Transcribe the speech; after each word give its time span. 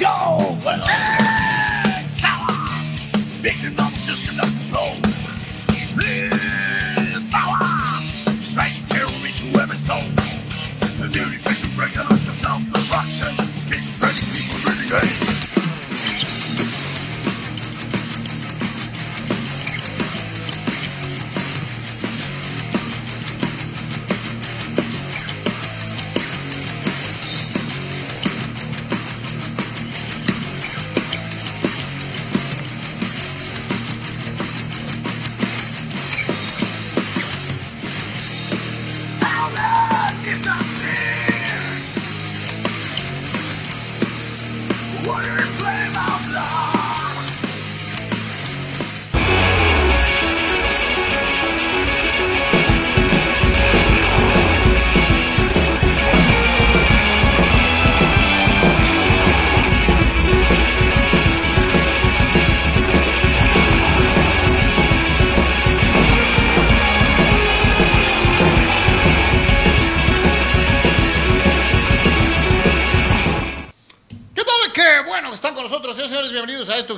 you 0.00 0.06
come 0.06 0.38
to 0.38 0.44
see 0.44 0.45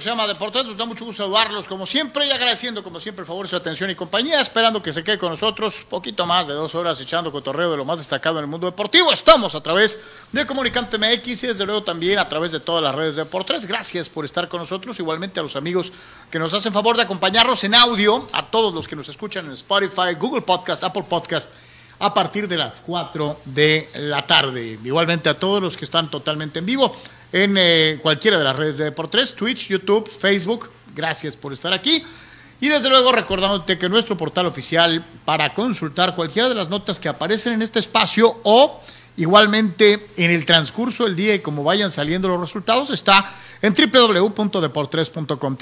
se 0.00 0.10
llama 0.10 0.27
Deportes. 0.27 0.66
Nos 0.66 0.77
da 0.77 0.84
mucho 0.84 1.04
gusto 1.04 1.22
saludarlos 1.22 1.66
como 1.66 1.86
siempre 1.86 2.27
y 2.27 2.30
agradeciendo 2.30 2.82
como 2.84 3.00
siempre 3.00 3.22
el 3.22 3.27
favor 3.27 3.48
su 3.48 3.56
atención 3.56 3.91
y 3.91 3.94
compañía, 3.94 4.40
esperando 4.40 4.82
que 4.82 4.92
se 4.92 5.02
quede 5.02 5.18
con 5.18 5.30
nosotros 5.30 5.86
poquito 5.88 6.27
más 6.27 6.46
de 6.46 6.55
dos 6.55 6.74
horas 6.74 7.00
echando 7.00 7.32
cotorreo 7.32 7.70
de 7.70 7.77
lo 7.77 7.84
más 7.84 7.98
destacado 7.98 8.38
en 8.38 8.44
el 8.44 8.50
mundo 8.50 8.66
deportivo. 8.66 9.12
Estamos 9.12 9.55
a 9.55 9.62
través 9.62 9.98
de 10.30 10.46
Comunicante 10.46 10.98
MX 10.98 11.44
y 11.44 11.46
desde 11.48 11.66
luego 11.66 11.82
también 11.82 12.18
a 12.18 12.28
través 12.28 12.52
de 12.52 12.60
todas 12.60 12.83
las 12.83 12.95
redes 12.95 13.17
de 13.17 13.24
Deportes. 13.24 13.67
Gracias 13.67 14.08
por 14.08 14.24
estar 14.24 14.48
con 14.48 14.61
nosotros, 14.61 14.98
igualmente 14.98 15.40
a 15.40 15.42
los 15.42 15.56
amigos 15.56 15.92
que 16.30 16.39
nos 16.39 16.55
hacen 16.55 16.73
favor 16.73 16.96
de 16.96 17.02
acompañarnos 17.02 17.64
en 17.64 17.74
audio, 17.74 18.27
a 18.33 18.46
todos 18.46 18.73
los 18.73 18.86
que 18.86 18.96
nos 18.96 19.08
escuchan 19.08 19.46
en 19.46 19.52
Spotify, 19.52 20.14
Google 20.18 20.42
Podcast, 20.42 20.84
Apple 20.84 21.05
Podcast 21.08 21.50
a 22.00 22.14
partir 22.14 22.46
de 22.46 22.56
las 22.56 22.80
4 22.86 23.40
de 23.44 23.89
la 23.96 24.27
tarde. 24.27 24.78
Igualmente 24.84 25.28
a 25.28 25.34
todos 25.34 25.61
los 25.61 25.77
que 25.77 25.84
están 25.84 26.11
totalmente 26.11 26.61
en 26.61 26.67
vivo 26.67 26.94
en 27.33 27.56
eh, 27.58 27.98
cualquiera 28.02 28.39
de 28.39 28.44
las 28.44 28.56
redes 28.56 28.78
de 28.78 28.84
Deportes, 28.84 29.34
Twitch, 29.34 29.68
YouTube, 29.68 30.08
Facebook. 30.08 30.70
Gracias 30.94 31.36
por 31.36 31.52
estar 31.52 31.72
aquí. 31.72 32.05
Y 32.61 32.68
desde 32.68 32.89
luego 32.89 33.12
recordándote 33.12 33.78
que 33.78 33.89
nuestro 33.89 34.16
portal 34.16 34.46
oficial 34.46 35.05
para 35.24 35.55
consultar 35.55 36.17
cualquiera 36.17 36.48
de 36.48 36.56
las 36.56 36.68
notas 36.68 36.98
que 36.98 37.08
aparecen 37.08 37.52
en 37.52 37.62
este 37.62 37.78
espacio 37.78 38.40
o 38.42 38.83
igualmente 39.17 40.08
en 40.17 40.30
el 40.30 40.44
transcurso 40.44 41.05
del 41.05 41.17
día 41.17 41.34
y 41.34 41.40
como 41.40 41.64
vayan 41.64 41.90
saliendo 41.90 42.28
los 42.28 42.40
resultados 42.40 42.90
está 42.90 43.33
en 43.62 43.74
www.deportres.com 43.74 45.56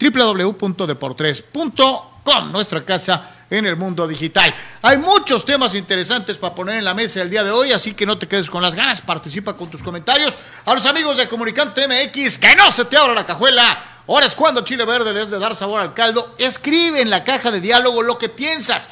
www.deportres.com 0.00 2.09
nuestra 2.50 2.84
casa 2.84 3.30
en 3.50 3.66
el 3.66 3.76
mundo 3.76 4.06
digital. 4.06 4.54
Hay 4.82 4.98
muchos 4.98 5.44
temas 5.44 5.74
interesantes 5.74 6.38
para 6.38 6.54
poner 6.54 6.76
en 6.76 6.84
la 6.84 6.94
mesa 6.94 7.22
el 7.22 7.30
día 7.30 7.42
de 7.42 7.50
hoy, 7.50 7.72
así 7.72 7.94
que 7.94 8.06
no 8.06 8.16
te 8.16 8.28
quedes 8.28 8.48
con 8.48 8.62
las 8.62 8.74
ganas, 8.74 9.00
participa 9.00 9.56
con 9.56 9.68
tus 9.68 9.82
comentarios. 9.82 10.36
A 10.64 10.74
los 10.74 10.86
amigos 10.86 11.16
de 11.16 11.28
Comunicante 11.28 11.86
MX, 11.88 12.38
que 12.38 12.54
no 12.54 12.70
se 12.70 12.84
te 12.84 12.96
abra 12.96 13.14
la 13.14 13.26
cajuela. 13.26 14.02
Ahora 14.06 14.26
es 14.26 14.34
cuando 14.34 14.62
Chile 14.62 14.84
Verde 14.84 15.12
les 15.12 15.30
de 15.30 15.38
dar 15.38 15.56
sabor 15.56 15.80
al 15.80 15.94
caldo. 15.94 16.34
Escribe 16.38 17.00
en 17.00 17.10
la 17.10 17.24
caja 17.24 17.50
de 17.50 17.60
diálogo 17.60 18.02
lo 18.02 18.18
que 18.18 18.28
piensas. 18.28 18.88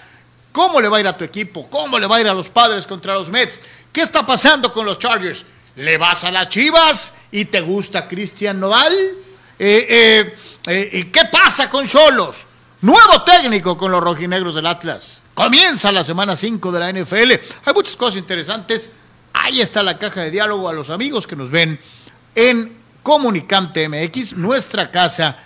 ¿Cómo 0.53 0.81
le 0.81 0.89
va 0.89 0.97
a 0.97 1.01
ir 1.01 1.09
a 1.09 1.17
tu 1.17 1.25
equipo? 1.25 1.69
¿Cómo 1.71 1.99
le 1.99 2.07
va 2.07 2.17
a 2.17 2.21
ir 2.21 2.29
a 2.29 2.35
los 2.35 2.49
padres 2.49 2.87
contra 2.87 3.15
los 3.15 3.29
Mets? 3.29 3.61
¿Qué 3.93 4.01
está 4.01 4.27
pasando 4.27 4.73
con 4.73 4.85
los 4.85 4.99
Chargers? 4.99 5.45
¿Le 5.77 5.97
vas 5.99 6.25
a 6.25 6.33
las 6.33 6.49
Chivas 6.49 7.15
y 7.31 7.45
te 7.45 7.61
gusta 7.61 8.09
Cristian 8.09 8.59
Nodal? 8.59 8.93
Eh, 9.59 9.87
eh, 9.89 10.37
eh, 10.67 10.91
¿Y 10.93 11.05
qué 11.05 11.25
pasa 11.27 11.71
con 11.71 11.87
Cholos? 11.87 12.48
Nuevo 12.81 13.23
técnico 13.23 13.77
con 13.77 13.91
los 13.91 14.01
rojinegros 14.01 14.55
del 14.55 14.67
Atlas. 14.67 15.21
Comienza 15.35 15.91
la 15.91 16.05
semana 16.05 16.37
5 16.37 16.71
de 16.71 16.79
la 16.79 16.93
NFL. 16.93 17.33
Hay 17.65 17.75
muchas 17.75 17.97
cosas 17.97 18.19
interesantes. 18.19 18.93
Ahí 19.33 19.61
está 19.61 19.83
la 19.83 19.99
caja 19.99 20.23
de 20.23 20.31
diálogo 20.31 20.69
a 20.69 20.73
los 20.73 20.89
amigos 20.89 21.27
que 21.27 21.35
nos 21.35 21.51
ven 21.51 21.81
en 22.37 22.77
Comunicante 23.03 23.89
MX, 23.89 24.35
nuestra 24.37 24.93
casa. 24.93 25.37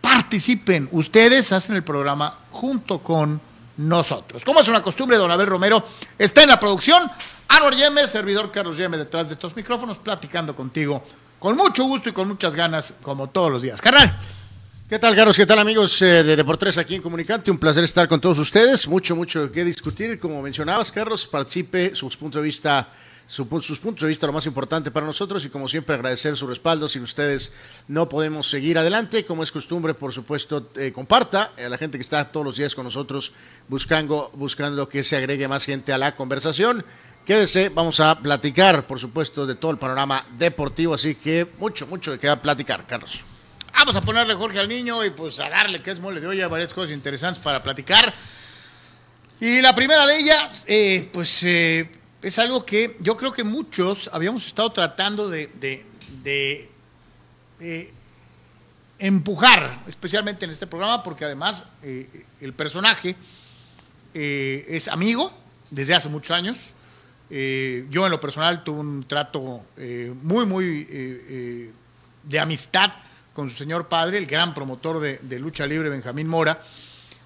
Participen. 0.00 0.88
Ustedes 0.92 1.52
hacen 1.52 1.76
el 1.76 1.82
programa 1.82 2.38
junto 2.50 3.00
con 3.00 3.38
nosotros. 3.76 4.42
Como 4.42 4.60
es 4.60 4.68
una 4.68 4.82
costumbre, 4.82 5.18
don 5.18 5.30
Abel 5.30 5.46
Romero 5.46 5.84
está 6.18 6.44
en 6.44 6.48
la 6.48 6.58
producción. 6.58 7.10
Anor 7.48 7.74
Yeme, 7.74 8.06
servidor 8.06 8.50
Carlos 8.50 8.78
Yeme 8.78 8.96
detrás 8.96 9.28
de 9.28 9.34
estos 9.34 9.54
micrófonos, 9.54 9.98
platicando 9.98 10.56
contigo 10.56 11.04
con 11.38 11.58
mucho 11.58 11.84
gusto 11.84 12.08
y 12.08 12.12
con 12.12 12.26
muchas 12.26 12.54
ganas, 12.54 12.94
como 13.02 13.26
todos 13.26 13.52
los 13.52 13.60
días. 13.60 13.82
Carnal. 13.82 14.18
¿Qué 14.86 14.98
tal, 14.98 15.16
Carlos? 15.16 15.34
¿Qué 15.34 15.46
tal, 15.46 15.58
amigos 15.58 16.02
eh, 16.02 16.22
de 16.22 16.36
Deportes 16.36 16.76
aquí 16.76 16.94
en 16.94 17.00
Comunicante? 17.00 17.50
Un 17.50 17.56
placer 17.56 17.82
estar 17.84 18.06
con 18.06 18.20
todos 18.20 18.38
ustedes. 18.38 18.86
Mucho, 18.86 19.16
mucho 19.16 19.50
que 19.50 19.64
discutir. 19.64 20.18
Como 20.18 20.42
mencionabas, 20.42 20.92
Carlos, 20.92 21.26
participe 21.26 21.94
sus 21.94 22.18
puntos 22.18 22.42
de 22.42 22.44
vista, 22.44 22.88
sus 23.26 23.46
puntos 23.78 24.02
de 24.02 24.08
vista 24.08 24.26
lo 24.26 24.34
más 24.34 24.44
importante 24.44 24.90
para 24.90 25.06
nosotros 25.06 25.42
y 25.46 25.48
como 25.48 25.68
siempre 25.68 25.94
agradecer 25.94 26.36
su 26.36 26.46
respaldo. 26.46 26.86
Sin 26.86 27.02
ustedes 27.02 27.50
no 27.88 28.10
podemos 28.10 28.46
seguir 28.46 28.76
adelante. 28.76 29.24
Como 29.24 29.42
es 29.42 29.50
costumbre, 29.50 29.94
por 29.94 30.12
supuesto, 30.12 30.70
eh, 30.76 30.92
comparta 30.92 31.52
a 31.56 31.68
la 31.70 31.78
gente 31.78 31.96
que 31.96 32.02
está 32.02 32.30
todos 32.30 32.44
los 32.44 32.56
días 32.56 32.74
con 32.74 32.84
nosotros 32.84 33.32
buscando, 33.68 34.30
buscando 34.34 34.86
que 34.86 35.02
se 35.02 35.16
agregue 35.16 35.48
más 35.48 35.64
gente 35.64 35.94
a 35.94 35.98
la 35.98 36.14
conversación. 36.14 36.84
Quédese, 37.24 37.70
vamos 37.70 38.00
a 38.00 38.20
platicar, 38.20 38.86
por 38.86 39.00
supuesto, 39.00 39.46
de 39.46 39.54
todo 39.54 39.70
el 39.70 39.78
panorama 39.78 40.26
deportivo, 40.36 40.92
así 40.92 41.14
que 41.14 41.48
mucho, 41.58 41.86
mucho 41.86 42.12
de 42.12 42.18
qué 42.18 42.36
platicar, 42.36 42.86
Carlos. 42.86 43.24
Vamos 43.84 43.96
a 43.96 44.00
ponerle 44.00 44.32
Jorge 44.32 44.58
al 44.58 44.66
niño 44.66 45.04
y 45.04 45.10
pues 45.10 45.38
a 45.40 45.50
darle 45.50 45.78
que 45.80 45.90
es 45.90 46.00
mole 46.00 46.18
de 46.18 46.26
olla, 46.26 46.48
varias 46.48 46.72
cosas 46.72 46.96
interesantes 46.96 47.42
para 47.42 47.62
platicar. 47.62 48.14
Y 49.38 49.60
la 49.60 49.74
primera 49.74 50.06
de 50.06 50.16
ellas, 50.16 50.64
eh, 50.66 51.10
pues 51.12 51.42
eh, 51.42 51.90
es 52.22 52.38
algo 52.38 52.64
que 52.64 52.96
yo 53.00 53.14
creo 53.14 53.34
que 53.34 53.44
muchos 53.44 54.08
habíamos 54.10 54.46
estado 54.46 54.72
tratando 54.72 55.28
de, 55.28 55.50
empujar, 58.98 59.78
especialmente 59.86 60.46
en 60.46 60.52
este 60.52 60.66
programa, 60.66 61.02
porque 61.02 61.26
además 61.26 61.64
eh, 61.82 62.24
el 62.40 62.54
personaje 62.54 63.16
es 64.14 64.88
amigo 64.88 65.30
desde 65.70 65.94
hace 65.94 66.08
muchos 66.08 66.34
años. 66.34 66.70
yo 67.28 68.06
en 68.06 68.10
lo 68.10 68.18
personal 68.18 68.64
tuve 68.64 68.80
un 68.80 69.04
trato 69.06 69.66
muy, 69.76 70.46
muy 70.46 71.70
de 72.22 72.40
amistad 72.40 72.90
con 73.34 73.50
su 73.50 73.56
señor 73.56 73.88
padre, 73.88 74.18
el 74.18 74.26
gran 74.26 74.54
promotor 74.54 75.00
de, 75.00 75.38
lucha 75.40 75.66
libre, 75.66 75.88
Benjamín 75.88 76.28
Mora. 76.28 76.62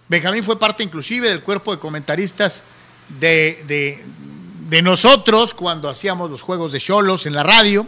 Benjamín 0.09 0.43
fue 0.43 0.59
parte 0.59 0.83
inclusive 0.83 1.29
del 1.29 1.43
cuerpo 1.43 1.71
de 1.71 1.79
comentaristas 1.79 2.63
de, 3.21 4.03
nosotros 4.83 5.53
cuando 5.53 5.91
hacíamos 5.91 6.31
los 6.31 6.41
juegos 6.41 6.73
de 6.73 6.81
Cholos 6.81 7.27
en 7.27 7.35
la 7.35 7.43
radio, 7.43 7.87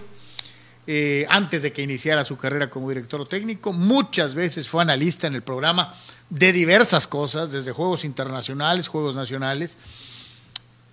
eh, 0.87 1.26
antes 1.31 1.62
de 1.62 1.72
que 1.72 1.82
iniciara 1.82 2.22
su 2.25 2.37
carrera 2.37 2.69
como 2.69 2.90
director 2.90 3.26
técnico. 3.26 3.72
Muchas 3.72 4.34
veces 4.34 4.69
fue 4.69 4.82
analista 4.82 5.26
en 5.26 5.34
el 5.34 5.43
programa 5.43 5.94
de 6.28 6.52
diversas 6.52 7.06
cosas, 7.06 7.52
desde 7.52 7.72
juegos 7.72 8.05
internacionales, 8.05 8.88
juegos 8.88 9.17
nacionales. 9.17 9.78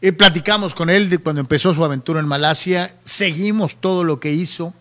Eh, 0.02 0.14
platicamos 0.14 0.74
con 0.74 0.90
él 0.90 1.10
de 1.10 1.18
cuando 1.18 1.42
empezó 1.42 1.74
su 1.74 1.84
aventura 1.84 2.22
en 2.22 2.28
Malasia, 2.28 2.96
seguimos 3.04 3.82
todo 3.82 4.06
lo 4.06 4.22
que 4.22 4.32
hizo. 4.32 4.74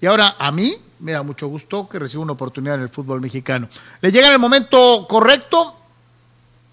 Y 0.00 0.06
ahora 0.06 0.36
a 0.38 0.50
mí 0.52 0.76
me 1.00 1.12
da 1.12 1.22
mucho 1.22 1.48
gusto 1.48 1.88
que 1.88 1.98
reciba 1.98 2.22
una 2.22 2.32
oportunidad 2.32 2.76
en 2.76 2.82
el 2.82 2.88
fútbol 2.88 3.20
mexicano. 3.20 3.68
Le 4.00 4.12
llega 4.12 4.28
en 4.28 4.34
el 4.34 4.38
momento 4.38 5.06
correcto, 5.08 5.76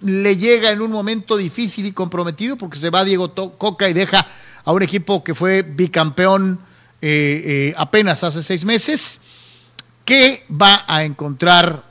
le 0.01 0.37
llega 0.37 0.71
en 0.71 0.81
un 0.81 0.91
momento 0.91 1.37
difícil 1.37 1.85
y 1.85 1.91
comprometido 1.91 2.57
porque 2.57 2.77
se 2.77 2.89
va 2.89 3.03
Diego 3.03 3.33
Coca 3.57 3.89
y 3.89 3.93
deja 3.93 4.25
a 4.65 4.71
un 4.71 4.83
equipo 4.83 5.23
que 5.23 5.35
fue 5.35 5.61
bicampeón 5.61 6.59
eh, 7.01 7.43
eh, 7.45 7.73
apenas 7.77 8.23
hace 8.23 8.41
seis 8.41 8.63
meses, 8.63 9.19
que 10.05 10.45
va 10.49 10.85
a 10.87 11.03
encontrar 11.03 11.83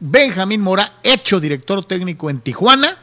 Benjamín 0.00 0.62
Mora, 0.62 0.94
hecho 1.02 1.40
director 1.40 1.84
técnico 1.84 2.30
en 2.30 2.40
Tijuana, 2.40 2.96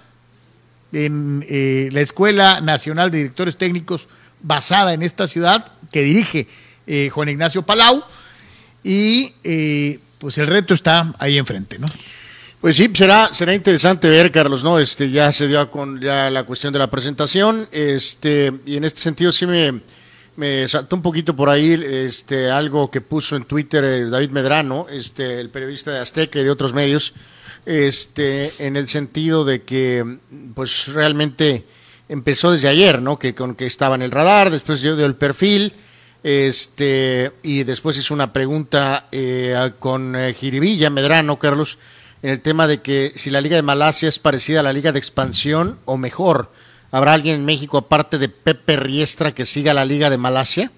en 0.92 1.46
eh, 1.48 1.90
la 1.92 2.02
Escuela 2.02 2.60
Nacional 2.60 3.12
de 3.12 3.20
Directores 3.20 3.58
Técnicos 3.58 4.08
basada 4.42 4.94
en 4.94 5.04
esta 5.04 5.28
ciudad, 5.28 5.72
que 5.92 6.02
dirige 6.02 6.48
Juan 7.12 7.30
Ignacio 7.30 7.62
Palau. 7.62 8.04
Y 8.83 9.33
eh, 9.44 10.00
pues 10.19 10.38
el 10.38 10.47
reto 10.47 10.74
está 10.74 11.13
ahí 11.19 11.38
enfrente, 11.38 11.80
¿no? 11.80 11.88
Pues 12.63 12.77
sí, 12.77 12.89
será, 12.94 13.33
será 13.33 13.53
interesante 13.53 14.09
ver, 14.09 14.31
Carlos, 14.31 14.63
¿no? 14.63 14.80
Este, 14.80 15.09
ya 15.09 15.31
se 15.33 15.47
dio 15.47 15.69
con 15.69 16.00
ya 16.00 16.30
la 16.30 16.44
cuestión 16.44 16.71
de 16.71 16.80
la 16.80 16.89
presentación, 16.89 17.68
este, 17.71 18.53
y 18.65 18.77
en 18.77 18.85
este 18.85 19.01
sentido 19.01 19.33
sí 19.33 19.45
me, 19.45 19.81
me 20.38 20.65
saltó 20.68 20.95
un 20.95 21.01
poquito 21.01 21.35
por 21.35 21.50
ahí 21.50 21.74
este, 21.74 22.50
algo 22.50 22.89
que 22.89 23.01
puso 23.01 23.35
en 23.35 23.44
Twitter 23.44 23.83
eh, 23.83 24.06
David 24.06 24.30
Medrano, 24.30 24.88
este, 24.89 25.41
el 25.41 25.50
periodista 25.50 25.91
de 25.91 26.00
Azteca 26.00 26.39
y 26.39 26.44
de 26.44 26.50
otros 26.51 26.74
medios, 26.74 27.13
este, 27.65 28.53
en 28.59 28.77
el 28.77 28.88
sentido 28.88 29.44
de 29.44 29.63
que, 29.63 30.19
pues 30.56 30.88
realmente 30.88 31.65
empezó 32.07 32.51
desde 32.51 32.68
ayer, 32.68 33.01
¿no? 33.01 33.19
Que 33.19 33.36
con 33.36 33.56
que 33.56 33.65
estaba 33.65 33.95
en 33.95 34.01
el 34.03 34.12
radar, 34.12 34.50
después 34.50 34.81
dio 34.81 34.94
el 35.06 35.15
perfil, 35.15 35.74
este, 36.24 37.34
y 37.44 37.64
después 37.64 37.98
hizo 37.98 38.14
una 38.14 38.31
pregunta 38.31 39.08
eh, 39.12 39.72
con 39.80 40.16
eh, 40.16 40.90
Medrano, 40.90 41.38
Carlos, 41.38 41.78
en 42.22 42.30
el 42.31 42.40
tema 42.40 42.66
de 42.66 42.81
que 42.81 43.12
si 43.16 43.30
la 43.30 43.42
Liga 43.42 43.58
de 43.58 43.62
Malasia 43.62 44.08
es 44.08 44.20
parecida 44.20 44.62
a 44.62 44.64
la 44.64 44.74
Liga 44.74 44.94
de 44.94 45.00
Expansión 45.00 45.80
o 45.86 45.98
mejor. 45.98 46.52
¿Habrá 46.92 47.14
alguien 47.14 47.36
en 47.36 47.46
México, 47.46 47.78
aparte 47.78 48.18
de 48.18 48.30
Pepe 48.30 48.78
Riestra, 48.78 49.34
que 49.34 49.46
siga 49.46 49.74
la 49.74 49.84
Liga 49.84 50.10
de 50.10 50.18
Malasia? 50.18 50.72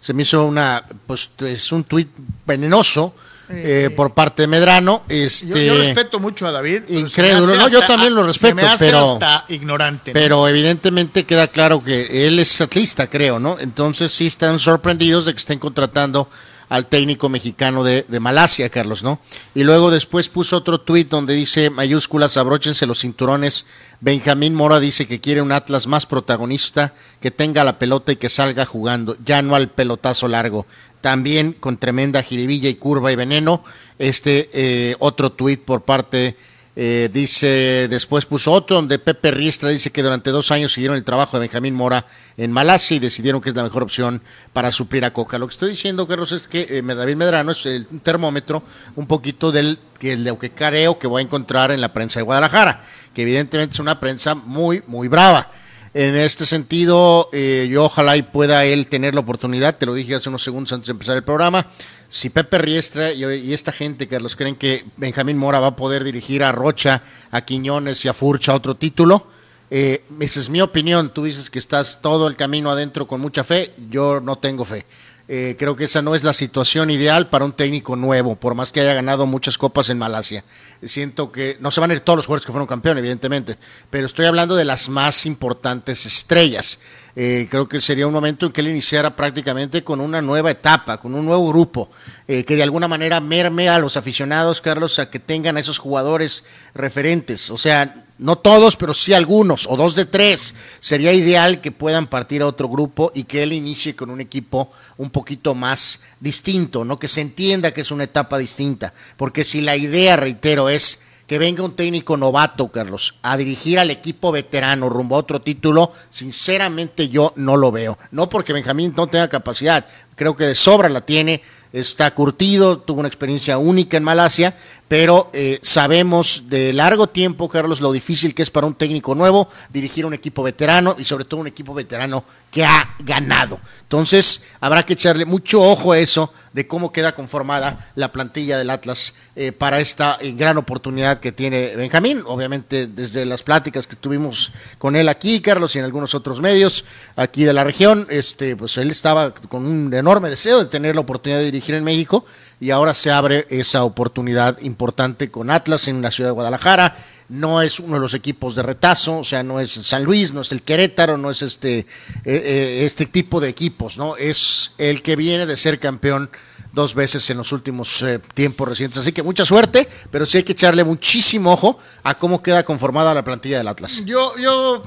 Se 0.00 0.12
me 0.14 0.22
hizo 0.22 0.44
una, 0.44 0.84
pues 1.06 1.30
es 1.38 1.72
un 1.72 1.84
tuit 1.84 2.10
venenoso 2.46 3.14
eh, 3.54 3.90
por 3.94 4.14
parte 4.14 4.42
de 4.42 4.46
Medrano. 4.48 5.02
Este, 5.08 5.46
yo, 5.48 5.56
yo 5.56 5.78
respeto 5.78 6.18
mucho 6.18 6.46
a 6.46 6.52
David. 6.52 6.82
Incrédulo, 6.88 7.54
no, 7.56 7.68
yo 7.68 7.80
también 7.86 8.14
lo 8.14 8.22
respeto, 8.24 8.48
Se 8.48 8.54
me 8.54 8.62
hace 8.62 8.86
pero- 8.86 9.12
hasta 9.14 9.44
ignorante. 9.48 10.10
¿no? 10.10 10.14
Pero 10.14 10.48
evidentemente 10.48 11.24
queda 11.24 11.48
claro 11.48 11.82
que 11.82 12.26
él 12.26 12.38
es 12.38 12.60
atlista, 12.60 13.08
creo, 13.08 13.38
¿no? 13.38 13.58
Entonces 13.58 14.12
sí 14.12 14.26
están 14.26 14.58
sorprendidos 14.58 15.24
de 15.26 15.32
que 15.32 15.38
estén 15.38 15.58
contratando 15.58 16.28
al 16.68 16.86
técnico 16.86 17.28
mexicano 17.28 17.84
de, 17.84 18.06
de 18.08 18.18
Malasia, 18.18 18.70
Carlos, 18.70 19.02
¿no? 19.02 19.20
Y 19.54 19.62
luego 19.62 19.90
después 19.90 20.30
puso 20.30 20.56
otro 20.56 20.80
tuit 20.80 21.06
donde 21.10 21.34
dice 21.34 21.68
mayúsculas, 21.68 22.38
abróchense 22.38 22.86
los 22.86 23.00
cinturones. 23.00 23.66
Benjamín 24.00 24.54
Mora 24.54 24.80
dice 24.80 25.06
que 25.06 25.20
quiere 25.20 25.42
un 25.42 25.52
Atlas 25.52 25.86
más 25.86 26.06
protagonista, 26.06 26.94
que 27.20 27.30
tenga 27.30 27.62
la 27.62 27.78
pelota 27.78 28.12
y 28.12 28.16
que 28.16 28.30
salga 28.30 28.64
jugando, 28.64 29.18
ya 29.22 29.42
no 29.42 29.54
al 29.54 29.68
pelotazo 29.68 30.28
largo. 30.28 30.66
También 31.02 31.52
con 31.52 31.76
tremenda 31.76 32.22
jiribilla 32.22 32.70
y 32.70 32.76
curva 32.76 33.12
y 33.12 33.16
veneno. 33.16 33.62
Este 33.98 34.48
eh, 34.54 34.96
otro 34.98 35.32
tuit 35.32 35.60
por 35.60 35.82
parte 35.82 36.36
eh, 36.74 37.10
dice, 37.12 37.86
después 37.88 38.24
puso 38.24 38.50
otro 38.50 38.76
donde 38.76 38.98
Pepe 38.98 39.30
Riestra 39.30 39.68
dice 39.68 39.90
que 39.90 40.02
durante 40.02 40.30
dos 40.30 40.50
años 40.50 40.72
siguieron 40.72 40.96
el 40.96 41.04
trabajo 41.04 41.36
de 41.36 41.42
Benjamín 41.42 41.74
Mora 41.74 42.06
en 42.38 42.50
Malasia 42.50 42.96
y 42.96 43.00
decidieron 43.00 43.42
que 43.42 43.50
es 43.50 43.54
la 43.54 43.62
mejor 43.62 43.82
opción 43.82 44.22
para 44.54 44.72
suplir 44.72 45.04
a 45.04 45.12
Coca. 45.12 45.38
Lo 45.38 45.46
que 45.46 45.52
estoy 45.52 45.70
diciendo, 45.70 46.08
Carlos, 46.08 46.32
es 46.32 46.48
que 46.48 46.66
eh, 46.70 46.82
David 46.82 47.16
Medrano 47.16 47.52
es 47.52 47.66
el 47.66 47.86
termómetro 48.02 48.62
un 48.96 49.06
poquito 49.06 49.52
del 49.52 49.78
que, 49.98 50.16
lo 50.16 50.38
que 50.38 50.52
creo 50.52 50.98
que 50.98 51.06
voy 51.06 51.20
a 51.20 51.24
encontrar 51.26 51.72
en 51.72 51.82
la 51.82 51.92
prensa 51.92 52.20
de 52.20 52.24
Guadalajara, 52.24 52.82
que 53.12 53.22
evidentemente 53.22 53.74
es 53.74 53.80
una 53.80 54.00
prensa 54.00 54.34
muy, 54.34 54.82
muy 54.86 55.08
brava. 55.08 55.50
En 55.94 56.16
este 56.16 56.46
sentido, 56.46 57.28
eh, 57.34 57.68
yo 57.70 57.84
ojalá 57.84 58.16
y 58.16 58.22
pueda 58.22 58.64
él 58.64 58.86
tener 58.86 59.14
la 59.14 59.20
oportunidad, 59.20 59.76
te 59.76 59.84
lo 59.84 59.92
dije 59.92 60.14
hace 60.14 60.30
unos 60.30 60.42
segundos 60.42 60.72
antes 60.72 60.86
de 60.86 60.92
empezar 60.92 61.16
el 61.16 61.22
programa, 61.22 61.66
si 62.08 62.30
Pepe 62.30 62.56
Riestra 62.56 63.12
y, 63.12 63.52
esta 63.52 63.72
gente, 63.72 64.08
Carlos, 64.08 64.34
creen 64.34 64.56
que 64.56 64.86
Benjamín 64.96 65.36
Mora 65.36 65.60
va 65.60 65.68
a 65.68 65.76
poder 65.76 66.02
dirigir 66.02 66.44
a 66.44 66.52
Rocha, 66.52 67.02
a 67.30 67.42
Quiñones 67.42 68.02
y 68.06 68.08
a 68.08 68.14
Furcha 68.14 68.54
otro 68.54 68.74
título, 68.74 69.26
eh, 69.70 70.04
esa 70.20 70.40
es 70.40 70.48
mi 70.50 70.60
opinión. 70.60 71.12
Tú 71.12 71.24
dices 71.24 71.48
que 71.48 71.58
estás 71.58 72.00
todo 72.02 72.26
el 72.26 72.36
camino 72.36 72.70
adentro 72.70 73.06
con 73.06 73.20
mucha 73.20 73.44
fe, 73.44 73.74
yo 73.90 74.20
no 74.20 74.36
tengo 74.36 74.64
fe. 74.64 74.86
Eh, 75.34 75.56
creo 75.58 75.76
que 75.76 75.84
esa 75.84 76.02
no 76.02 76.14
es 76.14 76.24
la 76.24 76.34
situación 76.34 76.90
ideal 76.90 77.30
para 77.30 77.46
un 77.46 77.52
técnico 77.52 77.96
nuevo, 77.96 78.36
por 78.36 78.54
más 78.54 78.70
que 78.70 78.82
haya 78.82 78.92
ganado 78.92 79.24
muchas 79.24 79.56
copas 79.56 79.88
en 79.88 79.96
Malasia. 79.96 80.44
Siento 80.82 81.32
que 81.32 81.56
no 81.58 81.70
se 81.70 81.80
van 81.80 81.90
a 81.90 81.94
ir 81.94 82.00
todos 82.00 82.18
los 82.18 82.26
jugadores 82.26 82.44
que 82.44 82.52
fueron 82.52 82.66
campeones, 82.66 83.00
evidentemente, 83.00 83.56
pero 83.88 84.04
estoy 84.04 84.26
hablando 84.26 84.56
de 84.56 84.66
las 84.66 84.90
más 84.90 85.24
importantes 85.24 86.04
estrellas. 86.04 86.80
Eh, 87.16 87.48
creo 87.50 87.66
que 87.66 87.80
sería 87.80 88.06
un 88.06 88.12
momento 88.12 88.44
en 88.44 88.52
que 88.52 88.60
él 88.60 88.68
iniciara 88.68 89.16
prácticamente 89.16 89.82
con 89.82 90.02
una 90.02 90.20
nueva 90.20 90.50
etapa, 90.50 90.98
con 90.98 91.14
un 91.14 91.24
nuevo 91.24 91.48
grupo, 91.48 91.88
eh, 92.28 92.44
que 92.44 92.54
de 92.54 92.64
alguna 92.64 92.86
manera 92.86 93.18
merme 93.20 93.70
a 93.70 93.78
los 93.78 93.96
aficionados, 93.96 94.60
Carlos, 94.60 94.98
a 94.98 95.08
que 95.08 95.18
tengan 95.18 95.56
a 95.56 95.60
esos 95.60 95.78
jugadores 95.78 96.44
referentes. 96.74 97.48
O 97.48 97.56
sea, 97.56 98.01
no 98.18 98.36
todos, 98.36 98.76
pero 98.76 98.94
sí 98.94 99.12
algunos, 99.14 99.66
o 99.66 99.76
dos 99.76 99.94
de 99.94 100.04
tres. 100.04 100.54
Sería 100.80 101.12
ideal 101.12 101.60
que 101.60 101.72
puedan 101.72 102.06
partir 102.06 102.42
a 102.42 102.46
otro 102.46 102.68
grupo 102.68 103.12
y 103.14 103.24
que 103.24 103.42
él 103.42 103.52
inicie 103.52 103.96
con 103.96 104.10
un 104.10 104.20
equipo 104.20 104.70
un 104.96 105.10
poquito 105.10 105.54
más 105.54 106.00
distinto, 106.20 106.84
¿no? 106.84 106.98
Que 106.98 107.08
se 107.08 107.20
entienda 107.20 107.72
que 107.72 107.80
es 107.80 107.90
una 107.90 108.04
etapa 108.04 108.38
distinta. 108.38 108.94
Porque 109.16 109.44
si 109.44 109.60
la 109.60 109.76
idea, 109.76 110.16
reitero, 110.16 110.68
es 110.68 111.02
que 111.26 111.38
venga 111.38 111.64
un 111.64 111.74
técnico 111.74 112.16
novato, 112.16 112.68
Carlos, 112.68 113.14
a 113.22 113.36
dirigir 113.36 113.78
al 113.78 113.90
equipo 113.90 114.32
veterano 114.32 114.90
rumbo 114.90 115.16
a 115.16 115.20
otro 115.20 115.40
título, 115.40 115.92
sinceramente 116.10 117.08
yo 117.08 117.32
no 117.36 117.56
lo 117.56 117.72
veo. 117.72 117.98
No 118.10 118.28
porque 118.28 118.52
Benjamín 118.52 118.92
no 118.94 119.06
tenga 119.06 119.28
capacidad, 119.28 119.86
creo 120.14 120.36
que 120.36 120.44
de 120.44 120.54
sobra 120.54 120.88
la 120.88 121.00
tiene, 121.06 121.40
está 121.72 122.12
curtido, 122.14 122.78
tuvo 122.78 123.00
una 123.00 123.08
experiencia 123.08 123.58
única 123.58 123.96
en 123.96 124.04
Malasia, 124.04 124.56
pero 124.88 125.30
eh, 125.32 125.58
sabemos 125.62 126.44
de 126.48 126.72
largo 126.72 127.06
tiempo, 127.06 127.48
Carlos, 127.48 127.80
lo 127.80 127.92
difícil 127.92 128.34
que 128.34 128.42
es 128.42 128.50
para 128.50 128.66
un 128.66 128.74
técnico 128.74 129.14
nuevo 129.14 129.48
dirigir 129.70 130.04
un 130.04 130.12
equipo 130.12 130.42
veterano 130.42 130.94
y 130.98 131.04
sobre 131.04 131.24
todo 131.24 131.40
un 131.40 131.46
equipo 131.46 131.72
veterano 131.72 132.24
que 132.50 132.64
ha 132.64 132.94
ganado. 133.02 133.58
Entonces, 133.82 134.44
habrá 134.60 134.84
que 134.84 134.92
echarle 134.92 135.24
mucho 135.24 135.62
ojo 135.62 135.92
a 135.92 135.98
eso 135.98 136.32
de 136.52 136.66
cómo 136.66 136.92
queda 136.92 137.14
conformada 137.14 137.90
la 137.94 138.12
plantilla 138.12 138.58
del 138.58 138.70
Atlas 138.70 139.14
eh, 139.36 139.52
para 139.52 139.80
esta 139.80 140.18
eh, 140.20 140.32
gran 140.32 140.58
oportunidad 140.58 141.18
que 141.18 141.32
tiene 141.32 141.74
Benjamín. 141.76 142.22
Obviamente, 142.26 142.86
desde 142.86 143.24
las 143.24 143.42
pláticas 143.42 143.86
que 143.86 143.96
tuvimos 143.96 144.52
con 144.78 144.96
él 144.96 145.08
aquí, 145.08 145.40
Carlos, 145.40 145.74
y 145.74 145.78
en 145.78 145.84
algunos 145.84 146.14
otros 146.14 146.40
medios 146.40 146.84
aquí 147.16 147.44
de 147.44 147.52
la 147.52 147.64
región, 147.64 148.06
este, 148.10 148.56
pues 148.56 148.76
él 148.78 148.90
estaba 148.90 149.32
con 149.34 149.66
un 149.66 149.92
enorme 149.94 150.28
deseo 150.28 150.58
de 150.58 150.66
tener 150.66 150.94
la 150.94 151.00
oportunidad 151.00 151.38
de 151.40 151.46
dirigir 151.46 151.74
en 151.74 151.84
México 151.84 152.24
y 152.60 152.70
ahora 152.70 152.94
se 152.94 153.10
abre 153.10 153.46
esa 153.50 153.84
oportunidad 153.84 154.60
importante 154.60 155.30
con 155.30 155.50
Atlas 155.50 155.88
en 155.88 156.00
la 156.02 156.10
ciudad 156.10 156.30
de 156.30 156.34
Guadalajara. 156.34 156.94
No 157.32 157.62
es 157.62 157.80
uno 157.80 157.94
de 157.94 158.00
los 158.00 158.12
equipos 158.12 158.54
de 158.54 158.62
retazo, 158.62 159.20
o 159.20 159.24
sea, 159.24 159.42
no 159.42 159.58
es 159.58 159.72
San 159.72 160.04
Luis, 160.04 160.34
no 160.34 160.42
es 160.42 160.52
el 160.52 160.60
Querétaro, 160.60 161.16
no 161.16 161.30
es 161.30 161.40
este, 161.40 161.78
eh, 161.78 161.86
eh, 162.26 162.82
este 162.84 163.06
tipo 163.06 163.40
de 163.40 163.48
equipos, 163.48 163.96
¿no? 163.96 164.18
Es 164.18 164.72
el 164.76 165.02
que 165.02 165.16
viene 165.16 165.46
de 165.46 165.56
ser 165.56 165.78
campeón 165.80 166.28
dos 166.74 166.94
veces 166.94 167.30
en 167.30 167.38
los 167.38 167.50
últimos 167.52 168.02
eh, 168.02 168.20
tiempos 168.34 168.68
recientes. 168.68 168.98
Así 168.98 169.12
que 169.12 169.22
mucha 169.22 169.46
suerte, 169.46 169.88
pero 170.10 170.26
sí 170.26 170.36
hay 170.36 170.42
que 170.42 170.52
echarle 170.52 170.84
muchísimo 170.84 171.54
ojo 171.54 171.78
a 172.02 172.18
cómo 172.18 172.42
queda 172.42 172.66
conformada 172.66 173.14
la 173.14 173.24
plantilla 173.24 173.56
del 173.56 173.68
Atlas. 173.68 174.04
Yo, 174.04 174.36
yo 174.36 174.84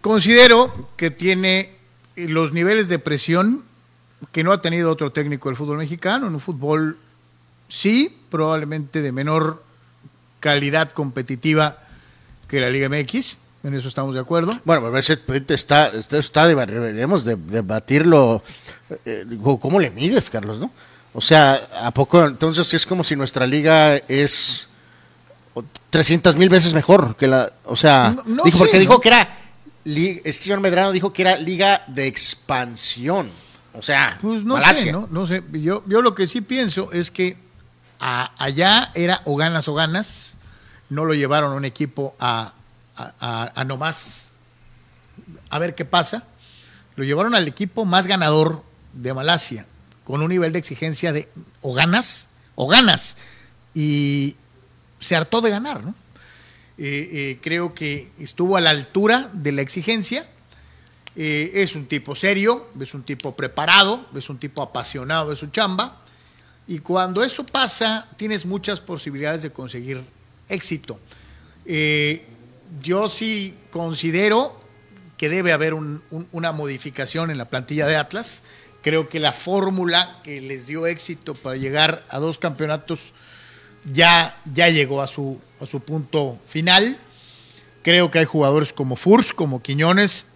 considero 0.00 0.88
que 0.96 1.10
tiene 1.10 1.74
los 2.16 2.54
niveles 2.54 2.88
de 2.88 2.98
presión 2.98 3.66
que 4.32 4.42
no 4.42 4.52
ha 4.52 4.62
tenido 4.62 4.90
otro 4.90 5.12
técnico 5.12 5.50
del 5.50 5.56
fútbol 5.56 5.76
mexicano. 5.76 6.28
En 6.28 6.34
un 6.34 6.40
fútbol, 6.40 6.96
sí, 7.68 8.16
probablemente 8.30 9.02
de 9.02 9.12
menor 9.12 9.62
calidad 10.50 10.90
competitiva 10.92 11.78
que 12.48 12.60
la 12.60 12.70
Liga 12.70 12.88
MX. 12.88 13.36
En 13.64 13.74
eso 13.74 13.88
estamos 13.88 14.14
de 14.14 14.20
acuerdo. 14.20 14.56
Bueno, 14.64 14.96
ese 14.96 15.18
está, 15.48 15.88
está, 15.88 16.18
está 16.18 16.46
deba- 16.46 16.66
deberíamos 16.66 17.24
de 17.24 17.34
debatirlo. 17.34 18.42
eh, 19.04 19.24
¿Cómo 19.60 19.80
le 19.80 19.90
mides, 19.90 20.30
Carlos, 20.30 20.58
no? 20.60 20.70
O 21.14 21.20
sea, 21.20 21.60
¿a 21.82 21.90
poco? 21.90 22.24
Entonces 22.24 22.72
es 22.74 22.86
como 22.86 23.02
si 23.02 23.16
nuestra 23.16 23.44
liga 23.44 23.96
es 24.06 24.68
300 25.90 26.36
mil 26.36 26.48
veces 26.48 26.74
mejor 26.74 27.16
que 27.16 27.26
la... 27.26 27.50
O 27.64 27.74
sea, 27.74 28.12
No- 28.14 28.22
no 28.36 28.42
dijo, 28.44 28.58
porque 28.58 28.78
dijo 28.78 28.94
¿no? 28.94 29.00
que 29.00 29.08
era... 29.08 29.28
Steven 30.26 30.60
Medrano 30.60 30.92
dijo 30.92 31.12
que 31.12 31.22
era 31.22 31.36
liga 31.36 31.82
de 31.88 32.06
expansión. 32.06 33.30
O 33.72 33.82
sea, 33.82 34.16
Pues 34.22 34.44
no 34.44 34.54
Malasia. 34.54 34.84
sé, 34.84 34.92
¿no? 34.92 35.08
No 35.10 35.26
sé. 35.26 35.42
Yo, 35.52 35.82
yo 35.86 36.02
lo 36.02 36.14
que 36.14 36.26
sí 36.28 36.40
pienso 36.40 36.92
es 36.92 37.10
que 37.10 37.36
a- 37.98 38.30
allá 38.38 38.90
era 38.94 39.22
o 39.24 39.34
ganas 39.36 39.66
o 39.68 39.74
ganas. 39.74 40.35
No 40.88 41.04
lo 41.04 41.14
llevaron 41.14 41.52
un 41.52 41.64
equipo 41.64 42.14
a, 42.20 42.52
a, 42.96 43.12
a- 43.20 43.52
a 43.54 43.64
nomás 43.64 44.30
a 45.50 45.58
ver 45.58 45.74
qué 45.74 45.84
pasa. 45.84 46.24
Lo 46.96 47.04
llevaron 47.04 47.34
al 47.34 47.46
equipo 47.48 47.84
más 47.84 48.06
ganador 48.06 48.62
de 48.92 49.12
Malasia, 49.12 49.66
con 50.04 50.22
un 50.22 50.28
nivel 50.28 50.52
de 50.52 50.58
exigencia 50.58 51.12
de 51.12 51.28
o 51.60 51.74
ganas 51.74 52.28
o 52.54 52.66
ganas. 52.66 53.16
Y 53.74 54.36
se 55.00 55.16
hartó 55.16 55.40
de 55.40 55.50
ganar, 55.50 55.84
¿no? 55.84 55.94
Eh, 56.78 57.08
eh, 57.12 57.38
creo 57.42 57.74
que 57.74 58.10
estuvo 58.18 58.56
a 58.56 58.60
la 58.60 58.70
altura 58.70 59.30
de 59.32 59.52
la 59.52 59.62
exigencia. 59.62 60.26
Eh, 61.16 61.50
es 61.62 61.74
un 61.74 61.86
tipo 61.86 62.14
serio, 62.14 62.68
es 62.78 62.92
un 62.94 63.02
tipo 63.02 63.34
preparado, 63.34 64.06
es 64.14 64.28
un 64.28 64.38
tipo 64.38 64.62
apasionado 64.62 65.30
de 65.30 65.36
su 65.36 65.46
chamba. 65.48 66.02
Y 66.68 66.78
cuando 66.80 67.22
eso 67.24 67.44
pasa, 67.46 68.06
tienes 68.16 68.44
muchas 68.44 68.80
posibilidades 68.80 69.42
de 69.42 69.52
conseguir 69.52 70.02
éxito. 70.48 70.98
Eh, 71.64 72.24
yo 72.82 73.08
sí 73.08 73.54
considero 73.70 74.58
que 75.16 75.28
debe 75.28 75.52
haber 75.52 75.74
un- 75.74 76.02
un- 76.10 76.28
una 76.32 76.52
modificación 76.52 77.30
en 77.30 77.38
la 77.38 77.46
plantilla 77.48 77.86
de 77.86 77.96
Atlas, 77.96 78.42
Creo 78.82 79.08
que 79.08 79.18
la 79.18 79.32
fórmula 79.32 80.20
que 80.22 80.40
les 80.40 80.68
dio 80.68 80.86
éxito 80.86 81.34
para 81.34 81.56
llegar 81.56 82.04
a 82.08 82.20
dos 82.20 82.38
campeonatos 82.38 83.12
ya, 83.92 84.38
ya 84.54 84.68
llegó 84.68 85.02
a 85.02 85.08
su, 85.08 85.40
a 85.60 85.66
su 85.66 85.80
punto 85.80 86.38
final. 86.46 86.96
Creo 87.82 88.12
que 88.12 88.20
hay 88.20 88.26
jugadores 88.26 88.72
como 88.72 88.94
Furs, 88.94 89.32
como 89.32 89.60
Quiñones, 89.60 90.26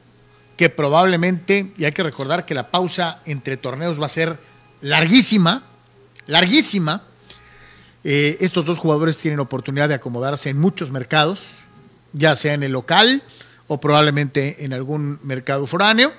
que 0.56 0.68
probablemente, 0.68 1.70
y 1.78 1.84
hay 1.84 1.92
que 1.92 2.02
recordar 2.02 2.44
que 2.44 2.54
la 2.54 2.72
pausa 2.72 3.20
entre 3.24 3.56
torneos 3.56 4.02
va 4.02 4.06
a 4.06 4.08
ser 4.08 4.36
larguísima, 4.80 5.62
larguísima. 6.26 7.04
Eh, 8.02 8.38
estos 8.40 8.64
dos 8.64 8.78
jugadores 8.78 9.18
tienen 9.18 9.40
oportunidad 9.40 9.88
de 9.88 9.94
acomodarse 9.94 10.48
en 10.48 10.58
muchos 10.58 10.90
mercados, 10.90 11.64
ya 12.12 12.34
sea 12.34 12.54
en 12.54 12.62
el 12.62 12.72
local 12.72 13.22
o 13.68 13.80
probablemente 13.80 14.64
en 14.64 14.72
algún 14.72 15.18
mercado 15.22 15.66
foráneo. 15.66 16.12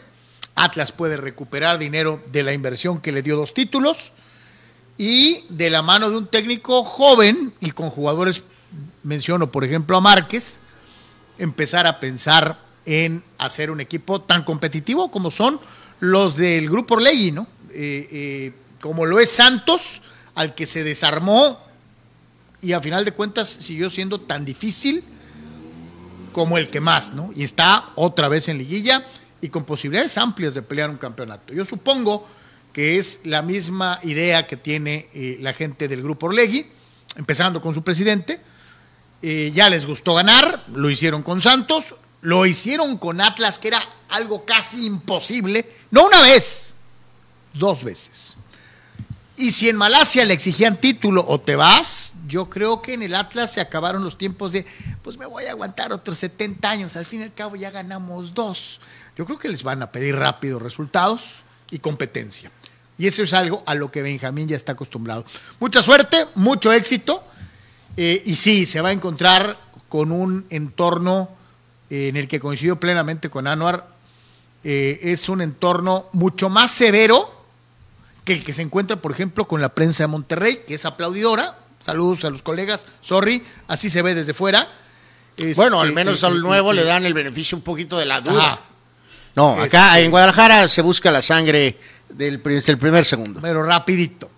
Atlas 0.55 0.91
puede 0.91 1.17
recuperar 1.17 1.79
dinero 1.79 2.21
de 2.31 2.43
la 2.43 2.53
inversión 2.53 3.01
que 3.01 3.11
le 3.11 3.21
dio 3.21 3.35
dos 3.35 3.53
títulos 3.53 4.13
y 4.97 5.45
de 5.49 5.69
la 5.69 5.81
mano 5.81 6.09
de 6.09 6.17
un 6.17 6.27
técnico 6.27 6.83
joven 6.83 7.53
y 7.59 7.71
con 7.71 7.89
jugadores, 7.89 8.43
menciono 9.03 9.51
por 9.51 9.63
ejemplo 9.63 9.97
a 9.97 10.01
Márquez, 10.01 10.59
empezar 11.37 11.87
a 11.87 11.99
pensar 11.99 12.59
en 12.85 13.23
hacer 13.37 13.71
un 13.71 13.81
equipo 13.81 14.21
tan 14.21 14.43
competitivo 14.43 15.09
como 15.09 15.31
son 15.31 15.59
los 15.99 16.35
del 16.35 16.69
Grupo 16.69 16.95
Orlegui, 16.95 17.31
¿no? 17.31 17.47
Eh, 17.73 18.07
eh, 18.11 18.53
como 18.79 19.05
lo 19.05 19.19
es 19.19 19.29
Santos, 19.29 20.01
al 20.35 20.55
que 20.55 20.65
se 20.65 20.83
desarmó 20.83 21.59
y 22.61 22.73
a 22.73 22.81
final 22.81 23.05
de 23.05 23.11
cuentas 23.11 23.49
siguió 23.49 23.89
siendo 23.89 24.21
tan 24.21 24.45
difícil 24.45 25.03
como 26.31 26.57
el 26.57 26.69
que 26.69 26.79
más, 26.79 27.13
¿no? 27.13 27.31
Y 27.35 27.43
está 27.43 27.89
otra 27.95 28.27
vez 28.27 28.47
en 28.47 28.57
liguilla 28.57 29.05
y 29.41 29.49
con 29.49 29.65
posibilidades 29.65 30.17
amplias 30.17 30.53
de 30.53 30.61
pelear 30.61 30.89
un 30.89 30.97
campeonato. 30.97 31.53
Yo 31.53 31.65
supongo 31.65 32.27
que 32.71 32.97
es 32.97 33.21
la 33.25 33.41
misma 33.41 33.99
idea 34.03 34.47
que 34.47 34.55
tiene 34.55 35.09
eh, 35.13 35.37
la 35.41 35.53
gente 35.53 35.87
del 35.87 36.01
Grupo 36.01 36.27
Orlegui, 36.27 36.65
empezando 37.15 37.61
con 37.61 37.73
su 37.73 37.83
presidente. 37.83 38.39
Eh, 39.21 39.51
ya 39.53 39.69
les 39.69 39.85
gustó 39.85 40.13
ganar, 40.13 40.63
lo 40.73 40.89
hicieron 40.89 41.21
con 41.21 41.41
Santos, 41.41 41.95
lo 42.21 42.45
hicieron 42.45 42.97
con 42.97 43.19
Atlas, 43.19 43.59
que 43.59 43.69
era 43.69 43.83
algo 44.09 44.45
casi 44.45 44.85
imposible, 44.85 45.69
no 45.91 46.05
una 46.05 46.21
vez, 46.21 46.75
dos 47.53 47.83
veces. 47.83 48.37
Y 49.41 49.49
si 49.49 49.69
en 49.69 49.75
Malasia 49.75 50.23
le 50.23 50.35
exigían 50.35 50.79
título 50.79 51.25
o 51.27 51.41
te 51.41 51.55
vas, 51.55 52.13
yo 52.27 52.47
creo 52.47 52.83
que 52.83 52.93
en 52.93 53.01
el 53.01 53.15
Atlas 53.15 53.51
se 53.51 53.59
acabaron 53.59 54.03
los 54.03 54.15
tiempos 54.15 54.51
de, 54.51 54.67
pues 55.01 55.17
me 55.17 55.25
voy 55.25 55.45
a 55.45 55.49
aguantar 55.49 55.91
otros 55.91 56.19
70 56.19 56.69
años, 56.69 56.95
al 56.95 57.07
fin 57.07 57.21
y 57.21 57.23
al 57.23 57.33
cabo 57.33 57.55
ya 57.55 57.71
ganamos 57.71 58.35
dos. 58.35 58.81
Yo 59.17 59.25
creo 59.25 59.39
que 59.39 59.49
les 59.49 59.63
van 59.63 59.81
a 59.81 59.91
pedir 59.91 60.15
rápido 60.15 60.59
resultados 60.59 61.41
y 61.71 61.79
competencia. 61.79 62.51
Y 62.99 63.07
eso 63.07 63.23
es 63.23 63.33
algo 63.33 63.63
a 63.65 63.73
lo 63.73 63.89
que 63.89 64.03
Benjamín 64.03 64.47
ya 64.47 64.55
está 64.55 64.73
acostumbrado. 64.73 65.25
Mucha 65.59 65.81
suerte, 65.81 66.27
mucho 66.35 66.71
éxito. 66.71 67.23
Eh, 67.97 68.21
y 68.23 68.35
sí, 68.35 68.67
se 68.67 68.79
va 68.79 68.89
a 68.89 68.91
encontrar 68.91 69.57
con 69.89 70.11
un 70.11 70.45
entorno 70.51 71.29
eh, 71.89 72.09
en 72.09 72.15
el 72.15 72.27
que 72.27 72.39
coincido 72.39 72.79
plenamente 72.79 73.31
con 73.31 73.47
Anuar. 73.47 73.87
Eh, 74.63 74.99
es 75.01 75.29
un 75.29 75.41
entorno 75.41 76.09
mucho 76.11 76.47
más 76.47 76.69
severo 76.69 77.40
que 78.31 78.39
el 78.39 78.45
que 78.45 78.53
se 78.53 78.61
encuentra, 78.61 78.95
por 78.95 79.11
ejemplo, 79.11 79.45
con 79.47 79.61
la 79.61 79.69
prensa 79.69 80.03
de 80.03 80.07
Monterrey, 80.07 80.61
que 80.65 80.75
es 80.75 80.85
aplaudidora. 80.85 81.57
Saludos 81.79 82.23
a 82.25 82.29
los 82.29 82.41
colegas, 82.41 82.85
sorry, 83.01 83.43
así 83.67 83.89
se 83.89 84.01
ve 84.01 84.13
desde 84.15 84.33
fuera. 84.33 84.67
bueno, 85.55 85.81
al 85.81 85.89
Este, 85.89 85.95
menos 85.95 86.23
eh, 86.23 86.25
al 86.27 86.41
nuevo 86.41 86.71
eh, 86.71 86.75
le 86.75 86.83
dan 86.83 87.05
el 87.05 87.13
beneficio 87.13 87.57
un 87.57 87.63
poquito 87.63 87.97
de 87.97 88.05
la 88.05 88.21
duda. 88.21 88.53
Ajá. 88.53 88.61
No, 89.35 89.53
acá 89.61 89.93
Este- 89.93 90.05
en 90.05 90.11
Guadalajara 90.11 90.69
se 90.69 90.81
busca 90.81 91.09
la 91.11 91.21
sangre 91.21 91.77
del, 92.09 92.39
primer 92.39 93.05
segundo. 93.05 93.39
pero 93.41 93.63
rapidito. 93.63 94.29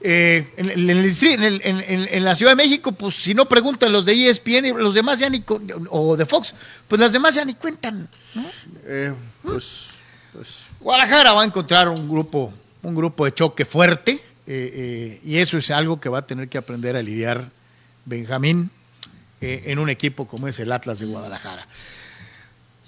Eh, 0.00 0.52
en, 0.56 2.24
la 2.24 2.34
Ciudad 2.34 2.52
de 2.52 2.56
México, 2.56 2.90
pues 2.92 3.14
si 3.14 3.34
no 3.34 3.48
preguntan 3.48 3.92
los 3.92 4.04
de 4.04 4.28
ESPN, 4.28 4.76
los 4.76 4.94
demás 4.94 5.20
ya 5.20 5.30
ni, 5.30 5.44
o 5.90 6.16
de 6.16 6.26
Fox, 6.26 6.54
pues 6.88 7.00
las 7.00 7.12
demás 7.12 7.36
ya 7.36 7.44
ni 7.44 7.54
cuentan. 7.54 8.08
¿no? 8.34 8.44
Eh, 8.84 9.14
pues, 9.42 9.90
pues, 10.32 10.64
Guadalajara 10.80 11.32
va 11.34 11.42
a 11.42 11.44
encontrar 11.44 11.88
un 11.88 12.08
grupo, 12.08 12.52
un 12.82 12.94
grupo 12.94 13.24
de 13.24 13.34
choque 13.34 13.64
fuerte, 13.64 14.12
eh, 14.12 14.20
eh, 14.46 15.20
y 15.24 15.38
eso 15.38 15.56
es 15.56 15.70
algo 15.70 16.00
que 16.00 16.08
va 16.08 16.18
a 16.18 16.26
tener 16.26 16.48
que 16.48 16.58
aprender 16.58 16.96
a 16.96 17.02
lidiar 17.02 17.48
Benjamín 18.04 18.70
eh, 19.40 19.62
en 19.66 19.78
un 19.78 19.88
equipo 19.88 20.26
como 20.26 20.48
es 20.48 20.58
el 20.58 20.72
Atlas 20.72 20.98
de 20.98 21.06
Guadalajara. 21.06 21.66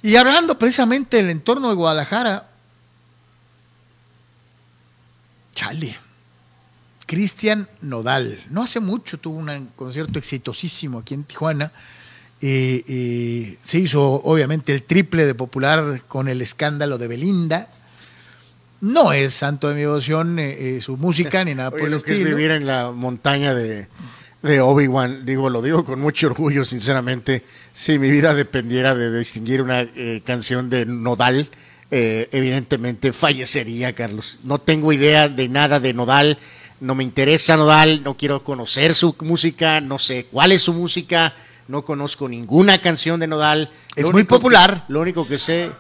Y 0.03 0.17
hablando 0.17 0.59
precisamente 0.59 1.17
del 1.19 1.31
entorno 1.31 1.69
de 1.69 1.77
Guadalajara, 1.77 2.51
chale, 5.55 5.97
Cristian 7.07 7.69
Nodal, 7.81 8.43
no 8.51 8.63
hace 8.63 8.81
mucho 8.81 9.19
tuvo 9.19 9.39
un 9.39 9.71
concierto 9.77 10.19
exitosísimo 10.19 10.99
aquí 10.99 11.15
en 11.15 11.25
Tijuana. 11.25 11.73
Se 12.41 13.79
hizo 13.79 14.03
obviamente 14.03 14.75
el 14.75 14.83
triple 14.83 15.25
de 15.25 15.35
popular 15.35 16.03
con 16.09 16.29
el 16.29 16.43
escándalo 16.43 16.99
de 16.99 17.09
Belinda. 17.09 17.69
No 18.85 19.13
es 19.13 19.33
santo 19.35 19.69
de 19.69 19.75
mi 19.75 19.81
devoción 19.81 20.39
eh, 20.39 20.77
eh, 20.77 20.81
su 20.81 20.97
música 20.97 21.43
ni 21.45 21.55
nada 21.55 21.69
oye, 21.73 21.79
por 21.79 21.87
el 21.89 21.93
lo 21.93 22.01
que 22.03 22.13
es 22.13 22.19
estilo. 22.19 22.37
vivir 22.37 22.51
en 22.51 22.67
la 22.67 22.91
montaña 22.91 23.55
de, 23.55 23.89
de 24.43 24.61
Obi-Wan, 24.61 25.25
digo, 25.25 25.49
lo 25.49 25.63
digo 25.63 25.85
con 25.85 26.01
mucho 26.01 26.27
orgullo, 26.27 26.65
sinceramente. 26.65 27.43
Si 27.73 27.99
mi 27.99 28.11
vida 28.11 28.35
dependiera 28.35 28.95
de 28.95 29.17
distinguir 29.19 29.63
una 29.63 29.81
eh, 29.81 30.21
canción 30.25 30.69
de 30.69 30.85
Nodal, 30.87 31.49
eh, 31.91 32.29
evidentemente 32.33 33.13
fallecería, 33.13 33.95
Carlos. 33.95 34.39
No 34.45 34.59
tengo 34.61 34.93
idea 34.93 35.29
de 35.29 35.49
nada 35.49 35.81
de 35.81 35.95
Nodal, 35.95 36.39
no 36.81 36.95
me 36.95 37.05
interesa 37.05 37.57
Nodal, 37.57 38.03
no 38.05 38.17
quiero 38.17 38.45
conocer 38.45 38.95
su 38.95 39.17
música, 39.21 39.81
no 39.81 39.99
sé 39.99 40.27
cuál 40.31 40.53
es 40.53 40.63
su 40.63 40.75
música, 40.75 41.35
no 41.69 41.85
conozco 41.85 42.29
ninguna 42.29 42.83
canción 42.83 43.19
de 43.21 43.27
Nodal. 43.29 43.71
Es 43.97 44.05
Lo 44.05 44.13
muy 44.13 44.25
que- 44.25 44.29
popular. 44.29 44.85
lo 44.89 45.01
único 45.01 45.27
que 45.27 45.39
sé 45.39 45.71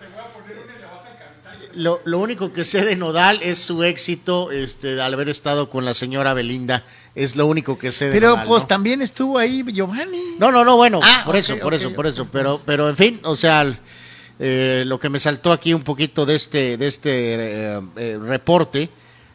lo, 1.77 2.01
lo 2.05 2.19
único 2.19 2.53
que 2.53 2.65
sé 2.65 2.85
de 2.85 2.97
Nodal 2.97 3.41
es 3.43 3.59
su 3.59 3.83
éxito 3.83 4.51
este, 4.51 5.01
al 5.01 5.13
haber 5.15 5.29
estado 5.29 5.71
con 5.71 5.85
la 5.85 5.95
señora 5.95 6.35
Belinda. 6.35 6.85
Es 7.15 7.37
lo 7.37 7.47
único 7.47 7.79
que 7.79 7.93
sé 7.93 8.07
de 8.07 8.13
Pero 8.13 8.31
Nodal, 8.31 8.47
pues 8.47 8.63
¿no? 8.65 8.67
también 8.69 9.03
estuvo 9.03 9.39
ahí 9.39 9.65
Giovanni. 9.73 10.37
No, 10.39 10.51
no, 10.51 10.65
no, 10.65 10.77
bueno, 10.77 11.01
Ah, 11.03 11.23
por 11.25 11.37
eso, 11.37 11.57
por 11.59 11.75
eso, 11.75 11.93
por 11.93 12.07
eso. 12.07 12.27
Pero, 12.33 12.61
pero 12.65 12.89
en 12.89 12.97
fin, 12.97 13.21
o 13.23 13.37
sea, 13.37 13.73
eh, 14.39 14.83
lo 14.87 14.99
que 14.99 15.09
me 15.09 15.21
saltó 15.21 15.53
aquí 15.53 15.73
un 15.75 15.83
poquito 15.85 16.27
de 16.27 16.35
este, 16.35 16.77
de 16.77 16.87
este 16.89 17.35
eh, 17.35 17.81
eh, 17.97 18.19
reporte 18.21 18.91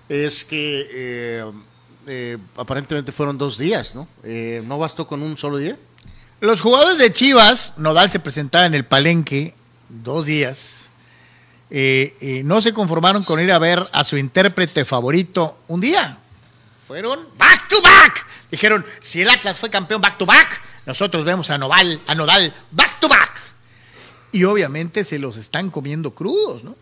es 0.10 0.43
que 0.43 0.88
eh, 0.91 1.46
eh, 2.08 2.38
aparentemente 2.58 3.12
fueron 3.12 3.38
dos 3.38 3.58
días, 3.58 3.96
¿no? 3.96 4.08
Eh, 4.24 4.62
¿No 4.65 4.77
bastó 4.79 5.08
con 5.08 5.22
un 5.22 5.38
solo 5.38 5.58
día? 5.58 5.77
Los 6.41 6.62
jugadores 6.62 6.98
de 6.98 7.12
Chivas, 7.13 7.74
Nodal 7.77 8.10
se 8.10 8.19
presentaba 8.19 8.65
en 8.65 8.74
el 8.74 8.86
Palenque 8.86 9.53
dos 9.89 10.25
días. 10.25 10.88
Eh, 11.71 12.15
eh, 12.19 12.41
no 12.43 12.61
se 12.61 12.73
conformaron 12.73 13.23
con 13.23 13.39
ir 13.39 13.51
a 13.51 13.59
ver 13.59 13.88
a 13.91 14.03
su 14.03 14.17
intérprete 14.17 14.85
favorito 14.85 15.59
un 15.67 15.81
día. 15.81 16.17
Fueron 16.88 17.27
back 17.38 17.67
to 17.67 17.81
back. 17.81 18.25
Dijeron, 18.49 18.83
si 18.99 19.21
el 19.21 19.29
Atlas 19.29 19.59
fue 19.59 19.69
campeón 19.69 20.01
back 20.01 20.17
to 20.17 20.25
back, 20.25 20.61
nosotros 20.88 21.23
vemos 21.23 21.51
a 21.51 21.57
Nodal, 21.57 22.01
a 22.07 22.15
Nodal 22.15 22.53
back 22.71 22.99
to 22.99 23.07
back. 23.07 23.39
Y 24.31 24.43
obviamente 24.43 25.03
se 25.03 25.19
los 25.19 25.38
están 25.38 25.69
comiendo 25.69 26.15
crudos, 26.15 26.63
¿no? 26.63 26.75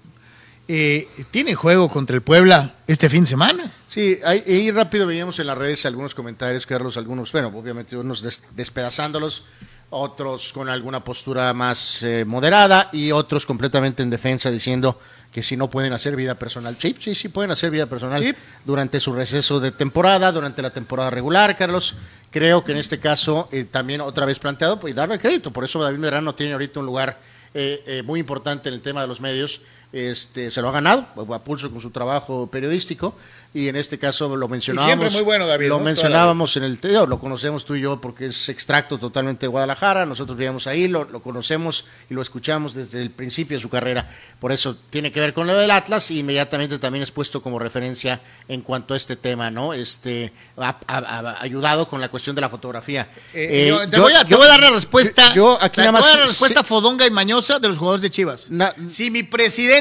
Eh, 0.70 1.08
tiene 1.32 1.56
juego 1.56 1.88
contra 1.88 2.14
el 2.16 2.22
Puebla 2.22 2.76
este 2.88 3.10
fin 3.10 3.22
de 3.24 3.30
semana. 3.30 3.72
Sí, 3.88 4.20
ahí, 4.26 4.44
ahí 4.46 4.72
rápido 4.72 5.08
veíamos 5.08 5.40
en 5.40 5.48
las 5.48 5.58
redes 5.58 5.86
algunos 5.86 6.14
comentarios, 6.14 6.66
Carlos, 6.66 6.98
algunos, 6.98 7.32
bueno, 7.32 7.48
obviamente 7.56 7.96
unos 7.96 8.22
des- 8.22 8.44
despedazándolos, 8.52 9.46
otros 9.90 10.52
con 10.54 10.70
alguna 10.70 11.04
postura 11.04 11.54
más 11.54 12.04
eh, 12.04 12.26
moderada 12.26 12.90
y 12.92 13.12
otros 13.12 13.46
completamente 13.46 14.04
en 14.04 14.10
defensa 14.10 14.52
diciendo 14.52 15.00
que 15.32 15.44
si 15.44 15.56
no 15.56 15.70
pueden 15.70 15.94
hacer 15.94 16.16
vida 16.16 16.36
personal. 16.36 16.76
Sí, 16.80 16.96
sí, 17.00 17.14
sí 17.14 17.30
pueden 17.30 17.52
hacer 17.52 17.70
vida 17.70 17.86
personal 17.86 18.22
Sí. 18.22 18.34
durante 18.66 19.00
su 19.00 19.14
receso 19.14 19.60
de 19.60 19.72
temporada, 19.72 20.32
durante 20.32 20.62
la 20.62 20.72
temporada 20.72 21.10
regular, 21.10 21.56
Carlos. 21.56 21.96
Creo 22.32 22.64
que 22.64 22.72
en 22.72 22.80
este 22.80 23.00
caso 23.00 23.48
eh, 23.52 23.64
también 23.64 24.02
otra 24.02 24.26
vez 24.26 24.40
planteado 24.40 24.80
pues, 24.80 24.96
darle 24.96 25.20
crédito. 25.20 25.52
Por 25.52 25.64
eso 25.64 25.82
David 25.82 26.00
Medrano 26.00 26.36
tiene 26.36 26.54
ahorita 26.54 26.80
un 26.80 26.86
lugar 26.86 27.20
eh, 27.54 27.84
eh, 27.88 28.04
muy 28.04 28.20
importante 28.20 28.70
en 28.70 28.76
el 28.76 28.82
tema 28.82 29.02
de 29.02 29.08
los 29.08 29.22
medios. 29.22 29.62
Este, 29.94 30.52
se 30.52 30.62
lo 30.62 30.70
ha 30.70 30.72
ganado 30.74 31.06
a 31.34 31.40
pulso 31.44 31.72
con 31.72 31.80
su 31.80 31.92
trabajo 31.92 32.48
periodístico 32.52 33.16
y 33.54 33.70
en 33.70 33.78
este 33.78 33.98
caso 33.98 34.36
lo 34.36 34.48
mencionábamos. 34.50 34.90
siempre 34.94 35.10
muy 35.12 35.24
bueno, 35.24 35.48
David, 35.48 35.70
Lo 35.70 35.78
¿no? 35.80 35.86
mencionábamos 35.86 36.58
en 36.58 36.64
el 36.64 36.78
teo, 36.80 37.06
lo 37.08 37.18
conocemos 37.20 37.64
tú 37.64 37.74
y 37.76 37.82
yo 37.82 38.00
porque 38.02 38.26
es 38.28 38.50
extracto 38.50 38.98
totalmente 39.00 39.46
de 39.46 39.48
Guadalajara. 39.48 40.06
Nosotros 40.06 40.38
vivíamos 40.38 40.68
ahí, 40.68 40.90
lo, 40.90 41.06
lo 41.06 41.22
conocemos 41.22 41.86
y 42.10 42.14
lo 42.14 42.22
escuchamos 42.22 42.74
desde 42.76 43.02
el 43.02 43.10
principio 43.12 43.58
de 43.58 43.62
su 43.62 43.70
carrera. 43.70 44.08
Por 44.40 44.52
eso 44.52 44.76
tiene 44.90 45.12
que 45.14 45.22
ver 45.22 45.34
con 45.34 45.48
lo 45.48 45.56
del 45.58 45.72
Atlas 45.72 46.12
y 46.12 46.20
inmediatamente 46.20 46.78
también 46.78 47.02
es 47.02 47.10
puesto 47.12 47.42
como 47.42 47.58
referencia 47.58 48.20
en 48.50 48.62
cuanto 48.62 48.94
a 48.94 48.98
este 48.98 49.16
tema, 49.16 49.50
¿no? 49.50 49.74
Este 49.74 50.34
ha, 50.58 50.78
ha- 50.86 50.98
ha 50.98 51.42
ayudado 51.42 51.88
con 51.88 52.02
la 52.02 52.10
cuestión 52.10 52.36
de 52.36 52.42
la 52.42 52.50
fotografía. 52.50 53.10
Eh, 53.34 53.48
Eh, 53.50 53.68
yo, 53.70 53.90
te, 53.90 53.96
yo- 53.98 54.04
voy 54.04 54.14
a, 54.14 54.26
te 54.26 54.32
yo- 54.32 54.38
voy 54.38 54.46
a 54.48 54.50
dar 54.50 54.60
la 54.60 54.70
respuesta. 54.72 55.34
Yo 55.34 55.58
aquí 55.62 55.80
voy 55.80 55.88
a 55.88 55.92
dar 55.94 56.04
la 56.18 56.22
respuesta 56.24 56.60
sí, 56.60 56.66
fodonga 56.68 57.08
y 57.08 57.12
mañosa 57.12 57.58
de 57.58 57.70
los 57.70 57.78
jugadores 57.78 58.02
de 58.04 58.12
Chivas. 58.12 58.52
Na- 58.52 58.76
si 58.90 59.10
mi 59.10 59.24
presidente 59.24 59.77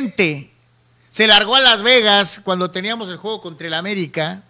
se 1.08 1.26
largó 1.26 1.56
a 1.56 1.60
Las 1.60 1.82
Vegas 1.82 2.40
cuando 2.44 2.70
teníamos 2.70 3.08
el 3.08 3.16
juego 3.16 3.40
contra 3.40 3.66
el 3.66 3.74
América, 3.74 4.42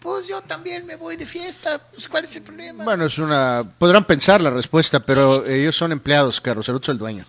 pues 0.00 0.26
yo 0.28 0.40
también 0.42 0.86
me 0.86 0.96
voy 0.96 1.16
de 1.16 1.26
fiesta. 1.26 1.78
Pues, 1.92 2.08
¿Cuál 2.08 2.24
es 2.24 2.36
el 2.36 2.42
problema? 2.42 2.84
Bueno, 2.84 3.06
es 3.06 3.18
una. 3.18 3.64
Podrán 3.78 4.04
pensar 4.04 4.40
la 4.40 4.50
respuesta, 4.50 5.00
pero 5.00 5.44
ellos 5.46 5.76
son 5.76 5.92
empleados, 5.92 6.40
Carlos. 6.40 6.68
Es 6.68 6.88
el 6.88 6.98
dueño. 6.98 7.24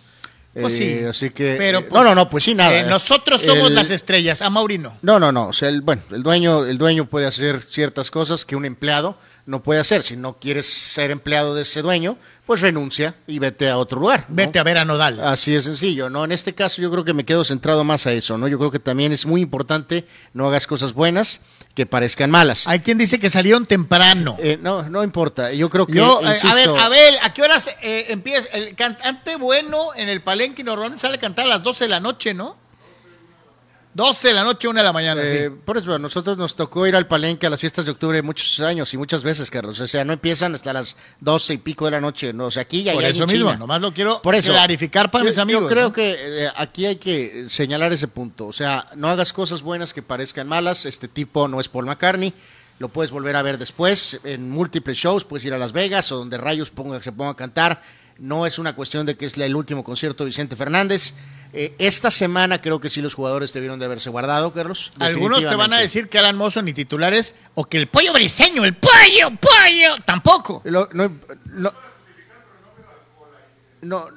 Pues 0.53 0.75
sí, 0.77 0.83
Eh, 0.83 1.07
así 1.07 1.29
que. 1.29 1.55
pero, 1.57 1.79
eh, 1.79 1.81
pues, 1.83 2.01
no, 2.01 2.07
no, 2.09 2.15
no, 2.15 2.29
pues 2.29 2.43
sí, 2.43 2.55
nada. 2.55 2.75
Eh, 2.79 2.83
nosotros 2.83 3.39
somos 3.41 3.69
El- 3.69 3.75
las 3.75 3.91
estrellas, 3.91 4.41
a 4.41 4.49
Maurino. 4.49 4.97
No, 5.01 5.19
no, 5.19 5.31
no. 5.31 5.47
O 5.47 5.53
sea, 5.53 5.69
el, 5.69 5.81
bueno, 5.81 6.01
el 6.11 6.23
dueño, 6.23 6.65
el 6.65 6.77
dueño 6.77 7.05
puede 7.05 7.27
hacer 7.27 7.63
ciertas 7.63 8.09
cosas 8.11 8.45
que 8.45 8.55
un 8.55 8.65
empleado 8.65 9.15
no 9.49 9.63
puede 9.63 9.79
hacer. 9.79 10.03
Si 10.03 10.15
no 10.15 10.33
quieres 10.33 10.67
ser 10.67 11.09
empleado 11.09 11.55
de 11.55 11.63
ese 11.63 11.81
dueño, 11.81 12.17
pues 12.45 12.61
renuncia 12.61 13.15
y 13.25 13.39
vete 13.39 13.67
a 13.67 13.77
otro 13.77 13.99
lugar. 13.99 14.25
¿no? 14.29 14.35
Vete 14.35 14.59
a 14.59 14.63
ver 14.63 14.77
a 14.77 14.85
Nodal. 14.85 15.19
Así 15.21 15.51
de 15.51 15.61
sencillo, 15.61 16.07
¿no? 16.07 16.23
En 16.23 16.31
este 16.31 16.53
caso 16.53 16.83
yo 16.83 16.91
creo 16.91 17.03
que 17.03 17.13
me 17.13 17.25
quedo 17.25 17.43
centrado 17.43 17.83
más 17.83 18.05
a 18.05 18.13
eso, 18.13 18.37
¿no? 18.37 18.47
Yo 18.47 18.59
creo 18.59 18.69
que 18.69 18.77
también 18.77 19.11
es 19.11 19.25
muy 19.25 19.41
importante 19.41 20.05
no 20.33 20.47
hagas 20.47 20.67
cosas 20.67 20.93
buenas 20.93 21.41
que 21.73 21.87
parezcan 21.87 22.29
malas. 22.29 22.67
Hay 22.67 22.81
quien 22.81 22.99
dice 22.99 23.19
que 23.19 23.31
salieron 23.31 23.65
temprano. 23.65 24.37
Eh, 24.39 24.59
no, 24.61 24.83
no 24.83 25.03
importa. 25.03 25.51
Yo 25.51 25.67
creo 25.69 25.87
que, 25.87 25.93
Yo, 25.93 26.21
eh, 26.21 26.37
a 26.43 26.53
ver, 26.53 26.69
Abel, 26.69 27.15
¿a 27.23 27.33
qué 27.33 27.41
horas 27.41 27.69
eh, 27.81 28.05
empieza? 28.09 28.47
El 28.49 28.75
cantante 28.75 29.35
bueno 29.35 29.95
en 29.95 30.09
el 30.09 30.21
palenque 30.21 30.63
normalmente 30.63 31.01
sale 31.01 31.15
a 31.15 31.19
cantar 31.19 31.45
a 31.45 31.49
las 31.49 31.63
12 31.63 31.85
de 31.85 31.89
la 31.89 31.99
noche, 31.99 32.35
¿no? 32.35 32.68
12 33.93 34.27
de 34.29 34.33
la 34.35 34.43
noche, 34.43 34.67
1 34.67 34.79
de 34.79 34.83
la 34.83 34.93
mañana, 34.93 35.21
Eh, 35.23 35.49
sí. 35.49 35.55
Por 35.65 35.77
eso, 35.77 35.93
a 35.93 35.99
nosotros 35.99 36.37
nos 36.37 36.55
tocó 36.55 36.85
ir 36.85 36.95
al 36.95 37.07
palenque 37.07 37.47
a 37.47 37.49
las 37.49 37.59
fiestas 37.59 37.85
de 37.85 37.91
octubre 37.91 38.21
muchos 38.21 38.59
años 38.59 38.93
y 38.93 38.97
muchas 38.97 39.23
veces, 39.23 39.49
Carlos. 39.49 39.79
O 39.79 39.87
sea, 39.87 40.05
no 40.05 40.13
empiezan 40.13 40.53
hasta 40.53 40.71
las 40.73 40.95
doce 41.19 41.55
y 41.55 41.57
pico 41.57 41.85
de 41.85 41.91
la 41.91 41.99
noche. 42.01 42.31
¿no? 42.31 42.45
O 42.45 42.51
sea, 42.51 42.61
aquí 42.61 42.83
ya 42.83 42.93
Por 42.93 43.03
eso 43.03 43.23
en 43.23 43.29
mismo, 43.29 43.47
China. 43.47 43.57
nomás 43.59 43.81
lo 43.81 43.91
quiero 43.91 44.21
Por 44.21 44.35
eso, 44.35 44.51
clarificar 44.53 45.09
para 45.09 45.23
yo- 45.25 45.29
mis 45.31 45.37
amigos. 45.39 45.63
Yo 45.63 45.69
creo 45.69 45.87
¿no? 45.87 45.93
que 45.93 46.15
eh, 46.45 46.49
aquí 46.55 46.85
hay 46.85 46.97
que 46.97 47.47
señalar 47.49 47.91
ese 47.91 48.07
punto. 48.07 48.45
O 48.47 48.53
sea, 48.53 48.85
no 48.95 49.09
hagas 49.09 49.33
cosas 49.33 49.63
buenas 49.63 49.91
que 49.93 50.01
parezcan 50.03 50.47
malas. 50.47 50.85
Este 50.85 51.07
tipo 51.07 51.47
no 51.47 51.59
es 51.59 51.67
Paul 51.67 51.87
McCartney. 51.87 52.33
Lo 52.77 52.89
puedes 52.89 53.11
volver 53.11 53.35
a 53.35 53.41
ver 53.41 53.57
después 53.57 54.21
en 54.23 54.49
múltiples 54.49 54.97
shows. 54.97 55.25
Puedes 55.25 55.43
ir 55.45 55.53
a 55.53 55.57
Las 55.57 55.73
Vegas 55.73 56.11
o 56.13 56.17
donde 56.17 56.37
Rayos 56.37 56.69
ponga, 56.69 57.01
se 57.01 57.11
ponga 57.11 57.31
a 57.31 57.35
cantar. 57.35 57.81
No 58.19 58.45
es 58.45 58.59
una 58.59 58.73
cuestión 58.75 59.05
de 59.05 59.15
que 59.17 59.25
es 59.25 59.35
el 59.37 59.55
último 59.55 59.83
concierto 59.83 60.23
de 60.23 60.29
Vicente 60.29 60.55
Fernández. 60.55 61.13
Eh, 61.51 61.73
esta 61.79 62.11
semana 62.11 62.61
creo 62.61 62.79
que 62.79 62.89
sí 62.89 63.01
los 63.01 63.15
jugadores 63.15 63.53
debieron 63.53 63.79
de 63.79 63.85
haberse 63.85 64.09
guardado, 64.11 64.53
Carlos. 64.53 64.91
Algunos 64.99 65.39
te 65.39 65.55
van 65.55 65.73
a 65.73 65.79
decir 65.79 66.07
que 66.07 66.19
Alan 66.19 66.35
Mozo 66.35 66.61
ni 66.61 66.73
titulares 66.73 67.33
o 67.55 67.65
que 67.65 67.77
el 67.77 67.87
pollo 67.87 68.13
briseño, 68.13 68.63
el 68.65 68.75
pollo, 68.75 69.31
pollo, 69.39 69.95
tampoco. 70.05 70.61
Lo- 70.65 70.87
no, 70.93 71.11
no, 71.45 71.73
no, 73.81 74.07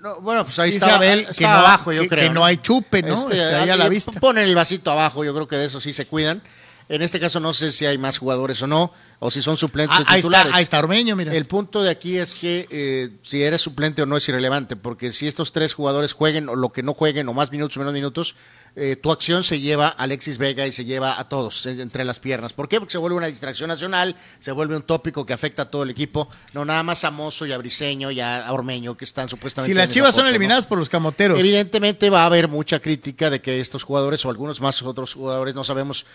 no, 0.00 0.20
bueno, 0.20 0.44
pues 0.44 0.58
ahí 0.58 0.70
Dice 0.70 0.84
está, 0.84 0.96
Abel 0.96 1.26
que 1.36 1.44
no- 1.44 1.50
abajo, 1.50 1.92
yo 1.92 2.02
que- 2.02 2.08
creo. 2.08 2.28
que 2.28 2.34
no 2.34 2.44
hay 2.44 2.56
chupe, 2.58 3.02
¿no? 3.02 3.14
Este, 3.14 3.34
Está 3.36 3.62
ahí 3.62 3.70
a 3.70 3.76
la 3.76 3.88
vista. 3.88 4.12
Ponen 4.12 4.44
el 4.44 4.54
vasito 4.54 4.90
abajo, 4.90 5.24
yo 5.24 5.32
creo 5.34 5.46
que 5.46 5.56
de 5.56 5.66
eso 5.66 5.80
sí 5.80 5.92
se 5.92 6.06
cuidan. 6.06 6.42
En 6.88 7.00
este 7.02 7.20
caso 7.20 7.38
no 7.40 7.52
sé 7.52 7.70
si 7.72 7.86
hay 7.86 7.96
más 7.98 8.18
jugadores 8.18 8.60
o 8.62 8.66
no, 8.66 8.92
o 9.24 9.30
si 9.30 9.40
son 9.40 9.56
suplentes 9.56 9.96
Ah, 9.98 10.02
o 10.02 10.10
ahí, 10.10 10.16
titulares. 10.16 10.46
está, 10.46 10.56
ahí 10.58 10.62
está 10.64 10.78
Ormeño, 10.80 11.14
mira. 11.14 11.32
El 11.32 11.44
punto 11.46 11.80
de 11.82 11.90
aquí 11.90 12.18
es 12.18 12.34
que 12.34 12.66
eh, 12.70 13.10
si 13.22 13.42
eres 13.42 13.62
suplente 13.62 14.02
o 14.02 14.06
no 14.06 14.16
es 14.16 14.28
irrelevante, 14.28 14.74
porque 14.74 15.12
si 15.12 15.28
estos 15.28 15.52
tres 15.52 15.74
jugadores 15.74 16.12
jueguen 16.12 16.48
o 16.48 16.56
lo 16.56 16.72
que 16.72 16.82
no 16.82 16.92
jueguen, 16.92 17.28
o 17.28 17.32
más 17.32 17.52
minutos 17.52 17.76
o 17.76 17.80
menos 17.80 17.94
minutos, 17.94 18.34
eh, 18.74 18.96
tu 18.96 19.12
acción 19.12 19.44
se 19.44 19.60
lleva 19.60 19.88
a 19.88 19.90
Alexis 19.90 20.38
Vega 20.38 20.66
y 20.66 20.72
se 20.72 20.84
lleva 20.84 21.20
a 21.20 21.28
todos 21.28 21.66
eh, 21.66 21.76
entre 21.82 22.04
las 22.04 22.18
piernas. 22.18 22.52
¿Por 22.52 22.68
qué? 22.68 22.80
Porque 22.80 22.92
se 22.92 22.98
vuelve 22.98 23.16
una 23.16 23.26
distracción 23.26 23.68
nacional, 23.68 24.16
se 24.40 24.50
vuelve 24.50 24.74
un 24.74 24.82
tópico 24.82 25.24
que 25.26 25.34
afecta 25.34 25.62
a 25.62 25.70
todo 25.70 25.82
el 25.82 25.90
equipo, 25.90 26.28
no 26.52 26.64
nada 26.64 26.82
más 26.82 27.04
a 27.04 27.10
Mozo 27.10 27.46
y 27.46 27.52
a 27.52 27.58
Briseño 27.58 28.10
y 28.10 28.20
a 28.20 28.46
Ormeño, 28.50 28.96
que 28.96 29.04
están 29.04 29.28
supuestamente. 29.28 29.72
si 29.72 29.78
las 29.78 29.88
chivas 29.90 30.14
son 30.14 30.26
eliminadas 30.26 30.66
por 30.66 30.78
los 30.78 30.88
camoteros. 30.88 31.38
Evidentemente 31.38 32.10
va 32.10 32.22
a 32.22 32.26
haber 32.26 32.48
mucha 32.48 32.80
crítica 32.80 33.30
de 33.30 33.40
que 33.40 33.60
estos 33.60 33.84
jugadores 33.84 34.24
o 34.24 34.30
algunos 34.30 34.60
más 34.60 34.82
otros 34.82 35.14
jugadores 35.14 35.54
no 35.54 35.64
sabemos 35.64 36.06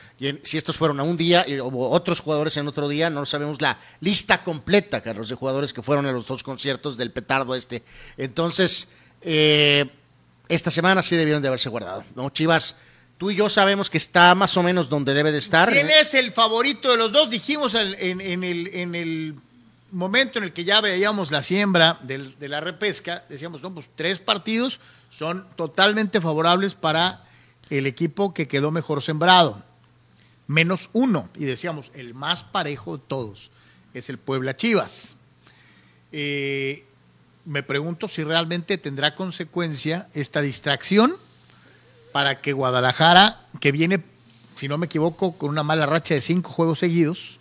si 0.43 0.57
estos 0.57 0.75
fueron 0.75 0.99
a 0.99 1.03
un 1.03 1.15
día 1.15 1.45
y 1.47 1.59
o 1.59 1.69
otros 1.69 2.19
jugadores 2.21 2.57
en 2.57 2.67
otro 2.67 2.89
día, 2.89 2.96
no 3.09 3.25
sabemos 3.25 3.61
la 3.61 3.77
lista 4.01 4.43
completa, 4.43 5.01
Carlos, 5.01 5.29
de 5.29 5.35
jugadores 5.35 5.71
que 5.73 5.81
fueron 5.81 6.05
a 6.05 6.11
los 6.11 6.27
dos 6.27 6.43
conciertos 6.43 6.97
del 6.97 7.11
petardo 7.11 7.55
este. 7.55 7.83
Entonces, 8.17 8.93
eh, 9.21 9.85
esta 10.49 10.71
semana 10.71 11.01
sí 11.03 11.15
debieron 11.15 11.41
de 11.41 11.47
haberse 11.47 11.69
guardado, 11.69 12.03
¿no? 12.15 12.29
Chivas, 12.29 12.77
tú 13.17 13.31
y 13.31 13.35
yo 13.35 13.49
sabemos 13.49 13.89
que 13.89 13.97
está 13.97 14.33
más 14.35 14.55
o 14.57 14.63
menos 14.63 14.89
donde 14.89 15.13
debe 15.13 15.31
de 15.31 15.37
estar. 15.39 15.69
¿Quién 15.71 15.89
es 15.89 16.13
el 16.13 16.31
favorito 16.31 16.89
de 16.91 16.97
los 16.97 17.11
dos? 17.11 17.29
Dijimos 17.29 17.73
en 17.75 17.93
el 18.95 19.35
momento 19.91 20.37
en 20.39 20.45
el 20.45 20.53
que 20.53 20.63
ya 20.65 20.81
veíamos 20.81 21.31
la 21.31 21.41
siembra 21.41 21.97
del- 22.03 22.37
de 22.39 22.47
la 22.49 22.59
repesca, 22.59 23.23
decíamos, 23.29 23.61
no, 23.61 23.73
pues 23.73 23.89
tres 23.95 24.19
partidos 24.19 24.79
son 25.09 25.47
totalmente 25.55 26.19
favorables 26.19 26.73
para 26.75 27.23
el 27.69 27.87
equipo 27.87 28.33
que 28.33 28.47
quedó 28.47 28.69
mejor 28.71 29.01
sembrado. 29.01 29.63
Menos 30.47 30.89
uno. 30.93 31.29
Y 31.35 31.45
decíamos, 31.45 31.91
el 31.93 32.13
más 32.13 32.43
parejo 32.43 32.97
de 32.97 33.03
todos 33.07 33.51
es 33.93 34.09
el 34.09 34.17
Puebla 34.17 34.55
Chivas. 34.55 35.15
Eh, 36.11 36.85
me 37.45 37.63
pregunto 37.63 38.07
si 38.07 38.23
realmente 38.23 38.77
tendrá 38.77 39.15
consecuencia 39.15 40.07
esta 40.13 40.41
distracción 40.41 41.15
para 42.11 42.41
que 42.41 42.53
Guadalajara, 42.53 43.45
que 43.59 43.71
viene, 43.71 44.03
si 44.55 44.67
no 44.67 44.77
me 44.77 44.87
equivoco, 44.87 45.37
con 45.37 45.49
una 45.49 45.63
mala 45.63 45.85
racha 45.85 46.13
de 46.13 46.21
cinco 46.21 46.49
juegos 46.49 46.79
seguidos, 46.79 47.39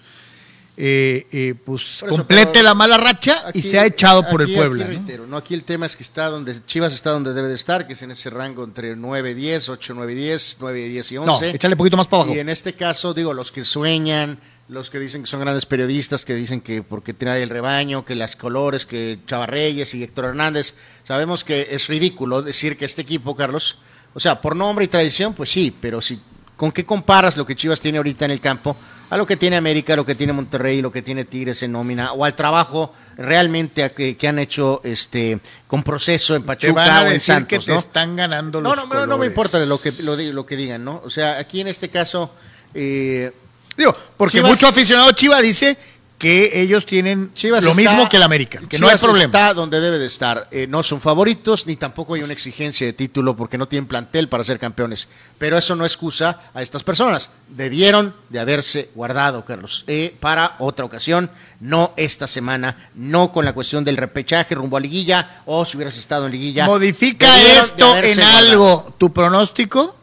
eh, 0.79 1.27
eh, 1.33 1.55
pues 1.65 1.97
eso, 1.97 2.07
complete 2.07 2.63
la 2.63 2.75
mala 2.75 2.99
racha 2.99 3.45
y 3.55 3.63
se 3.63 3.79
ha 3.79 3.87
echado 3.87 4.29
por 4.29 4.43
el 4.43 4.53
Puebla. 4.53 4.85
Aquí, 4.85 4.95
¿no? 4.95 4.99
reitero, 4.99 5.27
¿no? 5.27 5.37
Aquí 5.39 5.55
el 5.55 5.65
tema 5.65 5.87
es 5.87 5.97
que 5.97 6.03
está 6.03 6.29
donde 6.29 6.63
Chivas 6.67 6.93
está 6.93 7.11
donde 7.11 7.33
debe 7.33 7.49
de 7.49 7.55
estar, 7.55 7.87
que 7.87 7.95
es 7.95 8.03
en 8.03 8.11
ese 8.11 8.29
rango 8.29 8.63
entre 8.63 8.95
9, 8.95 9.35
10, 9.35 9.71
8, 9.71 9.95
9, 9.97 10.15
10, 10.15 10.59
9, 10.61 10.89
10 10.89 11.13
y 11.13 11.15
No, 11.15 11.23
11. 11.33 11.51
échale 11.51 11.75
un 11.75 11.79
poquito 11.79 11.97
más 11.97 12.07
para 12.09 12.25
abajo. 12.25 12.37
Y 12.37 12.41
en 12.41 12.51
este 12.51 12.75
caso, 12.75 13.15
digo, 13.15 13.33
los 13.33 13.51
que 13.53 13.65
sueñan, 13.65 14.39
los 14.69 14.91
que 14.91 14.99
dicen 14.99 15.23
que 15.23 15.29
son 15.29 15.41
grandes 15.41 15.65
periodistas, 15.65 16.27
que 16.27 16.35
dicen 16.35 16.61
que 16.61 16.83
porque 16.83 17.15
tiene 17.15 17.43
el 17.43 17.49
rebaño, 17.49 18.05
que 18.05 18.15
las 18.15 18.37
colores, 18.37 18.85
que 18.85 19.19
Chava 19.27 19.47
Reyes 19.47 19.95
y 19.95 20.03
Héctor 20.03 20.27
Hernández, 20.27 20.75
sabemos 21.05 21.43
que 21.43 21.69
es 21.71 21.87
ridículo 21.89 22.43
decir 22.43 22.77
que 22.77 22.85
este 22.85 23.01
equipo, 23.01 23.35
Carlos, 23.35 23.79
o 24.13 24.21
sea, 24.21 24.43
por 24.43 24.55
nombre 24.55 24.85
y 24.85 24.89
tradición, 24.89 25.33
pues 25.33 25.51
sí, 25.51 25.75
pero 25.81 26.03
si 26.03 26.21
¿con 26.57 26.73
qué 26.73 26.85
comparas 26.85 27.37
lo 27.37 27.47
que 27.47 27.55
Chivas 27.55 27.81
tiene 27.81 27.99
ahorita 27.99 28.25
en 28.25 28.31
el 28.31 28.41
campo 28.41 28.77
a 29.11 29.17
lo 29.17 29.27
que 29.27 29.37
tiene 29.37 29.57
América, 29.57 29.95
lo 29.97 30.05
que 30.05 30.15
tiene 30.15 30.33
Monterrey, 30.33 30.83
lo 30.83 30.91
que 30.91 31.03
tiene 31.03 31.25
Tigres 31.25 31.63
en 31.63 31.73
nómina, 31.73 32.13
o 32.13 32.25
al 32.25 32.35
trabajo 32.35 32.93
realmente 33.17 33.83
a 33.85 33.89
que, 33.91 34.17
que 34.17 34.29
han 34.29 34.39
hecho 34.39 34.81
este 34.85 35.39
con 35.67 35.83
proceso 35.83 36.35
en 36.35 36.43
Te 36.43 36.47
Pachuca 36.49 36.73
van 36.75 36.91
a 36.91 37.03
o 37.03 37.07
en 37.07 37.13
decir 37.15 37.35
Santos, 37.35 37.49
que 37.49 37.65
te 37.67 37.73
¿no? 37.73 37.79
están 37.79 38.17
ganando 38.17 38.61
los 38.61 38.77
no, 38.77 38.83
no, 38.83 38.89
no 38.89 38.97
me 38.97 39.07
colores. 39.07 39.29
importa 39.31 39.59
lo 39.65 39.81
que, 39.81 39.93
lo, 40.03 40.45
que 40.47 40.57
digan, 40.57 40.85
¿no? 40.85 41.01
O 41.05 41.11
sea, 41.11 41.39
aquí 41.39 41.61
en 41.61 41.69
este 41.69 41.89
caso, 41.89 42.31
eh, 42.75 43.33
Digo, 43.77 43.95
porque 44.17 44.39
Chivas- 44.39 44.49
mucho 44.49 44.67
aficionado 44.69 45.13
Chiva 45.13 45.41
dice 45.43 45.77
que 46.19 46.63
ellos 46.63 46.87
tienen 46.87 47.33
Chivas 47.35 47.63
lo 47.63 47.71
está- 47.71 47.83
mismo 47.83 48.09
que 48.09 48.17
el 48.17 48.23
América, 48.23 48.59
que 48.69 48.79
no 48.79 48.87
hay 48.87 48.93
Chivas 48.97 49.03
problema. 49.03 49.25
está 49.27 49.53
donde 49.55 49.81
debe 49.81 49.99
de 49.99 50.07
estar. 50.07 50.49
Eh, 50.51 50.67
no 50.67 50.83
son 50.83 51.01
favoritos, 51.01 51.67
ni 51.67 51.77
tampoco 51.77 52.15
hay 52.15 52.23
una 52.23 52.33
exigencia 52.33 52.87
de 52.87 52.95
título 52.95 53.37
porque 53.37 53.59
no 53.59 53.69
tienen 53.69 53.87
plantel 53.87 54.29
para 54.29 54.43
ser 54.43 54.59
campeones. 54.59 55.09
Pero 55.37 55.59
eso 55.59 55.77
no 55.77 55.85
excusa 55.85 56.41
a 56.55 56.63
estas 56.63 56.83
personas. 56.85 57.31
Debieron 57.49 58.15
de 58.31 58.41
haberse 58.41 58.91
guardado, 58.95 59.45
Carlos, 59.45 59.85
eh, 59.89 60.17
para 60.19 60.57
otra 60.59 60.87
ocasión, 60.87 61.31
no 61.61 61.93
esta 61.99 62.27
semana, 62.27 62.89
no 62.95 63.31
con 63.33 63.45
la 63.45 63.53
cuestión 63.53 63.85
del 63.85 63.99
repechaje 63.99 64.55
rumbo 64.55 64.79
a 64.79 64.81
liguilla, 64.81 65.43
o 65.45 65.65
si 65.67 65.77
hubieras 65.77 65.97
estado 65.99 66.27
en 66.27 66.33
liguilla. 66.33 66.65
¿Modifica 66.65 67.39
esto 67.61 67.95
en 67.99 68.17
guardado. 68.17 68.37
algo 68.39 68.95
tu 68.97 69.13
pronóstico? 69.13 69.95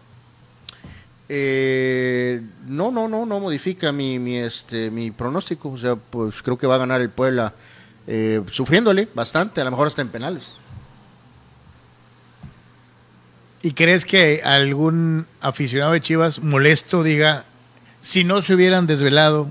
Eh, 1.35 2.41
no, 2.67 2.91
no, 2.91 3.07
no, 3.07 3.25
no 3.25 3.39
modifica 3.39 3.91
mi, 3.91 4.19
mi, 4.19 4.37
este, 4.37 4.91
mi 4.91 5.09
pronóstico. 5.09 5.71
O 5.71 5.77
sea, 5.77 5.95
pues 5.95 6.43
creo 6.43 6.59
que 6.59 6.67
va 6.67 6.75
a 6.75 6.77
ganar 6.77 7.01
el 7.01 7.09
Puebla 7.09 7.53
eh, 8.05 8.39
sufriéndole 8.51 9.07
bastante, 9.15 9.59
a 9.59 9.63
lo 9.63 9.71
mejor 9.71 9.87
hasta 9.87 10.03
en 10.03 10.09
penales. 10.09 10.51
¿Y 13.63 13.71
crees 13.73 14.05
que 14.05 14.41
algún 14.43 15.25
aficionado 15.41 15.93
de 15.93 16.01
Chivas 16.01 16.43
molesto 16.43 17.01
diga, 17.01 17.45
si 17.99 18.23
no 18.23 18.43
se 18.43 18.53
hubieran 18.53 18.85
desvelado, 18.85 19.47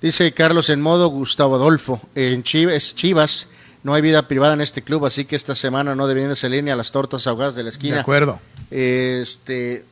Dice 0.00 0.32
Carlos 0.32 0.68
en 0.68 0.82
modo 0.82 1.08
Gustavo 1.08 1.54
Adolfo, 1.54 1.98
en 2.14 2.42
Chivas, 2.42 2.94
Chivas 2.94 3.48
no 3.82 3.94
hay 3.94 4.02
vida 4.02 4.28
privada 4.28 4.52
en 4.52 4.60
este 4.60 4.82
club, 4.82 5.06
así 5.06 5.24
que 5.24 5.34
esta 5.34 5.54
semana 5.54 5.94
no 5.94 6.06
debían 6.06 6.36
salir 6.36 6.62
ni 6.62 6.70
a 6.70 6.76
las 6.76 6.92
tortas 6.92 7.26
ahogadas 7.26 7.54
de 7.54 7.62
la 7.62 7.70
esquina. 7.70 7.94
de 7.94 8.00
acuerdo? 8.02 8.38
Este, 8.70 9.86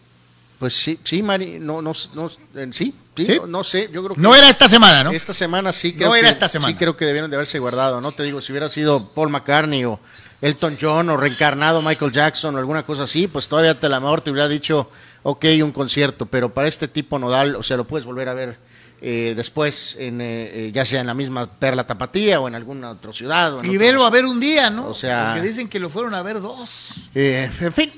pues 0.63 0.75
sí, 0.77 0.97
sí, 1.03 1.25
Mari, 1.25 1.59
no, 1.59 1.83
no, 1.83 1.91
no, 2.15 2.31
eh, 2.55 2.69
sí, 2.73 2.95
sí, 3.17 3.27
¿Sí? 3.27 3.37
No, 3.41 3.49
no 3.49 3.65
sé, 3.65 3.91
yo 3.93 4.01
creo 4.05 4.15
que 4.15 4.21
No 4.23 4.33
era 4.37 4.49
esta 4.49 4.69
semana, 4.69 5.03
¿no? 5.03 5.11
Esta 5.11 5.35
semana 5.35 5.73
sí 5.73 5.93
creo 5.93 6.11
No 6.11 6.15
era 6.15 6.29
que, 6.29 6.33
esta 6.35 6.47
semana. 6.49 6.71
sí 6.71 6.79
creo 6.79 6.97
que 6.97 7.05
debieron 7.05 7.29
de 7.29 7.37
haberse 7.37 7.59
guardado, 7.59 8.01
¿no? 8.01 8.13
Te 8.13 8.23
digo, 8.23 8.41
si 8.41 8.53
hubiera 8.53 8.69
sido 8.69 9.09
Paul 9.13 9.31
McCartney 9.31 9.85
o 9.87 9.99
Elton 10.41 10.79
John 10.81 11.11
o 11.11 11.17
reencarnado 11.17 11.83
Michael 11.83 12.13
Jackson 12.13 12.55
o 12.55 12.59
alguna 12.59 12.85
cosa 12.85 13.03
así, 13.03 13.27
pues 13.27 13.49
todavía 13.49 13.75
te 13.81 13.89
la 13.89 13.99
mejor 13.99 14.21
te 14.21 14.31
hubiera 14.31 14.47
dicho, 14.47 14.89
ok, 15.25 15.47
un 15.65 15.73
concierto, 15.73 16.27
pero 16.27 16.55
para 16.55 16.69
este 16.69 16.87
tipo 16.87 17.19
nodal, 17.19 17.57
o 17.57 17.65
sea, 17.65 17.77
lo 17.77 17.85
puedes 17.85 18.07
volver 18.07 18.29
a 18.29 18.35
ver 18.35 18.57
eh, 19.05 19.35
después, 19.37 19.97
en, 19.99 20.21
eh, 20.21 20.51
eh, 20.69 20.71
ya 20.73 20.85
sea 20.85 21.01
en 21.01 21.09
la 21.09 21.15
misma 21.15 21.51
Perla 21.59 21.85
Tapatía 21.85 22.39
o 22.41 22.47
en 22.47 22.55
alguna 22.55 22.93
otra 22.93 23.13
ciudad. 23.13 23.53
o 23.55 23.59
en 23.59 23.67
Y 23.67 23.69
otro- 23.71 23.81
velo 23.81 24.05
a 24.07 24.11
ver 24.11 24.25
un 24.27 24.39
día, 24.39 24.71
¿no? 24.71 24.87
O 24.87 24.95
sea- 24.95 25.33
Porque 25.33 25.49
dicen 25.49 25.69
que 25.69 25.81
lo 25.81 25.91
fueron 25.91 26.15
a 26.15 26.23
ver 26.23 26.41
dos. 26.41 26.93
Eh, 27.13 27.51
en 27.61 27.73
fin, 27.73 27.93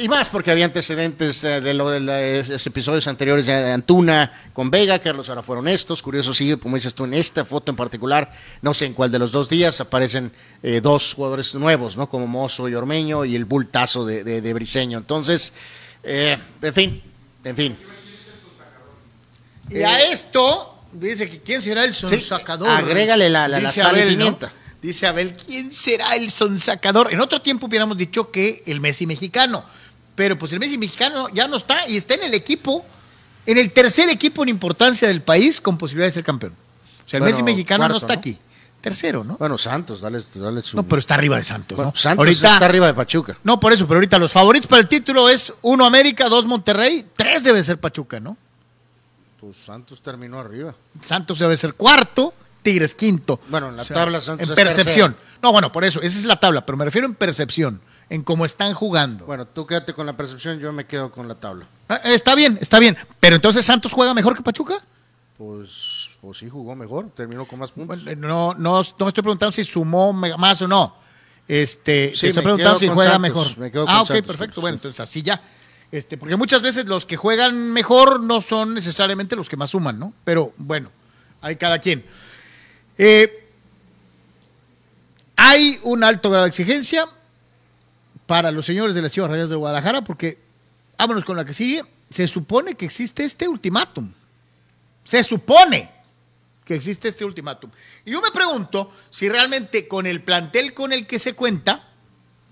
y 0.00 0.08
más 0.08 0.28
porque 0.28 0.50
había 0.50 0.64
antecedentes 0.66 1.42
eh, 1.44 1.60
de 1.60 1.74
lo 1.74 1.90
de 1.90 2.00
los 2.00 2.66
episodios 2.66 3.06
anteriores 3.08 3.46
de 3.46 3.72
Antuna 3.72 4.30
con 4.52 4.70
Vega, 4.70 4.98
Carlos, 4.98 5.28
ahora 5.28 5.42
fueron 5.42 5.68
estos. 5.68 6.02
Curioso, 6.02 6.34
sí, 6.34 6.56
como 6.56 6.76
dices 6.76 6.94
tú, 6.94 7.04
en 7.04 7.14
esta 7.14 7.44
foto 7.44 7.70
en 7.70 7.76
particular, 7.76 8.30
no 8.62 8.74
sé 8.74 8.86
en 8.86 8.92
cuál 8.94 9.10
de 9.10 9.18
los 9.18 9.32
dos 9.32 9.48
días, 9.48 9.80
aparecen 9.80 10.32
eh, 10.62 10.80
dos 10.80 11.14
jugadores 11.14 11.54
nuevos, 11.54 11.96
¿no? 11.96 12.08
Como 12.10 12.26
Mozo 12.26 12.68
y 12.68 12.74
Ormeño 12.74 13.24
y 13.24 13.36
el 13.36 13.44
bultazo 13.44 14.04
de, 14.04 14.22
de, 14.24 14.40
de 14.40 14.54
Briseño. 14.54 14.98
Entonces, 14.98 15.52
eh, 16.02 16.36
en 16.62 16.74
fin, 16.74 17.02
en 17.44 17.56
fin. 17.56 17.76
Y 19.70 19.82
a 19.82 20.00
esto, 20.00 20.82
dice 20.92 21.28
que 21.30 21.40
quién 21.40 21.62
será 21.62 21.84
el 21.84 21.94
sonsacador. 21.94 22.68
Sí, 22.68 22.74
agrégale 22.84 23.30
la- 23.30 23.46
la- 23.48 23.60
la 23.60 23.70
sal 23.72 24.10
y 24.12 24.16
¿no? 24.16 24.24
Dice 24.82 25.06
Abel, 25.06 25.36
¿quién 25.36 25.70
será 25.70 26.14
el 26.16 26.30
sonsacador? 26.30 27.12
En 27.12 27.20
otro 27.20 27.42
tiempo 27.42 27.66
hubiéramos 27.66 27.96
dicho 27.96 28.30
que 28.30 28.62
el 28.66 28.80
Messi 28.80 29.06
mexicano. 29.06 29.62
Pero 30.14 30.38
pues 30.38 30.52
el 30.52 30.60
Messi 30.60 30.78
mexicano 30.78 31.28
ya 31.30 31.46
no 31.46 31.56
está 31.56 31.86
y 31.88 31.96
está 31.96 32.14
en 32.14 32.24
el 32.24 32.34
equipo, 32.34 32.84
en 33.46 33.58
el 33.58 33.72
tercer 33.72 34.08
equipo 34.08 34.42
en 34.42 34.48
importancia 34.48 35.06
del 35.08 35.22
país 35.22 35.60
con 35.60 35.76
posibilidad 35.78 36.08
de 36.08 36.12
ser 36.12 36.24
campeón. 36.24 36.52
O 37.06 37.08
sea, 37.08 37.18
el 37.18 37.22
Bueno, 37.22 37.34
Messi 37.36 37.42
mexicano 37.42 37.88
no 37.88 37.96
está 37.96 38.14
¿no? 38.14 38.18
aquí. 38.18 38.38
Tercero, 38.80 39.22
¿no? 39.24 39.36
Bueno, 39.36 39.58
Santos, 39.58 40.00
dale, 40.00 40.22
dale 40.34 40.62
su. 40.62 40.74
No, 40.76 40.82
pero 40.84 41.00
está 41.00 41.14
arriba 41.14 41.36
de 41.36 41.42
Santos, 41.44 41.76
Bueno, 41.76 41.92
¿no? 41.94 42.00
Santos 42.00 42.18
ahorita, 42.26 42.54
está 42.54 42.64
arriba 42.64 42.86
de 42.86 42.94
Pachuca. 42.94 43.36
No, 43.44 43.60
por 43.60 43.74
eso, 43.74 43.86
pero 43.86 43.98
ahorita 43.98 44.18
los 44.18 44.32
favoritos 44.32 44.66
para 44.68 44.80
el 44.80 44.88
título 44.88 45.28
es 45.28 45.52
uno 45.60 45.84
América, 45.84 46.30
dos 46.30 46.46
Monterrey, 46.46 47.04
tres 47.14 47.44
debe 47.44 47.62
ser 47.62 47.78
Pachuca, 47.78 48.20
¿no? 48.20 48.38
Pues 49.38 49.58
Santos 49.58 50.00
terminó 50.00 50.38
arriba. 50.38 50.74
Santos 51.02 51.38
debe 51.38 51.58
ser 51.58 51.74
cuarto, 51.74 52.32
Tigres 52.62 52.94
quinto. 52.94 53.40
Bueno, 53.48 53.68
en 53.68 53.76
la 53.76 53.84
tabla 53.84 54.20
Santos 54.20 54.48
En 54.48 54.52
es 54.52 54.56
percepción. 54.56 55.16
No, 55.42 55.52
bueno, 55.52 55.72
por 55.72 55.84
eso, 55.84 56.00
esa 56.02 56.18
es 56.18 56.24
la 56.24 56.38
tabla, 56.38 56.66
pero 56.66 56.76
me 56.76 56.84
refiero 56.84 57.06
en 57.06 57.14
percepción, 57.14 57.80
en 58.10 58.22
cómo 58.22 58.44
están 58.44 58.74
jugando. 58.74 59.24
Bueno, 59.24 59.46
tú 59.46 59.66
quédate 59.66 59.94
con 59.94 60.06
la 60.06 60.16
percepción, 60.16 60.58
yo 60.58 60.72
me 60.72 60.84
quedo 60.84 61.10
con 61.10 61.28
la 61.28 61.34
tabla. 61.34 61.66
Ah, 61.88 62.00
está 62.04 62.34
bien, 62.34 62.58
está 62.60 62.78
bien. 62.78 62.96
Pero 63.18 63.36
entonces 63.36 63.64
Santos 63.64 63.92
juega 63.92 64.12
mejor 64.12 64.36
que 64.36 64.42
Pachuca. 64.42 64.74
Pues, 65.38 66.10
pues 66.20 66.38
sí, 66.38 66.50
jugó 66.50 66.76
mejor, 66.76 67.10
terminó 67.14 67.46
con 67.46 67.58
más 67.58 67.70
puntos. 67.70 68.04
Bueno, 68.04 68.28
no, 68.28 68.54
no, 68.54 68.82
no 68.82 69.04
me 69.06 69.08
estoy 69.08 69.22
preguntando 69.22 69.52
si 69.52 69.64
sumó 69.64 70.12
más 70.12 70.60
o 70.60 70.68
no. 70.68 70.96
Este, 71.48 72.12
Sí, 72.14 72.20
te 72.20 72.28
estoy 72.28 72.42
preguntando 72.42 72.78
si 72.78 72.88
juega 72.88 73.12
Santos, 73.12 73.20
mejor. 73.22 73.58
me 73.58 73.70
quedo 73.70 73.86
ah, 73.88 74.02
ok, 74.02 74.08
Santos, 74.08 74.26
perfecto. 74.26 74.60
Bueno, 74.60 74.74
entonces 74.74 75.00
así 75.00 75.22
ya. 75.22 75.40
Este, 75.90 76.16
porque 76.16 76.36
muchas 76.36 76.62
veces 76.62 76.86
los 76.86 77.06
que 77.06 77.16
juegan 77.16 77.72
mejor 77.72 78.22
no 78.22 78.40
son 78.40 78.74
necesariamente 78.74 79.34
los 79.34 79.48
que 79.48 79.56
más 79.56 79.70
suman, 79.70 79.98
¿no? 79.98 80.12
Pero 80.24 80.52
bueno, 80.58 80.90
hay 81.40 81.56
cada 81.56 81.78
quien. 81.78 82.04
Eh, 83.02 83.48
hay 85.34 85.80
un 85.84 86.04
alto 86.04 86.28
grado 86.28 86.44
de 86.44 86.50
exigencia 86.50 87.06
para 88.26 88.50
los 88.50 88.66
señores 88.66 88.94
de 88.94 89.00
las 89.00 89.10
Chivas 89.10 89.30
Rayas 89.30 89.48
de 89.48 89.56
Guadalajara, 89.56 90.04
porque, 90.04 90.36
vámonos 90.98 91.24
con 91.24 91.34
la 91.34 91.46
que 91.46 91.54
sigue, 91.54 91.82
se 92.10 92.28
supone 92.28 92.74
que 92.74 92.84
existe 92.84 93.24
este 93.24 93.48
ultimátum. 93.48 94.12
Se 95.02 95.24
supone 95.24 95.90
que 96.66 96.74
existe 96.74 97.08
este 97.08 97.24
ultimátum. 97.24 97.70
Y 98.04 98.10
yo 98.10 98.20
me 98.20 98.32
pregunto 98.32 98.92
si 99.08 99.30
realmente 99.30 99.88
con 99.88 100.06
el 100.06 100.20
plantel 100.20 100.74
con 100.74 100.92
el 100.92 101.06
que 101.06 101.18
se 101.18 101.32
cuenta, 101.32 101.82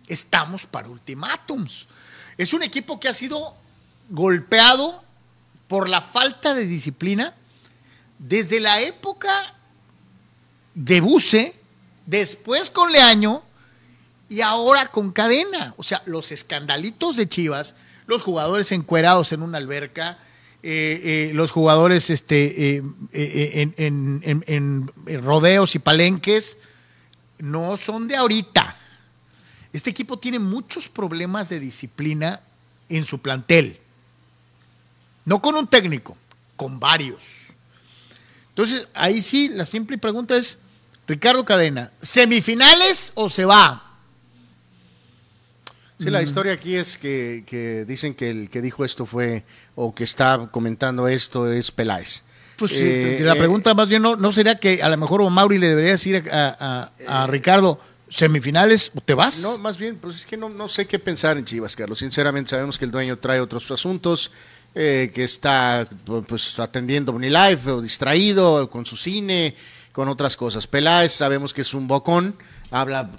estamos 0.07 0.65
para 0.65 0.89
ultimátums. 0.89 1.89
Es 2.39 2.55
un 2.55 2.63
equipo 2.63 2.99
que 2.99 3.09
ha 3.09 3.15
sido 3.15 3.55
golpeado 4.09 5.05
por 5.69 5.91
la 5.91 6.01
falta 6.01 6.55
de 6.55 6.65
disciplina 6.65 7.35
desde 8.19 8.61
la 8.61 8.81
época 8.81 9.29
de 10.79 11.01
Buse, 11.01 11.55
después 12.07 12.71
con 12.71 12.93
Leaño 12.93 13.43
y 14.29 14.43
ahora 14.43 14.87
con 14.89 15.11
Cadena. 15.11 15.75
O 15.77 15.83
sea, 15.83 16.03
los 16.07 16.31
escandalitos 16.31 17.17
de 17.17 17.29
Chivas, 17.29 17.75
los 18.07 18.23
jugadores 18.23 18.71
encuerados 18.71 19.33
en 19.33 19.43
una 19.43 19.59
alberca, 19.59 20.19
eh, 20.63 21.29
eh, 21.31 21.35
los 21.35 21.51
jugadores 21.51 22.11
este, 22.11 22.77
eh, 22.77 22.83
en- 23.77 24.45
en 24.47 25.23
rodeos 25.23 25.75
y 25.75 25.79
palenques, 25.81 26.59
no 27.39 27.77
son 27.77 28.07
de 28.07 28.17
ahorita. 28.17 28.77
Este 29.73 29.91
equipo 29.91 30.19
tiene 30.19 30.39
muchos 30.39 30.89
problemas 30.89 31.49
de 31.49 31.59
disciplina 31.61 32.41
en 32.89 33.05
su 33.05 33.21
plantel. 33.21 33.79
No 35.25 35.43
con 35.43 35.57
un 35.57 35.67
técnico, 35.67 36.17
con 36.57 36.79
varios. 36.81 37.25
Entonces, 38.51 38.89
ahí 38.95 39.23
sí, 39.23 39.49
la 39.49 39.67
simple 39.67 39.99
pregunta 39.99 40.37
es, 40.37 40.59
Ricardo 41.09 41.45
Cadena, 41.45 41.91
¿semifinales 42.03 43.13
o 43.15 43.29
se 43.29 43.45
va? 43.45 43.85
Sí, 45.99 46.11
la 46.11 46.23
historia 46.23 46.53
aquí 46.53 46.77
es 46.77 46.97
que, 46.97 47.43
que 47.47 47.85
dicen 47.85 48.15
que 48.15 48.31
el 48.31 48.51
que 48.51 48.61
dijo 48.61 48.85
esto 48.85 49.05
fue, 49.05 49.43
o 49.75 49.93
que 49.93 50.05
está 50.05 50.49
comentando 50.53 51.09
esto 51.09 51.51
es 51.51 51.73
Peláez. 51.73 52.23
Pues 52.57 52.71
sí, 52.73 52.79
Eh, 52.81 53.19
la 53.23 53.33
eh, 53.35 53.37
pregunta 53.39 53.75
más 53.75 53.89
bien 53.89 54.03
no, 54.03 54.15
no 54.15 54.31
sería 54.31 54.57
que 54.57 54.81
a 54.83 54.89
lo 54.89 54.97
mejor 54.97 55.23
o 55.23 55.31
Mauri 55.31 55.59
le 55.59 55.69
debería 55.69 55.93
decir 55.93 56.25
a, 56.31 56.91
a- 57.09 57.23
a 57.23 57.27
Ricardo, 57.27 57.81
semifinales, 58.09 58.93
¿te 59.05 59.15
vas? 59.15 59.41
No, 59.43 59.59
más 59.59 59.77
bien, 59.77 59.97
pues 59.97 60.15
es 60.17 60.27
que 60.27 60.37
no, 60.37 60.49
no 60.49 60.69
sé 60.69 60.87
qué 60.87 60.99
pensar 60.99 61.37
en 61.37 61.45
Chivas, 61.45 61.75
Carlos. 61.75 61.99
Sinceramente, 61.99 62.51
sabemos 62.51 62.79
que 62.79 62.85
el 62.85 62.91
dueño 62.91 63.19
trae 63.19 63.41
otros 63.41 63.69
asuntos, 63.71 64.31
eh, 64.75 65.11
que 65.15 65.25
está 65.25 65.85
pues 66.27 66.59
atendiendo 66.61 67.19
Live 67.19 67.71
o 67.73 67.81
distraído 67.83 68.71
con 68.71 68.87
su 68.87 68.97
cine, 68.97 69.55
con 69.93 70.09
otras 70.09 70.37
cosas. 70.37 70.67
Peláez, 70.67 71.13
sabemos 71.13 71.53
que 71.53 71.63
es 71.63 71.75
un 71.75 71.89
bocón, 71.89 72.37
habla, 72.71 73.11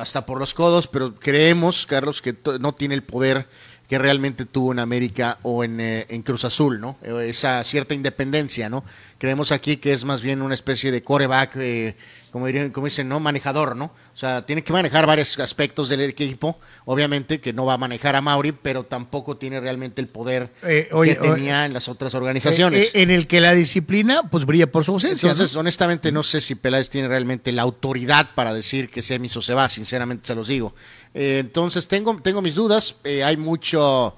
hasta 0.00 0.26
por 0.26 0.38
los 0.38 0.54
codos, 0.54 0.88
pero 0.88 1.14
creemos, 1.14 1.86
Carlos, 1.86 2.22
que 2.22 2.34
no 2.60 2.74
tiene 2.74 2.94
el 2.94 3.02
poder 3.02 3.48
que 3.88 3.98
realmente 3.98 4.44
tuvo 4.44 4.72
en 4.72 4.80
América 4.80 5.38
o 5.42 5.64
en, 5.64 5.80
eh, 5.80 6.06
en 6.10 6.22
Cruz 6.22 6.44
Azul, 6.44 6.78
¿no? 6.78 6.98
Eh, 7.02 7.28
Esa 7.30 7.64
cierta 7.64 7.94
independencia, 7.94 8.68
¿no? 8.68 8.84
Creemos 9.16 9.50
aquí 9.50 9.78
que 9.78 9.94
es 9.94 10.04
más 10.04 10.20
bien 10.20 10.42
una 10.42 10.52
especie 10.52 10.92
de 10.92 11.02
coreback, 11.02 11.56
eh, 11.56 11.96
como 12.30 12.46
dirían, 12.46 12.70
como 12.70 12.86
dicen, 12.86 13.08
¿no? 13.08 13.20
Manejador, 13.20 13.74
¿no? 13.76 13.86
O 13.86 14.16
sea, 14.16 14.44
tiene 14.46 14.62
que 14.62 14.72
manejar 14.72 15.06
varios 15.06 15.38
aspectos 15.38 15.88
del 15.88 16.00
equipo, 16.02 16.58
obviamente 16.84 17.40
que 17.40 17.52
no 17.52 17.64
va 17.66 17.74
a 17.74 17.78
manejar 17.78 18.16
a 18.16 18.20
Mauri, 18.20 18.52
pero 18.52 18.84
tampoco 18.84 19.36
tiene 19.36 19.60
realmente 19.60 20.00
el 20.00 20.08
poder 20.08 20.52
Eh, 20.62 20.88
oye, 20.92 21.14
que 21.16 21.20
tenía 21.20 21.64
en 21.66 21.72
las 21.72 21.88
otras 21.88 22.14
Eh, 22.14 22.16
organizaciones. 22.16 22.94
eh, 22.94 23.02
en 23.02 23.10
el 23.10 23.26
que 23.26 23.40
la 23.40 23.54
disciplina 23.54 24.22
pues 24.30 24.44
brilla 24.44 24.70
por 24.70 24.84
su 24.84 24.92
ausencia. 24.92 25.30
Entonces, 25.30 25.54
¿no? 25.54 25.60
honestamente, 25.60 26.12
no 26.12 26.22
sé 26.22 26.40
si 26.40 26.54
Peláez 26.54 26.90
tiene 26.90 27.08
realmente 27.08 27.52
la 27.52 27.62
autoridad 27.62 28.30
para 28.34 28.52
decir 28.52 28.90
que 28.90 29.02
Semiso 29.02 29.40
se 29.42 29.54
va, 29.54 29.68
sinceramente 29.68 30.26
se 30.26 30.34
los 30.34 30.48
digo. 30.48 30.74
Eh, 31.14 31.38
entonces, 31.40 31.88
tengo, 31.88 32.18
tengo 32.22 32.42
mis 32.42 32.54
dudas. 32.54 32.96
Eh, 33.04 33.24
hay 33.24 33.36
mucho. 33.36 34.14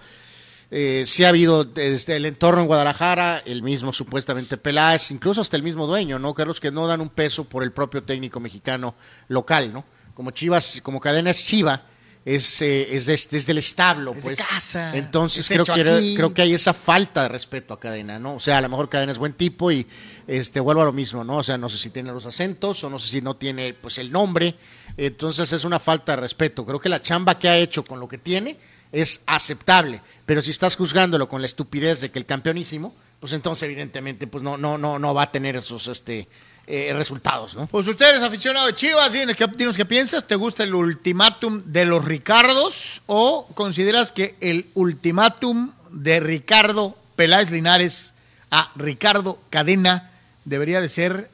Eh, 0.73 1.03
sí 1.07 1.25
ha 1.25 1.31
habido 1.31 1.65
desde 1.65 2.17
el 2.17 2.27
entorno 2.27 2.61
en 2.61 2.67
Guadalajara, 2.69 3.43
el 3.45 3.63
mismo 3.63 3.93
supuestamente 3.93 4.57
Peláez, 4.57 5.11
incluso 5.11 5.41
hasta 5.41 5.57
el 5.57 5.63
mismo 5.65 5.87
dueño, 5.87 6.19
¿no, 6.19 6.33
Carlos? 6.33 6.61
Que 6.61 6.71
no 6.71 6.87
dan 6.87 7.01
un 7.01 7.09
peso 7.09 7.45
por 7.45 7.65
el 7.65 7.73
propio 7.73 8.03
técnico 8.05 8.39
mexicano 8.39 8.95
local, 9.29 9.73
¿no? 9.73 9.85
Como 10.15 10.31
Chivas, 10.31 10.81
como 10.83 11.01
cadena 11.01 11.31
es 11.31 11.45
Chiva, 11.45 11.83
es, 12.25 12.61
eh, 12.63 12.95
es 12.95 13.07
des- 13.07 13.31
desde 13.31 13.51
el 13.53 13.59
establo, 13.59 14.13
pues. 14.13 14.39
casa, 14.39 14.97
Entonces 14.97 15.41
es 15.41 15.49
creo 15.49 15.65
que, 15.65 16.15
creo 16.17 16.35
que 16.35 16.43
hay 16.43 16.53
esa 16.53 16.75
falta 16.75 17.23
de 17.23 17.29
respeto 17.29 17.75
a 17.75 17.81
Cadena, 17.81 18.19
¿no? 18.21 18.35
O 18.37 18.41
sea, 18.41 18.59
a 18.59 18.61
lo 18.61 18.69
mejor 18.69 18.89
Cadena 18.89 19.11
es 19.11 19.19
buen 19.19 19.33
tipo 19.33 19.73
y 19.73 19.87
este 20.29 20.61
vuelvo 20.61 20.83
a 20.83 20.85
lo 20.85 20.93
mismo, 20.93 21.25
¿no? 21.25 21.39
O 21.39 21.43
sea, 21.43 21.57
no 21.59 21.69
sé 21.69 21.79
si 21.79 21.91
tiene 21.91 22.13
los 22.13 22.27
acentos 22.27 22.85
o 22.85 22.91
no 22.91 22.99
sé 22.99 23.09
si 23.11 23.23
no 23.23 23.35
tiene 23.37 23.73
pues 23.75 23.99
el 23.99 24.13
nombre. 24.13 24.55
Entonces 24.97 25.53
es 25.53 25.65
una 25.65 25.81
falta 25.81 26.13
de 26.13 26.17
respeto. 26.21 26.65
Creo 26.67 26.79
que 26.79 26.89
la 26.91 27.01
chamba 27.03 27.39
que 27.39 27.49
ha 27.49 27.57
hecho 27.57 27.85
con 27.85 27.99
lo 27.99 28.07
que 28.07 28.19
tiene 28.19 28.57
es 28.93 29.23
aceptable, 29.27 30.03
pero 30.27 30.43
si 30.43 30.51
estás 30.51 30.77
juzgándolo 30.77 31.29
con 31.29 31.43
la 31.43 31.47
estupidez 31.47 32.01
de 32.01 32.11
que 32.11 32.19
el 32.19 32.27
campeonísimo, 32.27 32.95
pues 33.21 33.33
entonces 33.33 33.65
evidentemente 33.65 34.27
pues 34.27 34.43
no 34.43 34.57
no 34.57 34.79
no 34.79 34.99
no 34.99 35.15
va 35.15 35.25
a 35.25 35.33
tener 35.33 35.57
esos 35.57 35.87
este 35.89 36.27
eh, 36.67 36.93
resultados. 36.95 37.57
Pues 37.71 37.87
usted 37.87 38.11
eres 38.11 38.23
aficionado 38.23 38.67
de 38.69 38.75
Chivas, 38.75 39.13
dinos 39.13 39.77
qué 39.77 39.85
piensas. 39.85 40.27
¿Te 40.27 40.37
gusta 40.37 40.63
el 40.63 40.75
ultimátum 40.75 41.63
de 41.67 41.85
los 41.85 42.05
Ricardos 42.05 43.03
o 43.07 43.49
consideras 43.55 44.13
que 44.13 44.37
el 44.41 44.71
ultimátum 44.75 45.73
de 45.91 46.21
Ricardo 46.21 46.97
Peláez 47.17 47.51
Linares 47.51 48.15
a 48.53 48.71
Ricardo 48.77 49.41
Cadena 49.51 50.13
debería 50.45 50.81
de 50.81 50.89
ser 50.89 51.31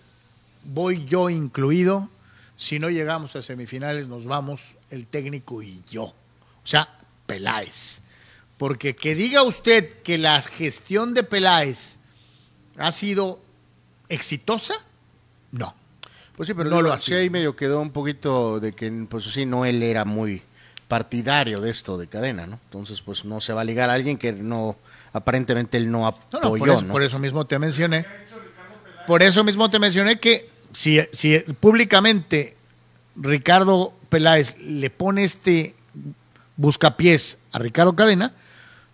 voy 0.64 1.04
yo 1.04 1.28
incluido? 1.28 2.08
Si 2.56 2.78
no 2.78 2.88
llegamos 2.88 3.36
a 3.36 3.42
semifinales 3.42 4.08
nos 4.08 4.24
vamos 4.24 4.76
el 4.90 5.06
técnico 5.06 5.62
y 5.62 5.82
yo. 5.90 6.04
O 6.04 6.14
sea, 6.64 6.88
Peláez. 7.26 8.02
Porque 8.58 8.96
que 8.96 9.14
diga 9.14 9.42
usted 9.42 10.02
que 10.02 10.16
la 10.18 10.40
gestión 10.42 11.12
de 11.14 11.22
Peláez 11.24 11.96
ha 12.78 12.90
sido 12.92 13.40
exitosa, 14.08 14.74
no. 15.52 15.74
Pues 16.36 16.46
sí, 16.48 16.54
pero 16.54 16.68
No 16.70 16.76
no 16.76 16.82
lo 16.82 16.88
lo 16.88 16.94
ha 16.94 16.98
sí 16.98 17.06
sido. 17.06 17.18
ahí 17.20 17.30
medio 17.30 17.56
quedó 17.56 17.80
un 17.80 17.90
poquito 17.90 18.60
de 18.60 18.72
que, 18.72 18.90
pues 19.08 19.24
sí, 19.24 19.46
no 19.46 19.64
él 19.64 19.82
era 19.82 20.04
muy 20.04 20.42
partidario 20.88 21.60
de 21.60 21.70
esto 21.70 21.96
de 21.98 22.06
cadena, 22.06 22.46
¿no? 22.46 22.60
Entonces, 22.64 23.02
pues 23.02 23.24
no 23.24 23.40
se 23.40 23.52
va 23.52 23.62
a 23.62 23.64
ligar 23.64 23.90
a 23.90 23.94
alguien 23.94 24.18
que 24.18 24.32
no, 24.32 24.76
aparentemente 25.12 25.76
él 25.78 25.90
no 25.90 26.00
No, 26.00 26.06
apoyó, 26.06 26.40
no, 26.42 26.58
por, 26.58 26.68
eso, 26.68 26.82
¿no? 26.82 26.92
por 26.92 27.02
eso 27.02 27.18
mismo 27.18 27.46
te 27.46 27.58
mencioné. 27.58 28.06
Por 29.06 29.22
eso 29.22 29.44
mismo 29.44 29.70
te 29.70 29.78
mencioné 29.78 30.18
que 30.18 30.50
si, 30.72 31.00
si 31.12 31.38
públicamente 31.60 32.56
Ricardo 33.16 33.94
Peláez 34.08 34.58
le 34.58 34.90
pone 34.90 35.24
este 35.24 35.74
busca 36.56 36.96
pies 36.96 37.38
a 37.52 37.58
Ricardo 37.58 37.94
Cadena. 37.94 38.32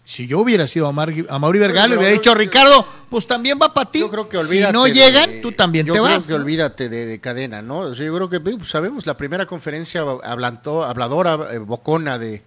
Si 0.05 0.27
yo 0.27 0.41
hubiera 0.41 0.67
sido 0.67 0.89
a, 0.89 0.93
Mar- 0.93 1.13
a 1.29 1.39
Mauri 1.39 1.61
Vergara, 1.61 1.87
le 1.87 1.97
hubiera 1.97 2.13
yo- 2.13 2.19
dicho, 2.19 2.35
Ricardo, 2.35 2.85
pues 3.09 3.25
también 3.27 3.57
va 3.63 3.73
para 3.73 3.89
ti. 3.91 4.01
Yo 4.01 4.11
creo 4.11 4.29
que 4.29 4.37
si 4.39 4.47
olvídate. 4.49 4.73
no 4.73 4.85
de- 4.85 4.93
llegan, 4.93 5.31
tú 5.41 5.53
también 5.53 5.87
yo 5.87 5.93
te 5.95 6.01
creo 6.01 6.13
vas. 6.13 6.27
que 6.27 6.33
¿no? 6.33 6.39
olvídate 6.41 6.89
de, 6.89 7.07
de 7.07 7.21
cadena, 7.21 7.63
¿no? 7.63 7.79
O 7.81 7.95
sea, 7.95 8.05
yo 8.05 8.13
creo 8.15 8.29
que 8.29 8.41
pues, 8.41 8.69
sabemos 8.69 9.07
la 9.07 9.17
primera 9.17 9.47
conferencia 9.47 10.03
hablantó- 10.03 10.85
habladora, 10.85 11.39
eh, 11.53 11.59
bocona 11.59 12.19
de, 12.19 12.43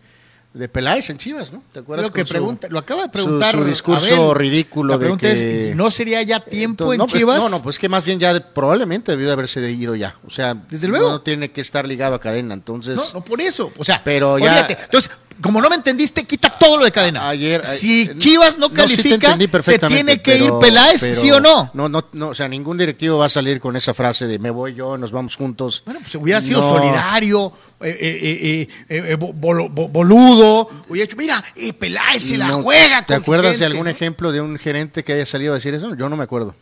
de 0.56 0.70
Peláez 0.70 1.10
en 1.10 1.18
Chivas, 1.18 1.52
¿no? 1.52 1.62
¿Te 1.74 1.80
acuerdas? 1.80 2.08
Lo 2.08 2.14
que 2.14 2.22
su- 2.26 2.30
pregunta, 2.30 2.68
lo 2.70 2.80
acaba 2.80 3.02
de 3.02 3.08
su- 3.08 3.12
preguntar. 3.12 3.52
su 3.54 3.64
discurso 3.66 4.32
Abel. 4.32 4.36
ridículo 4.36 4.98
La 4.98 5.06
de 5.06 5.18
que- 5.18 5.70
es, 5.72 5.76
¿no 5.76 5.92
sería 5.92 6.22
ya 6.24 6.40
tiempo 6.40 6.94
Entonces, 6.94 6.96
en 6.96 6.98
no, 7.00 7.06
pues, 7.08 7.20
Chivas? 7.20 7.40
no, 7.44 7.50
no, 7.50 7.62
pues 7.62 7.78
que 7.78 7.90
más 7.90 8.06
bien 8.06 8.20
ya 8.20 8.34
de- 8.34 8.42
probablemente 8.42 9.12
debió 9.12 9.28
de 9.28 9.34
haberse 9.34 9.70
ido 9.70 9.96
ya. 9.96 10.16
O 10.26 10.30
sea, 10.30 10.54
Desde 10.70 10.88
luego. 10.88 11.10
no 11.10 11.22
tiene 11.22 11.52
que 11.52 11.60
estar 11.62 11.86
ligado 11.88 12.16
a 12.16 12.20
cadena, 12.20 12.54
entonces... 12.54 12.96
No, 12.96 13.20
no 13.20 13.26
por 13.26 13.42
eso. 13.42 13.72
O 13.78 13.84
sea, 13.84 14.02
Pero 14.04 14.38
ya- 14.40 14.46
olvídate. 14.46 14.78
Entonces, 14.86 15.12
como 15.42 15.62
no 15.62 15.70
me 15.70 15.76
entendiste, 15.76 16.24
quita 16.24 16.50
todo 16.58 16.78
lo 16.78 16.86
de 16.86 16.92
cadena. 16.92 17.28
Ayer, 17.30 17.66
si 17.66 18.04
eh, 18.04 18.16
Chivas 18.18 18.58
no 18.58 18.72
califica, 18.72 19.38
se 19.62 19.80
tiene 19.80 20.22
que 20.22 20.34
pero- 20.34 20.46
ir 20.46 20.52
Peláez, 20.60 21.02
pero 21.02 21.14
¿sí 21.14 21.32
o 21.32 21.40
no? 21.40 21.70
No, 21.74 21.90
no, 21.90 22.06
no, 22.14 22.30
o 22.30 22.34
sea, 22.36 22.48
ningún 22.48 22.78
directivo 22.78 23.18
va 23.18 23.26
a 23.26 23.30
salir 23.30 23.60
con 23.60 23.76
esa 23.76 23.94
frase 23.94 24.28
de 24.28 24.40
me 24.40 24.50
voy 24.50 24.74
yo, 24.76 24.98
nos 24.98 25.12
vamos 25.12 25.36
juntos. 25.36 25.84
Bueno, 25.86 26.00
pues 26.02 26.16
hubiera 26.16 26.42
sido 26.42 26.62
No. 26.62 26.70
solidario, 26.70 27.52
eh, 27.82 27.90
eh, 28.00 28.20
eh, 28.22 28.68
eh, 28.90 29.04
eh, 29.12 29.16
bo- 29.16 29.34
bolo- 29.34 29.70
bo- 29.70 29.90
boludo. 29.90 30.68
Hubiera 30.88 31.06
dicho, 31.08 31.18
mira, 31.18 31.44
eh, 31.56 31.74
Peláez 31.74 32.24
se 32.24 32.38
la 32.38 32.52
juega. 32.54 33.02
¿Te 33.06 33.14
con 33.16 33.18
su 33.18 33.22
acuerdas 33.34 33.60
de 33.60 33.66
algún 33.66 33.88
ejemplo 33.88 34.32
de 34.32 34.42
un 34.42 34.58
gerente 34.58 35.04
que 35.04 35.14
haya 35.14 35.26
salido 35.26 35.52
a 35.54 35.56
decir 35.56 35.74
eso? 35.74 35.96
Yo 35.96 36.08
no 36.10 36.16
me 36.16 36.24
acuerdo. 36.24 36.56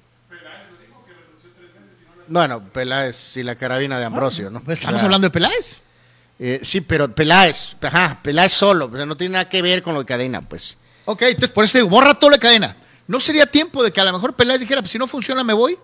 Bueno, 2.28 2.64
Peláez 2.72 3.38
y 3.38 3.44
la 3.44 3.56
carabina 3.56 4.00
de 4.00 4.06
Ambrosio, 4.06 4.50
¿no? 4.50 4.62
Pues 4.62 4.80
estamos 4.80 4.96
O 4.96 5.00
sea, 5.00 5.06
hablando 5.06 5.28
de 5.28 5.32
Peláez. 5.32 5.82
Eh, 6.46 6.60
sí, 6.64 6.82
pero 6.82 7.14
Peláez, 7.16 7.78
ajá, 7.82 8.20
Peláez 8.22 8.52
solo, 8.52 8.90
o 8.92 8.96
sea, 8.98 9.06
no 9.06 9.16
tiene 9.16 9.34
nada 9.34 9.48
que 9.48 9.62
ver 9.62 9.82
con 9.82 9.94
lo 9.94 10.02
de 10.02 10.06
cadena, 10.06 10.42
pues. 10.42 10.78
Ok, 11.06 11.22
entonces 11.22 11.52
por 11.52 11.64
eso 11.64 11.72
te 11.72 11.78
digo, 11.78 11.90
borra 11.90 12.16
todo 12.16 12.32
lo 12.32 12.36
de 12.36 12.42
cadena. 12.42 12.76
¿No 13.08 13.22
sería 13.22 13.46
tiempo 13.46 13.82
de 13.82 13.92
que 13.92 14.02
a 14.02 14.04
lo 14.04 14.12
mejor 14.12 14.34
Peláez 14.34 14.60
dijera, 14.60 14.82
pues 14.82 14.92
si 14.92 14.98
no 14.98 15.08
funciona 15.08 15.42
me 15.44 15.54
voy? 15.54 15.78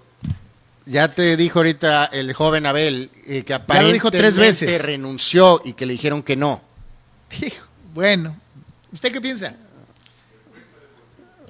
Ya 0.85 1.07
te 1.07 1.37
dijo 1.37 1.59
ahorita 1.59 2.05
el 2.11 2.33
joven 2.33 2.65
Abel 2.65 3.09
eh, 3.25 3.43
que 3.45 3.53
aparentemente 3.53 3.93
dijo 3.93 4.11
tres 4.11 4.35
veces. 4.35 4.81
renunció 4.81 5.61
y 5.63 5.73
que 5.73 5.85
le 5.85 5.93
dijeron 5.93 6.23
que 6.23 6.35
no. 6.35 6.61
Hijo, 7.41 7.65
Bueno, 7.93 8.35
¿usted 8.91 9.13
qué 9.13 9.21
piensa? 9.21 9.53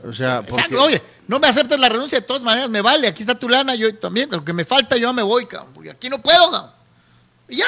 O 0.03 0.13
sea, 0.13 0.43
porque- 0.43 0.77
oye, 0.77 1.01
no 1.27 1.39
me 1.39 1.47
aceptas 1.47 1.79
la 1.79 1.89
renuncia, 1.89 2.19
de 2.19 2.25
todas 2.27 2.43
maneras 2.43 2.69
me 2.69 2.81
vale, 2.81 3.07
aquí 3.07 3.23
está 3.23 3.33
tu 3.33 3.49
lana, 3.49 3.73
yo 3.75 3.93
también, 3.95 4.29
lo 4.29 4.45
que 4.45 4.53
me 4.53 4.65
falta 4.65 4.97
yo 4.97 5.11
me 5.13 5.23
voy, 5.23 5.45
cabrón, 5.47 5.73
porque 5.73 5.89
aquí 5.91 6.09
no 6.09 6.21
puedo, 6.21 6.51
cabrón. 6.51 6.71
Y 7.47 7.57
ya. 7.57 7.65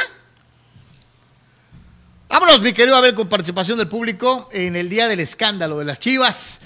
Vámonos, 2.31 2.61
mi 2.61 2.71
querido 2.71 2.95
Abel, 2.95 3.13
con 3.13 3.27
participación 3.27 3.77
del 3.77 3.89
público 3.89 4.47
en 4.53 4.77
el 4.77 4.87
día 4.87 5.09
del 5.09 5.19
escándalo 5.19 5.79
de 5.79 5.83
las 5.83 5.99
Chivas. 5.99 6.61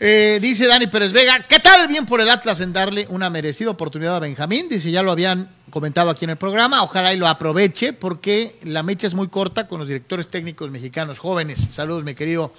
Eh, 0.00 0.40
dice 0.42 0.66
Dani 0.66 0.88
Pérez 0.88 1.12
Vega, 1.12 1.40
¿qué 1.48 1.60
tal? 1.60 1.86
Bien 1.86 2.04
por 2.04 2.20
el 2.20 2.28
Atlas 2.28 2.58
en 2.58 2.72
darle 2.72 3.06
una 3.08 3.30
merecida 3.30 3.70
oportunidad 3.70 4.16
a 4.16 4.18
Benjamín. 4.18 4.68
Dice, 4.68 4.90
ya 4.90 5.04
lo 5.04 5.12
habían 5.12 5.50
comentado 5.70 6.10
aquí 6.10 6.24
en 6.24 6.30
el 6.30 6.36
programa, 6.36 6.82
ojalá 6.82 7.14
y 7.14 7.16
lo 7.16 7.28
aproveche 7.28 7.92
porque 7.92 8.58
la 8.64 8.82
mecha 8.82 9.06
es 9.06 9.14
muy 9.14 9.28
corta 9.28 9.68
con 9.68 9.78
los 9.78 9.86
directores 9.86 10.30
técnicos 10.30 10.68
mexicanos 10.72 11.20
jóvenes. 11.20 11.68
Saludos, 11.70 12.02
mi 12.02 12.16
querido 12.16 12.52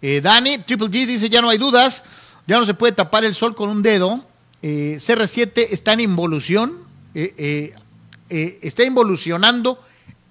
eh, 0.00 0.22
Dani. 0.22 0.60
Triple 0.60 0.86
G 0.86 1.06
dice, 1.06 1.28
ya 1.28 1.42
no 1.42 1.50
hay 1.50 1.58
dudas, 1.58 2.04
ya 2.46 2.58
no 2.58 2.64
se 2.64 2.72
puede 2.72 2.94
tapar 2.94 3.26
el 3.26 3.34
sol 3.34 3.54
con 3.54 3.68
un 3.68 3.82
dedo. 3.82 4.24
Eh, 4.62 4.96
CR7 4.98 5.66
está 5.70 5.92
en 5.92 6.00
involución, 6.00 6.72
está 7.12 8.82
involucionando 8.82 9.78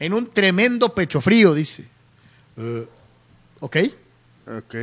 en 0.02 0.14
un 0.14 0.32
tremendo 0.32 0.96
pecho 0.96 1.22
frío, 1.22 1.54
dice. 1.54 1.86
Eh, 2.58 2.88
¿Ok? 3.60 3.78
Ok. 4.48 4.76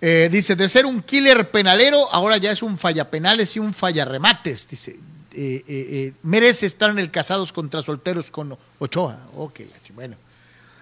Eh, 0.00 0.28
dice, 0.30 0.54
de 0.54 0.68
ser 0.68 0.86
un 0.86 1.02
killer 1.02 1.50
penalero, 1.50 2.08
ahora 2.12 2.36
ya 2.36 2.52
es 2.52 2.62
un 2.62 2.78
falla 2.78 3.10
penales 3.10 3.56
y 3.56 3.58
un 3.58 3.74
falla 3.74 4.04
remates. 4.04 4.68
Dice, 4.68 4.96
eh, 5.32 6.12
merece 6.22 6.66
estar 6.66 6.88
en 6.88 7.00
el 7.00 7.10
casados 7.10 7.52
contra 7.52 7.82
solteros 7.82 8.30
con 8.30 8.56
Ochoa. 8.78 9.18
Ok, 9.34 9.62
bueno. 9.92 10.16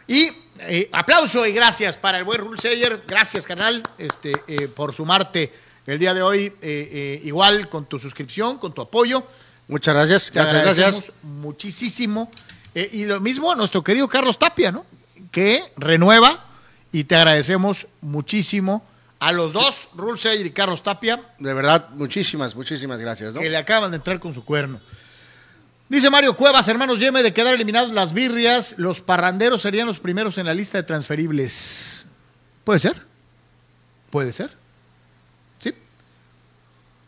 Y 0.06 0.28
aplauso 0.92 1.46
y 1.46 1.52
gracias 1.52 1.96
para 1.96 2.18
el 2.18 2.24
buen 2.24 2.42
Rulseyer. 2.42 3.04
Gracias, 3.08 3.46
canal, 3.46 3.82
este, 3.96 4.68
por 4.68 4.92
sumarte 4.92 5.50
el 5.86 5.98
día 5.98 6.12
de 6.12 6.20
hoy. 6.20 6.52
igual 7.24 7.70
con 7.70 7.86
tu 7.86 7.98
suscripción, 7.98 8.58
con 8.58 8.74
tu 8.74 8.82
apoyo. 8.82 9.24
Muchas 9.66 9.94
gracias. 9.94 10.26
Te 10.30 10.40
Gracias, 10.40 10.76
gracias. 10.76 11.12
muchísimo. 11.22 12.30
Eh, 12.74 12.88
y 12.92 13.04
lo 13.04 13.20
mismo 13.20 13.50
a 13.50 13.54
nuestro 13.54 13.82
querido 13.82 14.08
Carlos 14.08 14.38
Tapia, 14.38 14.72
¿no? 14.72 14.86
Que 15.30 15.62
renueva 15.76 16.44
y 16.90 17.04
te 17.04 17.16
agradecemos 17.16 17.86
muchísimo 18.00 18.84
a 19.18 19.30
los 19.30 19.52
dos, 19.52 19.88
Rulseyer 19.94 20.44
y 20.44 20.50
Carlos 20.50 20.82
Tapia, 20.82 21.20
De 21.38 21.54
verdad, 21.54 21.90
muchísimas, 21.90 22.56
muchísimas 22.56 23.00
gracias, 23.00 23.34
¿no? 23.34 23.40
que 23.40 23.48
le 23.48 23.56
acaban 23.56 23.92
de 23.92 23.98
entrar 23.98 24.18
con 24.18 24.34
su 24.34 24.44
cuerno. 24.44 24.80
Dice 25.88 26.10
Mario 26.10 26.34
Cuevas, 26.34 26.66
hermanos 26.66 26.98
Yeme, 26.98 27.22
de 27.22 27.32
quedar 27.32 27.54
eliminados 27.54 27.92
las 27.92 28.14
birrias, 28.14 28.74
los 28.78 29.00
parranderos 29.00 29.62
serían 29.62 29.86
los 29.86 30.00
primeros 30.00 30.38
en 30.38 30.46
la 30.46 30.54
lista 30.54 30.78
de 30.78 30.82
transferibles. 30.82 32.06
¿Puede 32.64 32.80
ser? 32.80 33.02
¿Puede 34.10 34.32
ser? 34.32 34.61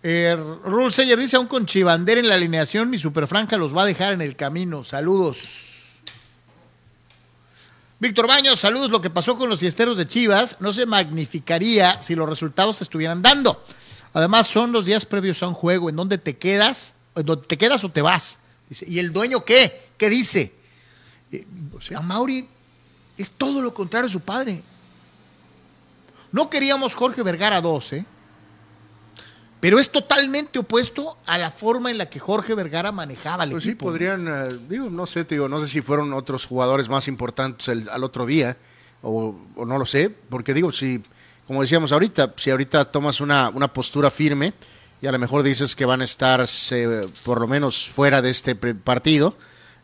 Eh, 0.06 0.36
Rule 0.64 1.16
dice, 1.16 1.36
aún 1.36 1.46
con 1.46 1.64
Chivander 1.64 2.18
en 2.18 2.28
la 2.28 2.34
alineación, 2.34 2.90
mi 2.90 2.98
superfranja 2.98 3.56
los 3.56 3.74
va 3.74 3.84
a 3.84 3.86
dejar 3.86 4.12
en 4.12 4.20
el 4.20 4.36
camino. 4.36 4.84
Saludos. 4.84 6.02
Víctor 7.98 8.26
Baños, 8.26 8.60
saludos. 8.60 8.90
Lo 8.90 9.00
que 9.00 9.08
pasó 9.08 9.38
con 9.38 9.48
los 9.48 9.60
fiesteros 9.60 9.96
de 9.96 10.06
Chivas 10.06 10.58
no 10.60 10.74
se 10.74 10.84
magnificaría 10.84 12.02
si 12.02 12.14
los 12.14 12.28
resultados 12.28 12.76
se 12.76 12.84
estuvieran 12.84 13.22
dando. 13.22 13.64
Además, 14.12 14.46
son 14.46 14.72
los 14.72 14.84
días 14.84 15.06
previos 15.06 15.42
a 15.42 15.48
un 15.48 15.54
juego 15.54 15.88
en 15.88 15.96
donde 15.96 16.18
te 16.18 16.36
quedas, 16.36 16.96
en 17.16 17.24
donde 17.24 17.46
te 17.46 17.56
quedas 17.56 17.82
o 17.82 17.88
te 17.88 18.02
vas. 18.02 18.40
¿y 18.86 18.98
el 18.98 19.10
dueño 19.10 19.42
qué? 19.42 19.88
¿Qué 19.96 20.10
dice? 20.10 20.52
Eh, 21.32 21.46
a 21.96 22.02
Mauri 22.02 22.46
es 23.16 23.30
todo 23.30 23.62
lo 23.62 23.72
contrario 23.72 24.08
a 24.08 24.12
su 24.12 24.20
padre. 24.20 24.62
No 26.30 26.50
queríamos 26.50 26.94
Jorge 26.94 27.22
Vergara 27.22 27.62
2, 27.62 27.92
¿eh? 27.94 28.06
Pero 29.64 29.78
es 29.78 29.90
totalmente 29.90 30.58
opuesto 30.58 31.16
a 31.24 31.38
la 31.38 31.50
forma 31.50 31.90
en 31.90 31.96
la 31.96 32.10
que 32.10 32.20
Jorge 32.20 32.54
Vergara 32.54 32.92
manejaba 32.92 33.44
al 33.44 33.50
Pues 33.52 33.64
sí, 33.64 33.70
equipo. 33.70 33.86
podrían, 33.86 34.28
eh, 34.28 34.58
digo, 34.68 34.90
no 34.90 35.06
sé, 35.06 35.24
te 35.24 35.36
digo, 35.36 35.48
no 35.48 35.58
sé 35.58 35.68
si 35.68 35.80
fueron 35.80 36.12
otros 36.12 36.44
jugadores 36.44 36.90
más 36.90 37.08
importantes 37.08 37.68
el- 37.68 37.88
al 37.88 38.04
otro 38.04 38.26
día, 38.26 38.58
o, 39.00 39.34
o 39.56 39.64
no 39.64 39.78
lo 39.78 39.86
sé, 39.86 40.10
porque 40.28 40.52
digo, 40.52 40.70
si, 40.70 41.02
como 41.46 41.62
decíamos 41.62 41.92
ahorita, 41.92 42.34
si 42.36 42.50
ahorita 42.50 42.84
tomas 42.92 43.22
una, 43.22 43.48
una 43.48 43.68
postura 43.68 44.10
firme 44.10 44.52
y 45.00 45.06
a 45.06 45.12
lo 45.12 45.18
mejor 45.18 45.42
dices 45.42 45.74
que 45.74 45.86
van 45.86 46.02
a 46.02 46.04
estar 46.04 46.44
por 47.24 47.40
lo 47.40 47.48
menos 47.48 47.88
fuera 47.88 48.20
de 48.20 48.28
este 48.28 48.54
partido, 48.56 49.34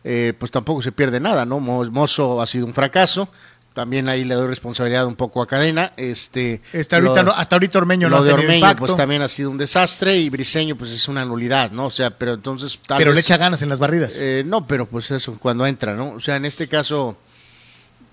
eh, 0.05 0.35
pues 0.39 0.51
tampoco 0.53 0.83
se 0.83 0.93
pierde 0.93 1.21
nada, 1.21 1.47
¿no? 1.47 1.59
Mo- 1.59 1.87
Mozo 1.91 2.43
ha 2.43 2.47
sido 2.47 2.67
un 2.67 2.75
fracaso, 2.75 3.31
también 3.75 4.09
ahí 4.09 4.25
le 4.25 4.35
doy 4.35 4.49
responsabilidad 4.49 5.07
un 5.07 5.15
poco 5.15 5.41
a 5.43 5.47
Cadena. 5.47 5.93
Este, 5.97 6.61
Hasta 6.79 6.97
ahorita, 6.97 7.23
no- 7.23 7.31
hasta 7.33 7.57
ahorita 7.57 7.79
Ormeño 7.79 8.09
no 8.09 8.17
lo 8.17 8.23
ha 8.23 8.25
de 8.27 8.33
Ormeño, 8.33 8.55
impacto, 8.55 8.79
pues 8.81 8.97
también 8.97 9.23
ha 9.23 9.29
sido 9.29 9.51
un 9.51 9.59
desastre 9.59 10.17
y 10.19 10.29
Briseño, 10.29 10.77
pues 10.77 10.91
es 10.91 11.07
una 11.09 11.25
nulidad, 11.25 11.71
¿no? 11.71 11.87
O 11.87 11.91
sea, 11.91 12.11
pero 12.11 12.33
entonces 12.35 12.79
tal 12.87 12.99
pero 12.99 13.13
le 13.13 13.21
echa 13.21 13.37
ganas 13.37 13.63
en 13.63 13.69
las 13.69 13.79
barridas. 13.79 14.15
eh, 14.19 14.43
no, 14.47 14.67
pero 14.67 14.87
pues 14.87 15.11
eso, 15.11 15.37
cuando 15.39 15.67
entra, 15.67 15.95
¿no? 15.95 16.11
O 16.11 16.21
sea, 16.21 16.37
en 16.37 16.45
este 16.45 16.69
caso, 16.69 17.17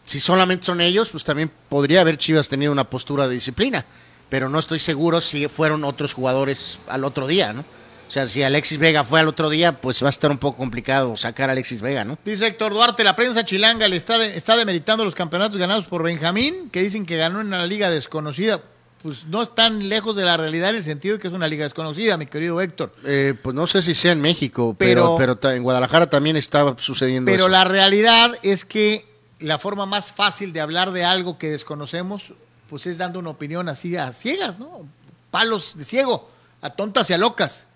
si 0.06 0.20
solamente 0.20 0.66
son 0.66 0.80
ellos, 0.80 1.10
pues 1.10 1.24
también 1.24 1.52
podría 1.70 2.02
haber 2.02 2.18
Chivas 2.18 2.48
tenido 2.50 2.72
una 2.72 2.84
postura 2.86 3.28
de 3.28 3.34
disciplina, 3.34 3.84
pero 4.30 4.50
no 4.50 4.60
estoy 4.60 4.80
seguro 4.80 5.22
si 5.22 5.48
fueron 5.48 5.84
otros 5.84 6.14
jugadores 6.14 6.80
al 6.88 7.04
otro 7.04 7.28
día, 7.28 7.54
¿no? 7.54 7.66
O 8.08 8.12
sea, 8.12 8.28
si 8.28 8.42
Alexis 8.44 8.78
Vega 8.78 9.04
fue 9.04 9.20
al 9.20 9.28
otro 9.28 9.50
día, 9.50 9.74
pues 9.74 10.02
va 10.02 10.08
a 10.08 10.10
estar 10.10 10.32
un 10.32 10.38
poco 10.38 10.58
complicado 10.58 11.18
sacar 11.18 11.50
a 11.50 11.54
Alexis 11.54 11.82
Vega, 11.82 12.06
¿no? 12.06 12.18
Dice 12.24 12.48
Héctor 12.48 12.72
Duarte, 12.74 13.04
la 13.04 13.16
prensa 13.16 13.44
chilanga 13.44 13.88
le 13.88 13.98
está, 13.98 14.18
de- 14.18 14.36
está 14.38 14.56
demeritando 14.56 15.04
los 15.04 15.14
campeonatos 15.16 15.58
ganados 15.58 15.86
por 15.88 16.04
Benjamín, 16.04 16.70
que 16.70 16.82
dicen 16.82 17.06
que 17.06 17.18
ganó 17.18 17.42
en 17.42 17.48
una 17.48 17.66
liga 17.66 17.90
desconocida. 17.90 18.62
Pues 19.04 19.26
no 19.26 19.44
están 19.44 19.90
lejos 19.90 20.16
de 20.16 20.24
la 20.24 20.38
realidad 20.38 20.70
en 20.72 20.78
el 20.78 20.84
sentido 20.84 21.16
de 21.16 21.22
que 21.22 21.28
es 21.28 21.34
una 21.34 21.48
liga 21.48 21.64
desconocida, 21.66 22.18
mi 22.18 22.26
querido 22.26 22.60
Héctor. 22.62 22.96
Eh, 23.06 23.36
pues 23.42 23.56
no 23.56 23.68
sé 23.68 23.82
si 23.84 23.94
sea 23.94 24.12
en 24.14 24.22
México, 24.22 24.76
Pero- 24.78 25.16
pero, 25.18 25.40
pero, 25.40 25.54
en 25.54 25.62
Guadalajara 25.62 26.10
también 26.10 26.36
estaba 26.36 26.76
sucediendo 26.80 27.30
Pero 27.30 27.44
eso. 27.44 27.50
la 27.50 27.64
realidad 27.64 28.32
es 28.42 28.66
que 28.66 29.06
la 29.40 29.60
forma 29.60 29.86
más 29.86 30.12
fácil 30.12 30.52
de 30.52 30.62
hablar 30.62 30.92
de 30.92 31.06
algo 31.06 31.38
que 31.38 31.50
desconocemos, 31.52 32.34
pues 32.70 32.88
es 32.88 32.98
dando 32.98 33.20
una 33.20 33.30
opinión 33.30 33.70
así 33.70 33.96
a 33.96 34.12
ciegas, 34.14 34.58
¿no? 34.58 34.88
Palos 35.30 35.78
de 35.78 35.84
ciego, 35.84 36.32
a 36.62 36.72
tontas 36.72 37.08
y 37.12 37.14
a 37.14 37.20
locas. 37.20 37.67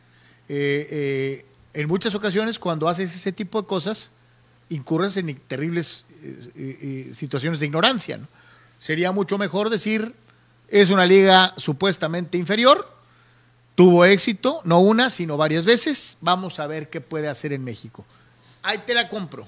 Eh, 0.54 0.88
eh, 0.92 1.46
en 1.74 1.88
muchas 1.88 2.14
ocasiones, 2.14 2.60
cuando 2.60 2.90
haces 2.90 3.16
ese 3.16 3.32
tipo 3.32 3.62
de 3.62 3.68
cosas, 3.70 4.12
incurres 4.68 5.16
en 5.16 5.34
terribles 5.48 6.06
eh, 6.22 7.10
situaciones 7.14 7.62
de 7.62 7.68
ignorancia. 7.68 8.18
¿no? 8.18 8.28
Sería 8.78 9.14
mucho 9.14 9.38
mejor 9.38 9.70
decir, 9.70 10.14
es 10.68 10.90
una 10.90 11.06
liga 11.06 11.54
supuestamente 11.56 12.38
inferior, 12.38 12.86
tuvo 13.76 14.04
éxito, 14.04 14.60
no 14.66 14.82
una, 14.82 15.10
sino 15.10 15.38
varias 15.38 15.64
veces, 15.64 16.18
vamos 16.20 16.60
a 16.60 16.68
ver 16.68 16.90
qué 16.90 17.00
puede 17.00 17.30
hacer 17.30 17.54
en 17.54 17.64
México. 17.64 18.06
Ahí 18.62 18.80
te 18.86 18.94
la 18.94 19.08
compro. 19.08 19.48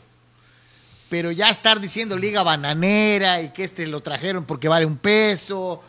pero 1.09 1.31
ya 1.31 1.49
estar 1.49 1.81
diciendo 1.81 2.17
liga 2.17 2.43
bananera 2.43 3.41
y 3.41 3.49
que 3.49 3.65
este 3.65 3.87
lo 3.87 3.99
trajeron 3.99 4.45
porque 4.45 4.69
vale 4.69 4.85
un 4.85 4.97
peso, 4.97 5.83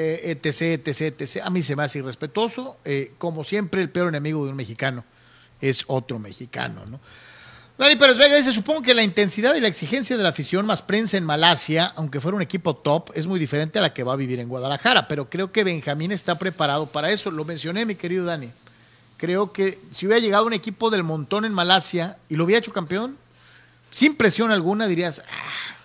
eh, 0.00 0.30
etc, 0.30 0.86
etc, 0.86 1.20
etc, 1.20 1.42
a 1.42 1.50
mí 1.50 1.60
se 1.60 1.74
me 1.74 1.82
hace 1.82 1.98
irrespetuoso. 1.98 2.78
Eh, 2.84 3.14
como 3.18 3.42
siempre, 3.42 3.82
el 3.82 3.90
peor 3.90 4.06
enemigo 4.06 4.44
de 4.44 4.50
un 4.52 4.56
mexicano 4.56 5.04
es 5.60 5.82
otro 5.88 6.20
mexicano, 6.20 6.86
¿no? 6.86 7.00
Dani 7.76 7.96
Pérez 7.96 8.16
Vega 8.16 8.36
dice, 8.36 8.52
supongo 8.52 8.82
que 8.82 8.94
la 8.94 9.02
intensidad 9.02 9.56
y 9.56 9.60
la 9.60 9.66
exigencia 9.66 10.16
de 10.16 10.22
la 10.22 10.28
afición 10.28 10.66
más 10.66 10.82
prensa 10.82 11.16
en 11.16 11.24
Malasia, 11.24 11.92
aunque 11.96 12.20
fuera 12.20 12.36
un 12.36 12.42
equipo 12.42 12.76
top, 12.76 13.10
es 13.14 13.26
muy 13.26 13.40
diferente 13.40 13.80
a 13.80 13.82
la 13.82 13.92
que 13.92 14.04
va 14.04 14.12
a 14.12 14.16
vivir 14.16 14.38
en 14.38 14.48
Guadalajara, 14.48 15.08
pero 15.08 15.28
creo 15.28 15.50
que 15.50 15.64
Benjamín 15.64 16.12
está 16.12 16.38
preparado 16.38 16.86
para 16.86 17.10
eso. 17.10 17.32
Lo 17.32 17.44
mencioné, 17.44 17.84
mi 17.84 17.96
querido 17.96 18.24
Dani. 18.24 18.50
Creo 19.16 19.52
que 19.52 19.80
si 19.90 20.06
hubiera 20.06 20.20
llegado 20.20 20.46
un 20.46 20.52
equipo 20.52 20.90
del 20.90 21.02
montón 21.02 21.44
en 21.44 21.52
Malasia 21.52 22.18
y 22.28 22.36
lo 22.36 22.44
hubiera 22.44 22.60
hecho 22.60 22.72
campeón, 22.72 23.18
sin 23.90 24.16
presión 24.16 24.52
alguna 24.52 24.86
dirías, 24.86 25.22
ah, 25.28 25.77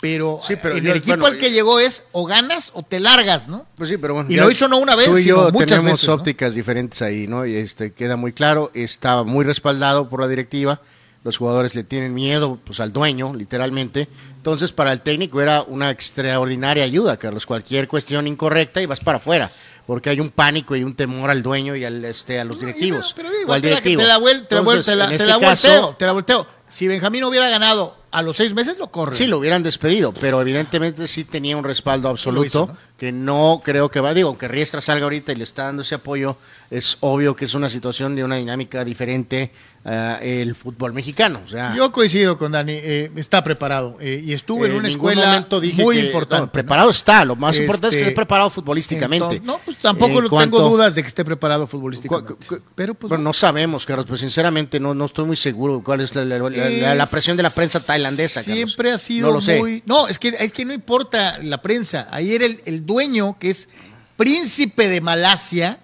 pero, 0.00 0.40
Sí, 0.42 0.54
pero 0.62 0.76
en 0.76 0.84
yo- 0.84 0.90
el 0.92 0.96
equipo 0.98 1.16
bueno, 1.18 1.26
al 1.26 1.38
que 1.38 1.50
llegó 1.50 1.80
es 1.80 2.04
o 2.12 2.24
ganas 2.24 2.70
o 2.74 2.82
te 2.82 3.00
largas, 3.00 3.48
¿no? 3.48 3.66
Pues 3.76 3.90
sí, 3.90 3.96
pero 3.96 4.14
bueno. 4.14 4.30
Y 4.30 4.36
ya 4.36 4.44
lo 4.44 4.50
hizo 4.50 4.68
no 4.68 4.78
una 4.78 4.94
vez, 4.96 5.06
Tú 5.06 5.18
y 5.18 5.24
yo 5.24 5.50
tenemos 5.52 5.84
veces, 5.92 6.08
¿no? 6.08 6.14
ópticas 6.14 6.54
diferentes 6.54 7.02
ahí, 7.02 7.26
¿no? 7.26 7.44
Y 7.46 7.56
este 7.56 7.92
queda 7.92 8.16
muy 8.16 8.32
claro, 8.32 8.70
estaba 8.74 9.24
muy 9.24 9.44
respaldado 9.44 10.08
por 10.08 10.20
la 10.20 10.28
directiva. 10.28 10.80
Los 11.24 11.36
jugadores 11.36 11.74
le 11.74 11.82
tienen 11.82 12.14
miedo 12.14 12.58
pues, 12.64 12.78
al 12.80 12.92
dueño, 12.92 13.34
literalmente. 13.34 14.08
Entonces, 14.36 14.72
para 14.72 14.92
el 14.92 15.00
técnico 15.00 15.40
era 15.40 15.62
una 15.62 15.90
extraordinaria 15.90 16.84
ayuda, 16.84 17.16
Carlos. 17.16 17.44
Cualquier 17.44 17.88
cuestión 17.88 18.26
incorrecta 18.28 18.80
y 18.80 18.86
vas 18.86 19.00
para 19.00 19.18
afuera. 19.18 19.50
Porque 19.86 20.10
hay 20.10 20.20
un 20.20 20.30
pánico 20.30 20.76
y 20.76 20.84
un 20.84 20.94
temor 20.94 21.28
al 21.30 21.42
dueño 21.42 21.74
y 21.74 21.84
al, 21.84 22.04
este, 22.04 22.38
a 22.38 22.44
los 22.44 22.60
directivos. 22.60 23.14
Pero, 23.16 23.28
o 23.30 23.32
pero, 23.32 23.52
al 23.52 23.60
te 23.62 23.68
la- 23.68 23.76
directivo. 23.76 24.02
Te 24.02 24.06
la, 24.08 24.18
vuel- 24.18 24.46
te 24.46 24.54
la 24.54 24.82
te 24.82 24.96
la- 24.96 25.04
en 25.04 25.10
te 25.10 25.16
este 25.16 25.26
caso, 25.40 25.68
volteo, 25.68 25.96
te 25.98 26.06
la 26.06 26.12
volteo. 26.12 26.46
Si 26.68 26.86
Benjamín 26.86 27.24
hubiera 27.24 27.48
ganado 27.48 27.96
a 28.10 28.22
los 28.22 28.36
seis 28.36 28.54
meses, 28.54 28.78
lo 28.78 28.88
corre. 28.90 29.14
Sí, 29.14 29.26
lo 29.26 29.38
hubieran 29.38 29.62
despedido, 29.62 30.12
pero 30.12 30.40
evidentemente 30.40 31.06
sí 31.08 31.24
tenía 31.24 31.56
un 31.56 31.64
respaldo 31.64 32.08
absoluto 32.08 32.46
hizo, 32.46 32.66
¿no? 32.68 32.76
que 32.96 33.12
no 33.12 33.60
creo 33.64 33.90
que 33.90 34.00
va. 34.00 34.14
Digo, 34.14 34.28
aunque 34.28 34.48
Riestra 34.48 34.80
salga 34.80 35.04
ahorita 35.04 35.32
y 35.32 35.36
le 35.36 35.44
está 35.44 35.64
dando 35.64 35.82
ese 35.82 35.94
apoyo, 35.94 36.36
es 36.70 36.96
obvio 37.00 37.34
que 37.36 37.44
es 37.44 37.54
una 37.54 37.68
situación 37.68 38.14
de 38.16 38.24
una 38.24 38.36
dinámica 38.36 38.84
diferente 38.84 39.52
a 39.84 40.18
el 40.20 40.54
fútbol 40.54 40.92
mexicano. 40.92 41.40
O 41.44 41.48
sea, 41.48 41.74
Yo 41.74 41.92
coincido 41.92 42.36
con 42.36 42.52
Dani, 42.52 42.72
eh, 42.74 43.10
está 43.16 43.42
preparado 43.44 43.96
eh, 44.00 44.22
y 44.26 44.32
estuvo 44.32 44.66
en 44.66 44.72
en 44.72 44.78
una 44.78 44.88
escuela 44.88 45.46
dije 45.62 45.82
muy 45.82 45.96
que- 45.96 46.06
importante. 46.06 46.40
no, 46.40 46.46
¿no? 46.46 46.52
preparado 46.52 46.90
está, 46.90 47.24
lo 47.24 47.36
más 47.36 47.56
importante 47.58 47.88
es 47.88 47.92
que 47.94 47.98
Este, 48.00 48.08
esté 48.10 48.16
preparado 48.16 48.50
futbolísticamente. 48.50 49.36
Entonces, 49.36 49.42
no, 49.46 49.60
pues 49.64 49.78
tampoco 49.78 50.18
En 50.18 50.24
lo 50.24 50.30
cuanto- 50.30 50.56
tengo 50.58 50.68
dudas 50.68 50.94
de 50.94 51.02
que 51.02 51.08
esté 51.08 51.24
preparado 51.24 51.66
futbolísticamente. 51.66 52.34
Pero 52.74 52.94
pues 52.94 53.18
no 53.20 53.32
sabemos, 53.32 53.86
Carlos, 53.86 54.04
pues 54.06 54.20
sinceramente 54.20 54.78
no, 54.80 54.92
no 54.94 55.04
estoy 55.06 55.24
muy 55.24 55.36
seguro 55.36 55.80
cuál 55.82 56.00
es 56.00 56.14
la, 56.14 56.24
la- 56.24 56.38
la- 56.38 56.68
la- 56.68 56.94
la 56.94 57.06
presión 57.06 57.36
de 57.36 57.44
la 57.44 57.50
prensa 57.50 57.80
tailandesa. 57.98 58.40
Carlos. 58.42 58.56
Siempre 58.56 58.92
ha 58.92 58.98
sido 58.98 59.28
No 59.28 59.34
lo 59.34 59.40
sé. 59.40 59.58
muy. 59.58 59.82
No, 59.86 60.08
es 60.08 60.18
que, 60.18 60.28
es 60.38 60.52
que 60.52 60.64
no 60.64 60.72
importa 60.72 61.38
la 61.42 61.60
prensa. 61.62 62.08
Ayer 62.10 62.42
el, 62.42 62.60
el 62.64 62.86
dueño, 62.86 63.38
que 63.38 63.50
es 63.50 63.68
príncipe 64.16 64.88
de 64.88 65.00
Malasia 65.00 65.78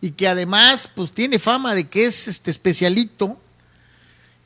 y 0.00 0.12
que 0.12 0.28
además 0.28 0.90
pues 0.94 1.12
tiene 1.12 1.38
fama 1.38 1.74
de 1.74 1.88
que 1.88 2.06
es 2.06 2.28
este 2.28 2.50
especialito 2.50 3.38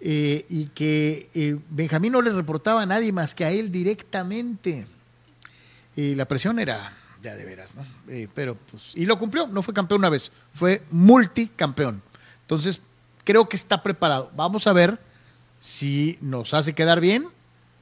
eh, 0.00 0.44
y 0.48 0.66
que 0.66 1.28
eh, 1.34 1.58
Benjamín 1.70 2.12
no 2.12 2.22
le 2.22 2.30
reportaba 2.30 2.82
a 2.82 2.86
nadie 2.86 3.12
más 3.12 3.34
que 3.34 3.44
a 3.44 3.50
él 3.50 3.72
directamente. 3.72 4.86
Y 5.96 6.14
la 6.14 6.26
presión 6.26 6.58
era 6.58 6.92
ya 7.22 7.34
de 7.34 7.44
veras, 7.44 7.74
¿no? 7.74 7.86
Eh, 8.08 8.28
pero 8.34 8.54
pues, 8.70 8.92
y 8.94 9.06
lo 9.06 9.18
cumplió, 9.18 9.46
no 9.46 9.62
fue 9.62 9.72
campeón 9.72 10.00
una 10.00 10.10
vez, 10.10 10.30
fue 10.54 10.82
multicampeón. 10.90 12.02
Entonces, 12.42 12.80
creo 13.24 13.48
que 13.48 13.56
está 13.56 13.82
preparado. 13.82 14.30
Vamos 14.36 14.66
a 14.66 14.72
ver 14.72 14.98
si 15.66 16.16
nos 16.20 16.54
hace 16.54 16.74
quedar 16.74 17.00
bien 17.00 17.26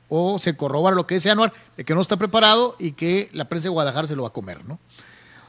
o 0.09 0.39
se 0.39 0.57
corrobora 0.57 0.97
lo 0.97 1.07
que 1.07 1.17
dice 1.17 1.31
Anuar, 1.31 1.53
de 1.77 1.85
que 1.85 1.95
no 1.95 2.01
está 2.01 2.17
preparado 2.17 2.77
y 2.79 2.93
que 2.93 3.29
la 3.33 3.45
prensa 3.45 3.65
de 3.65 3.71
Guadalajara 3.71 4.09
se 4.09 4.17
lo 4.17 4.23
va 4.23 4.29
a 4.29 4.33
comer, 4.33 4.65
¿no? 4.65 4.79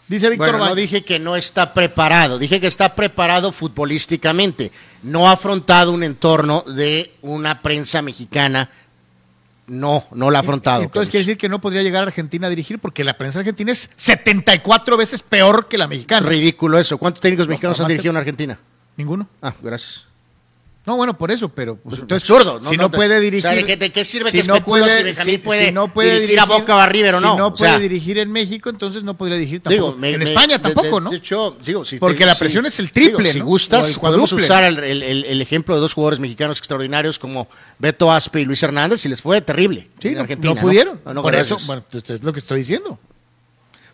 Dice 0.09 0.29
Víctor 0.29 0.51
Bueno, 0.51 0.65
no 0.65 0.75
dije 0.75 1.05
que 1.05 1.17
no 1.17 1.37
está 1.37 1.73
preparado, 1.73 2.37
dije 2.37 2.59
que 2.59 2.67
está 2.67 2.93
preparado 2.93 3.53
futbolísticamente. 3.53 4.71
No 5.01 5.29
ha 5.29 5.31
afrontado 5.31 5.93
un 5.93 6.03
entorno 6.03 6.63
de 6.67 7.13
una 7.21 7.61
prensa 7.61 8.01
mexicana. 8.01 8.69
No, 9.67 10.05
no 10.11 10.29
la 10.29 10.39
ha 10.39 10.41
afrontado. 10.41 10.83
Entonces 10.83 11.07
Carlos. 11.07 11.09
quiere 11.09 11.25
decir 11.25 11.37
que 11.37 11.49
no 11.49 11.59
podría 11.59 11.81
llegar 11.83 12.03
a 12.03 12.07
Argentina 12.07 12.47
a 12.47 12.49
dirigir 12.49 12.79
porque 12.79 13.03
la 13.03 13.17
prensa 13.17 13.39
argentina 13.39 13.71
es 13.71 13.89
74 13.95 14.97
veces 14.97 15.23
peor 15.23 15.67
que 15.67 15.77
la 15.77 15.85
es 15.85 15.89
mexicana. 15.89 16.27
ridículo 16.27 16.77
eso. 16.77 16.97
¿Cuántos 16.97 17.21
técnicos 17.21 17.47
mexicanos 17.47 17.79
han 17.79 17.87
dirigido 17.87 18.11
en 18.11 18.17
Argentina? 18.17 18.59
Ninguno. 18.97 19.27
Ah, 19.41 19.53
gracias. 19.61 20.05
No, 20.85 20.95
bueno, 20.97 21.17
por 21.17 21.31
eso, 21.31 21.49
pero 21.49 21.75
pues, 21.77 21.83
Pues, 21.95 22.01
entonces, 22.01 22.29
absurdo. 22.29 22.61
si 22.63 22.77
no, 22.77 22.91
puede 22.91 23.19
dirigir. 23.19 23.47
O 23.47 23.49
sea, 23.49 23.57
¿de 23.59 23.65
qué, 23.65 23.75
de 23.75 23.91
qué 23.91 24.05
sirve 24.05 24.29
si 24.29 24.41
que 24.41 24.47
no 24.47 24.63
puede, 24.63 24.87
si 24.91 25.01
Benjamín 25.03 25.33
si- 25.35 25.37
puede, 25.39 25.65
si 25.67 25.71
no 25.73 25.87
puede 25.87 26.13
dirigir, 26.19 26.39
a 26.39 26.45
Boca 26.45 26.75
o 26.75 26.79
a 26.79 26.85
River 26.85 27.15
o 27.15 27.21
no? 27.21 27.31
Si 27.31 27.37
no 27.37 27.47
O 27.47 27.53
puede 27.55 27.71
sea, 27.71 27.79
dirigir 27.79 28.19
en 28.19 28.31
México, 28.31 28.69
entonces 28.69 29.03
no 29.03 29.17
podría 29.17 29.37
dirigir 29.37 29.61
tampoco. 29.61 29.87
Digo, 29.87 29.97
me- 29.97 30.11
en 30.11 30.21
España 30.21 30.61
tampoco, 30.61 30.97
de- 30.99 31.01
¿no? 31.05 31.09
de 31.09 31.17
hecho, 31.17 31.57
digo, 31.65 31.83
si 31.83 31.97
Porque 31.97 32.19
te- 32.19 32.25
la 32.27 32.35
si- 32.35 32.39
presión 32.39 32.65
es 32.67 32.77
el 32.79 32.91
triple, 32.91 33.31
digo, 33.31 33.33
Si 33.33 33.39
gustas, 33.39 33.97
podemos 33.97 34.31
usar 34.31 34.63
el, 34.63 34.77
el- 34.83 35.01
el- 35.01 35.25
el 35.25 35.41
ejemplo 35.41 35.73
de 35.73 35.81
dos 35.81 35.93
jugadores 35.93 36.19
mexicanos 36.19 36.59
extraordinarios 36.59 37.17
como 37.17 37.47
Beto 37.79 38.11
Aspe 38.11 38.41
y 38.41 38.45
Luis 38.45 38.61
Hernández 38.61 39.03
y 39.05 39.09
les 39.09 39.21
fue 39.23 39.41
terrible 39.41 39.89
Sí, 39.99 40.09
en 40.09 40.13
no, 40.15 40.21
Argentina. 40.21 40.53
no 40.53 40.61
pudieron. 40.61 40.99
Por 40.99 41.33
eso, 41.33 41.57
bueno, 41.65 41.83
es 41.91 42.23
lo 42.23 42.31
que 42.31 42.39
estoy 42.39 42.59
diciendo. 42.59 42.99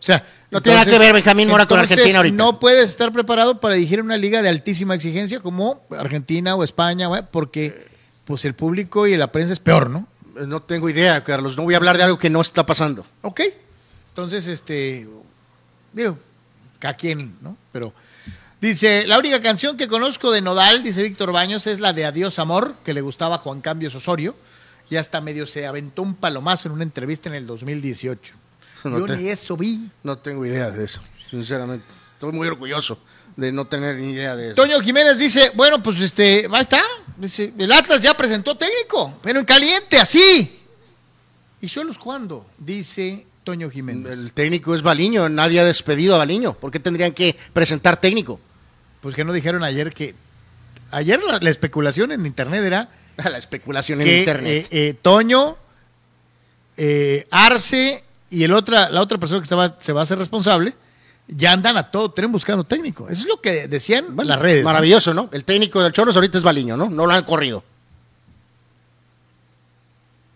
O 0.01 0.03
sea, 0.03 0.25
No 0.49 0.63
tiene 0.63 0.79
nada 0.79 0.91
que 0.91 0.97
ver 0.97 1.13
Benjamín 1.13 1.47
Mora 1.47 1.67
con 1.67 1.79
Argentina 1.79 2.17
ahorita. 2.17 2.35
No 2.35 2.59
puedes 2.59 2.89
estar 2.89 3.11
preparado 3.11 3.59
para 3.59 3.75
dirigir 3.75 4.01
una 4.01 4.17
liga 4.17 4.41
de 4.41 4.49
altísima 4.49 4.95
exigencia 4.95 5.41
como 5.41 5.83
Argentina 5.91 6.55
o 6.55 6.63
España, 6.63 7.07
porque 7.29 7.87
pues 8.25 8.43
el 8.45 8.55
público 8.55 9.05
y 9.05 9.15
la 9.15 9.31
prensa 9.31 9.53
es 9.53 9.59
peor, 9.59 9.91
¿no? 9.91 10.07
No 10.47 10.63
tengo 10.63 10.89
idea, 10.89 11.23
Carlos. 11.23 11.55
No 11.55 11.63
voy 11.63 11.75
a 11.75 11.77
hablar 11.77 11.97
de 11.97 12.03
algo 12.03 12.17
que 12.17 12.31
no 12.31 12.41
está 12.41 12.65
pasando. 12.65 13.05
Ok. 13.21 13.41
Entonces, 14.09 14.47
este, 14.47 15.07
digo, 15.93 16.17
cada 16.79 16.95
quien, 16.95 17.35
¿no? 17.41 17.55
Pero 17.71 17.93
dice, 18.59 19.05
la 19.05 19.19
única 19.19 19.39
canción 19.39 19.77
que 19.77 19.87
conozco 19.87 20.31
de 20.31 20.41
Nodal, 20.41 20.81
dice 20.81 21.03
Víctor 21.03 21.31
Baños, 21.31 21.67
es 21.67 21.79
la 21.79 21.93
de 21.93 22.05
Adiós 22.05 22.39
Amor, 22.39 22.73
que 22.83 22.95
le 22.95 23.01
gustaba 23.01 23.35
a 23.35 23.37
Juan 23.37 23.61
Cambios 23.61 23.93
Osorio, 23.93 24.35
y 24.89 24.95
hasta 24.95 25.21
medio 25.21 25.45
se 25.45 25.67
aventó 25.67 26.01
un 26.01 26.15
palomazo 26.15 26.69
en 26.69 26.73
una 26.73 26.83
entrevista 26.83 27.29
en 27.29 27.35
el 27.35 27.45
2018. 27.45 28.33
No 28.89 28.99
Yo 28.99 29.05
te- 29.05 29.17
ni 29.17 29.27
eso 29.29 29.55
vi. 29.57 29.89
No 30.03 30.17
tengo 30.17 30.45
idea 30.45 30.69
de 30.71 30.85
eso, 30.85 31.01
sinceramente. 31.29 31.85
Estoy 32.13 32.31
muy 32.31 32.47
orgulloso 32.47 32.97
de 33.35 33.51
no 33.51 33.65
tener 33.65 33.95
ni 33.97 34.11
idea 34.11 34.35
de 34.35 34.47
eso. 34.47 34.55
Toño 34.55 34.79
Jiménez 34.81 35.17
dice, 35.17 35.51
bueno, 35.55 35.81
pues 35.81 35.99
este, 36.01 36.47
ahí 36.51 36.61
está. 36.61 36.81
Dice, 37.17 37.53
el 37.57 37.71
Atlas 37.71 38.01
ya 38.01 38.15
presentó 38.15 38.55
técnico, 38.57 39.13
pero 39.21 39.39
en 39.39 39.45
caliente, 39.45 39.97
así. 39.99 40.59
¿Y 41.61 41.67
solos 41.69 41.97
cuándo? 41.99 42.45
Dice 42.57 43.25
Toño 43.43 43.69
Jiménez. 43.69 44.17
El 44.17 44.33
técnico 44.33 44.73
es 44.75 44.81
Baliño, 44.81 45.29
nadie 45.29 45.59
ha 45.59 45.65
despedido 45.65 46.15
a 46.15 46.19
Baliño. 46.19 46.53
¿Por 46.53 46.71
qué 46.71 46.79
tendrían 46.79 47.11
que 47.13 47.35
presentar 47.53 47.99
técnico? 48.01 48.39
Pues 49.01 49.15
que 49.15 49.23
no 49.23 49.31
dijeron 49.33 49.63
ayer 49.63 49.93
que. 49.93 50.15
Ayer 50.91 51.21
la, 51.23 51.39
la 51.39 51.49
especulación 51.49 52.11
en 52.11 52.25
internet 52.25 52.63
era 52.63 52.89
La 53.17 53.37
especulación 53.37 54.01
en 54.01 54.07
que 54.07 54.19
internet. 54.19 54.67
eh, 54.71 54.89
eh, 54.89 54.93
Toño, 55.01 55.55
eh, 56.77 57.27
Arce 57.31 58.03
y 58.31 58.43
el 58.43 58.53
otra, 58.53 58.89
la 58.89 59.01
otra 59.01 59.17
persona 59.19 59.39
que 59.39 59.43
estaba, 59.43 59.75
se 59.79 59.93
va 59.93 59.99
a 59.99 60.03
hacer 60.03 60.17
responsable 60.17 60.73
ya 61.27 61.51
andan 61.51 61.77
a 61.77 61.91
todo 61.91 62.11
tren 62.11 62.31
buscando 62.31 62.63
técnico. 62.63 63.07
Eso 63.07 63.21
es 63.21 63.27
lo 63.27 63.39
que 63.39 63.67
decían 63.67 64.15
Bueno, 64.15 64.29
las 64.29 64.39
redes. 64.39 64.63
Maravilloso, 64.63 65.13
¿no? 65.13 65.29
El 65.31 65.45
técnico 65.45 65.81
del 65.83 65.93
Choros 65.93 66.15
ahorita 66.15 66.37
es 66.39 66.43
Baliño, 66.43 66.75
¿no? 66.75 66.89
No 66.89 67.05
lo 67.05 67.13
han 67.13 67.23
corrido. 67.23 67.63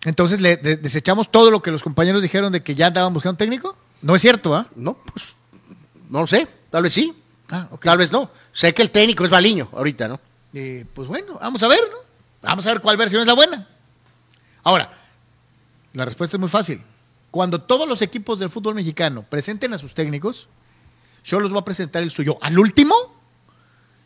Entonces 0.05 0.39
le 0.39 0.57
de- 0.57 0.77
desechamos 0.77 1.31
todo 1.31 1.49
lo 1.49 1.61
que 1.61 1.71
los 1.71 1.81
compañeros 1.83 2.21
dijeron 2.21 2.51
de 2.53 2.61
que 2.61 2.75
ya 2.75 2.87
andaban 2.87 3.13
buscando 3.13 3.37
técnico. 3.37 3.75
No 4.01 4.15
es 4.15 4.21
cierto, 4.21 4.55
¿ah? 4.55 4.67
No, 4.75 4.93
pues 5.11 5.35
no 6.09 6.21
lo 6.21 6.27
sé. 6.27 6.47
Tal 6.69 6.83
vez 6.83 6.93
sí, 6.93 7.13
Ah, 7.49 7.67
tal 7.81 7.97
vez 7.99 8.11
no. 8.11 8.29
Sé 8.53 8.73
que 8.73 8.81
el 8.81 8.89
técnico 8.89 9.23
es 9.23 9.29
Baliño 9.29 9.69
ahorita, 9.73 10.07
¿no? 10.07 10.19
Eh, 10.53 10.83
pues 10.95 11.07
bueno, 11.07 11.37
vamos 11.39 11.61
a 11.61 11.67
ver, 11.67 11.79
¿no? 11.91 11.97
Vamos 12.41 12.65
a 12.65 12.71
ver 12.71 12.81
cuál 12.81 12.97
versión 12.97 13.21
es 13.21 13.27
la 13.27 13.33
buena. 13.33 13.67
Ahora, 14.63 14.91
la 15.93 16.05
respuesta 16.05 16.37
es 16.37 16.39
muy 16.41 16.49
fácil. 16.49 16.81
Cuando 17.35 17.59
todos 17.59 17.85
los 17.85 18.01
equipos 18.01 18.39
del 18.39 18.49
fútbol 18.49 18.75
mexicano 18.75 19.25
presenten 19.29 19.73
a 19.73 19.77
sus 19.77 19.93
técnicos, 19.93 20.47
yo 21.25 21.41
los 21.41 21.51
voy 21.51 21.59
a 21.59 21.65
presentar 21.65 22.01
el 22.01 22.09
suyo 22.09 22.37
al 22.39 22.57
último 22.57 22.95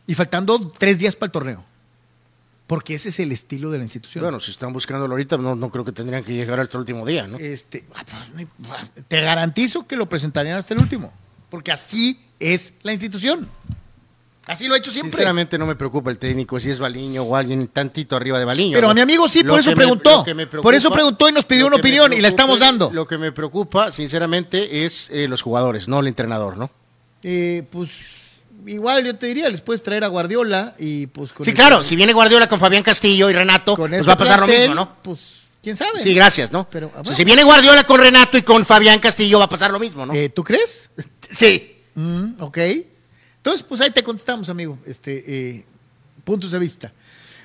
y 0.08 0.16
faltando 0.16 0.68
tres 0.76 0.98
días 0.98 1.16
para 1.16 1.28
el 1.28 1.32
torneo. 1.32 1.64
Porque 2.66 2.96
ese 2.96 3.10
es 3.10 3.20
el 3.20 3.32
estilo 3.32 3.70
de 3.70 3.78
la 3.78 3.84
institución. 3.84 4.24
Bueno, 4.24 4.40
si 4.40 4.50
están 4.50 4.74
buscándolo 4.74 5.14
ahorita, 5.14 5.38
no, 5.38 5.56
no 5.56 5.70
creo 5.70 5.86
que 5.86 5.92
tendrían 5.92 6.24
que 6.24 6.34
llegar 6.34 6.60
hasta 6.60 6.78
el 6.78 6.80
último 6.80 7.06
día, 7.06 7.28
¿no? 7.28 7.38
Este, 7.38 7.86
ah, 7.94 8.04
pues, 8.04 8.18
hay- 8.36 9.04
te 9.08 9.22
garantizo 9.22 9.86
que 9.86 9.96
lo 9.96 10.10
presentarían 10.10 10.58
hasta 10.58 10.74
el 10.74 10.80
último. 10.80 11.14
Porque 11.52 11.72
así 11.72 12.20
es 12.40 12.74
la 12.82 12.94
institución. 12.94 13.48
Así 14.50 14.68
lo 14.68 14.74
ha 14.74 14.78
hecho 14.78 14.92
siempre. 14.92 15.12
Sinceramente 15.12 15.58
no 15.58 15.66
me 15.68 15.76
preocupa 15.76 16.10
el 16.10 16.18
técnico, 16.18 16.60
si 16.60 16.70
es 16.72 16.80
Baliño 16.80 17.24
o 17.24 17.36
alguien 17.36 17.68
tantito 17.68 18.16
arriba 18.16 18.40
de 18.40 18.46
Baliño. 18.46 18.76
Pero 18.76 18.90
a 18.90 18.94
mi 18.96 19.02
amigo 19.02 19.28
sí, 19.30 19.44
lo 19.44 19.52
por 19.54 19.60
eso 19.60 19.70
me- 19.70 19.76
preguntó. 19.76 20.26
Por 20.62 20.74
eso 20.74 20.90
preguntó 20.92 21.30
y 21.30 21.32
nos 21.32 21.46
pidió 21.46 21.68
una 21.68 21.76
opinión 21.76 22.12
y 22.14 22.20
la 22.20 22.28
estamos 22.30 22.60
dando. 22.60 22.90
Lo 22.92 23.08
que 23.08 23.18
me 23.18 23.32
preocupa, 23.32 23.92
sinceramente, 23.92 24.86
es 24.86 25.10
eh, 25.12 25.28
los 25.28 25.42
jugadores, 25.44 25.88
no 25.88 26.00
el 26.00 26.08
entrenador, 26.08 26.58
¿no? 26.58 26.72
Eh, 27.24 27.64
pues 27.70 27.90
igual 28.66 29.06
yo 29.06 29.16
te 29.16 29.28
diría, 29.28 29.50
les 29.50 29.62
puedes 29.62 29.84
traer 29.84 30.04
a 30.04 30.08
Guardiola 30.08 30.76
y 30.80 31.08
pues 31.08 31.32
con 31.32 31.44
Sí, 31.46 31.52
el- 31.52 31.56
claro, 31.56 31.84
si 31.84 31.96
viene 31.96 32.14
Guardiola 32.14 32.48
con 32.50 32.60
Fabián 32.60 32.82
Castillo 32.84 33.30
y 33.30 33.34
Renato, 33.34 33.76
con 33.76 33.90
pues 33.92 34.00
este 34.00 34.08
va 34.08 34.14
a 34.14 34.18
pasar 34.18 34.40
lo 34.40 34.48
mismo, 34.48 34.74
¿no? 34.74 34.96
Pues, 35.04 35.42
quién 35.62 35.76
sabe. 35.78 36.02
Sí, 36.02 36.14
gracias, 36.16 36.52
¿no? 36.52 36.68
Pero, 36.72 36.88
ah, 36.88 36.90
O 36.90 36.94
sea, 36.96 37.02
bueno. 37.04 37.16
si 37.18 37.24
viene 37.24 37.44
Guardiola 37.44 37.84
con 37.84 38.00
Renato 38.02 38.38
y 38.38 38.42
con 38.42 38.66
Fabián 38.66 39.00
Castillo 39.00 39.38
va 39.40 39.46
a 39.46 39.50
pasar 39.50 39.70
lo 39.72 39.80
mismo, 39.80 40.06
¿no? 40.08 40.14
Eh, 40.14 40.30
¿Tú 40.30 40.44
crees? 40.44 40.90
sí. 41.30 41.76
Mm, 41.96 42.42
ok. 42.42 42.58
Entonces, 43.40 43.64
pues 43.64 43.82
ahí 43.82 43.90
te 43.90 44.04
contestamos, 44.04 44.50
amigo. 44.50 44.78
Este, 44.86 45.24
eh, 45.28 45.66
puntos 46.24 46.52
de 46.52 46.60
vista. 46.60 46.92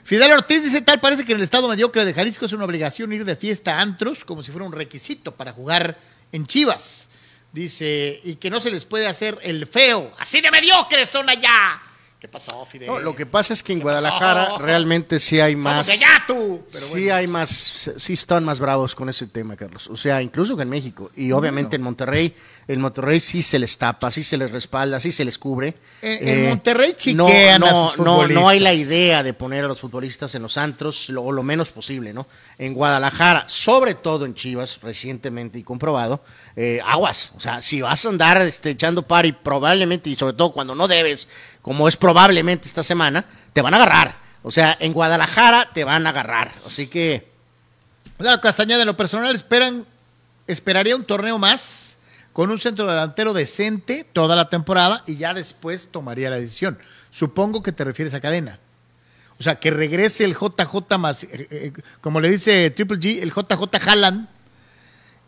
Fidel 0.05 0.32
Ortiz 0.32 0.62
dice, 0.62 0.82
tal 0.82 1.01
parece 1.01 1.24
que 1.24 1.32
en 1.32 1.38
el 1.38 1.45
estado 1.45 1.66
mediocre 1.66 2.05
de 2.05 2.12
Jalisco 2.12 2.45
es 2.45 2.53
una 2.53 2.66
obligación 2.66 3.12
ir 3.12 3.24
de 3.24 3.36
fiesta 3.36 3.78
a 3.78 3.80
antros 3.80 4.24
como 4.24 4.42
si 4.42 4.53
fuera 4.53 4.66
un 4.66 4.72
requisito 4.72 5.32
para 5.34 5.53
jugar 5.53 5.99
en 6.32 6.47
Chivas. 6.47 7.09
Dice, 7.53 8.20
y 8.24 8.34
que 8.34 8.51
no 8.51 8.61
se 8.61 8.70
les 8.70 8.84
puede 8.84 9.07
hacer 9.07 9.38
el 9.42 9.66
feo. 9.66 10.12
Así 10.18 10.40
de 10.40 10.51
mediocres 10.51 11.09
son 11.09 11.30
allá. 11.30 11.80
¿Qué 12.24 12.28
pasó, 12.28 12.64
Fidel? 12.64 12.86
No, 12.86 13.00
lo 13.00 13.14
que 13.14 13.26
pasa 13.26 13.52
es 13.52 13.62
que 13.62 13.74
en. 13.74 13.80
Guadalajara 13.80 14.56
realmente 14.56 15.20
sí 15.20 15.40
hay 15.40 15.56
más. 15.56 15.88
de 15.88 15.92
allá, 15.92 16.24
tú. 16.26 16.64
Pero 16.72 16.86
sí 16.86 16.92
bueno. 16.92 17.14
hay 17.16 17.26
más, 17.26 17.90
sí 17.98 18.14
están 18.14 18.46
más 18.46 18.60
bravos 18.60 18.94
con 18.94 19.10
ese 19.10 19.26
tema, 19.26 19.56
Carlos. 19.56 19.88
O 19.88 19.96
sea, 19.96 20.22
incluso 20.22 20.56
que 20.56 20.62
en 20.62 20.70
México. 20.70 21.10
Y 21.16 21.32
obviamente 21.32 21.76
en 21.76 21.82
Monterrey, 21.82 22.34
en 22.66 22.80
Monterrey 22.80 23.20
sí 23.20 23.42
se 23.42 23.58
les 23.58 23.76
tapa, 23.76 24.10
sí 24.10 24.22
se 24.24 24.38
les 24.38 24.50
respalda, 24.52 25.00
sí 25.00 25.12
se 25.12 25.22
les 25.22 25.36
cubre. 25.36 25.74
Eh, 26.00 26.18
En- 26.22 26.48
Monterrey 26.48 26.92
no, 26.92 26.96
chiquean 27.26 27.62
a 27.62 27.70
no, 27.70 27.88
sus 27.90 27.98
no, 28.02 28.26
no 28.26 28.48
hay 28.48 28.58
la 28.58 28.72
idea 28.72 29.22
de 29.22 29.34
poner 29.34 29.66
a 29.66 29.68
los 29.68 29.80
futbolistas 29.80 30.34
en 30.34 30.40
los 30.40 30.56
antros 30.56 31.10
lo, 31.10 31.30
lo 31.30 31.42
menos 31.42 31.68
posible, 31.68 32.14
¿no? 32.14 32.26
En 32.56 32.72
Guadalajara, 32.72 33.44
sobre 33.48 33.96
todo 33.96 34.24
en 34.24 34.34
Chivas, 34.34 34.80
recientemente 34.80 35.58
y 35.58 35.62
comprobado, 35.62 36.24
eh, 36.57 36.80
aguas. 36.84 37.32
O 37.36 37.40
sea, 37.40 37.62
si 37.62 37.80
vas 37.80 38.05
a 38.05 38.09
andar 38.09 38.40
este, 38.42 38.70
echando 38.70 39.02
party, 39.02 39.32
probablemente, 39.32 40.11
y 40.11 40.16
sobre 40.16 40.34
todo 40.34 40.52
cuando 40.52 40.74
no 40.74 40.88
debes, 40.88 41.28
como 41.62 41.88
es 41.88 41.96
probablemente 41.96 42.68
esta 42.68 42.84
semana, 42.84 43.24
te 43.52 43.62
van 43.62 43.74
a 43.74 43.78
agarrar. 43.78 44.18
O 44.42 44.50
sea, 44.50 44.76
en 44.80 44.92
Guadalajara 44.92 45.70
te 45.72 45.84
van 45.84 46.07
a 46.07 46.11
agarrar. 46.11 46.52
Así 46.66 46.86
que, 46.86 47.34
Claro, 48.18 48.40
Castañeda, 48.40 48.82
en 48.82 48.86
lo 48.86 48.96
personal, 48.96 49.34
esperan, 49.34 49.84
esperaría 50.46 50.94
un 50.94 51.05
torneo 51.05 51.38
más 51.38 51.98
con 52.32 52.50
un 52.50 52.59
centro 52.59 52.86
delantero 52.86 53.32
decente 53.32 54.07
toda 54.12 54.36
la 54.36 54.48
temporada 54.48 55.02
y 55.07 55.16
ya 55.16 55.34
después 55.34 55.88
tomaría 55.90 56.30
la 56.30 56.36
decisión. 56.36 56.78
Supongo 57.11 57.62
que 57.62 57.72
te 57.72 57.84
refieres 57.84 58.14
a 58.14 58.20
cadena. 58.20 58.59
O 59.38 59.42
sea, 59.42 59.57
que 59.57 59.70
regrese 59.70 60.24
el 60.24 60.34
JJ 60.34 60.96
más, 60.96 61.24
eh, 61.24 61.48
eh, 61.50 61.72
como 62.00 62.20
le 62.20 62.30
dice 62.30 62.70
Triple 62.70 62.98
G, 62.98 63.20
el 63.20 63.32
JJ 63.32 63.88
Haaland, 63.88 64.28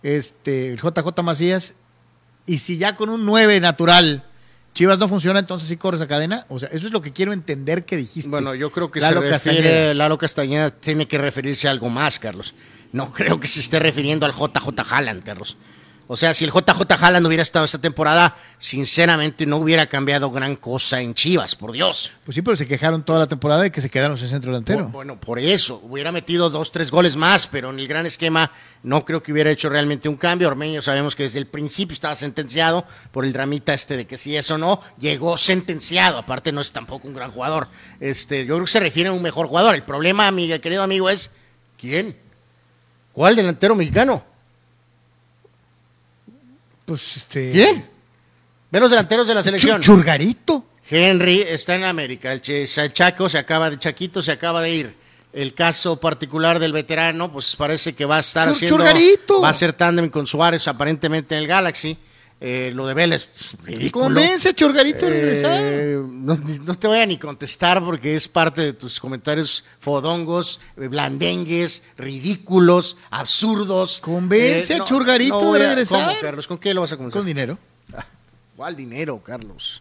este, 0.03 0.73
el 0.73 0.77
JJ 0.77 1.23
Macías, 1.23 1.75
y 2.47 2.59
si 2.59 2.79
ya 2.79 2.95
con 2.95 3.09
un 3.09 3.27
9 3.27 3.61
natural 3.61 4.25
Chivas 4.77 4.99
no 4.99 5.09
funciona, 5.09 5.39
entonces 5.39 5.71
sí 5.71 5.79
corres 5.79 6.03
a 6.03 6.07
cadena. 6.07 6.45
O 6.51 6.61
sea, 6.61 6.69
eso 6.71 6.87
es 6.87 6.93
lo 6.93 7.01
que 7.01 7.11
quiero 7.11 7.33
entender 7.33 7.87
que 7.87 7.97
dijiste. 7.97 8.29
bueno, 8.29 8.55
yo 8.55 8.71
creo 8.71 8.91
que 8.91 9.01
Lalo 9.01 9.23
se 9.23 9.31
refiere, 9.31 9.57
Castañeda. 9.57 9.95
Lalo 9.95 10.19
Castañeda 10.19 10.71
tiene 10.71 11.09
que 11.09 11.17
referirse 11.17 11.67
a 11.67 11.71
algo 11.71 11.89
más, 11.89 12.19
Carlos. 12.19 12.55
No 12.93 13.11
creo 13.11 13.41
que 13.41 13.49
se 13.49 13.61
esté 13.61 13.79
refiriendo 13.79 14.27
al 14.27 14.33
JJ 14.33 14.69
Haaland, 14.91 15.23
Carlos. 15.23 15.57
O 16.09 16.17
sea, 16.17 16.33
si 16.35 16.45
el 16.45 16.53
JJ 16.53 16.93
Haaland 17.01 17.27
hubiera 17.27 17.43
estado 17.43 17.65
esta 17.65 17.81
temporada, 17.81 18.37
sinceramente 18.59 19.45
no 19.45 19.57
hubiera 19.57 19.87
cambiado 19.87 20.31
gran 20.31 20.55
cosa 20.55 21.01
en 21.01 21.15
Chivas, 21.15 21.57
por 21.57 21.73
Dios. 21.73 22.13
Pues 22.25 22.37
sí, 22.37 22.43
pero 22.43 22.57
se 22.57 22.69
quejaron 22.69 23.05
toda 23.05 23.19
la 23.19 23.27
temporada 23.27 23.63
de 23.63 23.73
que 23.73 23.81
se 23.81 23.91
quedaron 23.91 24.17
sin 24.17 24.29
centro 24.29 24.53
delantero. 24.53 24.85
Por- 24.85 24.93
bueno, 24.93 25.21
por 25.21 25.39
eso, 25.41 25.81
hubiera 25.83 26.13
metido 26.13 26.49
dos, 26.49 26.71
tres 26.71 26.93
goles 26.93 27.17
más, 27.17 27.49
pero 27.49 27.71
en 27.71 27.81
el 27.81 27.89
gran 27.89 28.07
esquema 28.07 28.53
no 28.85 29.05
creo 29.05 29.21
que 29.21 29.33
hubiera 29.33 29.51
hecho 29.51 29.69
realmente 29.69 30.09
un 30.09 30.17
cambio. 30.17 30.47
Ormeño 30.47 30.81
sabemos 30.81 31.17
que 31.17 31.25
desde 31.25 31.41
el 31.41 31.47
principio 31.49 31.95
estaba 31.95 32.15
sentenciado 32.15 32.87
por 33.11 33.25
el 33.25 33.33
dramita 33.33 33.75
este 33.75 33.97
de 33.97 34.07
que 34.07 34.17
si 34.17 34.37
eso 34.37 34.59
no, 34.59 34.81
llegó 34.99 35.37
sentenciado. 35.37 36.19
Aparte 36.19 36.53
no 36.53 36.61
es 36.61 36.71
tampoco 36.71 37.09
un 37.09 37.15
gran 37.15 37.33
jugador. 37.33 37.67
Este, 37.99 38.47
yo 38.47 38.55
creo 38.55 38.65
que 38.67 38.71
se 38.71 38.79
refiere 38.79 39.09
a 39.09 39.13
un 39.13 39.23
mejor 39.23 39.49
jugador. 39.49 39.75
El 39.75 39.83
problema, 39.83 40.31
mi 40.31 40.47
querido 40.61 40.85
amigo, 40.85 41.11
es 41.11 41.33
¿quién? 41.77 42.17
¿Cuál 43.13 43.35
delantero 43.35 43.75
mexicano? 43.75 44.25
Pues 46.87 47.17
este. 47.19 47.53
¿Quién? 47.53 47.85
Ve 48.71 48.81
los 48.81 48.91
delanteros 48.91 49.27
de 49.29 49.35
la 49.35 49.43
selección. 49.43 49.81
Chu- 49.83 49.85
Churgarito. 49.97 50.65
Henry 50.89 51.41
está 51.43 51.75
en 51.75 51.85
América. 51.85 52.33
El, 52.33 52.41
Ch- 52.41 52.79
el 52.83 52.93
Chaco 52.93 53.29
se 53.29 53.39
acaba 53.39 53.69
de 53.71 53.79
Chaquito 53.79 54.23
se 54.23 54.33
acaba 54.33 54.63
de 54.63 54.71
ir. 54.75 54.95
El 55.33 55.53
caso 55.53 55.99
particular 56.01 56.59
del 56.59 56.73
veterano, 56.73 57.31
pues 57.31 57.55
parece 57.57 57.95
que 57.95 58.05
va 58.07 58.17
a 58.17 58.21
estar 58.21 58.49
Chur- 58.49 58.53
haciendo. 58.53 58.77
Churgarito. 58.79 59.41
Va 59.43 59.51
a 59.51 59.55
ser 59.55 59.73
tándem 59.75 60.09
con 60.09 60.27
Suárez 60.27 60.67
aparentemente 60.69 61.35
en 61.35 61.43
el 61.43 61.47
Galaxy. 61.49 61.99
Eh, 62.39 62.71
lo 62.75 62.87
de 62.87 62.93
Vélez, 62.93 63.31
ridículo. 63.65 64.05
Convence 64.07 64.51
a 64.51 64.55
Churgarito 64.55 65.07
a 65.07 65.09
regresar. 65.09 65.59
Eh, 65.63 65.99
no, 66.07 66.35
no 66.37 66.75
te 66.75 66.87
voy 66.87 66.99
a 66.99 67.07
ni 67.07 67.17
contestar 67.17 67.83
porque 67.83 68.15
es 68.15 68.29
parte 68.29 68.61
de 68.61 68.73
tus 68.75 69.01
comentarios 69.01 69.65
fodongos, 69.81 70.61
eh, 70.77 70.89
blandengues, 70.89 71.83
ridículos, 71.97 72.99
absurdos. 73.11 73.97
Eh, 73.99 74.01
Convence 74.03 74.75
a 74.75 74.85
Churgarito 74.85 75.41
voy 75.41 75.59
de 75.61 75.65
a- 75.65 75.69
regresar. 75.71 76.09
¿Cómo, 76.09 76.21
Carlos? 76.21 76.47
¿Con 76.47 76.59
qué 76.59 76.75
lo 76.75 76.83
vas 76.83 76.93
a 76.93 76.97
convencer? 76.97 77.19
Con 77.21 77.27
dinero. 77.27 77.59
¿Cuál 78.57 78.77
dinero, 78.77 79.19
Carlos? 79.23 79.81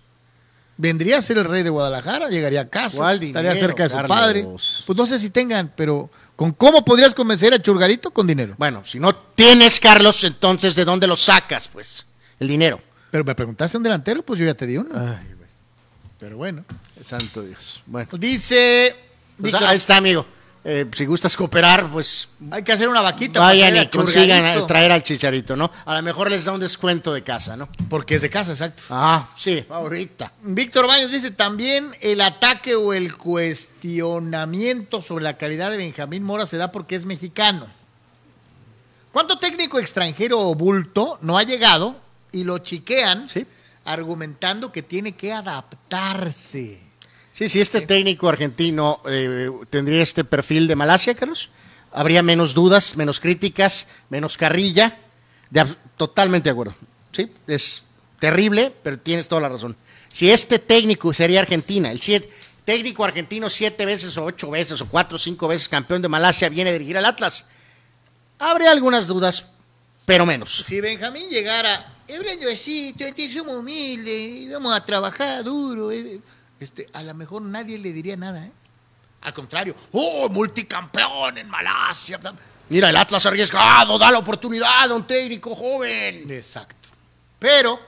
Vendría 0.77 1.17
a 1.17 1.21
ser 1.21 1.37
el 1.37 1.45
rey 1.45 1.63
de 1.63 1.69
Guadalajara, 1.69 2.29
llegaría 2.29 2.61
a 2.61 2.69
casa, 2.69 2.97
¿Cuál 2.97 3.21
estaría 3.23 3.51
dinero, 3.51 3.67
cerca 3.67 3.83
de 3.83 3.89
su 3.89 3.95
Carlos? 3.95 4.17
padre. 4.17 4.47
Pues 4.85 4.97
no 4.97 5.05
sé 5.05 5.19
si 5.19 5.29
tengan, 5.29 5.71
pero 5.75 6.09
¿con 6.35 6.51
cómo 6.51 6.83
podrías 6.83 7.13
convencer 7.13 7.53
a 7.53 7.61
Churgarito? 7.61 8.11
Con 8.11 8.27
dinero. 8.27 8.55
Bueno, 8.57 8.81
si 8.85 8.99
no 8.99 9.13
tienes, 9.15 9.79
Carlos, 9.79 10.21
entonces 10.25 10.75
¿de 10.75 10.83
dónde 10.83 11.07
lo 11.07 11.15
sacas, 11.15 11.69
pues? 11.69 12.05
El 12.39 12.47
dinero. 12.47 12.79
Pero 13.11 13.23
me 13.23 13.35
preguntaste 13.35 13.77
un 13.77 13.83
delantero, 13.83 14.23
pues 14.23 14.39
yo 14.39 14.45
ya 14.45 14.53
te 14.53 14.65
di 14.65 14.77
uno. 14.77 14.89
Pero 16.19 16.37
bueno. 16.37 16.65
Santo 17.05 17.43
Dios. 17.43 17.81
Bueno, 17.85 18.09
Dice. 18.17 18.95
pues 19.39 19.53
ahí 19.53 19.77
está, 19.77 19.97
amigo. 19.97 20.25
Eh, 20.67 20.89
si 20.93 21.05
gustas 21.05 21.37
cooperar, 21.37 21.91
pues 21.91 22.27
hay 22.49 22.63
que 22.63 22.71
hacer 22.71 22.89
una 22.89 23.01
vaquita. 23.01 23.39
vayan 23.39 23.75
y 23.75 23.77
a 23.77 23.89
consigan 23.91 24.65
traer 24.65 24.91
al 24.91 25.03
chicharito, 25.03 25.55
¿no? 25.55 25.69
A 25.85 25.95
lo 25.95 26.01
mejor 26.01 26.31
les 26.31 26.43
da 26.43 26.53
un 26.53 26.59
descuento 26.59 27.13
de 27.13 27.21
casa, 27.21 27.55
¿no? 27.55 27.69
Porque 27.87 28.15
es 28.15 28.23
de 28.23 28.31
casa, 28.31 28.53
exacto. 28.53 28.81
Ah, 28.89 29.29
sí, 29.35 29.63
ahorita. 29.69 30.31
Víctor 30.41 30.87
Baños 30.87 31.11
dice 31.11 31.29
también 31.29 31.95
el 32.01 32.19
ataque 32.19 32.73
o 32.73 32.93
el 32.93 33.15
cuestionamiento 33.15 35.03
sobre 35.03 35.23
la 35.23 35.37
calidad 35.37 35.69
de 35.69 35.77
Benjamín 35.77 36.23
Mora 36.23 36.47
se 36.47 36.57
da 36.57 36.71
porque 36.71 36.95
es 36.95 37.05
mexicano. 37.05 37.67
¿Cuánto 39.11 39.37
técnico 39.37 39.77
extranjero 39.77 40.39
o 40.39 40.55
bulto 40.55 41.19
no 41.21 41.37
ha 41.37 41.43
llegado 41.43 41.95
y 42.35 42.43
lo 42.43 42.59
chiquean 42.59 43.29
Sí. 43.29 43.45
argumentando 43.85 44.71
que 44.71 44.83
tiene 44.83 45.13
que 45.13 45.31
adaptarse? 45.33 46.81
Sí, 47.33 47.49
si 47.49 47.59
este 47.61 47.81
técnico 47.81 48.29
argentino 48.29 49.01
eh, 49.09 49.49
tendría 49.69 50.01
este 50.01 50.23
perfil 50.23 50.67
de 50.67 50.75
Malasia, 50.75 51.15
Carlos, 51.15 51.49
habría 51.91 52.23
menos 52.23 52.53
dudas, 52.53 52.95
menos 52.95 53.19
críticas, 53.19 53.87
menos 54.09 54.37
carrilla. 54.37 54.97
De 55.49 55.65
totalmente 55.97 56.49
de 56.49 56.51
acuerdo. 56.51 56.75
Sí, 57.11 57.31
es 57.47 57.85
terrible, 58.19 58.73
pero 58.83 58.97
tienes 58.97 59.27
toda 59.27 59.41
la 59.41 59.49
razón. 59.49 59.75
Si 60.09 60.29
este 60.31 60.59
técnico 60.59 61.13
sería 61.13 61.39
Argentina, 61.41 61.91
el 61.91 62.01
siete- 62.01 62.29
técnico 62.65 63.03
argentino 63.05 63.49
siete 63.49 63.85
veces 63.85 64.17
o 64.17 64.23
ocho 64.25 64.49
veces 64.49 64.81
o 64.81 64.87
cuatro 64.87 65.17
o 65.17 65.19
cinco 65.19 65.47
veces 65.47 65.69
campeón 65.69 66.01
de 66.01 66.07
Malasia 66.09 66.49
viene 66.49 66.69
a 66.71 66.73
dirigir 66.73 66.97
al 66.97 67.05
Atlas, 67.05 67.47
habría 68.39 68.71
algunas 68.71 69.07
dudas, 69.07 69.47
pero 70.05 70.25
menos. 70.25 70.63
Si 70.67 70.81
Benjamín 70.81 71.29
llegara, 71.29 71.93
hablando 72.13 72.49
así, 72.51 72.95
somos 73.33 73.55
humildes, 73.55 74.51
vamos 74.51 74.75
a 74.75 74.85
trabajar 74.85 75.43
duro, 75.43 75.91
este, 76.59 76.87
a 76.93 77.03
lo 77.03 77.13
mejor 77.13 77.41
nadie 77.41 77.77
le 77.77 77.91
diría 77.91 78.15
nada, 78.15 78.45
¿eh? 78.45 78.51
Al 79.21 79.33
contrario, 79.33 79.75
oh, 79.91 80.29
multicampeón 80.29 81.39
en 81.39 81.49
Malasia. 81.49 82.19
Mira, 82.69 82.89
el 82.89 82.95
Atlas 82.95 83.25
arriesgado, 83.25 83.97
da 83.97 84.11
la 84.11 84.19
oportunidad 84.19 84.91
a 84.91 84.93
un 84.93 85.05
técnico 85.07 85.55
joven. 85.55 86.29
Exacto. 86.31 86.89
Pero, 87.39 87.79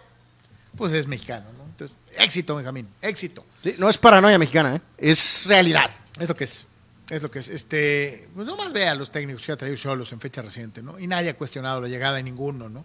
pues 0.75 0.93
es 0.93 1.05
mexicano, 1.07 1.45
¿no? 1.57 1.65
Entonces, 1.65 1.95
éxito, 2.17 2.55
Benjamín, 2.55 2.87
éxito. 3.01 3.45
Sí, 3.63 3.75
no 3.77 3.87
es 3.87 3.97
paranoia 3.97 4.39
mexicana, 4.39 4.75
¿eh? 4.75 4.81
es 4.97 5.45
realidad. 5.45 5.91
Es 6.19 6.27
lo 6.27 6.35
que 6.35 6.45
es. 6.45 6.65
Es 7.09 7.21
lo 7.21 7.31
que 7.31 7.39
es. 7.39 7.49
Este, 7.49 8.27
pues 8.33 8.45
nomás 8.45 8.73
vea 8.73 8.91
a 8.91 8.95
los 8.95 9.11
técnicos 9.11 9.45
que 9.45 9.51
ha 9.51 9.57
traído 9.57 9.77
Cholos 9.77 10.11
en 10.11 10.19
fecha 10.19 10.41
reciente, 10.41 10.81
¿no? 10.81 10.99
Y 10.99 11.07
nadie 11.07 11.29
ha 11.29 11.37
cuestionado 11.37 11.81
la 11.81 11.87
llegada 11.87 12.17
de 12.17 12.23
ninguno, 12.23 12.67
¿no? 12.67 12.83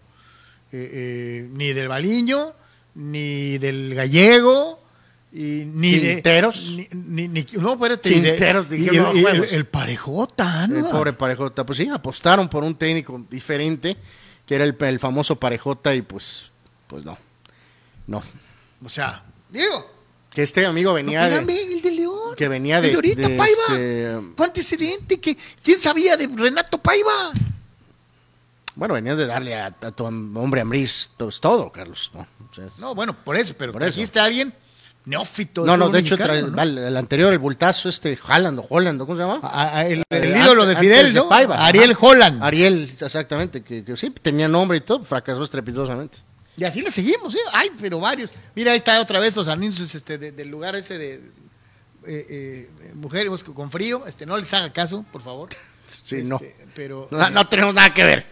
Eh, 0.72 0.90
eh, 0.92 1.48
ni 1.52 1.72
del 1.72 1.88
Baliño, 1.88 2.52
ni 2.94 3.58
del 3.58 3.94
Gallego, 3.94 4.80
y 5.32 5.64
ni 5.66 5.98
Quinteros. 6.00 6.76
de. 6.76 6.88
Ni, 6.92 7.28
ni, 7.28 7.28
ni- 7.28 7.46
no, 7.60 7.72
espérate. 7.74 8.08
y 8.10 8.20
de- 8.20 8.30
Quinteros, 8.30 8.66
y 8.72 8.88
el, 8.88 8.96
el- 8.96 9.22
juegos. 9.22 9.52
el 9.52 9.66
parejota, 9.66 10.66
¿no? 10.66 10.78
El 10.78 10.84
pobre 10.90 11.12
Parejota. 11.12 11.64
Pues 11.66 11.78
sí, 11.78 11.88
apostaron 11.88 12.48
por 12.48 12.64
un 12.64 12.74
técnico 12.74 13.24
diferente, 13.30 13.96
que 14.46 14.54
era 14.54 14.64
el, 14.64 14.76
el 14.80 14.98
famoso 14.98 15.36
Parejota, 15.36 15.94
y 15.94 16.02
pues, 16.02 16.50
pues 16.86 17.04
no. 17.04 17.18
No. 18.06 18.22
O 18.84 18.88
sea, 18.88 19.22
digo. 19.50 19.90
Que 20.34 20.42
este 20.42 20.64
amigo 20.64 20.94
venía 20.94 21.28
no, 21.28 21.44
de. 21.44 21.62
el 21.74 21.82
de 21.82 21.90
León. 21.90 22.34
que 22.38 22.48
venía 22.48 22.78
El 22.78 22.84
de- 22.84 22.94
ahorita, 22.94 23.28
de 23.28 23.36
Paiva. 23.36 23.62
este- 23.68 24.20
Fue 24.34 24.46
antecedente. 24.46 25.20
Que, 25.20 25.36
¿Quién 25.62 25.78
sabía 25.78 26.16
de 26.16 26.26
Renato 26.26 26.78
Paiva? 26.78 27.32
Bueno, 28.74 28.94
venía 28.94 29.14
de 29.16 29.26
darle 29.26 29.54
a, 29.60 29.66
a 29.66 29.90
tu 29.92 30.04
hombre 30.04 30.60
Ambriz 30.60 31.10
to- 31.16 31.28
todo, 31.40 31.70
Carlos. 31.70 32.10
¿no? 32.14 32.20
O 32.50 32.54
sea, 32.54 32.64
No, 32.78 32.94
bueno, 32.94 33.14
por 33.24 33.36
eso, 33.36 33.54
pero 33.58 33.72
Por 33.72 33.82
eso. 33.82 33.92
trajiste 33.92 34.18
a 34.20 34.24
alguien 34.24 34.54
neófito. 35.04 35.64
No, 35.66 35.76
no, 35.76 35.88
de 35.88 35.98
hecho, 35.98 36.14
el, 36.14 36.78
el 36.78 36.96
anterior, 36.96 37.32
el 37.32 37.38
bultazo, 37.38 37.88
este, 37.88 38.18
Haaland 38.26 38.60
o 38.60 38.66
Holland, 38.68 38.98
¿cómo 39.00 39.14
se 39.14 39.20
llama? 39.22 39.40
A- 39.42 39.78
a- 39.78 39.86
el, 39.86 40.02
el 40.08 40.24
Eh, 40.24 40.38
ídolo 40.38 40.64
de 40.64 40.76
Fidel, 40.76 41.12
de 41.12 41.20
¿no? 41.20 41.28
Paiva, 41.28 41.64
Ariel. 41.66 41.96
Holland. 42.00 42.42
Ariel, 42.42 42.90
exactamente, 43.00 43.62
que, 43.62 43.84
que 43.84 43.96
sí, 43.96 44.10
tenía 44.10 44.48
nombre 44.48 44.78
y 44.78 44.80
todo, 44.80 45.02
fracasó 45.04 45.42
estrepitosamente. 45.42 46.18
Y 46.56 46.64
así 46.64 46.80
le 46.82 46.90
seguimos, 46.90 47.34
¿eh? 47.34 47.38
Ay, 47.52 47.70
pero 47.80 47.98
varios. 48.00 48.30
Mira, 48.54 48.72
ahí 48.72 48.78
está 48.78 49.00
otra 49.00 49.18
vez 49.18 49.34
los 49.36 49.48
anuncios 49.48 49.94
este, 49.94 50.18
de- 50.18 50.32
del 50.32 50.48
lugar 50.48 50.76
ese 50.76 50.98
de 50.98 51.14
eh, 51.14 52.26
eh, 52.30 52.70
mujeres 52.94 53.42
con 53.42 53.70
frío. 53.70 54.06
Este, 54.06 54.24
no 54.26 54.36
les 54.36 54.52
haga 54.54 54.72
caso, 54.72 55.04
por 55.12 55.22
favor. 55.22 55.48
Sí, 55.86 56.16
Este, 56.18 56.22
no. 56.28 56.40
Pero 56.74 57.08
no. 57.10 57.28
No 57.30 57.46
tenemos 57.48 57.74
nada 57.74 57.92
que 57.92 58.04
ver. 58.04 58.26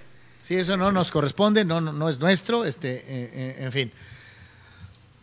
Sí, 0.51 0.57
eso 0.57 0.77
no 0.77 0.91
nos 0.91 1.13
corresponde, 1.13 1.65
no, 1.65 1.81
no, 1.81 1.93
no 1.93 2.09
es 2.09 2.19
nuestro, 2.19 2.65
este, 2.65 2.97
eh, 2.97 3.05
eh, 3.07 3.57
en 3.61 3.71
fin. 3.71 3.93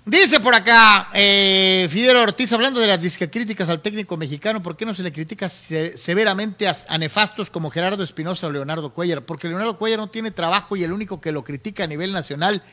Dice 0.05 0.39
por 0.39 0.55
acá 0.55 1.09
eh, 1.13 1.85
Fidel 1.91 2.15
Ortiz, 2.15 2.53
hablando 2.53 2.79
de 2.79 2.87
las 2.87 3.01
disquecríticas 3.01 3.67
al 3.67 3.81
técnico 3.81 4.15
mexicano, 4.15 4.63
¿por 4.63 4.77
qué 4.77 4.85
no 4.85 4.93
se 4.93 5.03
le 5.03 5.11
critica 5.11 5.49
se- 5.49 5.97
severamente 5.97 6.65
a, 6.69 6.77
a 6.87 6.97
nefastos 6.97 7.49
como 7.49 7.69
Gerardo 7.69 8.05
Espinosa 8.05 8.47
o 8.47 8.51
Leonardo 8.51 8.93
Cuellar? 8.93 9.21
Porque 9.23 9.49
Leonardo 9.49 9.77
Cuellar 9.77 9.99
no 9.99 10.07
tiene 10.09 10.31
trabajo 10.31 10.77
y 10.77 10.85
el 10.85 10.93
único 10.93 11.19
que 11.19 11.33
lo 11.33 11.43
critica 11.43 11.83
a 11.83 11.87
nivel 11.87 12.13
nacional 12.13 12.63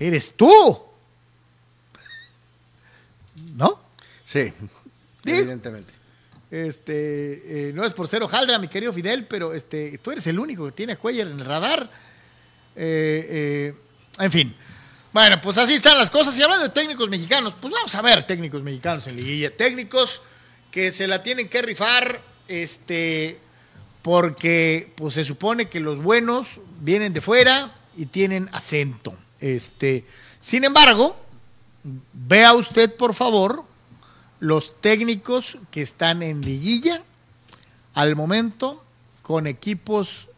eres 0.00 0.34
tú. 0.36 0.50
¿No? 3.54 3.78
Sí, 4.24 4.52
¿Sí? 5.24 5.30
evidentemente. 5.30 5.92
Este, 6.50 7.68
eh, 7.68 7.72
no 7.72 7.84
es 7.84 7.92
por 7.92 8.08
ser 8.08 8.22
hojaldra, 8.22 8.58
mi 8.58 8.66
querido 8.66 8.92
Fidel, 8.92 9.24
pero 9.26 9.54
este, 9.54 9.98
tú 9.98 10.10
eres 10.10 10.26
el 10.26 10.38
único 10.38 10.66
que 10.66 10.72
tiene 10.72 10.94
a 10.94 10.96
Cuellar 10.96 11.28
en 11.28 11.38
el 11.38 11.44
radar. 11.44 11.88
Eh, 12.74 13.26
eh, 13.30 13.74
en 14.18 14.32
fin. 14.32 14.54
Bueno, 15.12 15.40
pues 15.40 15.58
así 15.58 15.74
están 15.74 15.98
las 15.98 16.10
cosas. 16.10 16.36
Y 16.36 16.42
hablando 16.42 16.64
de 16.64 16.70
técnicos 16.70 17.08
mexicanos, 17.08 17.54
pues 17.60 17.72
vamos 17.72 17.94
a 17.94 18.02
ver 18.02 18.26
técnicos 18.26 18.62
mexicanos 18.62 19.06
en 19.06 19.16
liguilla. 19.16 19.56
Técnicos 19.56 20.22
que 20.70 20.92
se 20.92 21.06
la 21.06 21.22
tienen 21.22 21.48
que 21.48 21.62
rifar, 21.62 22.20
este, 22.48 23.38
porque 24.02 24.92
pues 24.96 25.14
se 25.14 25.24
supone 25.24 25.68
que 25.68 25.80
los 25.80 26.00
buenos 26.02 26.60
vienen 26.80 27.12
de 27.12 27.20
fuera 27.20 27.74
y 27.96 28.06
tienen 28.06 28.48
acento. 28.52 29.14
Este, 29.40 30.04
sin 30.40 30.64
embargo, 30.64 31.16
vea 32.12 32.54
usted, 32.54 32.94
por 32.94 33.14
favor, 33.14 33.64
los 34.40 34.80
técnicos 34.80 35.58
que 35.70 35.82
están 35.82 36.22
en 36.22 36.40
liguilla 36.40 37.02
al 37.94 38.16
momento 38.16 38.82
con 39.22 39.46
equipos, 39.46 40.28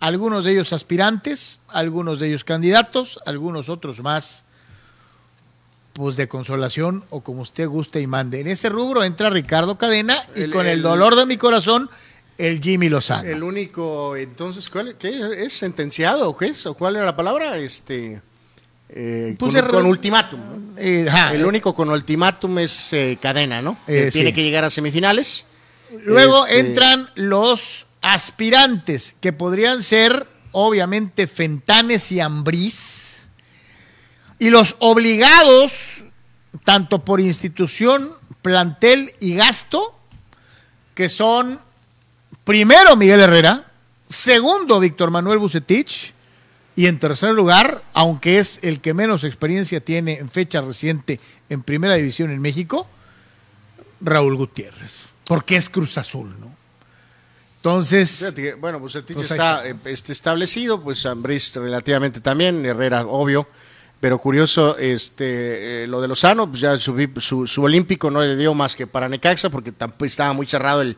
algunos 0.00 0.44
de 0.44 0.52
ellos 0.52 0.72
aspirantes, 0.72 1.60
algunos 1.68 2.20
de 2.20 2.28
ellos 2.28 2.42
candidatos, 2.44 3.18
algunos 3.26 3.68
otros 3.68 4.00
más, 4.00 4.44
pues 5.92 6.16
de 6.16 6.28
consolación 6.28 7.04
o 7.10 7.20
como 7.20 7.42
usted 7.42 7.68
guste 7.68 8.00
y 8.00 8.06
mande. 8.06 8.40
En 8.40 8.46
ese 8.46 8.68
rubro 8.68 9.04
entra 9.04 9.28
Ricardo 9.28 9.76
Cadena 9.76 10.16
y 10.34 10.42
El- 10.42 10.52
con 10.52 10.66
el, 10.66 10.72
el- 10.78 10.82
dolor 10.82 11.16
de 11.16 11.26
mi 11.26 11.36
corazón, 11.36 11.90
el 12.38 12.60
Jimmy 12.62 12.88
Lozano. 12.88 13.28
El 13.28 13.42
único, 13.42 14.16
entonces, 14.16 14.70
¿cuál 14.70 14.96
qué, 14.96 15.44
es 15.44 15.52
sentenciado 15.52 16.30
o 16.30 16.36
qué 16.36 16.46
es? 16.46 16.64
¿O 16.64 16.72
cuál 16.74 16.96
era 16.96 17.04
la 17.04 17.14
palabra? 17.16 17.58
Este, 17.58 18.22
eh, 18.92 19.36
Pues 19.38 19.54
con, 19.62 19.86
ultimátum. 19.86 20.40
¿no? 20.40 20.60
Eh, 20.78 21.06
ajá, 21.08 21.34
el 21.34 21.44
único 21.44 21.74
con 21.74 21.90
ultimátum 21.90 22.58
es 22.58 22.92
eh, 22.92 23.18
Cadena, 23.20 23.62
¿no? 23.62 23.76
Que 23.86 24.10
tiene 24.10 24.30
sí. 24.30 24.34
que 24.34 24.42
llegar 24.42 24.64
a 24.64 24.70
semifinales. 24.70 25.46
Luego 26.04 26.46
Este, 26.46 26.60
entran 26.60 27.10
los 27.14 27.86
aspirantes, 28.00 29.14
que 29.20 29.32
podrían 29.32 29.82
ser, 29.82 30.26
obviamente, 30.52 31.26
Fentanes 31.26 32.10
y 32.12 32.20
Ambriz. 32.20 33.28
Y 34.38 34.50
los 34.50 34.76
obligados, 34.78 36.04
tanto 36.64 37.04
por 37.04 37.20
institución, 37.20 38.10
plantel 38.42 39.14
y 39.20 39.34
gasto, 39.34 39.94
que 40.94 41.08
son, 41.08 41.60
primero, 42.44 42.96
Miguel 42.96 43.20
Herrera, 43.20 43.66
segundo, 44.08 44.80
Víctor 44.80 45.10
Manuel 45.10 45.38
Bucetich, 45.38 46.14
y 46.76 46.86
en 46.86 46.98
tercer 46.98 47.32
lugar, 47.32 47.82
aunque 47.92 48.38
es 48.38 48.60
el 48.62 48.80
que 48.80 48.94
menos 48.94 49.24
experiencia 49.24 49.80
tiene 49.80 50.18
en 50.18 50.30
fecha 50.30 50.60
reciente 50.60 51.20
en 51.48 51.62
Primera 51.62 51.94
División 51.94 52.30
en 52.30 52.40
México, 52.40 52.86
Raúl 54.00 54.36
Gutiérrez, 54.36 55.08
porque 55.24 55.56
es 55.56 55.68
Cruz 55.68 55.98
Azul, 55.98 56.34
¿no? 56.40 56.54
Entonces, 57.56 58.10
Fíjate 58.10 58.42
que, 58.42 58.54
bueno, 58.54 58.80
pues 58.80 58.94
el 58.94 59.04
Pues 59.04 59.30
está, 59.30 59.66
está. 59.66 59.68
eh, 59.68 59.92
este, 59.92 60.12
establecido, 60.12 60.80
pues 60.82 61.04
Ambriz 61.04 61.54
relativamente 61.56 62.20
también, 62.22 62.64
Herrera 62.64 63.02
obvio, 63.02 63.46
pero 64.00 64.18
curioso, 64.18 64.78
este, 64.78 65.84
eh, 65.84 65.86
lo 65.86 66.00
de 66.00 66.08
Lozano, 66.08 66.48
pues 66.48 66.62
ya 66.62 66.78
su, 66.78 66.96
su, 67.18 67.46
su 67.46 67.62
olímpico 67.62 68.10
no 68.10 68.22
le 68.22 68.34
dio 68.36 68.54
más 68.54 68.74
que 68.74 68.86
para 68.86 69.10
Necaxa, 69.10 69.50
porque 69.50 69.72
tampoco 69.72 70.06
estaba 70.06 70.32
muy 70.32 70.46
cerrado 70.46 70.80
el, 70.80 70.96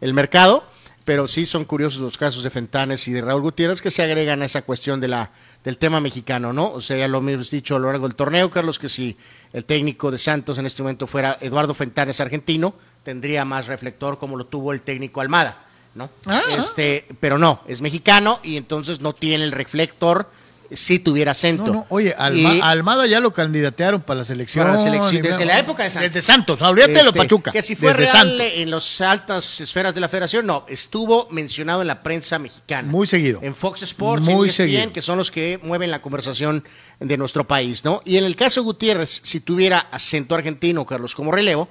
el 0.00 0.12
mercado, 0.12 0.64
pero 1.04 1.26
sí 1.26 1.46
son 1.46 1.64
curiosos 1.64 2.00
los 2.00 2.18
casos 2.18 2.42
de 2.42 2.50
Fentanes 2.50 3.06
y 3.08 3.12
de 3.12 3.20
Raúl 3.20 3.42
Gutiérrez 3.42 3.82
que 3.82 3.90
se 3.90 4.02
agregan 4.02 4.42
a 4.42 4.44
esa 4.44 4.62
cuestión 4.62 5.00
de 5.00 5.08
la, 5.08 5.30
del 5.64 5.78
tema 5.78 6.00
mexicano, 6.00 6.52
¿no? 6.52 6.70
O 6.72 6.80
sea, 6.80 6.96
ya 6.96 7.08
lo 7.08 7.18
hemos 7.18 7.50
dicho 7.50 7.76
a 7.76 7.78
lo 7.78 7.88
largo 7.88 8.06
del 8.06 8.16
torneo, 8.16 8.50
Carlos, 8.50 8.78
que 8.78 8.88
si 8.88 9.16
el 9.52 9.64
técnico 9.64 10.10
de 10.10 10.18
Santos 10.18 10.58
en 10.58 10.66
este 10.66 10.82
momento 10.82 11.06
fuera 11.06 11.36
Eduardo 11.40 11.74
Fentanes 11.74 12.20
argentino, 12.20 12.74
tendría 13.02 13.44
más 13.44 13.66
reflector 13.66 14.18
como 14.18 14.36
lo 14.36 14.46
tuvo 14.46 14.72
el 14.72 14.82
técnico 14.82 15.20
Almada, 15.20 15.64
¿no? 15.94 16.10
Ah. 16.26 16.42
este, 16.58 17.06
pero 17.18 17.38
no, 17.38 17.62
es 17.66 17.80
mexicano 17.80 18.40
y 18.42 18.56
entonces 18.56 19.00
no 19.00 19.14
tiene 19.14 19.44
el 19.44 19.52
reflector 19.52 20.30
si 20.72 20.98
tuviera 21.00 21.32
acento. 21.32 21.66
no, 21.66 21.72
no, 21.72 21.86
oye, 21.88 22.14
Alma- 22.16 22.54
Y- 22.54 22.60
Almada 22.62 23.06
ya 23.06 23.18
lo 23.20 23.32
candidatearon 23.32 24.02
para 24.02 24.18
la 24.20 24.24
selección. 24.24 24.64
Para 24.64 24.76
la 24.76 24.82
selección, 24.84 25.22
desde 25.22 25.44
la 25.44 25.58
época 25.58 25.82
de 25.84 25.90
Santos. 25.90 26.12
Desde 26.12 26.22
Santos, 26.26 26.62
olvídate 26.62 26.92
de 26.92 27.02
lo 27.02 27.08
Este, 27.10 27.18
Pachuca. 27.18 27.50
Que 27.52 27.62
si 27.62 27.74
fue 27.76 27.88
desde 27.90 28.04
real 28.04 28.12
Santos. 28.28 28.46
en 28.54 28.70
las 28.70 29.00
altas 29.00 29.60
esferas 29.60 29.94
de 29.94 30.00
la 30.00 30.08
federación, 30.08 30.46
no, 30.46 30.64
estuvo 30.68 31.28
mencionado 31.30 31.80
en 31.82 31.88
la 31.88 32.02
prensa 32.02 32.38
mexicana. 32.38 32.88
Muy 32.88 33.06
seguido. 33.06 33.40
En 33.42 33.54
Fox 33.54 33.82
Sports, 33.82 34.24
Muy 34.24 34.34
en 34.34 34.40
E 34.44 34.46
ESPN, 34.48 34.56
seguido. 34.56 34.92
que 34.92 35.02
son 35.02 35.18
los 35.18 35.30
que 35.30 35.58
mueven 35.62 35.90
la 35.90 36.00
conversación 36.02 36.64
de 37.00 37.16
nuestro 37.16 37.46
país, 37.46 37.84
¿no? 37.84 38.00
Y 38.04 38.16
en 38.18 38.24
el 38.24 38.36
caso 38.36 38.60
de 38.60 38.64
Gutiérrez, 38.66 39.20
si 39.24 39.40
tuviera 39.40 39.78
acento 39.90 40.34
argentino, 40.34 40.86
Carlos, 40.86 41.14
como 41.14 41.32
relevo, 41.32 41.68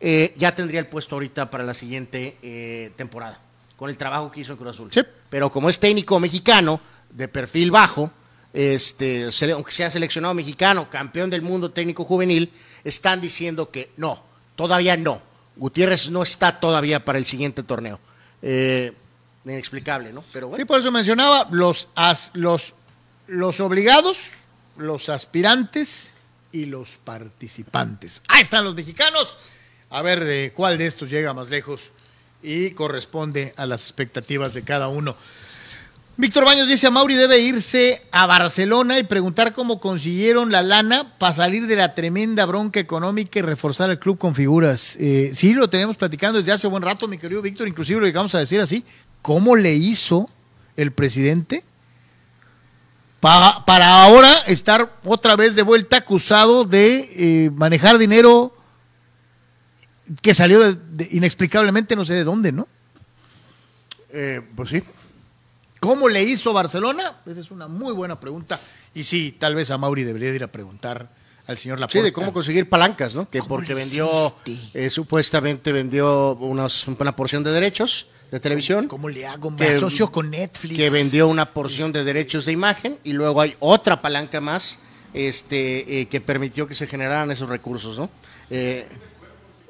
eh, 0.00 0.34
ya 0.36 0.54
tendría 0.54 0.80
el 0.80 0.86
puesto 0.88 1.14
ahorita 1.16 1.50
para 1.50 1.64
la 1.64 1.72
siguiente 1.72 2.36
eh, 2.42 2.90
temporada, 2.96 3.40
con 3.76 3.88
el 3.88 3.96
trabajo 3.96 4.30
que 4.30 4.40
hizo 4.40 4.52
en 4.52 4.58
Cruz 4.58 4.70
Azul. 4.74 4.90
Sí. 4.92 5.00
Pero 5.30 5.50
como 5.50 5.70
es 5.70 5.78
técnico 5.78 6.20
mexicano, 6.20 6.80
de 7.10 7.28
perfil 7.28 7.70
bajo, 7.70 8.10
este, 8.54 9.28
aunque 9.52 9.72
sea 9.72 9.90
seleccionado 9.90 10.32
mexicano, 10.32 10.88
campeón 10.88 11.28
del 11.28 11.42
mundo 11.42 11.72
técnico 11.72 12.04
juvenil, 12.04 12.52
están 12.84 13.20
diciendo 13.20 13.70
que 13.70 13.90
no, 13.96 14.22
todavía 14.54 14.96
no. 14.96 15.20
Gutiérrez 15.56 16.10
no 16.10 16.22
está 16.22 16.60
todavía 16.60 17.04
para 17.04 17.18
el 17.18 17.26
siguiente 17.26 17.62
torneo. 17.64 17.98
Eh, 18.42 18.92
inexplicable, 19.44 20.12
¿no? 20.12 20.24
Pero 20.32 20.48
bueno. 20.48 20.62
Sí, 20.62 20.66
por 20.66 20.78
eso 20.78 20.90
mencionaba 20.90 21.48
los, 21.50 21.88
los, 22.34 22.74
los 23.26 23.60
obligados, 23.60 24.18
los 24.76 25.08
aspirantes 25.08 26.14
y 26.52 26.66
los 26.66 26.96
participantes. 27.02 28.22
Ahí 28.28 28.42
están 28.42 28.64
los 28.64 28.74
mexicanos. 28.74 29.36
A 29.90 30.02
ver 30.02 30.24
de 30.24 30.52
cuál 30.54 30.78
de 30.78 30.86
estos 30.86 31.10
llega 31.10 31.34
más 31.34 31.50
lejos 31.50 31.90
y 32.42 32.70
corresponde 32.70 33.52
a 33.56 33.66
las 33.66 33.82
expectativas 33.82 34.54
de 34.54 34.62
cada 34.62 34.88
uno. 34.88 35.16
Víctor 36.16 36.44
Baños 36.44 36.68
dice 36.68 36.86
a 36.86 36.90
Mauri 36.90 37.16
debe 37.16 37.40
irse 37.40 38.00
a 38.12 38.26
Barcelona 38.26 39.00
y 39.00 39.02
preguntar 39.02 39.52
cómo 39.52 39.80
consiguieron 39.80 40.52
la 40.52 40.62
lana 40.62 41.18
para 41.18 41.32
salir 41.32 41.66
de 41.66 41.74
la 41.74 41.94
tremenda 41.94 42.46
bronca 42.46 42.78
económica 42.78 43.40
y 43.40 43.42
reforzar 43.42 43.90
el 43.90 43.98
club 43.98 44.16
con 44.16 44.32
figuras. 44.36 44.96
Eh, 45.00 45.32
sí, 45.34 45.54
lo 45.54 45.68
tenemos 45.68 45.96
platicando 45.96 46.38
desde 46.38 46.52
hace 46.52 46.68
buen 46.68 46.84
rato, 46.84 47.08
mi 47.08 47.18
querido 47.18 47.42
Víctor, 47.42 47.66
inclusive 47.66 47.98
lo 47.98 48.06
llegamos 48.06 48.32
a 48.36 48.38
decir 48.38 48.60
así. 48.60 48.84
¿Cómo 49.22 49.56
le 49.56 49.74
hizo 49.74 50.30
el 50.76 50.92
presidente 50.92 51.64
para, 53.18 53.64
para 53.64 54.04
ahora 54.04 54.32
estar 54.46 54.96
otra 55.04 55.34
vez 55.34 55.56
de 55.56 55.62
vuelta 55.62 55.96
acusado 55.96 56.64
de 56.64 57.08
eh, 57.46 57.50
manejar 57.56 57.98
dinero 57.98 58.56
que 60.22 60.32
salió 60.32 60.60
de- 60.74 61.08
inexplicablemente 61.10 61.96
no 61.96 62.04
sé 62.04 62.14
de 62.14 62.22
dónde, 62.22 62.52
¿no? 62.52 62.68
Eh, 64.10 64.42
pues 64.54 64.68
sí. 64.68 64.80
¿Cómo 65.84 66.08
le 66.08 66.22
hizo 66.22 66.52
Barcelona? 66.52 67.16
Esa 67.26 67.40
es 67.40 67.50
una 67.50 67.68
muy 67.68 67.92
buena 67.92 68.18
pregunta. 68.18 68.58
Y 68.94 69.04
sí, 69.04 69.36
tal 69.38 69.54
vez 69.54 69.70
a 69.70 69.78
Mauri 69.78 70.02
debería 70.04 70.32
ir 70.34 70.42
a 70.42 70.48
preguntar 70.48 71.08
al 71.46 71.58
señor 71.58 71.78
Laporta. 71.78 71.98
Sí, 71.98 72.02
de 72.04 72.12
cómo 72.12 72.32
conseguir 72.32 72.68
palancas, 72.68 73.14
¿no? 73.14 73.28
Que 73.28 73.40
¿Cómo 73.40 73.50
porque 73.50 73.74
vendió, 73.74 74.34
eh, 74.72 74.88
supuestamente 74.88 75.72
vendió 75.72 76.36
unos, 76.40 76.88
una 76.88 77.14
porción 77.14 77.44
de 77.44 77.50
derechos 77.50 78.06
de 78.30 78.40
televisión. 78.40 78.88
¿Cómo 78.88 79.08
le 79.10 79.26
hago? 79.26 79.50
Me 79.50 79.58
Que- 79.58 79.68
asocio 79.74 80.10
con 80.10 80.30
Netflix. 80.30 80.76
que 80.76 80.88
vendió 80.90 81.28
una 81.28 81.52
porción 81.52 81.92
de 81.92 82.02
derechos 82.02 82.46
de 82.46 82.52
imagen 82.52 82.98
y 83.04 83.12
luego 83.12 83.40
hay 83.42 83.54
otra 83.60 84.00
palanca 84.00 84.40
más 84.40 84.78
este 85.12 86.00
eh, 86.00 86.06
que 86.06 86.20
permitió 86.20 86.66
que 86.66 86.74
se 86.74 86.86
generaran 86.86 87.30
esos 87.30 87.48
recursos, 87.48 87.98
¿no? 87.98 88.08
Eh, 88.50 88.88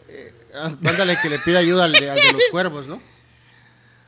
eh, 0.08 0.32
ah, 0.54 0.72
mándale 0.80 1.16
que 1.20 1.28
le 1.28 1.38
pida 1.40 1.58
ayuda 1.58 1.84
al 1.84 1.92
de, 1.92 2.08
al 2.08 2.16
de 2.16 2.32
los 2.32 2.42
cuervos, 2.50 2.86
¿no? 2.86 3.02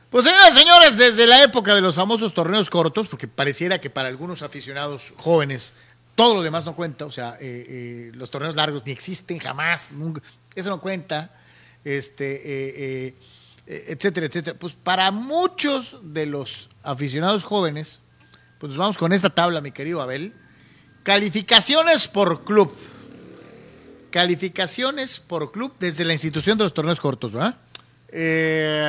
Pues 0.09 0.23
señoras 0.23 0.55
y 0.55 0.59
señores, 0.59 0.97
desde 0.97 1.27
la 1.27 1.43
época 1.43 1.75
de 1.75 1.81
los 1.81 1.95
famosos 1.95 2.33
torneos 2.33 2.69
cortos, 2.69 3.09
porque 3.09 3.27
pareciera 3.27 3.81
que 3.81 3.89
para 3.89 4.07
algunos 4.07 4.41
aficionados 4.41 5.13
jóvenes 5.17 5.73
todo 6.15 6.33
lo 6.33 6.41
demás 6.41 6.65
no 6.65 6.75
cuenta, 6.75 7.05
o 7.05 7.11
sea, 7.11 7.35
eh, 7.41 7.65
eh, 7.69 8.11
los 8.15 8.31
torneos 8.31 8.55
largos 8.55 8.85
ni 8.85 8.91
existen 8.93 9.37
jamás, 9.37 9.91
nunca, 9.91 10.21
eso 10.55 10.69
no 10.69 10.79
cuenta, 10.79 11.35
este, 11.83 13.07
eh, 13.07 13.15
etcétera, 13.67 14.27
etcétera. 14.27 14.57
Pues 14.57 14.73
para 14.73 15.11
muchos 15.11 15.99
de 16.01 16.25
los 16.25 16.69
aficionados 16.83 17.43
jóvenes, 17.43 17.99
pues 18.59 18.71
nos 18.71 18.77
vamos 18.77 18.97
con 18.97 19.11
esta 19.11 19.29
tabla, 19.29 19.59
mi 19.59 19.71
querido 19.71 20.01
Abel. 20.01 20.33
Calificaciones 21.03 22.07
por 22.07 22.45
club. 22.45 22.73
Calificaciones 24.09 25.19
por 25.19 25.51
club 25.51 25.73
desde 25.79 26.05
la 26.05 26.13
institución 26.13 26.57
de 26.57 26.63
los 26.63 26.73
torneos 26.73 26.99
cortos, 27.01 27.33
¿verdad? 27.33 27.57
Eh, 28.09 28.83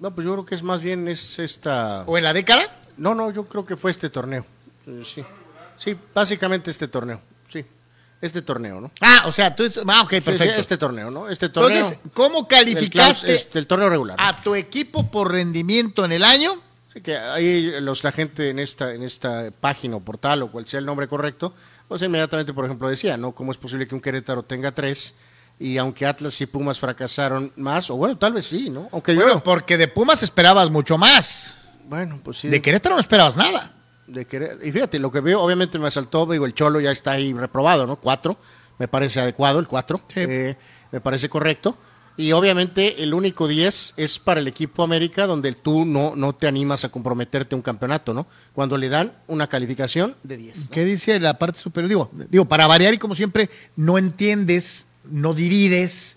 no, 0.00 0.14
pues 0.14 0.24
yo 0.24 0.32
creo 0.32 0.44
que 0.44 0.54
es 0.54 0.62
más 0.62 0.80
bien 0.82 1.08
es 1.08 1.38
esta... 1.38 2.04
¿O 2.06 2.16
en 2.16 2.24
la 2.24 2.32
década? 2.32 2.62
No, 2.96 3.14
no, 3.14 3.30
yo 3.30 3.46
creo 3.46 3.64
que 3.64 3.76
fue 3.76 3.90
este 3.90 4.10
torneo. 4.10 4.44
Eh, 4.86 5.02
Sí, 5.04 5.24
sí, 5.76 5.96
básicamente 6.14 6.70
este 6.70 6.88
torneo. 6.88 7.20
Sí, 7.48 7.64
este 8.20 8.42
torneo, 8.42 8.80
¿no? 8.80 8.90
Ah, 9.00 9.24
o 9.26 9.32
sea, 9.32 9.54
tú 9.54 9.64
es, 9.64 9.78
ah, 9.86 10.02
ok, 10.02 10.10
Sí, 10.10 10.16
sí, 10.16 10.20
perfecto. 10.22 10.60
este 10.60 10.76
torneo, 10.76 11.10
¿no? 11.10 11.28
Este 11.28 11.48
torneo. 11.48 11.76
Entonces, 11.76 12.00
¿cómo 12.14 12.40
el, 12.40 12.46
calificaste 12.46 13.34
este, 13.34 13.58
el 13.58 13.66
torneo 13.66 13.88
regular. 13.88 14.18
¿no? 14.18 14.24
a 14.24 14.42
tu 14.42 14.54
equipo 14.54 15.10
por 15.10 15.30
rendimiento 15.30 16.04
en 16.04 16.12
el 16.12 16.24
año? 16.24 16.60
Sí, 16.92 17.02
que 17.02 17.16
ahí 17.16 17.80
los, 17.80 18.02
la 18.02 18.12
gente 18.12 18.48
en 18.48 18.58
esta, 18.58 18.94
en 18.94 19.02
esta 19.02 19.50
página 19.60 19.96
o 19.96 20.00
portal 20.00 20.42
o 20.42 20.50
cual 20.50 20.66
sea 20.66 20.80
el 20.80 20.86
nombre 20.86 21.06
correcto, 21.06 21.54
pues 21.86 22.02
inmediatamente, 22.02 22.52
por 22.54 22.64
ejemplo, 22.64 22.88
decía, 22.88 23.16
¿no? 23.16 23.32
¿Cómo 23.34 23.52
es 23.52 23.58
posible 23.58 23.86
que 23.86 23.94
un 23.94 24.00
Querétaro 24.00 24.42
tenga 24.42 24.72
tres 24.72 25.14
y 25.58 25.76
aunque 25.78 26.06
Atlas 26.06 26.40
y 26.40 26.46
Pumas 26.46 26.78
fracasaron 26.78 27.52
más, 27.56 27.90
o 27.90 27.96
bueno, 27.96 28.16
tal 28.16 28.32
vez 28.32 28.46
sí, 28.46 28.70
¿no? 28.70 28.88
Aunque 28.92 29.14
Bueno, 29.14 29.34
yo, 29.34 29.42
porque 29.42 29.76
de 29.76 29.88
Pumas 29.88 30.22
esperabas 30.22 30.70
mucho 30.70 30.96
más. 30.98 31.56
bueno, 31.88 32.20
pues 32.22 32.38
sí. 32.38 32.48
De 32.48 32.62
Querétaro 32.62 32.94
no 32.94 33.00
esperabas 33.00 33.36
nada. 33.36 33.74
de 34.06 34.24
Querétaro. 34.26 34.64
Y 34.64 34.72
fíjate, 34.72 34.98
lo 34.98 35.10
que 35.10 35.20
veo, 35.20 35.40
obviamente 35.42 35.78
me 35.78 35.88
asaltó, 35.88 36.26
digo, 36.26 36.46
el 36.46 36.54
Cholo 36.54 36.80
ya 36.80 36.90
está 36.92 37.12
ahí 37.12 37.32
reprobado, 37.32 37.86
¿no? 37.86 37.96
Cuatro, 37.96 38.38
me 38.78 38.88
parece 38.88 39.20
adecuado 39.20 39.58
el 39.58 39.66
cuatro, 39.68 40.00
Sí. 40.14 40.20
eh, 40.20 40.56
me 40.92 41.00
parece 41.00 41.28
correcto. 41.28 41.76
Y 42.16 42.32
obviamente 42.32 43.04
el 43.04 43.14
único 43.14 43.46
10 43.46 43.94
es 43.96 44.18
para 44.18 44.40
el 44.40 44.48
equipo 44.48 44.82
América, 44.82 45.26
donde 45.28 45.52
tú 45.52 45.84
no, 45.84 46.16
no 46.16 46.32
te 46.34 46.48
animas 46.48 46.84
a 46.84 46.88
comprometerte 46.88 47.54
a 47.54 47.56
un 47.56 47.62
campeonato, 47.62 48.12
¿no? 48.12 48.26
Cuando 48.52 48.76
le 48.76 48.88
dan 48.88 49.12
una 49.28 49.46
calificación 49.46 50.16
de 50.24 50.36
10. 50.36 50.56
¿no? 50.58 50.70
¿Qué 50.72 50.84
dice 50.84 51.20
la 51.20 51.38
parte 51.38 51.60
superior? 51.60 51.88
Digo, 51.88 52.10
digo, 52.28 52.44
para 52.46 52.66
variar 52.66 52.92
y 52.92 52.98
como 52.98 53.14
siempre, 53.14 53.48
no 53.76 53.98
entiendes, 53.98 54.86
no 55.10 55.34
divides, 55.34 56.16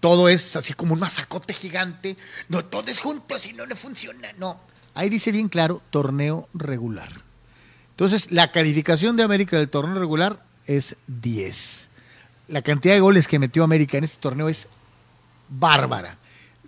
todo 0.00 0.28
es 0.28 0.56
así 0.56 0.72
como 0.72 0.94
un 0.94 1.00
masacote 1.00 1.54
gigante. 1.54 2.16
No, 2.48 2.64
todo 2.64 2.90
es 2.90 2.98
juntos 2.98 3.46
y 3.46 3.52
no 3.52 3.66
le 3.66 3.76
funciona. 3.76 4.28
No. 4.38 4.58
Ahí 4.94 5.08
dice 5.08 5.30
bien 5.30 5.48
claro, 5.48 5.82
torneo 5.90 6.48
regular. 6.54 7.08
Entonces, 7.90 8.32
la 8.32 8.50
calificación 8.50 9.16
de 9.16 9.22
América 9.22 9.58
del 9.58 9.68
torneo 9.68 9.98
regular 9.98 10.42
es 10.66 10.96
10. 11.06 11.88
La 12.48 12.62
cantidad 12.62 12.94
de 12.94 13.00
goles 13.00 13.28
que 13.28 13.38
metió 13.38 13.62
América 13.62 13.98
en 13.98 14.04
este 14.04 14.20
torneo 14.20 14.48
es 14.48 14.68
bárbara. 15.48 16.16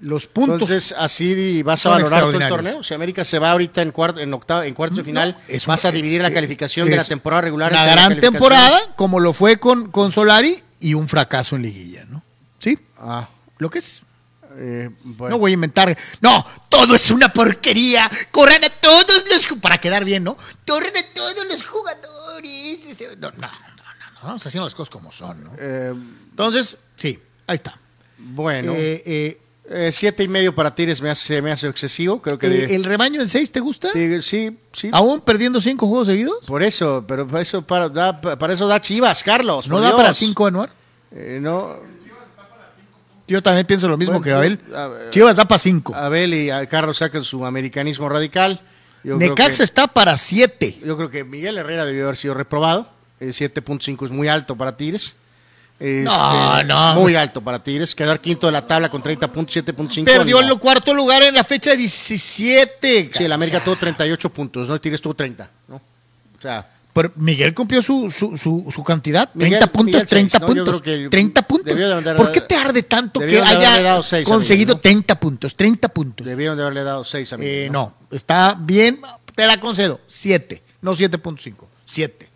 Los 0.00 0.26
puntos. 0.26 0.54
Entonces, 0.54 0.94
así 0.98 1.62
vas 1.62 1.86
a 1.86 1.90
valorar 1.90 2.24
todo 2.24 2.38
el 2.38 2.48
torneo. 2.48 2.82
Si 2.82 2.92
América 2.92 3.24
se 3.24 3.38
va 3.38 3.52
ahorita 3.52 3.82
en 3.82 3.92
cuarto, 3.92 4.20
en 4.20 4.34
octavo, 4.34 4.62
en 4.62 4.74
cuarto 4.74 4.96
de 4.96 5.04
final, 5.04 5.38
es 5.48 5.64
vas 5.64 5.84
a 5.84 5.92
dividir 5.92 6.20
la 6.20 6.28
eh, 6.28 6.32
calificación 6.32 6.88
de 6.90 6.96
la 6.96 7.04
temporada 7.04 7.42
regular. 7.42 7.72
Las 7.72 7.92
gran 7.92 8.20
temporada, 8.20 8.78
como 8.96 9.20
lo 9.20 9.32
fue 9.32 9.58
con, 9.58 9.90
con 9.90 10.10
Solari, 10.10 10.62
y 10.82 10.94
un 10.94 11.08
fracaso 11.08 11.56
en 11.56 11.62
liguilla, 11.62 12.04
¿no? 12.04 12.22
¿Sí? 12.58 12.78
Ah, 12.98 13.28
Lo 13.58 13.70
que 13.70 13.78
es. 13.78 14.02
eh, 14.56 14.90
bueno. 15.04 15.36
No 15.36 15.38
voy 15.38 15.52
a 15.52 15.54
inventar. 15.54 15.96
No, 16.20 16.44
todo 16.68 16.94
es 16.94 17.10
una 17.10 17.32
porquería. 17.32 18.10
Corran 18.30 18.62
a 18.64 18.70
todos 18.70 19.24
los. 19.30 19.46
Para 19.60 19.78
quedar 19.78 20.04
bien, 20.04 20.24
¿no? 20.24 20.36
Corran 20.66 20.92
a 20.96 21.14
todos 21.14 21.46
los 21.48 21.62
jugadores. 21.64 22.86
Este, 22.86 23.16
No, 23.16 23.30
no, 23.30 23.36
no, 23.38 23.48
no, 23.48 23.50
no. 24.14 24.20
Vamos 24.22 24.46
haciendo 24.46 24.66
las 24.66 24.74
cosas 24.74 24.90
como 24.90 25.10
son, 25.12 25.42
¿no? 25.44 25.52
Eh, 25.58 25.92
Entonces, 26.30 26.76
sí, 26.96 27.18
ahí 27.46 27.56
está. 27.56 27.78
bueno. 28.18 28.72
Eh, 28.76 29.40
eh, 29.74 29.90
siete 29.92 30.22
y 30.22 30.28
medio 30.28 30.54
para 30.54 30.74
Tigres 30.74 31.00
me 31.02 31.10
hace, 31.10 31.40
me 31.42 31.50
hace 31.52 31.66
excesivo, 31.68 32.20
creo 32.22 32.38
que 32.38 32.46
eh, 32.46 32.50
de- 32.68 32.74
¿El 32.74 32.84
rebaño 32.84 33.20
en 33.20 33.28
seis 33.28 33.50
te 33.50 33.60
gusta? 33.60 33.92
Tigres, 33.92 34.24
sí, 34.26 34.56
sí. 34.72 34.90
¿Aún 34.92 35.20
perdiendo 35.20 35.60
cinco 35.60 35.86
juegos 35.88 36.08
seguidos? 36.08 36.44
Por 36.46 36.62
eso, 36.62 37.04
pero 37.06 37.26
para 37.26 37.40
eso 37.42 37.62
para, 37.62 37.88
da, 37.88 38.20
para 38.20 38.52
eso 38.52 38.66
da 38.66 38.80
Chivas, 38.80 39.22
Carlos. 39.22 39.68
¿No 39.68 39.80
da 39.80 39.88
Dios. 39.88 39.96
para 39.96 40.14
cinco, 40.14 40.46
Anuar? 40.46 40.70
Eh, 41.10 41.38
no, 41.40 41.76
Yo 43.26 43.42
también 43.42 43.66
pienso 43.66 43.88
lo 43.88 43.96
mismo 43.96 44.18
Bueno, 44.18 44.24
que 44.24 44.32
Abel. 44.32 44.58
ver. 44.68 45.10
Chivas 45.10 45.36
da 45.36 45.44
para 45.46 45.58
cinco. 45.58 45.94
Abel 45.94 46.34
y 46.34 46.50
Carlos 46.68 46.98
sacan 46.98 47.24
su 47.24 47.44
americanismo 47.46 48.08
radical. 48.08 48.60
Yo 49.04 49.16
Necaxa 49.16 49.58
que, 49.58 49.64
está 49.64 49.86
para 49.88 50.16
siete. 50.16 50.78
yo 50.84 50.96
creo 50.96 51.10
que 51.10 51.24
Miguel 51.24 51.58
Herrera 51.58 51.84
debió 51.84 52.04
haber 52.04 52.16
sido 52.16 52.34
reprobado. 52.34 52.88
Eh, 53.20 53.28
7.5 53.30 54.04
es 54.06 54.10
muy 54.10 54.28
alto 54.28 54.56
para 54.56 54.76
Tigres. 54.76 55.14
Este, 55.82 56.02
No, 56.04 56.62
no. 56.62 56.94
Muy 56.94 57.16
alto 57.16 57.40
para 57.40 57.62
Tigres. 57.62 57.94
Quedar 57.94 58.20
quinto 58.20 58.46
de 58.46 58.52
la 58.52 58.66
tabla 58.66 58.88
con 58.88 59.02
30.7.5. 59.02 60.04
Perdió 60.04 60.40
no. 60.40 60.52
el 60.52 60.58
cuarto 60.60 60.94
lugar 60.94 61.22
en 61.24 61.34
la 61.34 61.42
fecha 61.42 61.74
17. 61.74 63.10
Sí, 63.12 63.24
el 63.24 63.32
América 63.32 63.56
O 63.56 63.60
sea, 63.60 63.64
tuvo 63.64 63.76
38 63.76 64.30
puntos, 64.30 64.68
¿no? 64.68 64.74
El 64.74 64.80
Tigres 64.80 65.00
tuvo 65.02 65.14
30, 65.14 65.50
¿no? 65.68 65.76
O 65.76 66.40
sea, 66.40 66.68
pero 66.92 67.10
Miguel 67.16 67.54
cumplió 67.54 67.82
su, 67.82 68.10
su, 68.10 68.36
su, 68.36 68.70
su 68.70 68.84
cantidad. 68.84 69.30
Miguel- 69.34 69.58
30 69.58 69.66
puntos, 69.72 69.86
Miguel 69.86 70.06
30 70.06 70.38
seis, 70.38 70.40
¿no? 70.40 70.54
Yo 70.54 70.64
puntos. 70.64 70.82
creo 70.82 71.02
que 71.02 71.08
30 71.08 71.42
puntos. 71.42 71.72
haber- 71.80 72.16
¿Por 72.16 72.32
qué 72.32 72.40
te 72.42 72.54
arde 72.54 72.82
tanto 72.82 73.20
que 73.20 73.40
haya 73.40 73.80
dado 73.82 74.02
seis 74.02 74.28
conseguido 74.28 74.74
Miguel, 74.74 74.76
¿no? 74.76 74.80
30 74.82 75.20
puntos? 75.20 75.56
30 75.56 75.88
puntos. 75.88 76.26
debieron 76.26 76.56
de 76.56 76.62
haberle 76.62 76.84
dado 76.84 77.02
6 77.02 77.32
a 77.32 77.36
Miguel. 77.38 77.66
Eh, 77.66 77.70
no, 77.70 77.94
está 78.10 78.56
bien, 78.58 79.00
te 79.34 79.46
la 79.46 79.58
concedo. 79.58 80.00
7, 80.06 80.62
no 80.82 80.92
7.5. 80.94 81.66
7. 81.84 82.28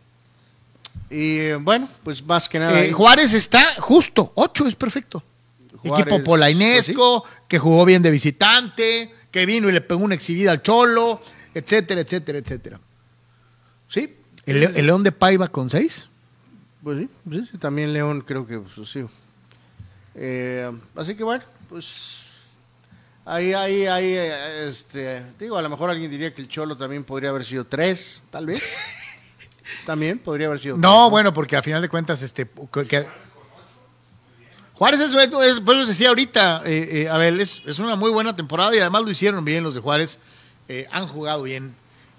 Y 1.11 1.39
eh, 1.39 1.55
bueno, 1.57 1.89
pues 2.03 2.25
más 2.25 2.49
que 2.49 2.59
nada. 2.59 2.83
Eh, 2.85 2.93
Juárez 2.93 3.33
está 3.35 3.75
justo, 3.81 4.33
8 4.35 4.67
es 4.69 4.75
perfecto. 4.75 5.23
Juárez, 5.77 6.07
Equipo 6.13 6.25
polainesco, 6.25 7.23
pues 7.23 7.35
que 7.49 7.59
jugó 7.59 7.85
bien 7.85 8.03
de 8.03 8.11
visitante, 8.11 9.15
que 9.31 9.47
vino 9.47 9.69
y 9.69 9.73
le 9.73 9.81
pegó 9.81 10.01
una 10.03 10.15
exhibida 10.17 10.51
al 10.51 10.63
Cholo, 10.63 11.21
etcétera, 11.55 12.01
etcétera, 12.01 12.39
etcétera. 12.39 12.81
sí. 13.89 14.13
¿El, 14.47 14.61
Le- 14.61 14.67
el 14.79 14.87
León 14.87 15.03
de 15.03 15.11
Paiva 15.11 15.49
con 15.49 15.69
6? 15.69 16.09
Pues 16.85 16.99
sí, 16.99 17.09
sí, 17.33 17.49
sí, 17.51 17.59
también 17.59 17.93
León 17.93 18.21
creo 18.21 18.47
que 18.47 18.59
pues, 18.61 18.89
sí. 18.89 19.05
Eh, 20.15 20.71
así 20.95 21.15
que 21.17 21.25
bueno, 21.25 21.43
pues 21.69 22.19
ahí, 23.25 23.53
ahí, 23.53 23.87
ahí, 23.87 24.15
este, 24.69 25.25
digo, 25.39 25.57
a 25.59 25.63
lo 25.63 25.69
mejor 25.69 25.91
alguien 25.91 26.11
diría 26.11 26.33
que 26.33 26.41
el 26.43 26.49
Cholo 26.49 26.77
también 26.77 27.03
podría 27.03 27.31
haber 27.31 27.45
sido 27.45 27.65
3, 27.65 28.25
tal 28.31 28.47
vez. 28.47 28.63
también 29.85 30.19
podría 30.19 30.47
haber 30.47 30.59
sido 30.61 30.77
No, 30.77 31.11
bueno, 31.11 31.33
porque 31.33 31.57
al 31.57 31.63
final 31.63 31.83
de 31.83 31.89
cuentas, 31.89 32.23
este. 32.23 32.49
que- 32.89 33.07
Juárez 34.75 35.01
es, 35.01 35.13
es- 35.13 35.61
por 35.61 35.77
eso 35.77 35.87
decía 35.89 36.09
ahorita, 36.09 36.63
eh, 36.67 36.89
eh, 37.05 37.09
a 37.09 37.17
ver, 37.17 37.41
es, 37.41 37.63
es 37.67 37.79
una 37.79 37.97
muy 37.97 38.11
buena 38.11 38.37
temporada 38.37 38.75
y 38.77 38.79
además 38.79 39.03
lo 39.05 39.11
hicieron 39.11 39.45
bien 39.45 39.65
los 39.65 39.75
de 39.75 39.81
Juárez. 39.81 40.19
eh, 40.69 40.87
han 40.91 41.07
jugado 41.07 41.45
bien 41.45 41.75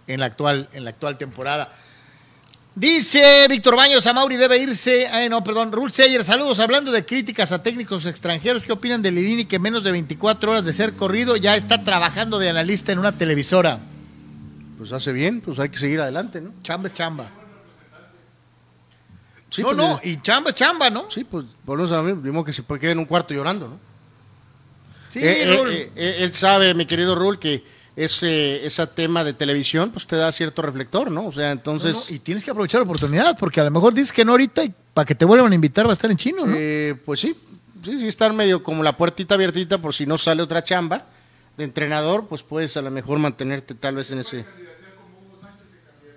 en 0.08 0.20
la 0.22 0.26
actual, 0.28 0.70
en 0.74 0.86
la 0.86 0.92
actual 0.92 1.18
temporada. 1.18 1.70
Dice 2.76 3.48
Víctor 3.50 3.76
Baños, 3.76 4.06
a 4.08 4.14
Mauri 4.14 4.38
debe 4.38 4.58
irse. 4.60 5.08
Ay, 5.08 5.28
no, 5.30 5.44
perdón. 5.44 5.72
Rul 5.72 5.92
Seyer, 5.92 6.24
saludos. 6.24 6.60
Hablando 6.60 6.92
de 6.92 7.06
críticas 7.06 7.52
a 7.52 7.62
técnicos 7.64 8.06
extranjeros, 8.06 8.64
¿qué 8.64 8.72
opinan 8.72 9.02
de 9.02 9.12
Lilini 9.12 9.46
que 9.46 9.58
menos 9.60 9.84
de 9.84 9.92
24 9.92 10.52
horas 10.52 10.64
de 10.64 10.74
ser 10.74 10.94
corrido 10.94 11.36
ya 11.38 11.56
está 11.56 11.84
trabajando 11.84 12.38
de 12.40 12.50
analista 12.50 12.92
en 12.92 13.00
una 13.00 13.12
televisora? 13.12 13.80
Pues 14.78 14.92
hace 14.94 15.12
bien, 15.12 15.42
pues 15.42 15.58
hay 15.60 15.70
que 15.70 15.80
seguir 15.80 16.00
adelante, 16.00 16.40
¿no? 16.40 16.52
Chamba 16.62 16.88
es 16.88 16.94
chamba. 16.94 17.32
Sí, 19.50 19.62
no, 19.62 19.68
pues, 19.70 19.78
no, 19.78 20.00
y 20.04 20.22
chamba 20.22 20.50
es 20.50 20.56
chamba, 20.56 20.90
¿no? 20.90 21.10
Sí, 21.10 21.24
pues 21.24 21.46
volvemos 21.66 21.92
a 21.92 21.98
lo 21.98 22.04
mismo, 22.04 22.22
mismo 22.22 22.44
que 22.44 22.52
se 22.54 22.64
puede 22.64 22.82
quedar 22.82 22.94
en 22.94 23.00
un 23.00 23.06
cuarto 23.06 23.34
llorando, 23.34 23.68
¿no? 23.70 23.80
Sí, 25.10 25.20
Eh, 25.20 25.44
eh, 25.54 25.58
Rul. 25.58 25.72
eh, 25.72 25.92
eh, 25.96 26.16
él 26.20 26.34
sabe, 26.34 26.74
mi 26.74 26.86
querido 26.86 27.16
Rul, 27.16 27.40
que 27.40 27.64
ese, 27.96 28.66
ese 28.66 28.86
tema 28.88 29.24
de 29.24 29.34
televisión 29.34 29.90
pues 29.92 30.06
te 30.06 30.16
da 30.18 30.32
cierto 30.32 30.62
reflector, 30.62 31.10
¿no? 31.12 31.28
O 31.28 31.32
sea, 31.32 31.52
entonces, 31.52 31.96
No, 31.96 32.02
no, 32.10 32.16
y 32.16 32.20
tienes 32.20 32.44
que 32.44 32.52
aprovechar 32.52 32.82
la 32.82 32.84
oportunidad, 32.86 33.38
porque 33.40 33.62
a 33.62 33.64
lo 33.64 33.72
mejor 33.72 33.94
dices 33.94 34.12
que 34.12 34.26
no 34.26 34.34
ahorita 34.34 34.64
y 34.66 34.74
para 34.94 35.06
que 35.06 35.16
te 35.16 35.26
vuelvan 35.26 35.52
a 35.52 35.56
invitar 35.56 35.86
va 35.88 35.92
a 35.92 35.94
estar 35.94 36.12
en 36.12 36.18
chino, 36.18 36.46
¿no? 36.46 36.54
eh, 36.56 36.96
pues 37.06 37.22
sí, 37.22 37.36
sí, 37.84 37.98
sí, 38.00 38.08
estar 38.08 38.34
medio 38.34 38.62
como 38.62 38.84
la 38.84 38.98
puertita 38.98 39.36
abiertita 39.36 39.78
por 39.80 39.96
si 39.96 40.06
no 40.06 40.18
sale 40.18 40.44
otra 40.44 40.64
chamba 40.64 41.06
de 41.56 41.64
entrenador, 41.64 42.28
pues 42.28 42.44
puedes 42.44 42.76
a 42.78 42.82
lo 42.82 42.92
mejor 42.92 43.18
mantenerte 43.18 43.74
tal 43.76 43.96
vez 43.96 44.12
en 44.12 44.20
ese... 44.20 44.46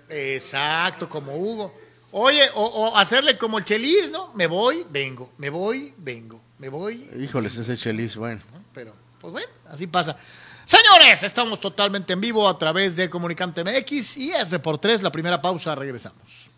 Exacto, 0.09 1.07
como 1.09 1.35
Hugo. 1.35 1.73
Oye, 2.11 2.43
o, 2.55 2.63
o 2.63 2.97
hacerle 2.97 3.37
como 3.37 3.57
el 3.57 3.63
Chelis, 3.65 4.11
¿no? 4.11 4.33
Me 4.33 4.47
voy, 4.47 4.85
vengo, 4.89 5.31
me 5.37 5.49
voy, 5.49 5.93
vengo, 5.97 6.41
me 6.57 6.69
voy. 6.69 7.09
Híjoles, 7.17 7.55
ese 7.57 7.77
Chelis, 7.77 8.17
bueno. 8.17 8.41
¿no? 8.53 8.63
Pero, 8.73 8.93
pues 9.19 9.31
bueno, 9.31 9.47
así 9.69 9.87
pasa. 9.87 10.17
Señores, 10.65 11.23
estamos 11.23 11.59
totalmente 11.59 12.13
en 12.13 12.21
vivo 12.21 12.47
a 12.47 12.57
través 12.57 12.95
de 12.95 13.09
Comunicante 13.09 13.63
MX 13.63 14.17
y 14.17 14.31
es 14.31 14.51
de 14.51 14.59
por 14.59 14.77
tres 14.77 15.01
la 15.01 15.11
primera 15.11 15.41
pausa, 15.41 15.73
regresamos. 15.75 16.49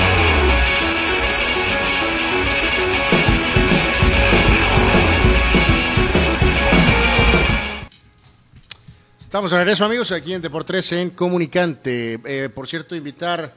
Estamos 9.31 9.51
de 9.51 9.59
regreso, 9.59 9.85
amigos, 9.85 10.11
aquí 10.11 10.33
en 10.33 10.41
Deportes 10.41 10.91
en 10.91 11.11
Comunicante. 11.11 12.19
Eh, 12.25 12.49
por 12.49 12.67
cierto, 12.67 12.97
invitar 12.97 13.53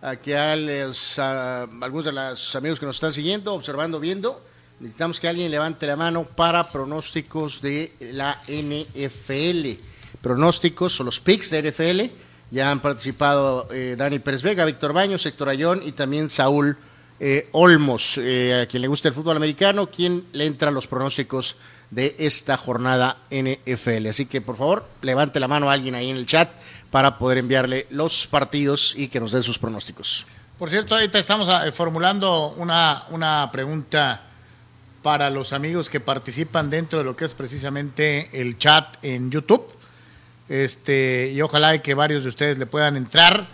a 0.00 0.14
que 0.14 0.36
a 0.36 0.52
algunos 0.52 2.04
de 2.04 2.12
los 2.12 2.54
amigos 2.54 2.78
que 2.78 2.86
nos 2.86 2.94
están 2.94 3.12
siguiendo, 3.12 3.52
observando, 3.52 3.98
viendo, 3.98 4.40
necesitamos 4.78 5.18
que 5.18 5.26
alguien 5.26 5.50
levante 5.50 5.84
la 5.88 5.96
mano 5.96 6.22
para 6.22 6.70
pronósticos 6.70 7.60
de 7.60 7.92
la 8.12 8.40
NFL. 8.46 9.82
Pronósticos 10.20 11.00
o 11.00 11.02
los 11.02 11.18
picks 11.18 11.50
de 11.50 11.72
NFL. 11.72 12.02
Ya 12.52 12.70
han 12.70 12.78
participado 12.78 13.66
eh, 13.72 13.96
Dani 13.98 14.20
Pérez 14.20 14.42
Vega, 14.42 14.64
Víctor 14.64 14.92
Baños, 14.92 15.26
Héctor 15.26 15.48
Ayón 15.48 15.82
y 15.84 15.90
también 15.90 16.30
Saúl 16.30 16.78
eh, 17.18 17.48
Olmos, 17.50 18.16
eh, 18.18 18.62
a 18.62 18.66
quien 18.66 18.80
le 18.80 18.86
gusta 18.86 19.08
el 19.08 19.14
fútbol 19.14 19.36
americano, 19.36 19.90
quien 19.90 20.24
le 20.32 20.46
entra 20.46 20.70
los 20.70 20.86
pronósticos 20.86 21.56
de 21.90 22.16
esta 22.18 22.56
jornada 22.56 23.18
NFL. 23.30 24.08
Así 24.08 24.26
que 24.26 24.40
por 24.40 24.56
favor, 24.56 24.88
levante 25.02 25.40
la 25.40 25.48
mano 25.48 25.70
a 25.70 25.72
alguien 25.72 25.94
ahí 25.94 26.10
en 26.10 26.16
el 26.16 26.26
chat 26.26 26.50
para 26.90 27.18
poder 27.18 27.38
enviarle 27.38 27.86
los 27.90 28.26
partidos 28.26 28.94
y 28.96 29.08
que 29.08 29.20
nos 29.20 29.32
den 29.32 29.42
sus 29.42 29.58
pronósticos. 29.58 30.26
Por 30.58 30.70
cierto, 30.70 30.94
ahorita 30.94 31.18
estamos 31.18 31.48
ah, 31.48 31.70
formulando 31.72 32.52
una, 32.56 33.04
una 33.10 33.50
pregunta 33.52 34.22
para 35.02 35.30
los 35.30 35.52
amigos 35.52 35.90
que 35.90 36.00
participan 36.00 36.70
dentro 36.70 36.98
de 36.98 37.04
lo 37.04 37.14
que 37.14 37.26
es 37.26 37.34
precisamente 37.34 38.30
el 38.32 38.58
chat 38.58 38.96
en 39.02 39.30
YouTube. 39.30 39.66
Este, 40.48 41.32
y 41.34 41.40
ojalá 41.42 41.76
que 41.82 41.94
varios 41.94 42.22
de 42.22 42.30
ustedes 42.30 42.58
le 42.58 42.66
puedan 42.66 42.96
entrar. 42.96 43.46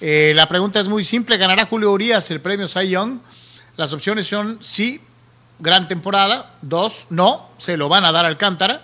Eh, 0.00 0.32
la 0.34 0.48
pregunta 0.48 0.80
es 0.80 0.88
muy 0.88 1.04
simple: 1.04 1.36
¿ganará 1.36 1.66
Julio 1.66 1.92
Urias 1.92 2.30
el 2.30 2.40
premio 2.40 2.66
Cy 2.68 2.88
Young? 2.88 3.18
Las 3.76 3.92
opciones 3.92 4.26
son 4.26 4.58
sí, 4.60 5.00
gran 5.60 5.88
temporada. 5.88 6.54
Dos, 6.62 7.06
no, 7.10 7.48
se 7.58 7.76
lo 7.76 7.88
van 7.88 8.04
a 8.04 8.12
dar 8.12 8.26
Alcántara. 8.26 8.82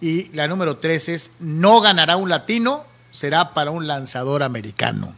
Y 0.00 0.30
la 0.34 0.48
número 0.48 0.78
tres 0.78 1.08
es 1.08 1.30
no 1.40 1.80
ganará 1.80 2.16
un 2.16 2.28
latino, 2.28 2.84
será 3.10 3.52
para 3.52 3.70
un 3.70 3.86
lanzador 3.86 4.42
americano. 4.42 5.14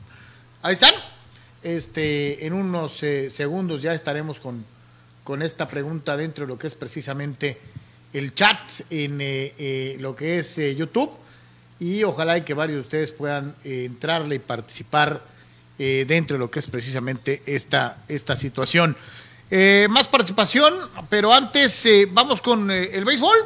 Ahí 0.63 0.73
están. 0.75 0.95
Este, 1.63 2.47
en 2.47 2.55
unos 2.55 3.03
eh, 3.05 3.31
segundos 3.31 3.83
ya 3.83 3.95
estaremos 3.95 4.41
con, 4.41 4.65
con 5.23 5.43
esta 5.43 5.69
pregunta 5.69 6.17
dentro 6.17 6.45
de 6.45 6.49
lo 6.49 6.59
que 6.59 6.67
es 6.67 6.75
precisamente 6.75 7.61
el 8.13 8.35
chat 8.35 8.59
en 8.91 9.21
eh, 9.21 9.55
eh, 9.59 9.97
lo 10.01 10.15
que 10.15 10.39
es 10.39 10.59
eh, 10.59 10.75
YouTube. 10.75 11.11
Y 11.81 12.05
ojalá 12.05 12.39
y 12.39 12.43
que 12.43 12.55
varios 12.55 12.77
de 12.77 12.81
ustedes 12.81 13.11
puedan 13.11 13.57
entrarle 13.65 14.37
y 14.37 14.39
participar 14.39 15.33
dentro 15.79 16.37
de 16.37 16.39
lo 16.39 16.49
que 16.49 16.61
es 16.61 16.69
precisamente 16.69 17.43
esta, 17.45 18.05
esta 18.07 18.37
situación. 18.37 18.97
Eh, 19.55 19.87
más 19.91 20.09
participación, 20.09 20.73
pero 21.11 21.31
antes 21.31 21.85
eh, 21.85 22.09
vamos 22.11 22.41
con 22.41 22.71
eh, 22.71 22.89
el 22.95 23.05
béisbol 23.05 23.37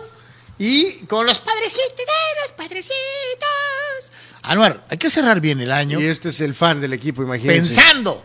y 0.56 0.98
con 1.06 1.26
los 1.26 1.40
padrecitos, 1.40 1.82
¡eh, 1.98 2.40
los 2.42 2.52
padrecitos. 2.52 4.12
Anuar, 4.42 4.86
hay 4.88 4.98
que 4.98 5.10
cerrar 5.10 5.40
bien 5.40 5.60
el 5.60 5.72
año 5.72 6.00
Y 6.00 6.04
este 6.04 6.28
es 6.28 6.40
el 6.42 6.54
fan 6.54 6.80
del 6.80 6.92
equipo, 6.92 7.24
imagínense. 7.24 7.74
pensando 7.74 8.24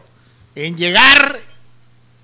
en 0.53 0.77
llegar 0.77 1.39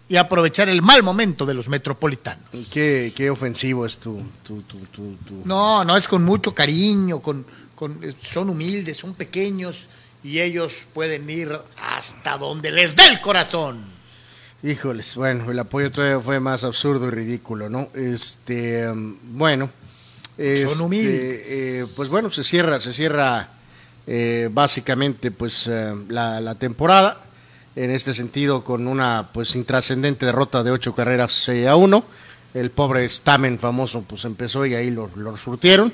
y 0.07 0.15
aprovechar 0.17 0.69
el 0.69 0.83
mal 0.83 1.01
momento 1.01 1.43
de 1.45 1.55
los 1.55 1.67
metropolitanos. 1.69 2.45
Qué, 2.71 3.11
qué 3.15 3.31
ofensivo 3.31 3.83
es 3.87 3.97
tu, 3.97 4.21
tu, 4.45 4.61
tu, 4.61 4.77
tu, 4.85 5.15
tu- 5.15 5.41
No, 5.43 5.83
no 5.83 5.97
es 5.97 6.07
con 6.07 6.23
mucho 6.23 6.53
cariño, 6.53 7.19
con, 7.19 7.45
con- 7.75 7.99
son 8.21 8.51
humildes, 8.51 8.97
son 8.97 9.15
pequeños 9.15 9.87
y 10.23 10.39
ellos 10.39 10.73
pueden 10.93 11.27
ir 11.29 11.59
hasta 11.81 12.37
donde 12.37 12.69
les 12.71 12.95
dé 12.95 13.07
el 13.07 13.19
corazón. 13.21 13.96
Híjoles, 14.63 15.15
bueno, 15.15 15.51
el 15.51 15.59
apoyo 15.59 15.91
todavía 15.91 16.19
fue 16.19 16.39
más 16.39 16.63
absurdo 16.63 17.07
y 17.07 17.11
ridículo, 17.11 17.69
¿no? 17.69 17.89
Este, 17.93 18.89
um, 18.89 19.15
bueno, 19.33 19.69
este, 20.35 20.83
humildes. 20.83 21.47
eh, 21.47 21.85
pues 21.95 22.09
bueno, 22.09 22.31
se 22.31 22.43
cierra, 22.43 22.79
se 22.79 22.91
cierra 22.91 23.49
eh, 24.07 24.49
básicamente 24.51 25.29
pues 25.29 25.67
eh, 25.67 25.93
la, 26.09 26.41
la 26.41 26.55
temporada. 26.55 27.21
En 27.75 27.91
este 27.91 28.15
sentido, 28.15 28.63
con 28.63 28.87
una 28.87 29.29
pues 29.31 29.55
intrascendente 29.55 30.25
derrota 30.25 30.63
de 30.63 30.71
ocho 30.71 30.95
carreras 30.95 31.49
eh, 31.49 31.67
a 31.67 31.75
uno. 31.75 32.03
El 32.55 32.71
pobre 32.71 33.07
Stamen 33.07 33.59
famoso 33.59 34.01
pues 34.01 34.25
empezó 34.25 34.65
y 34.65 34.73
ahí 34.73 34.89
lo, 34.89 35.11
lo 35.15 35.37
surtieron. 35.37 35.93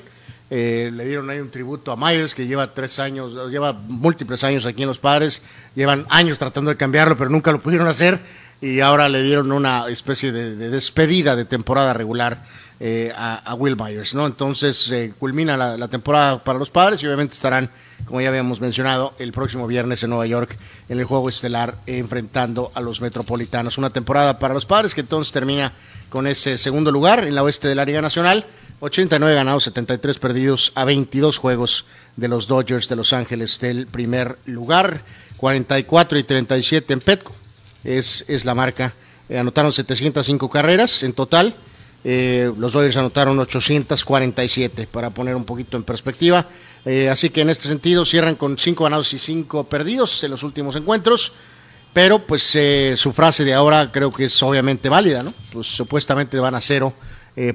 Eh, 0.50 0.92
le 0.94 1.06
dieron 1.06 1.30
ahí 1.30 1.40
un 1.40 1.50
tributo 1.50 1.92
a 1.92 1.98
Myers, 1.98 2.36
que 2.36 2.46
lleva 2.46 2.74
tres 2.74 3.00
años, 3.00 3.50
lleva 3.50 3.74
múltiples 3.74 4.44
años 4.44 4.66
aquí 4.66 4.84
en 4.84 4.88
Los 4.88 5.00
Padres, 5.00 5.42
llevan 5.74 6.06
años 6.10 6.38
tratando 6.38 6.70
de 6.70 6.78
cambiarlo, 6.78 7.18
pero 7.18 7.30
nunca 7.30 7.52
lo 7.52 7.60
pudieron 7.60 7.88
hacer, 7.88 8.20
y 8.62 8.80
ahora 8.80 9.10
le 9.10 9.24
dieron 9.24 9.52
una 9.52 9.88
especie 9.88 10.32
de, 10.32 10.56
de 10.56 10.70
despedida 10.70 11.36
de 11.36 11.46
temporada 11.46 11.94
regular 11.94 12.42
eh, 12.86 13.14
a, 13.16 13.36
a 13.36 13.54
Will 13.54 13.78
Myers, 13.78 14.14
¿no? 14.14 14.26
Entonces 14.26 14.92
eh, 14.92 15.14
culmina 15.18 15.56
la, 15.56 15.88
temporada 15.88 16.44
para 16.44 16.60
los 16.60 16.70
Padres 16.70 17.02
y 17.02 17.06
obviamente 17.06 17.34
estarán, 17.34 17.70
como 18.04 18.20
ya 18.20 18.28
habíamos 18.28 18.60
mencionado, 18.60 19.14
el 19.20 19.32
próximo 19.32 19.68
viernes 19.68 20.04
en 20.04 20.10
Nueva 20.10 20.26
York 20.26 20.58
en 20.90 21.00
el 21.00 21.06
juego 21.06 21.30
estelar 21.30 21.78
enfrentando 21.86 22.74
a 22.76 22.82
los 22.82 23.00
Metropolitanos. 23.00 23.78
Una 23.78 23.92
temporada 23.92 24.38
para 24.38 24.54
los 24.54 24.66
Padres 24.66 24.94
que 24.94 25.00
entonces 25.00 25.32
termina 25.32 25.72
con 26.10 26.28
ese 26.28 26.58
segundo 26.58 26.92
lugar 26.92 27.26
en 27.26 27.36
la 27.36 27.44
oeste 27.44 27.70
de 27.70 27.76
la 27.76 27.86
Liga 27.86 28.02
Nacional. 28.02 28.46
89 28.82 29.34
ganados, 29.34 29.64
73 29.64 30.20
perdidos 30.20 30.74
a 30.76 30.84
22 30.84 31.38
juegos 31.38 31.86
de 32.18 32.28
los 32.28 32.48
Dodgers 32.48 32.90
de 32.90 32.98
Los 32.98 33.14
Ángeles 33.14 33.62
del 33.62 33.88
primer 33.88 34.40
lugar. 34.46 35.06
44 35.38 36.18
y 36.18 36.24
37 36.24 36.92
en 36.92 37.00
Petco 37.00 37.34
es, 37.84 38.26
es 38.28 38.46
la 38.46 38.56
marca. 38.56 38.94
Eh, 39.30 39.38
anotaron 39.38 39.72
705 39.72 40.50
carreras 40.50 41.04
en 41.04 41.14
total. 41.14 41.56
Eh, 42.04 42.52
los 42.58 42.74
Dodgers 42.74 42.98
anotaron 42.98 43.40
847 43.40 44.88
para 44.88 45.10
poner 45.10 45.36
un 45.36 45.46
poquito 45.46 45.78
en 45.78 45.84
perspectiva. 45.84 46.48
Eh, 46.86 47.10
así 47.10 47.30
que 47.30 47.42
en 47.42 47.50
este 47.50 47.68
sentido 47.68 48.06
cierran 48.06 48.36
con 48.36 48.58
5 48.58 48.84
ganados 48.84 49.14
y 49.14 49.18
5 49.18 49.66
perdidos 49.66 50.24
en 50.24 50.32
los 50.32 50.44
últimos 50.44 50.76
encuentros. 50.76 51.34
Pero 51.94 52.26
pues 52.26 52.58
su 52.96 53.14
frase 53.14 53.46
de 53.46 53.54
ahora 53.54 53.92
creo 53.92 54.12
que 54.12 54.26
es 54.26 54.42
obviamente 54.42 54.90
válida, 54.90 55.22
¿no? 55.22 55.32
Pues 55.52 55.68
supuestamente 55.68 56.40
van 56.40 56.56
a 56.56 56.62
cero 56.62 56.92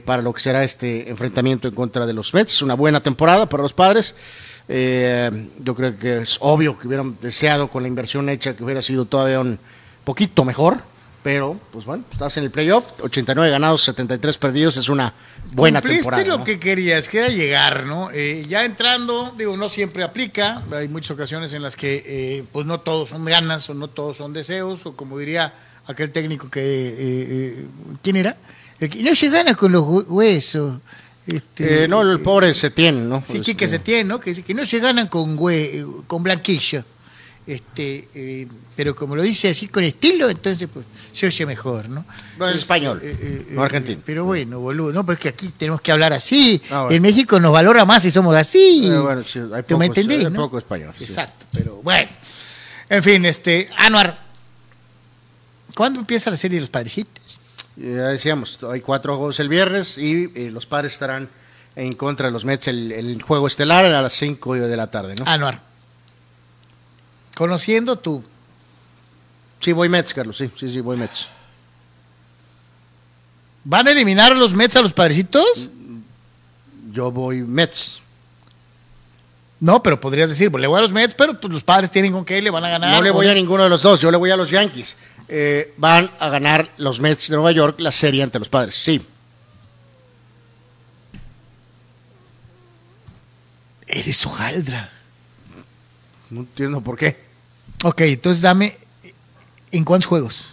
para 0.04 0.22
lo 0.22 0.32
que 0.32 0.40
será 0.40 0.62
este 0.62 1.10
enfrentamiento 1.10 1.66
en 1.66 1.74
contra 1.74 2.06
de 2.06 2.12
los 2.12 2.32
Mets. 2.34 2.62
Una 2.62 2.74
buena 2.74 3.00
temporada 3.00 3.48
para 3.48 3.64
los 3.64 3.72
padres. 3.72 4.14
Yo 4.68 5.74
creo 5.74 5.98
que 5.98 6.18
es 6.18 6.36
obvio 6.38 6.78
que 6.78 6.86
hubieran 6.86 7.16
deseado 7.20 7.66
con 7.66 7.82
la 7.82 7.88
inversión 7.88 8.28
hecha 8.28 8.54
que 8.54 8.62
hubiera 8.62 8.80
sido 8.80 9.06
todavía 9.06 9.40
un 9.40 9.58
poquito 10.08 10.44
mejor. 10.44 10.82
Pero, 11.22 11.58
pues 11.72 11.84
bueno, 11.84 12.04
estás 12.10 12.36
en 12.38 12.44
el 12.44 12.50
playoff, 12.50 12.84
89 13.02 13.50
ganados, 13.50 13.82
73 13.82 14.38
perdidos, 14.38 14.76
es 14.76 14.88
una 14.88 15.12
buena 15.52 15.80
Cumpliste 15.80 16.02
temporada. 16.04 16.24
lo 16.24 16.38
¿no? 16.38 16.44
que 16.44 16.58
querías, 16.60 17.08
que 17.08 17.18
era 17.18 17.28
llegar, 17.28 17.84
¿no? 17.86 18.10
Eh, 18.14 18.46
ya 18.48 18.64
entrando, 18.64 19.34
digo, 19.36 19.56
no 19.56 19.68
siempre 19.68 20.04
aplica, 20.04 20.62
hay 20.72 20.88
muchas 20.88 21.10
ocasiones 21.10 21.52
en 21.52 21.62
las 21.62 21.74
que, 21.76 22.04
eh, 22.06 22.44
pues 22.52 22.66
no 22.66 22.80
todos 22.80 23.10
son 23.10 23.24
ganas 23.24 23.68
o 23.68 23.74
no 23.74 23.88
todos 23.88 24.16
son 24.16 24.32
deseos, 24.32 24.86
o 24.86 24.94
como 24.96 25.18
diría 25.18 25.52
aquel 25.88 26.12
técnico 26.12 26.48
que, 26.48 26.60
eh, 26.60 26.94
eh, 26.98 27.66
¿quién 28.00 28.16
era? 28.16 28.36
El 28.78 28.88
que 28.88 29.02
no 29.02 29.14
se 29.14 29.28
gana 29.28 29.54
con 29.54 29.72
los 29.72 29.82
hue- 29.82 30.06
huesos. 30.08 30.78
Este, 31.26 31.84
Eh, 31.84 31.88
no, 31.88 32.00
el 32.10 32.20
pobre 32.20 32.54
Setién, 32.54 33.08
¿no? 33.08 33.22
Sí, 33.26 33.38
Este, 33.38 33.54
que 33.56 33.68
se 33.68 33.80
tiene, 33.80 34.04
¿no? 34.04 34.20
Que 34.20 34.30
dice 34.30 34.42
que 34.44 34.54
no 34.54 34.64
se 34.64 34.78
ganan 34.78 35.08
con 35.08 35.36
hue- 35.36 36.04
con 36.06 36.22
blanquillo. 36.22 36.84
Este, 37.48 38.06
eh, 38.14 38.46
pero 38.76 38.94
como 38.94 39.16
lo 39.16 39.22
dice 39.22 39.48
así 39.48 39.68
con 39.68 39.82
estilo, 39.82 40.28
entonces 40.28 40.68
pues 40.70 40.84
se 41.12 41.26
oye 41.26 41.46
mejor, 41.46 41.88
¿no? 41.88 42.04
Bueno, 42.36 42.52
es 42.52 42.58
español, 42.58 43.00
eh, 43.02 43.46
no 43.52 43.62
argentino. 43.62 44.02
Pero 44.04 44.26
bueno, 44.26 44.60
boludo, 44.60 44.92
no, 44.92 45.06
pero 45.06 45.14
es 45.14 45.20
que 45.20 45.28
aquí 45.30 45.48
tenemos 45.56 45.80
que 45.80 45.90
hablar 45.90 46.12
así. 46.12 46.60
Ah, 46.70 46.82
bueno. 46.82 46.96
En 46.96 47.00
México 47.02 47.40
nos 47.40 47.50
valora 47.52 47.86
más 47.86 48.02
si 48.02 48.10
somos 48.10 48.36
así. 48.36 48.86
Eh, 48.86 48.98
bueno, 48.98 49.24
sí, 49.24 49.38
hay 49.38 49.62
¿Tú 49.62 49.78
me 49.78 49.86
pocos- 49.86 49.96
entendés? 49.96 50.26
hay 50.26 50.30
no? 50.30 50.40
poco 50.42 50.58
español, 50.58 50.92
sí. 50.98 51.04
Exacto, 51.04 51.46
pero 51.52 51.76
bueno. 51.82 52.10
En 52.90 53.02
fin, 53.02 53.24
este, 53.24 53.70
Anuar, 53.78 54.18
¿cuándo 55.74 56.00
empieza 56.00 56.30
la 56.30 56.36
serie 56.36 56.56
de 56.56 56.60
los 56.62 56.70
padrecitos? 56.70 57.40
Ya 57.76 58.08
decíamos, 58.08 58.58
hay 58.70 58.80
cuatro 58.80 59.16
juegos 59.16 59.40
el 59.40 59.48
viernes 59.48 59.96
y 59.98 60.30
eh, 60.34 60.50
los 60.50 60.66
padres 60.66 60.92
estarán 60.92 61.28
en 61.76 61.94
contra 61.94 62.26
de 62.26 62.32
los 62.32 62.44
Mets 62.44 62.68
el, 62.68 62.90
el 62.92 63.22
juego 63.22 63.46
estelar 63.46 63.84
a 63.84 64.02
las 64.02 64.12
5 64.14 64.54
de 64.54 64.76
la 64.76 64.90
tarde, 64.90 65.14
¿no? 65.18 65.24
Anuar. 65.26 65.62
Conociendo 67.38 67.96
tú, 67.96 68.24
Sí, 69.60 69.72
voy 69.72 69.88
Mets, 69.88 70.14
Carlos, 70.14 70.36
sí, 70.36 70.50
sí, 70.56 70.68
sí, 70.70 70.80
voy 70.80 70.96
Mets. 70.96 71.28
¿van 73.64 73.86
a 73.86 73.90
eliminar 73.90 74.32
a 74.32 74.34
los 74.34 74.54
Mets 74.54 74.76
a 74.76 74.82
los 74.82 74.92
padrecitos? 74.92 75.68
Yo 76.92 77.10
voy 77.10 77.42
Mets. 77.42 78.00
No, 79.60 79.82
pero 79.82 80.00
podrías 80.00 80.30
decir, 80.30 80.50
pues 80.50 80.60
le 80.60 80.66
voy 80.66 80.78
a 80.78 80.82
los 80.82 80.92
Mets, 80.92 81.14
pero 81.14 81.38
pues 81.38 81.52
los 81.52 81.64
padres 81.64 81.90
tienen 81.90 82.12
con 82.12 82.24
qué, 82.24 82.40
le 82.40 82.50
van 82.50 82.64
a 82.64 82.70
ganar. 82.70 82.92
No 82.92 83.02
le 83.02 83.10
voy 83.10 83.28
a 83.28 83.34
ninguno 83.34 83.64
de 83.64 83.68
los 83.68 83.82
dos, 83.82 84.00
yo 84.00 84.10
le 84.10 84.16
voy 84.16 84.30
a 84.30 84.36
los 84.36 84.50
Yankees. 84.50 84.96
Eh, 85.28 85.74
van 85.76 86.10
a 86.18 86.28
ganar 86.30 86.72
los 86.78 87.00
Mets 87.00 87.28
de 87.28 87.36
Nueva 87.36 87.52
York 87.52 87.78
la 87.78 87.92
serie 87.92 88.22
ante 88.22 88.38
los 88.38 88.48
padres, 88.48 88.74
sí. 88.74 89.04
Eres 93.86 94.24
hojaldra. 94.26 94.92
No 96.30 96.40
entiendo 96.40 96.80
por 96.80 96.96
qué. 96.96 97.27
Ok, 97.84 98.00
entonces 98.02 98.42
dame, 98.42 98.76
¿en 99.70 99.84
cuántos 99.84 100.06
juegos? 100.06 100.46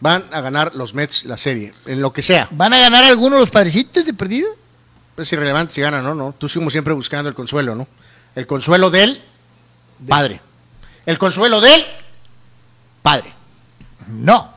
Van 0.00 0.24
a 0.32 0.40
ganar 0.40 0.74
los 0.74 0.94
Mets 0.94 1.24
la 1.24 1.36
serie, 1.36 1.74
en 1.84 2.00
lo 2.00 2.12
que 2.12 2.22
sea. 2.22 2.48
¿Van 2.50 2.72
a 2.72 2.78
ganar 2.78 3.04
alguno 3.04 3.38
los 3.38 3.50
padrecitos 3.50 4.06
de 4.06 4.14
perdido? 4.14 4.48
Es 5.16 5.32
irrelevante 5.32 5.74
si 5.74 5.80
ganan 5.80 6.04
o 6.06 6.14
no, 6.14 6.14
no. 6.14 6.34
Tú 6.36 6.48
como 6.54 6.70
siempre 6.70 6.92
buscando 6.94 7.28
el 7.28 7.34
consuelo, 7.34 7.74
¿no? 7.74 7.88
El 8.34 8.46
consuelo 8.46 8.90
del 8.90 9.22
padre. 10.06 10.40
El 11.06 11.18
consuelo 11.18 11.60
del 11.60 11.84
padre. 13.02 13.32
No. 14.08 14.52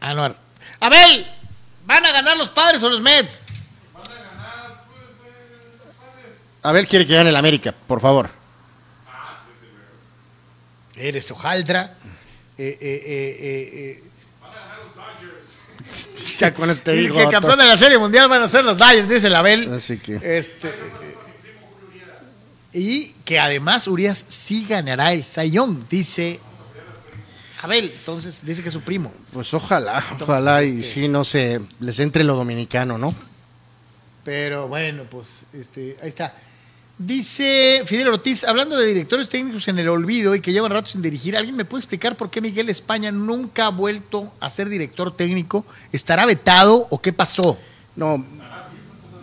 Anuar. 0.00 0.36
Abel, 0.80 1.26
¿van 1.86 2.04
a 2.04 2.12
ganar 2.12 2.36
los 2.36 2.48
padres 2.48 2.82
o 2.82 2.88
los 2.88 3.00
Mets? 3.00 3.43
Abel 6.64 6.86
quiere 6.86 7.06
que 7.06 7.14
gane 7.14 7.28
el 7.30 7.36
América, 7.36 7.72
por 7.86 8.00
favor. 8.00 8.30
Eres 10.96 11.30
hojaldra. 11.30 11.94
Eh, 12.56 12.78
eh, 12.80 13.02
eh, 13.04 13.36
eh, 13.40 14.00
eh. 14.00 14.02
Ya 16.38 16.54
con 16.54 16.70
esto 16.70 16.84
te 16.84 16.92
Dice 16.92 17.02
digo. 17.02 17.16
que 17.16 17.22
el 17.24 17.30
campeón 17.30 17.58
de 17.58 17.66
la 17.66 17.76
Serie 17.76 17.98
Mundial 17.98 18.28
van 18.28 18.42
a 18.42 18.48
ser 18.48 18.64
los 18.64 18.78
Dodgers, 18.78 19.08
dice 19.08 19.26
el 19.26 19.34
Abel. 19.34 19.72
Así 19.74 19.98
que. 19.98 20.38
Este, 20.38 20.72
y 22.72 23.08
que 23.24 23.38
además 23.38 23.86
Urias 23.86 24.24
sí 24.28 24.64
ganará 24.68 25.12
el 25.12 25.22
Sayón, 25.22 25.86
dice 25.90 26.40
Abel. 27.62 27.84
Entonces 27.94 28.44
dice 28.44 28.62
que 28.62 28.68
es 28.68 28.72
su 28.72 28.80
primo. 28.80 29.12
Pues 29.32 29.52
ojalá, 29.52 30.02
ojalá 30.20 30.62
y 30.62 30.82
sí, 30.82 31.08
no 31.08 31.24
sé, 31.24 31.60
les 31.80 31.98
entre 32.00 32.24
lo 32.24 32.34
dominicano, 32.36 32.96
¿no? 32.98 33.14
Pero 34.24 34.66
bueno, 34.68 35.04
pues 35.10 35.28
este, 35.52 35.96
ahí 36.02 36.08
está. 36.08 36.34
Dice 36.96 37.82
Fidel 37.86 38.08
Ortiz, 38.08 38.44
hablando 38.44 38.78
de 38.78 38.86
directores 38.86 39.28
técnicos 39.28 39.66
en 39.66 39.80
el 39.80 39.88
olvido 39.88 40.34
y 40.34 40.40
que 40.40 40.52
llevan 40.52 40.70
rato 40.70 40.90
sin 40.90 41.02
dirigir, 41.02 41.36
¿alguien 41.36 41.56
me 41.56 41.64
puede 41.64 41.80
explicar 41.80 42.16
por 42.16 42.30
qué 42.30 42.40
Miguel 42.40 42.68
España 42.68 43.10
nunca 43.10 43.66
ha 43.66 43.70
vuelto 43.70 44.32
a 44.38 44.48
ser 44.48 44.68
director 44.68 45.14
técnico? 45.16 45.66
¿Estará 45.90 46.24
vetado 46.24 46.86
o 46.90 47.00
qué 47.00 47.12
pasó? 47.12 47.58
No, 47.96 48.24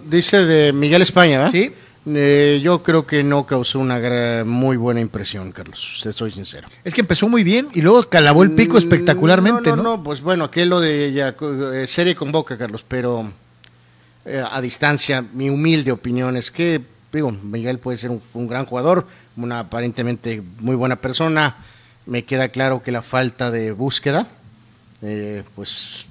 dice 0.05 0.45
de 0.45 0.74
Miguel 0.74 1.01
España, 1.01 1.38
¿verdad? 1.38 1.51
Sí. 1.51 1.74
Eh, 2.07 2.59
yo 2.63 2.82
creo 2.82 3.05
que 3.05 3.24
no 3.24 3.45
causó 3.45 3.80
una 3.80 4.43
muy 4.43 4.76
buena 4.76 4.99
impresión, 4.99 5.51
Carlos, 5.51 6.01
soy 6.13 6.32
sincero. 6.32 6.67
Es 6.84 6.93
que 6.95 7.01
empezó 7.01 7.30
muy 7.30 7.43
bien 7.43 7.67
y 7.74 7.82
luego 7.82 8.01
calabó 8.09 8.43
el 8.43 8.51
pico 8.51 8.80
espectacularmente, 8.80 9.69
¿no? 9.69 9.76
Mm, 9.76 9.84
No, 9.84 9.97
no, 9.97 10.03
pues 10.03 10.22
bueno, 10.22 10.45
aquello 10.45 10.80
de 10.80 11.13
ya, 11.13 11.36
eh, 11.74 11.86
serie 11.88 12.15
con 12.15 12.32
boca, 12.32 12.57
Carlos, 12.57 12.84
pero 12.88 13.32
eh, 14.26 14.43
a 14.51 14.59
distancia, 14.61 15.24
mi 15.34 15.49
humilde 15.49 15.91
opinión 15.91 16.36
es 16.38 16.49
que, 16.49 16.82
digo, 17.12 17.32
Miguel 17.32 17.80
puede 17.80 17.97
ser 17.97 18.09
un, 18.09 18.22
un 18.34 18.47
gran 18.47 18.66
jugador, 18.66 19.07
una 19.38 19.59
aparentemente 19.59 20.41
muy 20.59 20.76
buena 20.76 20.95
persona. 20.95 21.55
Me 22.05 22.24
queda 22.24 22.49
claro 22.49 22.82
que 22.82 22.91
la 22.91 23.01
falta 23.01 23.51
de 23.51 23.72
búsqueda, 23.72 24.28
eh, 25.01 25.43
pues, 25.55 26.05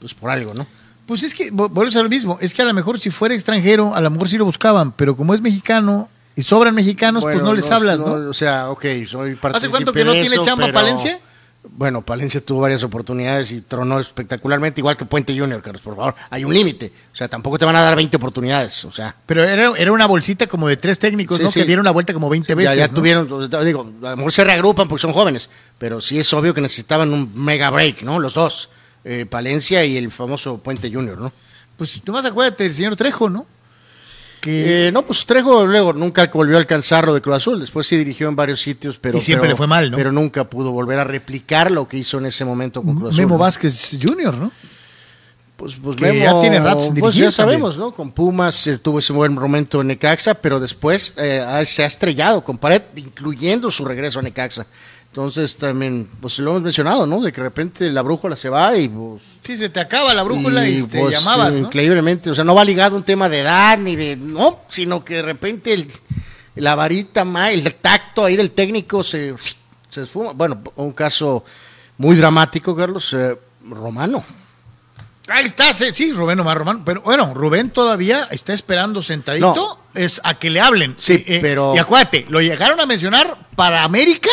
pues 0.00 0.14
por 0.14 0.30
algo, 0.30 0.54
¿no? 0.54 0.66
Pues 1.06 1.22
es 1.22 1.34
que, 1.34 1.50
vuelves 1.50 1.94
a 1.96 2.02
lo 2.02 2.08
mismo, 2.08 2.36
es 2.40 2.52
que 2.52 2.62
a 2.62 2.64
lo 2.64 2.74
mejor 2.74 2.98
si 2.98 3.10
fuera 3.10 3.34
extranjero, 3.34 3.94
a 3.94 4.00
lo 4.00 4.10
mejor 4.10 4.28
sí 4.28 4.36
lo 4.38 4.44
buscaban, 4.44 4.90
pero 4.92 5.16
como 5.16 5.34
es 5.34 5.40
mexicano 5.40 6.08
y 6.34 6.42
sobran 6.42 6.74
mexicanos, 6.74 7.22
pues 7.22 7.40
no 7.40 7.54
les 7.54 7.70
hablas, 7.70 8.00
¿no? 8.00 8.28
O 8.28 8.34
sea, 8.34 8.70
ok, 8.70 8.84
soy 9.06 9.38
¿Hace 9.40 9.68
cuánto 9.68 9.92
partícipe 9.92 9.92
que 9.92 10.04
no 10.04 10.12
tiene 10.12 10.40
chamba 10.42 10.66
pero- 10.66 10.74
Palencia? 10.74 11.20
Bueno, 11.68 12.02
Palencia 12.02 12.40
tuvo 12.40 12.60
varias 12.60 12.82
oportunidades 12.84 13.50
y 13.52 13.60
tronó 13.60 13.98
espectacularmente, 14.00 14.80
igual 14.80 14.96
que 14.96 15.04
Puente 15.04 15.38
Junior, 15.38 15.60
Carlos, 15.62 15.82
por 15.82 15.96
favor. 15.96 16.14
Hay 16.30 16.44
un 16.44 16.54
límite. 16.54 16.92
O 17.12 17.16
sea, 17.16 17.28
tampoco 17.28 17.58
te 17.58 17.64
van 17.64 17.76
a 17.76 17.80
dar 17.82 17.96
20 17.96 18.16
oportunidades. 18.16 18.84
O 18.84 18.92
sea, 18.92 19.14
Pero 19.26 19.42
era, 19.42 19.72
era 19.76 19.92
una 19.92 20.06
bolsita 20.06 20.46
como 20.46 20.68
de 20.68 20.76
tres 20.76 20.98
técnicos, 20.98 21.38
Sí, 21.38 21.42
¿no? 21.44 21.50
sí. 21.50 21.60
Que 21.60 21.66
dieron 21.66 21.84
la 21.84 21.90
vuelta 21.90 22.12
como 22.14 22.28
20 22.28 22.48
ya, 22.48 22.54
veces. 22.54 22.76
ya 22.76 22.86
¿no? 22.86 22.94
tuvieron, 22.94 23.50
digo, 23.64 23.92
a 24.02 24.10
lo 24.10 24.16
mejor 24.16 24.32
se 24.32 24.44
reagrupan 24.44 24.88
porque 24.88 25.02
son 25.02 25.12
jóvenes, 25.12 25.50
pero 25.78 26.00
sí 26.00 26.18
es 26.18 26.32
obvio 26.32 26.54
que 26.54 26.60
necesitaban 26.60 27.12
un 27.12 27.32
mega 27.34 27.68
break, 27.70 28.02
¿no? 28.02 28.20
Los 28.20 28.34
dos, 28.34 28.70
eh, 29.04 29.26
Palencia 29.28 29.84
y 29.84 29.96
el 29.96 30.10
famoso 30.10 30.58
Puente 30.58 30.90
Junior, 30.92 31.18
¿no? 31.18 31.32
Pues 31.76 32.00
nomás 32.06 32.24
acuérdate 32.24 32.64
del 32.64 32.74
señor 32.74 32.96
Trejo, 32.96 33.28
¿no? 33.28 33.46
Que 34.46 34.88
Eh, 34.88 34.92
no, 34.92 35.02
pues 35.02 35.26
Trejo 35.26 35.66
luego 35.66 35.92
nunca 35.92 36.30
volvió 36.32 36.56
a 36.56 36.60
alcanzar 36.60 37.04
lo 37.06 37.12
de 37.14 37.20
Cruz 37.20 37.36
Azul. 37.36 37.60
Después 37.60 37.86
sí 37.86 37.96
dirigió 37.96 38.28
en 38.28 38.36
varios 38.36 38.60
sitios, 38.60 38.98
pero. 38.98 39.18
Y 39.18 39.20
siempre 39.20 39.42
pero- 39.48 39.52
le 39.52 39.56
fue 39.56 39.66
mal, 39.66 39.90
¿no? 39.90 39.96
Pero 39.96 40.12
nunca 40.12 40.44
pudo 40.44 40.72
volver 40.72 40.98
a 40.98 41.04
replicar 41.04 41.70
lo 41.70 41.86
que 41.86 41.98
hizo 41.98 42.18
en 42.18 42.26
ese 42.26 42.44
momento 42.44 42.82
con 42.82 42.94
Cruz 42.94 43.10
Azul. 43.10 43.20
Memo 43.20 43.34
¿no? 43.34 43.38
Vázquez 43.38 43.98
Jr., 44.00 44.34
¿no? 44.36 44.52
Pues, 45.56 45.76
pues 45.82 45.96
que 45.96 46.12
Memo, 46.12 46.24
ya 46.24 46.40
tiene 46.40 46.60
rato 46.60 46.80
sin 46.80 46.94
Pues 46.96 47.14
ya 47.14 47.32
sabemos, 47.32 47.78
¿no? 47.78 47.90
Con 47.90 48.12
Pumas 48.12 48.66
eh, 48.66 48.78
tuvo 48.78 48.98
ese 48.98 49.12
buen 49.12 49.32
momento 49.32 49.80
en 49.80 49.86
Necaxa, 49.86 50.34
pero 50.34 50.60
después 50.60 51.14
eh, 51.16 51.42
se 51.64 51.82
ha 51.82 51.86
estrellado 51.86 52.44
con 52.44 52.58
pared, 52.58 52.82
incluyendo 52.96 53.70
su 53.70 53.84
regreso 53.84 54.18
a 54.18 54.22
Necaxa. 54.22 54.66
Entonces 55.16 55.56
también, 55.56 56.06
pues 56.20 56.38
lo 56.40 56.50
hemos 56.50 56.62
mencionado, 56.64 57.06
¿no? 57.06 57.22
De 57.22 57.32
que 57.32 57.40
de 57.40 57.46
repente 57.46 57.90
la 57.90 58.02
brújula 58.02 58.36
se 58.36 58.50
va 58.50 58.76
y 58.76 58.86
pues. 58.90 59.22
Sí, 59.40 59.56
se 59.56 59.70
te 59.70 59.80
acaba 59.80 60.12
la 60.12 60.22
brújula 60.22 60.68
y, 60.68 60.82
te 60.82 61.00
pues, 61.00 61.14
llamabas, 61.18 61.54
eh, 61.54 61.60
¿no? 61.62 61.66
Increíblemente, 61.68 62.28
o 62.28 62.34
sea, 62.34 62.44
no 62.44 62.54
va 62.54 62.62
ligado 62.66 62.96
a 62.96 62.98
un 62.98 63.02
tema 63.02 63.26
de 63.30 63.40
edad 63.40 63.78
ni 63.78 63.96
de. 63.96 64.14
No, 64.16 64.60
sino 64.68 65.02
que 65.02 65.14
de 65.14 65.22
repente 65.22 65.72
el- 65.72 65.90
la 66.56 66.74
varita, 66.74 67.24
ma- 67.24 67.50
el 67.50 67.74
tacto 67.76 68.26
ahí 68.26 68.36
del 68.36 68.50
técnico 68.50 69.02
se, 69.02 69.34
se 69.88 70.02
esfuma. 70.02 70.32
Bueno, 70.34 70.60
un 70.74 70.92
caso 70.92 71.42
muy 71.96 72.14
dramático, 72.14 72.76
Carlos, 72.76 73.14
eh, 73.14 73.38
Romano. 73.70 74.22
Ahí 75.28 75.46
está, 75.46 75.72
sí, 75.72 76.12
Rubén 76.12 76.38
Omar 76.40 76.58
Román. 76.58 76.84
Pero 76.84 77.00
bueno, 77.00 77.32
Rubén 77.32 77.70
todavía 77.70 78.28
está 78.30 78.52
esperando 78.52 79.02
sentadito 79.02 79.54
No. 79.54 79.78
es 79.94 80.20
a 80.22 80.34
que 80.38 80.50
le 80.50 80.60
hablen. 80.60 80.94
Sí, 80.98 81.24
Eh, 81.26 81.38
pero- 81.40 81.74
Y 81.74 81.78
acuérdate, 81.78 82.26
lo 82.28 82.42
llegaron 82.42 82.78
a 82.80 82.84
mencionar 82.86 83.34
para 83.56 83.82
América 83.82 84.28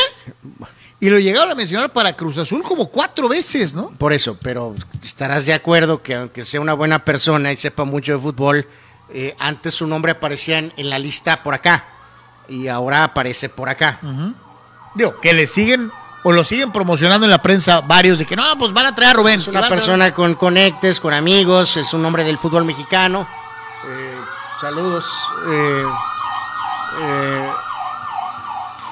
y 1.04 1.10
lo 1.10 1.20
llegaron 1.20 1.52
a 1.52 1.56
mencionar 1.56 1.92
para 1.92 2.16
Cruz 2.16 2.38
Azul 2.38 2.64
como 2.64 2.88
cuatro 2.88 3.28
veces, 3.28 3.76
¿no? 3.76 3.90
Por 3.98 4.14
eso, 4.14 4.38
pero 4.42 4.74
estarás 5.04 5.46
de 5.46 5.54
acuerdo 5.54 6.02
que 6.02 6.16
aunque 6.16 6.46
sea 6.46 6.62
una 6.62 6.74
buena 6.74 7.04
persona 7.04 7.52
y 7.52 7.58
sepa 7.58 7.84
mucho 7.84 8.14
de 8.14 8.20
fútbol, 8.20 8.66
eh, 9.10 9.36
antes 9.38 9.74
su 9.74 9.86
nombre 9.86 10.14
aparecía 10.14 10.60
en, 10.60 10.72
en 10.78 10.90
la 10.90 10.98
lista 10.98 11.44
por 11.44 11.56
acá 11.56 11.84
y 12.48 12.70
ahora 12.70 13.04
aparece 13.04 13.50
por 13.50 13.68
acá. 13.68 14.00
Digo, 14.96 15.20
que 15.20 15.34
le 15.34 15.46
siguen 15.46 15.92
o 16.24 16.32
lo 16.32 16.46
siguen 16.46 16.72
promocionando 16.72 17.26
en 17.26 17.32
la 17.32 17.42
prensa 17.42 17.82
varios 17.82 18.20
de 18.20 18.26
que 18.26 18.38
no, 18.38 18.58
pues 18.58 18.72
van 18.72 18.86
a 18.86 18.96
traer 18.96 19.12
a 19.12 19.14
Rubén. 19.16 19.36
Es 19.40 19.50
una 19.50 19.66
a 19.66 19.68
persona 19.68 20.14
con 20.14 20.36
conectes, 20.36 21.02
con 21.02 21.14
amigos, 21.14 21.76
es 21.76 21.94
un 21.94 22.06
hombre 22.06 22.24
del 22.24 22.38
fútbol 22.38 22.64
mexicano. 22.64 23.28
Eh, 23.86 24.18
saludos. 24.62 25.06
eh, 25.50 25.86
eh, 27.02 27.52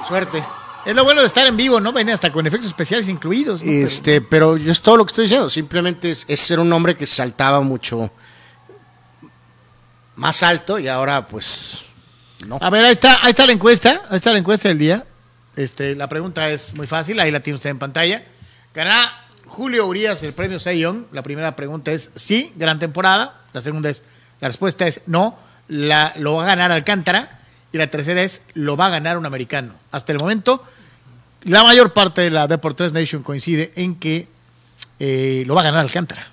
suerte. 0.10 0.44
Es 0.86 0.96
lo 0.96 1.04
bueno 1.04 1.22
de 1.22 1.28
estar 1.28 1.46
en 1.46 1.56
vivo, 1.56 1.80
¿no? 1.80 1.94
Ven 1.94 2.10
hasta 2.10 2.32
con 2.32 2.48
efectos 2.48 2.70
especiales 2.70 3.08
incluidos. 3.08 3.62
Este, 3.62 4.20
pero 4.22 4.58
yo 4.58 4.72
es 4.72 4.82
todo 4.82 4.98
lo 4.98 5.06
que 5.06 5.12
estoy 5.12 5.26
diciendo. 5.26 5.50
Simplemente 5.50 6.12
es, 6.12 6.26
es 6.28 6.40
ser 6.40 6.60
un 6.60 6.72
hombre 6.74 6.96
que 6.96 7.06
saltaba 7.06 7.62
mucho 7.62 8.12
más 10.16 10.44
alto 10.44 10.80
y 10.80 10.88
ahora 10.88 11.28
pues 11.28 11.86
no. 12.48 12.58
A 12.62 12.70
ver, 12.70 12.86
ahí 12.86 12.92
está, 12.92 13.24
ahí 13.24 13.30
está 13.32 13.46
la 13.46 13.54
encuesta, 13.54 14.02
ahí 14.10 14.18
está 14.18 14.32
la 14.32 14.40
encuesta 14.40 14.70
del 14.70 14.78
día. 14.78 15.06
Este, 15.56 15.96
la 15.96 16.08
pregunta 16.08 16.50
es 16.50 16.74
muy 16.76 16.88
fácil, 16.88 17.20
ahí 17.20 17.32
la 17.32 17.42
tiene 17.42 17.56
usted 17.58 17.70
en 17.70 17.80
pantalla. 17.80 18.24
¿Ganará 18.74 19.12
Julio 19.46 19.86
Urias 19.86 20.24
el 20.24 20.34
premio 20.34 20.58
Young? 20.58 21.06
La 21.12 21.24
primera 21.24 21.56
pregunta 21.56 21.92
es 21.92 22.10
sí, 22.16 22.54
gran 22.56 22.80
temporada. 22.80 23.42
La 23.54 23.62
segunda 23.62 23.90
es, 23.90 24.02
la 24.40 24.48
respuesta 24.48 24.88
es 24.88 25.02
no, 25.08 25.38
la, 25.68 26.14
lo 26.18 26.36
va 26.36 26.44
a 26.44 26.48
ganar 26.48 26.72
Alcántara. 26.72 27.41
Y 27.74 27.78
la 27.78 27.88
tercera 27.88 28.22
es, 28.22 28.42
lo 28.54 28.76
va 28.76 28.88
a 28.88 28.90
ganar 28.90 29.18
un 29.18 29.26
americano. 29.26 29.74
Hasta 29.92 30.12
el 30.12 30.20
momento, 30.20 30.64
la 31.44 31.64
mayor 31.64 31.94
parte 31.94 32.22
de 32.22 32.30
la 32.30 32.48
Deportes 32.48 32.94
Nation 32.94 33.24
coincide 33.24 33.72
en 33.76 33.96
que 33.96 34.28
eh, 35.00 35.44
lo 35.48 35.56
va 35.56 35.62
a 35.62 35.64
ganar 35.64 35.80
Alcántara. 35.80 36.28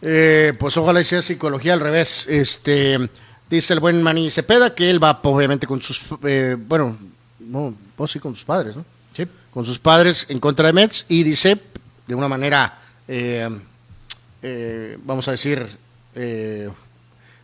Eh, 0.00 0.54
pues 0.58 0.76
ojalá 0.78 1.02
sea 1.02 1.20
psicología 1.20 1.74
al 1.74 1.80
revés. 1.80 2.26
Este 2.28 3.10
dice 3.50 3.74
el 3.74 3.80
buen 3.80 4.02
Manny 4.02 4.30
Cepeda 4.30 4.74
que 4.74 4.88
él 4.88 5.02
va 5.02 5.20
obviamente 5.22 5.66
con 5.66 5.82
sus 5.82 6.02
eh, 6.24 6.56
bueno, 6.58 6.96
no, 7.40 7.74
pues 7.96 8.12
sí 8.12 8.18
con 8.18 8.34
sus 8.34 8.44
padres, 8.44 8.76
¿no? 8.76 8.84
Sí. 9.12 9.26
Con 9.50 9.66
sus 9.66 9.78
padres 9.78 10.24
en 10.30 10.38
contra 10.38 10.68
de 10.68 10.72
Mets 10.72 11.04
y 11.08 11.24
dice 11.24 11.60
de 12.06 12.14
una 12.14 12.28
manera 12.28 12.78
vamos 15.04 15.28
a 15.28 15.32
decir 15.32 15.66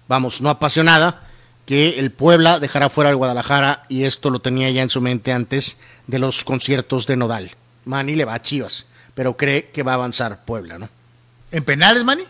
vamos, 0.09 0.41
no 0.41 0.49
apasionada, 0.49 1.26
que 1.67 1.99
el 1.99 2.13
Puebla 2.13 2.59
dejará 2.61 2.89
fuera 2.89 3.11
al 3.11 3.17
Guadalajara 3.17 3.85
y 3.89 4.05
esto 4.05 4.31
lo 4.31 4.39
tenía 4.41 4.71
ya 4.71 4.83
en 4.83 4.89
su 4.91 5.01
mente 5.01 5.33
antes 5.33 5.79
de 6.07 6.19
los 6.19 6.45
conciertos 6.45 7.07
de 7.07 7.17
Nodal. 7.17 7.51
Manny 7.85 8.15
le 8.15 8.25
va 8.25 8.35
a 8.35 8.43
Chivas, 8.43 8.87
pero 9.15 9.37
cree 9.37 9.71
que 9.71 9.83
va 9.83 9.93
a 9.93 9.95
avanzar 9.97 10.45
Puebla, 10.45 10.79
¿no? 10.79 10.89
¿En 11.51 11.65
penales, 11.65 12.05
Manny? 12.05 12.25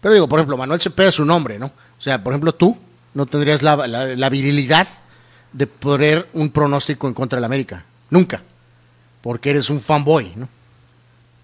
Pero 0.00 0.14
digo, 0.14 0.28
por 0.28 0.38
ejemplo, 0.38 0.56
Manuel 0.56 0.80
Cepeda 0.80 1.08
es 1.08 1.14
su 1.14 1.24
nombre, 1.24 1.58
¿no? 1.58 1.66
O 1.66 2.02
sea, 2.02 2.22
por 2.22 2.32
ejemplo, 2.32 2.54
tú 2.54 2.78
no 3.14 3.26
tendrías 3.26 3.62
la, 3.62 3.86
la- 3.86 4.06
la 4.16 4.28
virilidad 4.30 4.86
de 5.52 5.66
poner 5.66 6.28
un 6.32 6.50
pronóstico 6.50 7.06
en 7.06 7.14
contra 7.14 7.36
del 7.36 7.44
América. 7.44 7.84
Nunca. 8.10 8.42
Porque 9.22 9.50
eres 9.50 9.70
un 9.70 9.80
fanboy, 9.80 10.32
¿no? 10.36 10.48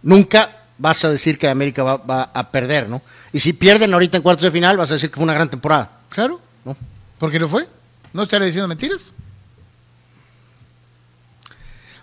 Nunca 0.02 0.56
vas 0.78 1.04
a 1.04 1.10
decir 1.10 1.38
que 1.38 1.46
el 1.46 1.52
América 1.52 1.82
va, 1.82 1.96
va 1.98 2.30
a 2.34 2.50
perder, 2.50 2.88
¿no? 2.88 3.02
Y 3.32 3.40
si 3.40 3.52
pierden 3.52 3.92
ahorita 3.92 4.16
en 4.16 4.22
cuartos 4.22 4.42
de 4.44 4.50
final, 4.50 4.76
vas 4.76 4.90
a 4.90 4.94
decir 4.94 5.10
que 5.10 5.14
fue 5.16 5.24
una 5.24 5.34
gran 5.34 5.48
temporada. 5.50 5.90
Claro. 6.10 6.40
¿No? 6.64 6.76
¿Por 7.18 7.30
qué 7.30 7.38
no 7.38 7.48
fue? 7.48 7.66
¿No 8.12 8.22
estaré 8.22 8.44
diciendo 8.44 8.68
mentiras? 8.68 9.12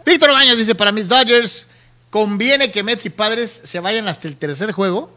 Víctor 0.05 0.31
Baños 0.31 0.57
dice, 0.57 0.73
para 0.73 0.91
mis 0.91 1.09
Dodgers, 1.09 1.67
conviene 2.09 2.71
que 2.71 2.81
Mets 2.81 3.05
y 3.05 3.09
Padres 3.09 3.61
se 3.63 3.79
vayan 3.79 4.07
hasta 4.07 4.27
el 4.27 4.37
tercer 4.37 4.71
juego 4.71 5.11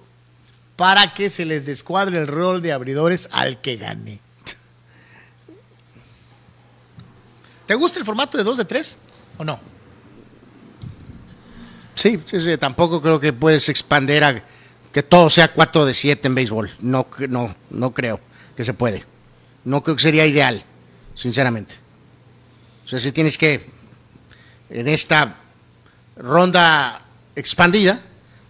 para 0.74 1.14
que 1.14 1.30
se 1.30 1.45
les 1.45 1.64
descuadre 1.64 2.18
el 2.18 2.26
rol 2.26 2.61
de 2.61 2.72
abridores 2.72 3.28
al 3.30 3.61
que 3.61 3.76
gane. 3.76 4.20
¿Te 7.66 7.74
gusta 7.76 8.01
el 8.01 8.05
formato 8.05 8.36
de 8.36 8.43
2 8.43 8.59
de 8.59 8.64
3 8.64 8.99
o 9.38 9.45
no? 9.45 9.61
Sí, 11.95 12.18
sí, 12.26 12.41
sí, 12.41 12.57
tampoco 12.57 13.01
creo 13.01 13.20
que 13.20 13.32
puedes 13.32 13.68
expander 13.68 14.24
a 14.24 14.43
que 14.93 15.03
todo 15.05 15.30
sea 15.30 15.47
4 15.47 15.84
de 15.84 15.95
7 15.95 16.26
en 16.26 16.34
béisbol. 16.34 16.70
No, 16.80 17.07
no, 17.28 17.55
no 17.70 17.95
creo 17.95 18.18
que 18.61 18.64
se 18.64 18.74
puede. 18.74 19.02
No 19.64 19.82
creo 19.82 19.96
que 19.96 20.02
sería 20.02 20.26
ideal, 20.26 20.62
sinceramente. 21.14 21.74
O 22.84 22.88
sea, 22.88 22.98
si 22.98 23.11
tienes 23.11 23.38
que, 23.38 23.64
en 24.68 24.86
esta 24.86 25.36
ronda 26.16 27.00
expandida, 27.34 27.98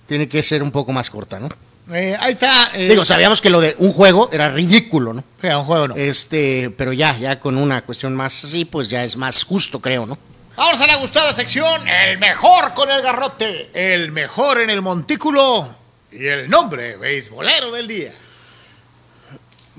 tiene 0.08 0.28
que 0.28 0.42
ser 0.42 0.64
un 0.64 0.72
poco 0.72 0.92
más 0.92 1.08
corta, 1.10 1.38
¿no? 1.38 1.48
Eh, 1.92 2.16
ahí 2.18 2.32
está. 2.32 2.72
eh, 2.74 2.88
Digo, 2.88 3.04
sabíamos 3.04 3.40
que 3.40 3.50
lo 3.50 3.60
de 3.60 3.76
un 3.78 3.92
juego 3.92 4.30
era 4.32 4.48
ridículo, 4.50 5.12
¿no? 5.12 5.22
juega 5.40 5.58
un 5.58 5.64
juego 5.64 5.88
no. 5.88 5.96
Este, 5.96 6.70
pero 6.70 6.92
ya, 6.92 7.16
ya 7.18 7.38
con 7.38 7.56
una 7.56 7.82
cuestión 7.82 8.14
más 8.14 8.44
así, 8.44 8.64
pues 8.64 8.88
ya 8.90 9.04
es 9.04 9.16
más 9.16 9.44
justo, 9.44 9.80
creo, 9.80 10.06
¿no? 10.06 10.18
Vamos 10.56 10.80
a 10.80 10.86
la 10.88 10.96
gustada 10.96 11.32
sección, 11.32 11.88
el 11.88 12.18
mejor 12.18 12.74
con 12.74 12.90
el 12.90 13.00
garrote, 13.00 13.70
el 13.72 14.10
mejor 14.10 14.60
en 14.60 14.70
el 14.70 14.82
montículo 14.82 15.68
y 16.10 16.26
el 16.26 16.50
nombre 16.50 16.96
beisbolero 16.96 17.70
del 17.70 17.86
día. 17.86 18.12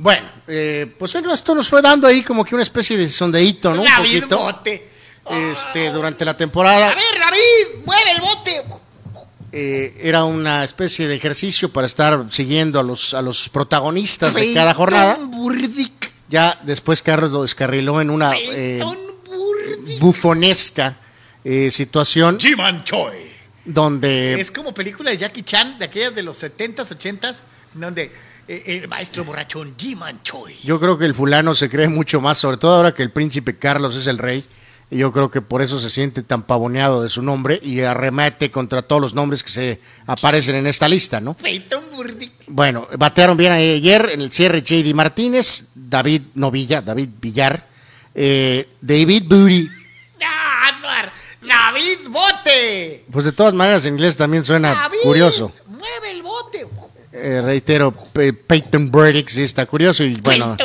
Bueno, 0.02 0.28
eh, 0.48 0.92
pues 0.98 1.14
bueno, 1.14 1.32
esto 1.32 1.54
nos 1.54 1.70
fue 1.70 1.80
dando 1.80 2.08
ahí 2.08 2.24
como 2.24 2.44
que 2.44 2.56
una 2.56 2.64
especie 2.64 2.98
de 2.98 3.08
sondeíto, 3.08 3.76
¿no? 3.76 3.84
Un 3.84 3.96
poquito. 3.98 4.40
Bote. 4.40 4.90
Este, 5.30 5.92
durante 5.92 6.26
la 6.26 6.36
temporada 6.36 6.88
A 6.88 6.96
ver, 6.96 7.04
David, 7.20 7.86
mueve 7.86 8.12
el 8.12 8.22
bote. 8.22 8.64
eh, 9.52 9.94
era 10.02 10.24
una 10.24 10.64
especie 10.64 11.08
de 11.08 11.14
ejercicio 11.16 11.72
para 11.72 11.86
estar 11.86 12.26
siguiendo 12.32 12.80
a 12.80 12.84
los, 12.84 13.14
a 13.14 13.22
los 13.22 13.48
protagonistas 13.50 14.34
de 14.34 14.52
cada 14.56 14.74
jornada. 14.74 15.20
Burdick. 15.22 16.12
Ya 16.28 16.60
después 16.64 17.04
Carlos 17.04 17.30
lo 17.30 17.44
descarriló 17.44 18.02
en 18.02 18.10
una 18.10 18.34
eh, 18.36 18.82
bufonesca 20.00 20.98
eh, 21.44 21.70
situación 21.72 22.40
Jiman 22.40 22.84
Choi. 22.84 23.32
donde 23.66 24.40
Es 24.42 24.50
como 24.50 24.74
película 24.74 25.12
de 25.12 25.18
Jackie 25.18 25.44
Chan, 25.44 25.78
de 25.78 25.86
aquellas 25.86 26.16
de 26.16 26.24
los 26.24 26.42
70s, 26.42 26.98
80s, 26.98 27.42
donde 27.76 28.12
el 28.48 28.88
maestro 28.88 29.24
borrachón 29.24 29.76
Jiman 29.78 30.22
Choi. 30.24 30.56
yo 30.64 30.80
creo 30.80 30.98
que 30.98 31.06
el 31.06 31.16
fulano 31.16 31.56
se 31.56 31.70
cree 31.70 31.88
mucho 31.88 32.22
más, 32.22 32.38
sobre 32.38 32.58
todo 32.58 32.76
ahora 32.76 32.94
que 32.94 33.04
el 33.04 33.12
príncipe 33.12 33.58
Carlos 33.58 33.96
es 33.96 34.08
el 34.08 34.18
rey. 34.18 34.46
Y 34.90 34.98
yo 34.98 35.14
creo 35.14 35.32
que 35.32 35.42
por 35.42 35.62
eso 35.62 35.80
se 35.80 35.90
siente 35.90 36.22
tan 36.22 36.44
pavoneado 36.44 37.02
de 37.02 37.08
su 37.08 37.22
nombre 37.22 37.58
y 37.64 37.80
arremete 37.80 38.52
contra 38.52 38.82
todos 38.82 39.02
los 39.02 39.14
nombres 39.14 39.42
que 39.42 39.50
se 39.50 39.80
aparecen 40.06 40.56
en 40.56 40.68
esta 40.68 40.90
lista, 40.90 41.22
¿no? 41.22 41.38
Bueno, 42.48 42.90
batearon 42.98 43.38
bien 43.38 43.54
ayer 43.54 44.10
en 44.12 44.20
el 44.20 44.34
cierre 44.34 44.62
JD 44.62 44.94
Martínez, 44.94 45.70
David 45.76 46.24
Novilla, 46.36 46.82
David 46.82 47.08
Villar, 47.22 47.66
eh, 48.14 48.68
David 48.82 49.24
Booty. 49.30 49.70
¡Ah! 50.22 50.52
¡David 51.42 52.10
Bote! 52.10 53.06
Pues 53.12 53.26
de 53.26 53.32
todas 53.32 53.54
maneras 53.54 53.84
en 53.86 53.96
inglés 53.96 54.16
también 54.16 54.44
suena 54.44 54.74
David, 54.74 55.00
curioso. 55.04 55.52
Mueve 55.68 56.12
el 56.12 56.22
bote. 56.22 56.31
Eh, 57.14 57.42
reitero, 57.44 57.92
Pe- 57.92 58.34
Peyton 58.34 58.90
Burdick 58.90 59.28
sí 59.28 59.44
está 59.44 59.66
curioso 59.66 60.04
y 60.04 60.16
bueno, 60.16 60.56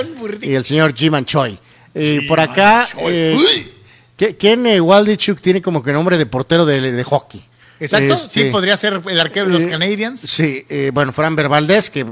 y 0.41 0.55
el 0.55 0.65
señor 0.65 0.95
Jiman 0.95 1.25
Choi. 1.25 1.59
Eh, 1.95 2.25
por 2.29 2.39
acá, 2.39 2.89
eh, 2.99 3.37
Ken 4.39 4.67
eh, 4.67 4.81
Waldichuk 4.81 5.41
tiene 5.41 5.61
como 5.61 5.83
que 5.83 5.93
nombre 5.93 6.17
de 6.19 6.27
portero 6.27 6.65
de, 6.65 6.93
de 6.93 7.05
hockey. 7.05 7.43
Exacto, 7.79 8.15
Este, 8.15 8.45
sí, 8.45 8.51
podría 8.51 8.77
ser 8.77 9.03
el 9.07 9.21
arquero 9.21 9.47
de 9.47 9.53
los 9.53 9.65
eh, 9.65 9.69
Canadiens. 9.69 10.21
Sí, 10.21 10.65
eh, 10.69 10.91
bueno, 10.95 11.13
Fran 11.13 11.37
Valdés, 11.37 11.91
que 11.91 12.07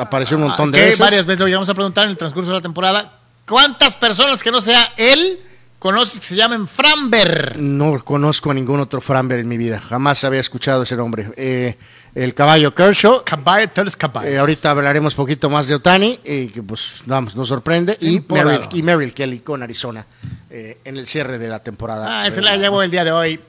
apareció 0.00 0.36
un 0.36 0.44
montón 0.44 0.70
de 0.70 0.80
veces. 0.80 0.98
varias 0.98 1.26
veces 1.26 1.40
lo 1.40 1.46
llegamos 1.46 1.68
a 1.68 1.74
preguntar 1.74 2.04
en 2.04 2.10
el 2.10 2.16
transcurso 2.16 2.50
de 2.50 2.56
la 2.56 2.62
temporada. 2.62 3.18
¿Cuántas 3.46 3.94
personas 3.94 4.42
que 4.42 4.50
no 4.50 4.62
sea 4.62 4.92
él 4.96 5.38
conoces 5.86 6.18
que 6.18 6.26
se 6.26 6.34
llamen 6.34 6.66
Framber? 6.66 7.56
No 7.60 8.04
conozco 8.04 8.50
a 8.50 8.54
ningún 8.54 8.80
otro 8.80 9.00
Framber 9.00 9.38
en 9.38 9.46
mi 9.46 9.56
vida. 9.56 9.78
Jamás 9.78 10.24
había 10.24 10.40
escuchado 10.40 10.82
ese 10.82 10.96
nombre. 10.96 11.30
Eh, 11.36 11.76
el 12.12 12.34
caballo 12.34 12.74
Kershaw. 12.74 13.22
Caballo, 13.24 13.68
tú 13.72 13.82
eres 13.82 13.96
caballo. 13.96 14.28
Eh, 14.28 14.36
ahorita 14.36 14.72
hablaremos 14.72 15.14
poquito 15.14 15.48
más 15.48 15.68
de 15.68 15.76
Otani, 15.76 16.18
eh, 16.24 16.50
que 16.52 16.60
pues 16.60 17.02
vamos, 17.06 17.36
nos 17.36 17.46
sorprende. 17.46 17.96
Y. 18.00 18.20
Merrill, 18.28 18.62
y 18.72 18.82
Merrill 18.82 19.14
Kelly 19.14 19.38
con 19.38 19.62
Arizona 19.62 20.04
eh, 20.50 20.78
en 20.84 20.96
el 20.96 21.06
cierre 21.06 21.38
de 21.38 21.48
la 21.48 21.62
temporada. 21.62 22.22
Ah, 22.22 22.26
ese 22.26 22.42
la 22.42 22.56
llevo 22.56 22.82
el 22.82 22.90
día 22.90 23.04
de 23.04 23.12
hoy. 23.12 23.40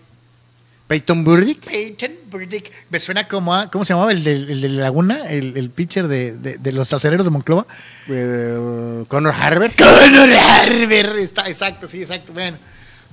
Peyton 0.87 1.23
Burdick. 1.23 1.65
Peyton 1.65 2.11
Burdick. 2.31 2.71
Me 2.89 2.99
suena 2.99 3.27
como 3.27 3.53
a, 3.53 3.69
¿cómo 3.69 3.83
se 3.83 3.93
llamaba? 3.93 4.11
El 4.11 4.23
de, 4.23 4.31
el 4.33 4.61
de 4.61 4.69
Laguna, 4.69 5.27
el, 5.29 5.57
el 5.57 5.69
pitcher 5.69 6.07
de, 6.07 6.31
de- 6.37 6.57
de 6.57 6.71
los 6.71 6.91
acereros 6.93 7.25
de 7.25 7.29
Monclova. 7.31 7.67
eh, 8.07 9.03
Connor 9.09 9.33
Harber. 9.37 9.73
Conor 9.75 10.29
Harber. 10.33 11.17
Está, 11.17 11.47
exacto, 11.47 11.87
sí, 11.87 12.01
exacto. 12.01 12.33
Bueno. 12.33 12.57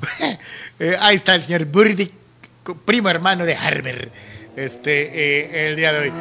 Eh, 0.80 0.96
ahí 1.00 1.14
está 1.14 1.36
el 1.36 1.42
señor 1.42 1.66
Burdick, 1.66 2.10
primo 2.84 3.08
hermano 3.08 3.44
de 3.44 3.54
Harber. 3.54 4.10
Este, 4.56 5.02
eh, 5.62 5.68
el 5.68 5.76
día 5.76 5.92
de 5.92 5.98
hoy. 6.00 6.12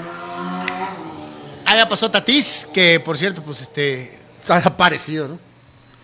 Allá 1.65 1.89
pasó 1.89 2.11
Tatis, 2.11 2.67
que 2.73 2.99
por 2.99 3.17
cierto, 3.17 3.41
pues 3.43 3.61
este. 3.61 4.11
Está 4.39 4.57
aparecido, 4.57 5.27
¿no? 5.27 5.39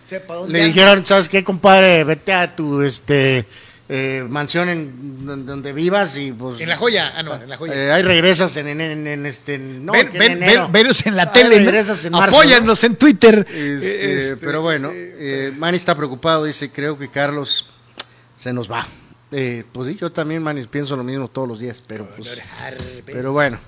sepa 0.08 0.34
dónde 0.34 0.52
Le 0.52 0.58
anda. 0.64 0.74
dijeron, 0.74 1.06
¿sabes 1.06 1.28
qué, 1.28 1.44
compadre? 1.44 2.02
Vete 2.02 2.32
a 2.32 2.56
tu 2.56 2.82
este 2.82 3.46
eh, 3.92 4.24
mansión 4.28 4.68
en 4.68 5.26
don- 5.26 5.44
donde 5.44 5.72
vivas 5.72 6.16
y 6.16 6.30
pues. 6.30 6.60
En 6.60 6.68
la 6.68 6.76
joya. 6.76 7.12
Ah, 7.16 7.22
no, 7.24 7.34
en 7.34 7.48
la 7.48 7.56
joya. 7.56 7.74
eh, 7.74 7.90
ahí 7.92 8.02
regresas 8.02 8.56
en, 8.56 8.68
en, 8.68 8.80
en- 8.80 9.06
en 9.06 9.26
este. 9.26 9.58
No, 9.58 9.92
ven, 9.92 10.10
ven, 10.12 10.32
enero. 10.32 10.62
ven- 10.64 10.72
venos 10.72 11.04
en 11.06 11.16
la 11.16 11.32
tele, 11.32 11.56
regresas 11.58 12.04
en 12.04 12.12
marzo, 12.12 12.36
Apóyanos 12.36 12.84
en 12.84 12.94
Twitter. 12.96 13.40
Este, 13.40 13.56
Eh, 13.56 14.22
este, 14.30 14.36
pero 14.36 14.62
bueno, 14.62 14.90
eh, 14.94 15.52
Manny 15.56 15.76
está 15.76 15.94
preocupado, 15.96 16.44
dice, 16.44 16.70
creo 16.70 16.96
que 16.96 17.08
Carlos 17.08 17.66
se 18.36 18.52
nos 18.52 18.70
va. 18.70 18.86
Eh, 19.32 19.64
pues 19.72 19.88
sí, 19.88 19.96
yo 20.00 20.10
también, 20.12 20.42
Manny, 20.42 20.64
pienso 20.66 20.96
lo 20.96 21.04
mismo 21.04 21.28
todos 21.28 21.48
los 21.48 21.58
días, 21.60 21.82
pero 21.86 22.06
pues, 22.16 22.40
pero 23.06 23.32
bueno. 23.32 23.58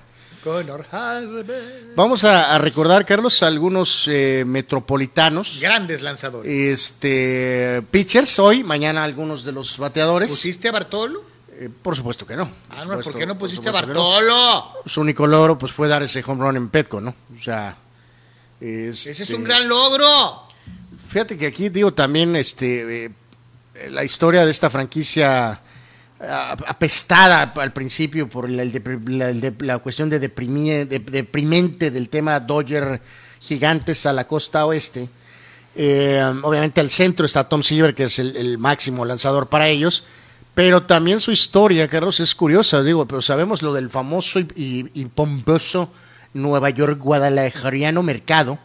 Conor 0.43 0.85
Harber. 0.91 1.93
Vamos 1.95 2.23
a, 2.23 2.53
a 2.53 2.57
recordar, 2.57 3.05
Carlos, 3.05 3.41
algunos 3.43 4.07
eh, 4.07 4.43
metropolitanos. 4.45 5.59
Grandes 5.61 6.01
lanzadores. 6.01 6.51
Este, 6.51 7.81
pitchers 7.89 8.39
hoy, 8.39 8.63
mañana 8.63 9.03
algunos 9.03 9.43
de 9.43 9.53
los 9.53 9.77
bateadores. 9.77 10.29
¿Pusiste 10.29 10.67
a 10.67 10.71
Bartolo? 10.71 11.23
Eh, 11.59 11.69
por 11.81 11.95
supuesto 11.95 12.25
que 12.25 12.35
no. 12.35 12.49
Ah, 12.69 12.83
Por 12.83 12.97
no, 12.97 13.03
¿por 13.03 13.17
qué 13.17 13.25
no 13.25 13.37
pusiste 13.37 13.69
a 13.69 13.71
no. 13.71 13.77
Bartolo? 13.77 14.73
Su 14.85 15.01
único 15.01 15.25
logro 15.27 15.57
pues, 15.57 15.71
fue 15.71 15.87
dar 15.87 16.03
ese 16.03 16.23
home 16.25 16.43
run 16.43 16.57
en 16.57 16.69
Petco, 16.69 16.99
¿no? 16.99 17.15
O 17.37 17.41
sea. 17.41 17.77
Ese 18.59 19.11
es 19.11 19.19
este, 19.19 19.35
un 19.35 19.43
gran 19.43 19.67
logro. 19.67 20.43
Fíjate 21.09 21.37
que 21.37 21.47
aquí 21.47 21.69
digo 21.69 21.93
también 21.93 22.35
este, 22.35 23.05
eh, 23.05 23.11
la 23.91 24.03
historia 24.03 24.45
de 24.45 24.51
esta 24.51 24.69
franquicia 24.69 25.51
ah, 25.51 25.61
apestada 26.67 27.53
al 27.55 27.73
principio 27.73 28.29
por 28.29 28.49
la, 28.49 29.79
cuestión 29.79 30.09
de, 30.09 30.19
deprimente 30.19 31.91
del 31.91 32.09
tema 32.09 32.39
Dodger 32.39 33.01
gigantes 33.39 34.05
a 34.05 34.13
la 34.13 34.25
costa 34.27 34.65
oeste. 34.65 35.09
Eh, 35.75 36.23
obviamente 36.43 36.81
al 36.81 36.89
centro 36.89 37.25
está 37.25 37.47
Tom 37.49 37.63
Silver, 37.63 37.95
que 37.95 38.05
es 38.05 38.19
el, 38.19 38.57
máximo 38.57 39.05
lanzador 39.05 39.47
para 39.47 39.67
ellos, 39.67 40.03
pero 40.53 40.83
también 40.83 41.19
su 41.19 41.31
historia, 41.31 41.87
Carlos, 41.87 42.19
es 42.19 42.35
curiosa, 42.35 42.83
digo, 42.83 43.07
pero 43.07 43.21
sabemos 43.21 43.61
lo 43.63 43.73
del 43.73 43.89
famoso 43.89 44.39
y, 44.39 44.47
y- 44.55 44.91
y 44.93 45.05
pomposo 45.05 45.91
Nueva 46.33 46.69
York 46.69 46.99
Guadalajariano 46.99 48.03
Mercado, 48.03 48.59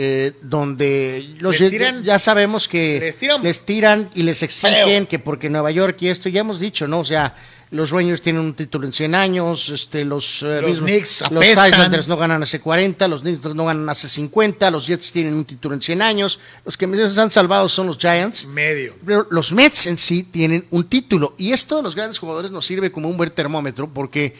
eh, 0.00 0.32
donde 0.42 1.28
los 1.40 1.58
Les 1.58 1.72
tiran- 1.72 2.04
ya 2.04 2.20
sabemos 2.20 2.68
que 2.68 3.00
les 3.00 3.18
tiran- 3.18 3.42
les 3.42 3.62
tiran 3.62 4.08
y 4.14 4.22
les 4.22 4.44
exigen 4.44 4.84
Feo. 4.86 5.08
que 5.08 5.18
porque 5.18 5.50
Nueva 5.50 5.72
York 5.72 5.96
y 6.02 6.08
esto 6.08 6.28
ya 6.28 6.42
hemos 6.42 6.60
dicho, 6.60 6.86
¿no? 6.86 7.00
O 7.00 7.04
sea, 7.04 7.34
los 7.72 7.90
Rangers 7.90 8.22
tienen 8.22 8.42
un 8.42 8.54
título 8.54 8.86
en 8.86 8.92
100 8.92 9.14
años, 9.16 9.68
este, 9.70 10.04
los, 10.04 10.42
eh, 10.44 10.60
Los 10.62 10.80
mismos- 10.80 10.88
Knicks 10.90 11.24
los. 11.32 11.44
Islanders 11.44 12.06
no 12.06 12.16
ganan 12.16 12.40
hace 12.44 12.60
40, 12.60 13.08
los 13.08 13.22
Knicks 13.22 13.44
no 13.56 13.64
ganan 13.66 13.88
hace 13.88 14.08
50, 14.08 14.70
los 14.70 14.86
Jets 14.86 15.10
tienen 15.10 15.34
un 15.34 15.44
título 15.44 15.74
en 15.74 15.82
100 15.82 16.00
años, 16.00 16.38
los 16.64 16.76
que 16.76 16.86
más 16.86 17.18
han 17.18 17.30
salvado 17.32 17.68
son 17.68 17.88
los 17.88 17.98
Giants. 17.98 18.46
Medio. 18.46 18.94
Pero 19.04 19.26
los 19.32 19.52
Mets 19.52 19.88
en 19.88 19.98
sí 19.98 20.22
tienen 20.22 20.64
un 20.70 20.84
título 20.84 21.34
y 21.38 21.52
esto 21.52 21.76
de 21.78 21.82
los 21.82 21.96
grandes 21.96 22.20
jugadores 22.20 22.52
nos 22.52 22.64
sirve 22.64 22.92
como 22.92 23.08
un 23.08 23.16
buen 23.16 23.30
termómetro 23.30 23.92
porque 23.92 24.36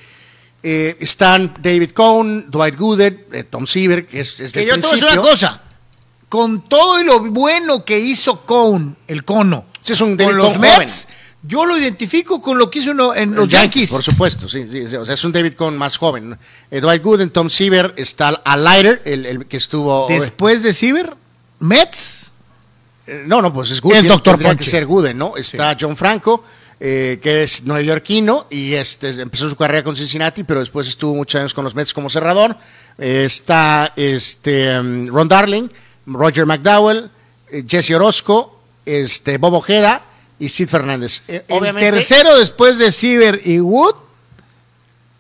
eh, 0.63 0.97
están 1.01 1.55
David 1.61 1.91
Cohn, 1.91 2.51
Dwight 2.51 2.77
Gooden, 2.77 3.25
eh, 3.33 3.45
Tom 3.45 3.67
Seaver, 3.67 4.07
que 4.07 4.21
es, 4.21 4.41
es 4.41 4.53
Que 4.53 4.67
yo 4.67 4.75
te 4.75 4.81
voy 4.81 4.91
a 4.91 4.93
decir 4.93 5.05
una 5.05 5.31
cosa. 5.31 5.63
Con 6.29 6.69
todo 6.69 7.01
y 7.01 7.05
lo 7.05 7.21
bueno 7.21 7.85
que 7.85 7.99
hizo 7.99 8.43
Cone, 8.43 8.97
el 9.07 9.25
cono, 9.25 9.67
Sí, 9.81 9.93
es 9.95 10.01
un 10.01 10.17
David 10.17 10.31
con 10.33 10.39
los 10.39 10.53
Cohn 10.53 10.61
Mets, 10.61 11.09
yo 11.43 11.65
lo 11.65 11.79
identifico 11.79 12.43
con 12.43 12.59
lo 12.59 12.69
que 12.71 12.81
hizo 12.81 12.91
uno 12.91 13.15
en 13.15 13.35
los 13.35 13.49
Yankees. 13.49 13.91
Por 13.91 14.03
supuesto, 14.03 14.49
sí, 14.49 14.67
sí, 14.71 14.95
o 14.97 15.07
sea, 15.07 15.15
es 15.15 15.25
un 15.25 15.33
David 15.33 15.55
Cohn 15.55 15.79
más 15.79 15.97
joven. 15.97 16.37
Eh, 16.71 16.81
Dwight 16.81 17.03
Gooden, 17.03 17.31
Tom 17.31 17.49
Seaver, 17.49 17.95
está 17.97 18.29
Al 18.29 18.65
Leiter, 18.65 19.01
el, 19.07 19.25
el 19.25 19.47
que 19.47 19.57
estuvo... 19.57 20.07
Después 20.09 20.63
de 20.63 20.75
Siever, 20.75 21.15
Mets. 21.61 22.33
Eh, 23.07 23.25
No, 23.27 23.41
no, 23.41 23.53
pues 23.53 23.71
es 23.71 23.81
Gooden. 23.81 23.99
Es 23.99 24.23
tendría 24.23 24.51
Ponche. 24.51 24.65
que 24.65 24.71
ser 24.71 24.85
Gooden, 24.85 25.17
¿no? 25.17 25.37
Está 25.37 25.77
John 25.81 25.97
Franco, 25.97 26.45
eh, 26.81 27.19
que 27.23 27.43
es 27.43 27.65
neoyorquino 27.65 28.47
y 28.51 28.75
este, 28.75 29.09
empezó 29.21 29.49
su 29.51 29.57
carrera 29.57 29.83
con 29.83 29.97
Cincinnati, 29.97 30.45
pero 30.45 30.61
después 30.61 30.87
estuvo 30.89 31.15
muchos 31.15 31.41
años 31.41 31.55
con 31.55 31.65
los 31.65 31.75
Mets 31.75 31.93
como 31.93 32.09
cerrador. 32.11 32.57
Eh, 32.99 33.25
está 33.27 33.93
este, 33.97 34.79
um, 34.79 35.07
Ron 35.09 35.29
Darling, 35.29 35.69
Roger 36.07 36.47
McDowell, 36.47 37.11
eh, 37.51 37.65
Jesse 37.67 37.93
Orozco, 37.93 38.61
este, 38.87 39.39
Bob 39.39 39.55
Ojeda 39.55 40.03
y 40.39 40.49
Sid 40.49 40.69
Fernández. 40.69 41.23
El 41.27 41.43
tercero 41.77 42.39
después 42.39 42.79
de 42.79 42.93
Siever 42.93 43.41
y 43.45 43.59
Wood 43.61 43.95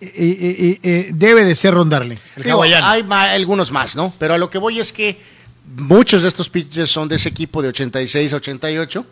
y- 0.01 0.07
y- 0.07 0.79
y- 0.83 0.89
y- 0.91 1.07
debe 1.13 1.45
de 1.45 1.55
ser 1.57 1.75
Ron 1.75 1.91
Darling, 1.91 2.17
el 2.37 2.43
Digo, 2.45 2.55
hawaiano. 2.63 2.87
hay 2.87 3.05
algunos 3.35 3.73
más, 3.73 3.97
¿no? 3.97 4.13
Pero 4.19 4.35
a 4.35 4.39
lo 4.39 4.49
que 4.49 4.59
voy 4.59 4.79
es 4.79 4.93
que 4.93 5.21
muchos 5.77 6.23
de 6.23 6.29
estos 6.29 6.49
pitchers 6.49 6.89
son 6.91 7.09
de 7.09 7.17
ese 7.17 7.29
equipo 7.29 7.61
de 7.61 7.69
86 7.71 8.33
a 8.33 8.37
88. 8.37 9.05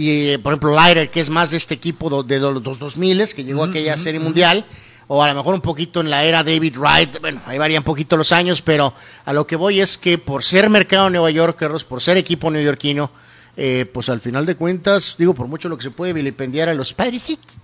Y, 0.00 0.38
por 0.38 0.52
ejemplo, 0.52 0.76
Leiter, 0.80 1.10
que 1.10 1.18
es 1.18 1.28
más 1.28 1.50
de 1.50 1.56
este 1.56 1.74
equipo 1.74 2.22
de 2.22 2.38
los 2.38 2.62
dos 2.62 2.78
2000 2.78 3.34
que 3.34 3.42
llegó 3.42 3.64
a 3.64 3.66
aquella 3.66 3.96
serie 3.96 4.20
mundial. 4.20 4.64
O 5.08 5.24
a 5.24 5.28
lo 5.28 5.34
mejor 5.34 5.54
un 5.54 5.60
poquito 5.60 6.00
en 6.00 6.08
la 6.08 6.22
era 6.22 6.44
David 6.44 6.76
Wright. 6.76 7.20
Bueno, 7.20 7.42
ahí 7.46 7.58
varían 7.58 7.80
un 7.80 7.84
poquito 7.84 8.16
los 8.16 8.30
años, 8.30 8.62
pero 8.62 8.94
a 9.24 9.32
lo 9.32 9.44
que 9.44 9.56
voy 9.56 9.80
es 9.80 9.98
que 9.98 10.16
por 10.16 10.44
ser 10.44 10.70
mercado 10.70 11.10
Nueva 11.10 11.32
York, 11.32 11.56
Carlos, 11.58 11.82
por 11.82 12.00
ser 12.00 12.16
equipo 12.16 12.48
neoyorquino, 12.48 13.10
eh, 13.56 13.86
pues 13.92 14.08
al 14.08 14.20
final 14.20 14.46
de 14.46 14.54
cuentas, 14.54 15.16
digo, 15.18 15.34
por 15.34 15.48
mucho 15.48 15.68
lo 15.68 15.76
que 15.76 15.82
se 15.82 15.90
puede 15.90 16.12
vilipendiar 16.12 16.68
a 16.68 16.74
los 16.74 16.94
padrecitos, 16.94 17.58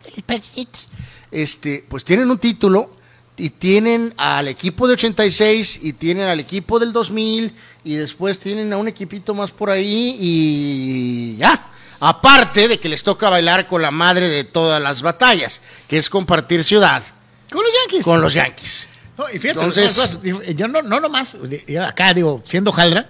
este, 1.31 1.85
pues 1.89 2.05
tienen 2.05 2.29
un 2.33 2.39
título 2.39 2.91
y 3.37 3.51
tienen 3.51 4.13
al 4.17 4.49
equipo 4.49 4.89
de 4.89 4.95
86 4.95 5.81
y 5.85 5.93
tienen 5.93 6.27
al 6.27 6.41
equipo 6.41 6.81
del 6.81 6.93
2000 6.93 7.55
y 7.85 7.95
después 7.95 8.41
tienen 8.41 8.73
a 8.73 8.77
un 8.77 8.89
equipito 8.89 9.35
más 9.35 9.53
por 9.53 9.71
ahí 9.71 10.17
y 10.19 11.37
ya. 11.37 11.71
Aparte 12.07 12.69
de 12.69 12.79
que 12.79 12.89
les 12.91 13.03
toca 13.03 13.31
bailar 13.31 13.67
con 13.67 13.81
la 13.81 13.91
madre 13.91 14.29
de 14.29 14.45
todas 14.45 14.81
las 14.83 15.01
batallas, 15.01 15.63
que 15.89 15.97
es 15.97 16.11
compartir 16.11 16.63
ciudad 16.63 17.03
Con 17.51 17.63
los 17.63 17.73
Yankees. 17.83 18.05
con 18.05 18.21
los 18.21 18.35
Yankees. 18.35 18.89
No, 19.17 19.25
y 19.31 19.39
fíjate, 19.39 19.61
Entonces- 19.61 19.95
cosas, 19.95 20.19
yo 20.55 20.69
no, 20.69 20.83
no 20.83 21.01
nomás, 21.01 21.39
acá 21.87 22.13
digo, 22.13 22.43
siendo 22.45 22.73
Jaldra, 22.73 23.09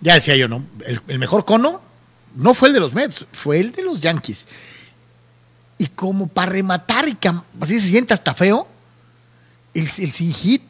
ya 0.00 0.14
decía 0.14 0.34
yo, 0.36 0.48
¿no? 0.48 0.64
El, 0.84 1.00
el 1.06 1.18
mejor 1.18 1.44
cono 1.44 1.80
no 2.34 2.54
fue 2.54 2.68
el 2.68 2.74
de 2.74 2.80
los 2.80 2.92
Mets, 2.94 3.26
fue 3.32 3.60
el 3.60 3.70
de 3.72 3.82
los 3.82 4.00
Yankees. 4.00 4.48
Y 5.78 5.86
como 5.86 6.26
para 6.26 6.50
rematar 6.52 7.08
y 7.08 7.16
así 7.60 7.78
se 7.78 7.88
siente 7.88 8.14
hasta 8.14 8.34
feo, 8.34 8.66
el, 9.74 9.88
el 9.98 10.12
sin 10.12 10.32
hit 10.34 10.62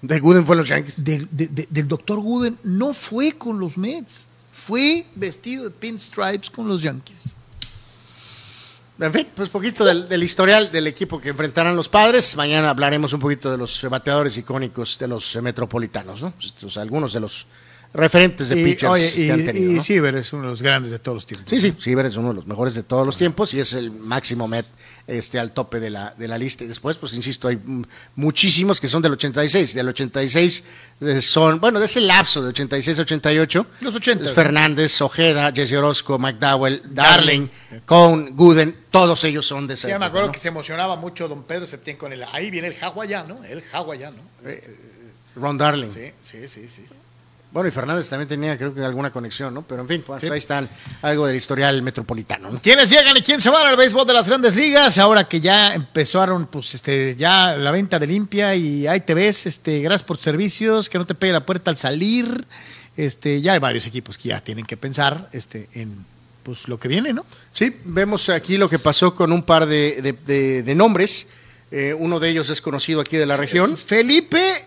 De 0.00 0.18
Gooden 0.20 0.46
fue 0.46 0.56
los 0.56 0.68
Yankees. 0.68 1.02
del, 1.04 1.28
de- 1.30 1.48
de- 1.48 1.66
del 1.68 1.88
doctor 1.88 2.20
Gooden 2.20 2.56
no 2.62 2.94
fue 2.94 3.32
con 3.32 3.58
los 3.58 3.76
Mets, 3.76 4.28
fue 4.54 5.04
vestido 5.16 5.64
de 5.64 5.70
pinstripes 5.70 6.48
con 6.48 6.68
los 6.68 6.80
Yankees. 6.80 7.34
En 9.00 9.12
fin, 9.12 9.26
pues 9.34 9.48
poquito 9.48 9.84
del, 9.84 10.08
del 10.08 10.22
historial 10.22 10.70
del 10.70 10.86
equipo 10.86 11.20
que 11.20 11.30
enfrentarán 11.30 11.74
los 11.74 11.88
padres. 11.88 12.36
Mañana 12.36 12.70
hablaremos 12.70 13.12
un 13.12 13.18
poquito 13.18 13.50
de 13.50 13.58
los 13.58 13.82
bateadores 13.90 14.36
icónicos 14.38 14.96
de 14.98 15.08
los 15.08 15.34
eh, 15.34 15.42
metropolitanos, 15.42 16.22
¿no? 16.22 16.32
Estos, 16.40 16.76
algunos 16.76 17.12
de 17.12 17.20
los 17.20 17.46
referentes 17.92 18.48
de 18.48 18.60
Y, 18.60 18.64
pitchers 18.64 18.92
oye, 18.92 19.12
que 19.12 19.32
han 19.32 19.40
y, 19.40 19.44
tenido. 19.44 19.70
y 19.72 19.74
¿no? 19.74 19.82
Siever 19.82 20.16
es 20.16 20.32
uno 20.32 20.42
de 20.44 20.48
los 20.50 20.62
grandes 20.62 20.92
de 20.92 21.00
todos 21.00 21.16
los 21.16 21.26
tiempos. 21.26 21.50
Sí, 21.50 21.60
sí, 21.60 21.74
Siever 21.78 22.06
es 22.06 22.16
uno 22.16 22.28
de 22.28 22.34
los 22.34 22.46
mejores 22.46 22.74
de 22.74 22.84
todos 22.84 23.04
los 23.04 23.16
tiempos 23.16 23.52
y 23.54 23.60
es 23.60 23.72
el 23.72 23.90
máximo 23.90 24.46
Met 24.46 24.66
este, 25.06 25.38
al 25.38 25.52
tope 25.52 25.80
de 25.80 25.90
la, 25.90 26.14
de 26.16 26.28
la 26.28 26.38
lista. 26.38 26.64
Y 26.64 26.66
después, 26.66 26.96
pues 26.96 27.12
insisto, 27.12 27.48
hay 27.48 27.60
muchísimos 28.16 28.80
que 28.80 28.88
son 28.88 29.02
del 29.02 29.12
86. 29.12 29.74
Del 29.74 29.88
86 29.88 30.64
eh, 31.00 31.20
son, 31.20 31.60
bueno, 31.60 31.78
de 31.78 31.86
ese 31.86 32.00
lapso 32.00 32.42
de 32.42 32.48
86 32.48 32.98
a 32.98 33.02
88. 33.02 33.66
Los 33.80 33.94
80, 33.94 34.24
es 34.24 34.30
¿no? 34.30 34.34
Fernández, 34.34 35.00
Ojeda, 35.02 35.52
Jesse 35.52 35.74
Orozco, 35.74 36.18
McDowell, 36.18 36.82
Darling. 36.86 37.48
Darling, 37.70 37.82
Cohn, 37.84 38.36
Gooden, 38.36 38.76
todos 38.90 39.24
ellos 39.24 39.46
son 39.46 39.66
de 39.66 39.74
esa 39.74 39.88
Ya 39.88 39.98
me 39.98 40.06
acuerdo 40.06 40.28
¿no? 40.28 40.32
que 40.32 40.40
se 40.40 40.48
emocionaba 40.48 40.96
mucho 40.96 41.28
don 41.28 41.44
Pedro 41.44 41.66
Septién 41.66 41.96
con 41.96 42.12
el. 42.12 42.24
Ahí 42.32 42.50
viene 42.50 42.68
el 42.68 42.76
hawaiano, 42.82 43.44
el 43.44 43.62
hawaiano. 43.72 44.22
Ron 45.36 45.58
Darling. 45.58 45.90
Sí, 45.92 46.12
sí, 46.20 46.48
sí, 46.48 46.68
sí. 46.68 46.82
Bueno, 47.54 47.68
y 47.68 47.72
Fernández 47.72 48.08
también 48.08 48.28
tenía, 48.28 48.58
creo 48.58 48.74
que 48.74 48.82
alguna 48.84 49.10
conexión, 49.12 49.54
¿no? 49.54 49.62
Pero 49.62 49.82
en 49.82 49.88
fin, 49.88 50.02
pues, 50.04 50.24
ahí 50.24 50.38
están 50.38 50.68
algo 51.02 51.24
del 51.26 51.36
historial 51.36 51.80
metropolitano, 51.82 52.50
¿no? 52.50 52.60
¿Quiénes 52.60 52.90
llegan 52.90 53.16
y 53.16 53.22
quién 53.22 53.40
se 53.40 53.48
van 53.48 53.64
al 53.64 53.76
béisbol 53.76 54.04
de 54.06 54.12
las 54.12 54.26
grandes 54.26 54.56
ligas? 54.56 54.98
Ahora 54.98 55.28
que 55.28 55.40
ya 55.40 55.72
empezaron, 55.72 56.46
pues, 56.48 56.74
este, 56.74 57.14
ya 57.16 57.56
la 57.56 57.70
venta 57.70 58.00
de 58.00 58.08
limpia 58.08 58.56
y 58.56 58.88
ahí 58.88 59.00
te 59.02 59.14
ves, 59.14 59.46
este, 59.46 59.80
gracias 59.82 60.02
por 60.02 60.16
tus 60.16 60.24
servicios, 60.24 60.88
que 60.88 60.98
no 60.98 61.06
te 61.06 61.14
pegue 61.14 61.32
la 61.32 61.46
puerta 61.46 61.70
al 61.70 61.76
salir. 61.76 62.44
Este, 62.96 63.40
ya 63.40 63.52
hay 63.52 63.60
varios 63.60 63.86
equipos 63.86 64.18
que 64.18 64.30
ya 64.30 64.40
tienen 64.42 64.64
que 64.66 64.76
pensar, 64.76 65.28
este, 65.32 65.68
en, 65.74 66.04
pues, 66.42 66.66
lo 66.66 66.80
que 66.80 66.88
viene, 66.88 67.12
¿no? 67.12 67.24
Sí, 67.52 67.76
vemos 67.84 68.28
aquí 68.30 68.58
lo 68.58 68.68
que 68.68 68.80
pasó 68.80 69.14
con 69.14 69.30
un 69.30 69.44
par 69.44 69.66
de, 69.66 70.02
de- 70.02 70.12
de- 70.12 70.62
de 70.64 70.74
nombres. 70.74 71.28
Eh, 71.70 71.94
uno 71.96 72.18
de 72.18 72.30
ellos 72.30 72.50
es 72.50 72.60
conocido 72.60 73.00
aquí 73.00 73.16
de 73.16 73.26
la 73.26 73.36
región. 73.36 73.76
Felipe, 73.76 74.64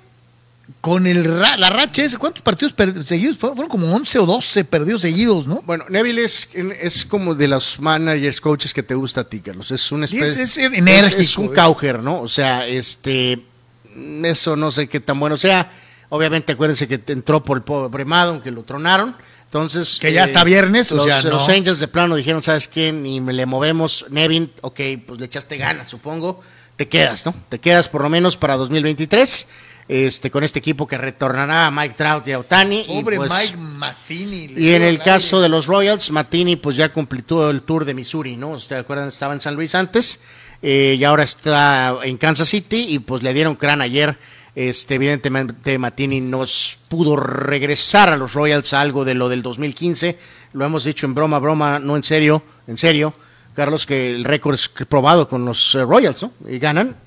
con 0.82 1.08
el 1.08 1.24
ra- 1.24 1.56
la 1.58 1.70
racha 1.70 2.04
ese, 2.04 2.18
¿cuántos 2.18 2.42
partidos 2.44 2.74
seguidos? 3.06 3.38
Fueron, 3.38 3.68
como 3.68 3.88
11 3.94 4.20
o 4.20 4.26
12 4.26 4.64
perdidos 4.66 5.02
seguidos, 5.02 5.48
¿no? 5.48 5.62
Bueno, 5.66 5.86
Neville 5.90 6.24
es, 6.24 6.50
es 6.54 7.06
como 7.06 7.36
de 7.36 7.48
los 7.48 7.80
managers, 7.80 8.42
coaches 8.42 8.74
que 8.74 8.84
te 8.84 8.94
gusta 8.96 9.22
a 9.22 9.24
ti, 9.24 9.40
Carlos. 9.40 9.72
Es 9.72 9.92
un 9.92 10.02
Y 10.02 10.04
es- 10.06 10.14
especie. 10.14 10.44
es 10.44 10.58
enérgico, 10.58 11.22
Es, 11.22 11.38
un 11.38 11.46
¿eh? 11.48 11.52
cauger, 11.56 12.04
¿no? 12.04 12.20
O 12.22 12.28
sea, 12.28 12.66
este. 12.68 13.44
Eso 14.24 14.56
no 14.56 14.72
sé 14.72 14.88
qué 14.88 15.00
tan 15.00 15.20
bueno 15.20 15.38
sea. 15.38 15.72
Obviamente, 16.10 16.54
acuérdense 16.54 16.88
que 16.88 17.02
entró 17.12 17.44
por 17.44 17.58
el 17.58 17.64
pobre 17.64 18.06
Madon, 18.06 18.42
que 18.42 18.52
lo 18.52 18.64
tronaron. 18.64 19.16
Entonces. 19.46 19.96
eh, 19.96 20.00
Que 20.02 20.14
ya 20.14 20.26
está 20.26 20.44
viernes, 20.44 20.92
o 20.92 20.96
los, 20.96 21.06
sea, 21.06 21.22
no. 21.24 21.30
los 21.32 21.50
Angels 21.50 21.80
de 21.80 21.88
plano 21.88 22.16
dijeron, 22.16 22.42
¿sabes 22.42 22.68
qué? 22.68 22.92
Ni 22.92 23.20
me 23.22 23.34
le 23.34 23.46
movemos. 23.46 24.06
Nevin, 24.10 24.52
ok, 24.62 24.80
pues 25.08 25.20
le 25.20 25.26
echaste 25.26 25.58
ganas, 25.58 25.88
supongo. 25.88 26.42
Te 26.76 26.88
quedas, 26.88 27.26
¿no? 27.26 27.34
Te 27.50 27.58
quedas 27.60 27.90
por 27.90 28.02
lo 28.04 28.10
menos 28.10 28.38
para 28.38 28.56
2023. 28.58 29.48
Este, 29.88 30.30
con 30.30 30.44
este 30.44 30.60
equipo 30.60 30.86
que 30.86 30.98
retornará 30.98 31.68
a 31.68 31.72
Mike 31.72 31.96
Trout 31.96 32.28
y 32.28 32.34
a 32.34 32.40
Otani. 32.40 32.86
y, 32.90 33.02
Pobre 33.02 33.18
pues, 33.18 33.32
Mike 33.32 33.58
Matheny. 33.58 34.54
y 34.58 34.72
en 34.72 34.82
el 34.82 35.00
caso 35.00 35.40
de 35.40 35.48
los 35.48 35.66
Royals, 35.66 36.12
Matini 36.12 36.58
pues 36.58 36.76
ya 36.76 36.92
completó 36.92 37.50
el 37.50 37.62
tour 37.62 37.86
de 37.86 37.94
Missouri, 37.94 38.36
¿no? 38.36 38.50
¿Ustedes 38.52 38.82
acuerdan? 38.82 39.08
Estaba 39.08 39.34
en 39.34 39.40
San 39.40 39.56
Luis 39.56 39.76
antes 39.76 40.20
eh, 40.62 40.98
y 41.00 41.04
ahora 41.06 41.24
está 41.24 42.00
en 42.04 42.18
Kansas 42.18 42.50
City 42.50 42.88
y 42.90 43.00
pues 43.00 43.24
le 43.24 43.34
dieron 43.34 43.56
crán 43.56 43.82
ayer. 43.82 44.18
Este, 44.56 44.96
evidentemente 44.96 45.78
Matini 45.78 46.20
nos 46.20 46.80
pudo 46.90 47.16
regresar 47.16 48.10
a 48.10 48.18
los 48.18 48.34
Royals 48.34 48.74
a 48.74 48.82
algo 48.82 49.06
de 49.06 49.14
lo 49.14 49.30
del 49.30 49.42
2015. 49.42 50.18
Lo 50.54 50.66
hemos 50.66 50.84
dicho 50.84 51.06
en 51.06 51.14
broma, 51.14 51.40
broma, 51.40 51.80
no 51.80 51.96
en 51.96 52.04
serio, 52.04 52.44
en 52.66 52.78
serio, 52.78 53.14
Carlos, 53.54 53.86
que 53.86 54.10
el 54.10 54.26
récord 54.26 54.56
es 54.56 54.68
probado 54.68 55.30
con 55.30 55.46
los 55.46 55.76
eh, 55.76 55.84
Royals, 55.84 56.24
¿no? 56.24 56.32
Y 56.50 56.60
ganan 56.60 56.98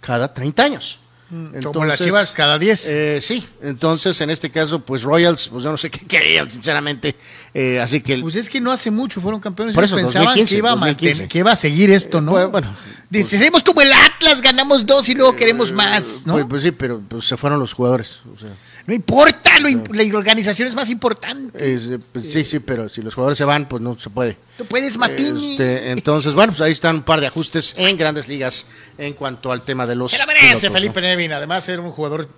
cada 0.00 0.32
30 0.32 0.62
años. 0.62 1.00
Mm, 1.30 1.62
Como 1.62 1.84
las 1.84 1.98
Chivas 1.98 2.30
cada 2.30 2.58
10. 2.58 2.86
Eh, 2.86 3.18
sí, 3.20 3.46
entonces 3.62 4.18
en 4.22 4.30
este 4.30 4.50
caso, 4.50 4.80
pues 4.80 5.02
Royals, 5.02 5.48
pues 5.48 5.62
yo 5.64 5.70
no 5.70 5.76
sé 5.76 5.90
qué 5.90 6.00
querían, 6.06 6.50
sinceramente. 6.50 7.14
Eh, 7.52 7.80
así 7.80 8.00
que. 8.00 8.16
Pues 8.18 8.34
es 8.36 8.48
que 8.48 8.60
no 8.60 8.72
hace 8.72 8.90
mucho 8.90 9.20
fueron 9.20 9.38
campeones. 9.40 9.74
Por 9.74 9.84
eso, 9.84 9.96
pensaban 9.96 10.28
2015, 10.28 10.54
que, 10.54 10.58
iba 10.58 10.68
a 10.70 10.72
2015. 10.76 11.12
mantener- 11.22 11.28
que 11.28 11.38
iba 11.38 11.52
a 11.52 11.56
seguir 11.56 11.90
esto, 11.90 12.20
¿no? 12.22 12.32
Eh, 12.38 12.46
bueno, 12.46 12.68
bueno, 12.68 12.98
Dice, 13.10 13.36
seremos 13.38 13.62
como 13.62 13.80
el 13.82 13.92
Atlas, 13.92 14.40
ganamos 14.42 14.84
dos 14.86 15.08
y 15.08 15.14
luego 15.14 15.34
queremos 15.36 15.72
más, 15.72 16.26
¿no? 16.26 16.34
pues, 16.34 16.46
pues 16.48 16.62
sí, 16.62 16.70
pero 16.72 17.00
pues, 17.06 17.24
se 17.26 17.36
fueron 17.36 17.58
los 17.60 17.72
jugadores. 17.74 18.20
o 18.34 18.38
sea, 18.38 18.50
no 18.88 18.94
importa, 18.94 19.60
lo 19.60 19.68
la 19.68 20.18
organización 20.18 20.66
es 20.66 20.74
más 20.74 20.88
importante. 20.88 21.74
es, 21.74 21.90
eh, 21.90 21.98
pues, 22.10 22.32
sí, 22.32 22.42
sí, 22.42 22.58
pero 22.58 22.88
si 22.88 23.02
los 23.02 23.14
jugadores 23.14 23.36
se 23.36 23.44
van, 23.44 23.68
pues 23.68 23.82
no 23.82 23.98
se 23.98 24.08
puede. 24.08 24.38
Tú 24.56 24.64
puedes, 24.64 24.96
Matini. 24.96 25.50
Este, 25.50 25.90
entonces, 25.90 26.32
bueno, 26.32 26.54
pues 26.54 26.62
ahí 26.62 26.72
están 26.72 26.96
un 26.96 27.02
par 27.02 27.20
de 27.20 27.26
ajustes 27.26 27.74
en 27.76 27.98
grandes 27.98 28.28
ligas 28.28 28.66
en 28.96 29.12
cuanto 29.12 29.52
al 29.52 29.60
tema 29.60 29.86
de 29.86 29.94
los. 29.94 30.12
Merece 30.12 30.38
pilotos, 30.38 30.62
¿no? 30.62 30.72
Felipe 30.72 31.00
Nevin, 31.02 31.32
además 31.34 31.64
ser 31.64 31.80
un 31.80 31.90
jugador 31.90 32.30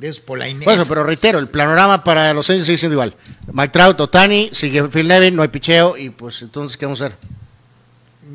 de 0.00 0.08
esos 0.08 0.20
polaines. 0.20 0.64
Bueno, 0.64 0.84
pero 0.88 1.04
reitero, 1.04 1.38
el 1.38 1.48
panorama 1.48 2.02
para 2.02 2.34
los 2.34 2.50
Angels 2.50 2.66
sigue 2.66 2.78
siendo 2.78 2.94
igual. 2.94 3.14
Mike 3.52 3.68
Trout, 3.68 4.00
Otani, 4.00 4.50
sigue 4.52 4.88
Phil 4.88 5.06
Nevin, 5.06 5.36
no 5.36 5.42
hay 5.42 5.48
picheo 5.48 5.96
y 5.96 6.10
pues 6.10 6.42
entonces, 6.42 6.76
¿qué 6.76 6.86
vamos 6.86 7.00
a 7.00 7.06
hacer? 7.06 7.18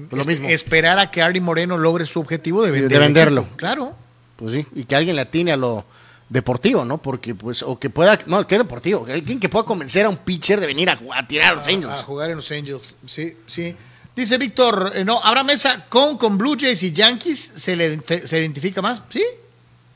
Pues 0.09 0.19
lo 0.19 0.23
mismo. 0.23 0.47
Esperar 0.47 0.99
a 0.99 1.11
que 1.11 1.21
Ari 1.21 1.41
Moreno 1.41 1.77
logre 1.77 2.05
su 2.05 2.21
objetivo 2.21 2.63
de, 2.63 2.71
De 2.71 2.79
vender 2.79 2.93
el 2.93 3.07
venderlo. 3.07 3.47
Claro. 3.57 3.93
Pues 4.37 4.53
sí, 4.53 4.65
y 4.73 4.85
que 4.85 4.95
alguien 4.95 5.17
le 5.17 5.23
atine 5.23 5.51
a 5.51 5.57
lo 5.57 5.85
deportivo, 6.31 6.85
¿no? 6.85 6.97
Porque, 6.97 7.35
pues, 7.35 7.61
o 7.61 7.77
que 7.77 7.89
pueda, 7.89 8.17
no, 8.25 8.47
¿qué 8.47 8.57
deportivo? 8.57 9.05
Alguien 9.05 9.39
que 9.39 9.49
pueda 9.49 9.65
convencer 9.65 10.05
a 10.05 10.09
un 10.09 10.15
pitcher 10.17 10.59
de 10.61 10.65
venir 10.67 10.89
a, 10.89 10.97
tirar 11.27 11.53
a 11.53 11.55
los 11.57 11.67
Angels. 11.67 11.91
a 11.99 12.03
jugar 12.03 12.29
en 12.29 12.37
los 12.37 12.49
Angels. 12.51 12.95
Sí, 13.05 13.35
sí. 13.45 13.75
Dice 14.15 14.37
Víctor, 14.37 14.93
eh, 14.95 15.03
no, 15.03 15.19
habrá 15.21 15.43
mesa 15.43 15.85
con, 15.89 16.17
con 16.17 16.37
Blue 16.37 16.55
Jays 16.59 16.81
y 16.83 16.91
Yankees, 16.91 17.39
¿se 17.57 17.75
le 17.75 17.97
te- 17.97 18.25
se 18.27 18.39
identifica 18.39 18.81
más? 18.81 19.01
Sí, 19.09 19.23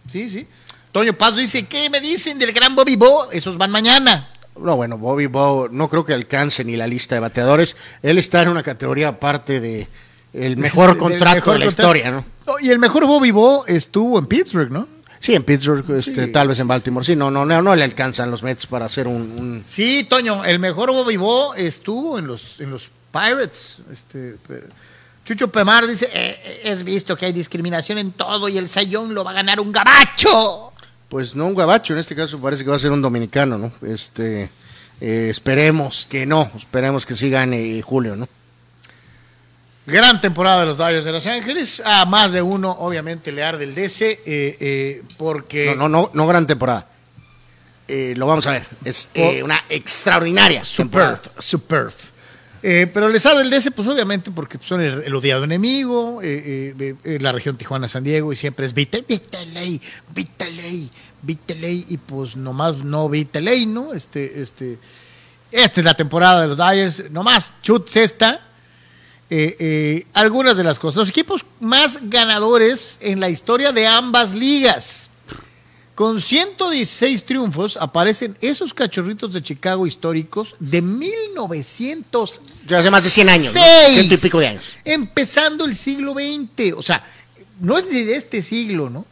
sí, 0.08 0.30
sí. 0.30 0.48
Toño 0.92 1.14
Paz 1.14 1.36
dice, 1.38 1.66
¿qué 1.68 1.90
me 1.90 2.00
dicen 2.02 2.38
del 2.40 2.52
gran 2.54 2.76
Bobby 2.76 2.96
Bo? 2.96 3.30
Esos 3.32 3.58
van 3.58 3.72
mañana. 3.72 4.30
No, 4.60 4.76
bueno, 4.78 4.98
Bobby 4.98 5.26
Bow 5.28 5.68
no 5.70 5.90
creo 5.90 6.06
que 6.06 6.14
alcance 6.14 6.64
ni 6.64 6.78
la 6.78 6.88
lista 6.88 7.16
de 7.16 7.22
bateadores. 7.22 7.76
Él 8.02 8.18
está 8.18 8.42
en 8.42 8.50
una 8.50 8.64
categoría 8.64 9.10
aparte 9.10 9.60
de 9.60 9.88
el 10.34 10.56
mejor 10.58 10.98
contrato 10.98 11.36
mejor 11.36 11.54
de 11.54 11.60
la 11.60 11.66
contrato. 11.66 11.96
historia, 11.98 12.12
¿no? 12.12 12.26
Y 12.62 12.70
el 12.70 12.80
mejor 12.80 13.06
Bobby 13.06 13.32
Bo 13.32 13.66
estuvo 13.68 14.18
en 14.20 14.26
Pittsburgh, 14.28 14.72
¿no? 14.72 14.88
Sí, 15.26 15.34
en 15.34 15.44
Pittsburgh, 15.44 15.90
este, 15.98 16.26
Sí. 16.28 16.32
tal 16.32 16.48
vez 16.50 16.60
en 16.60 16.68
Baltimore. 16.68 17.04
Sí, 17.04 17.16
no, 17.16 17.32
no, 17.32 17.46
no, 17.48 17.60
no 17.62 17.76
le 17.76 17.84
alcanzan 17.84 18.30
los 18.30 18.44
Mets 18.44 18.68
para 18.68 18.86
hacer 18.86 19.08
un, 19.08 19.16
un- 19.22 19.64
Sí, 19.68 20.06
Toño, 20.08 20.46
el 20.46 20.60
mejor 20.60 20.92
Bobby 20.92 21.18
Bo 21.18 21.56
estuvo 21.56 22.20
en 22.20 22.28
los, 22.28 22.60
en 22.60 22.70
los 22.70 22.92
Pirates. 23.12 23.80
Este, 23.92 24.36
Chucho 25.26 25.48
Pemar 25.52 25.88
dice, 25.88 26.06
"Eh, 26.14 26.40
eh, 26.44 26.62
es 26.66 26.84
visto 26.84 27.18
que 27.18 27.26
hay 27.26 27.34
discriminación 27.34 27.98
en 27.98 28.12
todo 28.12 28.48
y 28.50 28.60
el 28.60 28.68
sayón 28.68 29.16
lo 29.16 29.24
va 29.24 29.32
a 29.32 29.34
ganar 29.34 29.60
un 29.60 29.72
gabacho. 29.72 30.72
Pues 31.10 31.36
no 31.36 31.48
un 31.48 31.56
gabacho, 31.56 31.94
en 31.94 32.00
este 32.00 32.16
caso 32.16 32.40
parece 32.40 32.64
que 32.64 32.70
va 32.70 32.76
a 32.76 32.80
ser 32.80 32.92
un 32.92 33.02
dominicano, 33.02 33.58
¿no? 33.58 33.72
Este, 33.82 34.52
eh, 35.02 35.28
esperemos 35.32 36.06
que 36.06 36.28
no, 36.28 36.52
esperemos 36.56 37.04
que 37.06 37.16
sí 37.16 37.32
gane 37.32 37.82
Julio, 37.82 38.16
¿no? 38.16 38.28
Gran 39.88 40.20
temporada 40.20 40.62
de 40.62 40.66
los 40.66 40.78
Dodgers 40.78 41.06
de 41.06 41.12
Los 41.12 41.26
Ángeles. 41.28 41.82
A 41.86 42.06
más 42.06 42.32
de 42.32 42.42
uno, 42.42 42.72
obviamente, 42.72 43.32
le 43.32 43.44
arde 43.44 43.66
el 43.66 43.76
DC, 43.76 44.22
eh, 44.26 44.58
eh, 44.60 45.04
porque... 45.18 45.76
No, 45.78 45.88
no, 45.88 45.90
no, 45.90 46.12
no 46.14 46.28
gran 46.28 46.48
temporada. 46.48 46.88
Eh, 47.88 48.14
lo 48.18 48.26
vamos 48.26 48.48
a 48.48 48.52
ver. 48.52 48.66
Es 48.84 49.12
eh, 49.14 49.44
una 49.44 49.64
extraordinaria 49.70 50.64
temporada. 50.64 51.22
Superb, 51.22 51.42
superb. 51.42 51.94
Eh, 52.64 52.90
pero 52.92 53.10
les 53.10 53.24
arde 53.28 53.44
el 53.44 53.52
DC, 53.52 53.70
pues 53.70 53.88
obviamente, 53.88 54.32
porque 54.32 54.58
son 54.60 54.82
el, 54.82 55.04
el 55.04 55.14
odiado 55.14 55.44
enemigo, 55.44 56.20
eh, 56.24 56.96
la 57.22 57.32
región 57.32 57.58
Tijuana-San 57.58 58.04
Diego, 58.04 58.34
y 58.34 58.36
siempre 58.36 58.66
es 58.66 58.74
Vital, 58.74 59.06
Vitaley, 59.08 59.80
Vitaley, 60.16 60.90
Vitaley, 61.22 61.86
y 61.90 61.98
pues 61.98 62.36
nomás 62.36 62.78
no 62.78 63.08
Vitaley, 63.08 63.68
¿no? 63.68 63.94
Este, 63.94 64.42
este, 64.42 64.80
esta 65.52 65.80
es 65.80 65.86
la 65.86 65.94
temporada 65.94 66.42
de 66.42 66.48
los 66.48 66.58
Dyers, 66.58 67.12
nomás 67.12 67.54
chut 67.62 67.88
cesta. 67.88 68.42
Eh, 69.30 69.56
eh, 69.60 70.06
algunas 70.14 70.56
de 70.58 70.64
las 70.64 70.78
cosas. 70.78 70.98
Los 70.98 71.10
equipos 71.10 71.46
más 71.60 72.00
ganadores 72.10 72.98
en 73.02 73.20
la 73.20 73.30
historia 73.30 73.72
de 73.72 73.88
ambas 73.88 74.34
ligas. 74.34 75.10
Con 75.96 76.20
116 76.20 77.24
triunfos 77.24 77.78
aparecen 77.78 78.38
esos 78.42 78.74
cachorritos 78.74 79.32
de 79.32 79.42
Chicago 79.42 79.88
históricos 79.88 80.56
de 80.60 80.82
1900. 80.82 82.42
Ya 82.68 82.80
hace 82.80 82.92
más 82.92 83.06
de 83.06 83.10
100 83.10 83.30
años, 83.30 83.56
¿no? 83.56 83.62
Ciento 83.62 84.14
y 84.14 84.18
pico 84.18 84.40
de 84.40 84.48
años. 84.48 84.76
Empezando 84.84 85.64
el 85.64 85.76
siglo 85.76 86.14
XX. 86.14 86.74
O 86.76 86.82
sea, 86.82 87.02
no 87.62 87.78
es 87.78 87.86
ni 87.86 88.04
de 88.04 88.18
este 88.18 88.42
siglo, 88.42 88.90
¿no? 88.90 89.06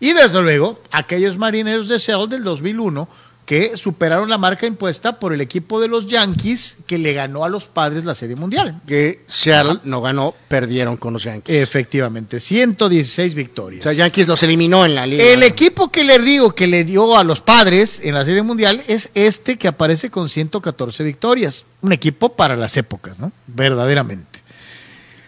Y 0.00 0.12
desde 0.12 0.42
luego, 0.42 0.82
aquellos 0.90 1.38
marineros 1.38 1.86
de 1.88 2.00
Seattle 2.00 2.26
del 2.26 2.42
2001 2.42 3.08
que 3.46 3.76
superaron 3.76 4.30
la 4.30 4.38
marca 4.38 4.66
impuesta 4.66 5.18
por 5.18 5.34
el 5.34 5.40
equipo 5.40 5.80
de 5.80 5.88
los 5.88 6.06
Yankees 6.06 6.78
que 6.86 6.96
le 6.96 7.12
ganó 7.12 7.44
a 7.44 7.48
los 7.48 7.66
padres 7.66 8.04
la 8.04 8.14
Serie 8.14 8.36
Mundial. 8.36 8.80
Que 8.86 9.22
Seattle 9.26 9.80
no 9.84 10.00
ganó, 10.00 10.34
perdieron 10.48 10.96
con 10.96 11.12
los 11.12 11.24
Yankees. 11.24 11.54
Efectivamente, 11.54 12.40
116 12.40 13.34
victorias. 13.34 13.80
o 13.80 13.82
sea, 13.84 13.92
Yankees 13.92 14.28
los 14.28 14.42
eliminó 14.42 14.86
en 14.86 14.94
la 14.94 15.06
liga. 15.06 15.22
El 15.24 15.42
equipo 15.42 15.90
que 15.90 16.04
le 16.04 16.18
digo 16.18 16.54
que 16.54 16.66
le 16.66 16.84
dio 16.84 17.18
a 17.18 17.24
los 17.24 17.42
padres 17.42 18.00
en 18.02 18.14
la 18.14 18.24
Serie 18.24 18.42
Mundial 18.42 18.82
es 18.86 19.10
este 19.14 19.58
que 19.58 19.68
aparece 19.68 20.10
con 20.10 20.28
114 20.28 21.04
victorias. 21.04 21.66
Un 21.82 21.92
equipo 21.92 22.30
para 22.30 22.56
las 22.56 22.76
épocas, 22.78 23.20
¿no? 23.20 23.30
Verdaderamente. 23.46 24.40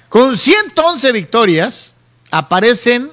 Con 0.08 0.36
111 0.36 1.12
victorias 1.12 1.92
aparecen 2.30 3.10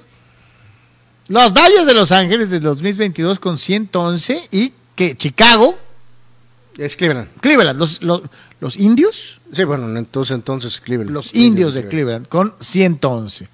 los 1.28 1.54
Dodgers 1.54 1.86
de 1.86 1.94
Los 1.94 2.12
Ángeles 2.12 2.50
de 2.50 2.60
2022 2.60 3.40
con 3.40 3.58
111 3.58 4.42
y 4.52 4.74
que 4.96 5.16
Chicago 5.18 5.78
Es 6.78 6.96
Cleveland. 6.96 7.30
Cleveland, 7.42 7.78
los, 7.80 8.02
los, 8.02 8.22
los 8.60 8.78
indios, 8.78 9.40
Sí, 9.52 9.64
bueno, 9.64 9.96
entonces, 9.98 10.34
entonces 10.36 10.80
Cleveland. 10.80 11.12
los 11.12 11.34
indios 11.36 11.74
de 11.76 11.88
Cleveland, 11.88 12.28
con 12.28 12.54
111. 12.60 13.48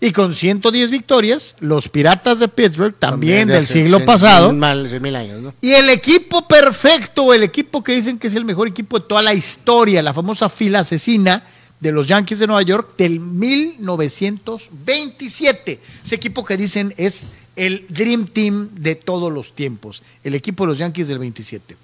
Y 0.00 0.10
con 0.12 0.34
110 0.34 0.90
victorias, 0.90 1.56
los 1.60 1.88
Piratas 1.88 2.38
de 2.40 2.48
Pittsburgh, 2.48 2.94
también 2.98 3.48
de 3.48 3.54
del 3.54 3.66
siglo 3.66 3.98
cien- 4.00 4.04
pasado. 4.04 4.52
Mal- 4.52 5.00
mil 5.00 5.16
años, 5.16 5.40
¿no? 5.40 5.54
Y 5.60 5.72
el 5.72 5.88
equipo 5.88 6.46
perfecto, 6.48 7.32
el 7.32 7.42
equipo 7.42 7.82
que 7.82 7.92
dicen 7.94 8.18
que 8.18 8.26
es 8.26 8.34
el 8.34 8.44
mejor 8.44 8.68
equipo 8.68 8.98
de 8.98 9.06
toda 9.06 9.22
la 9.22 9.32
historia, 9.34 10.02
la 10.02 10.12
famosa 10.12 10.48
fila 10.48 10.80
asesina 10.80 11.44
de 11.80 11.92
los 11.92 12.08
Yankees 12.08 12.38
de 12.40 12.46
Nueva 12.46 12.62
York 12.62 12.94
del 12.98 13.20
1927. 13.20 15.80
Ese 16.04 16.14
equipo 16.14 16.44
que 16.44 16.56
dicen 16.56 16.92
es 16.96 17.28
el 17.56 17.86
Dream 17.88 18.26
Team 18.26 18.70
de 18.72 18.94
todos 18.94 19.32
los 19.32 19.54
tiempos, 19.54 20.02
el 20.22 20.34
equipo 20.34 20.64
de 20.64 20.68
los 20.68 20.78
Yankees 20.78 21.08
del 21.08 21.18
27. 21.18 21.76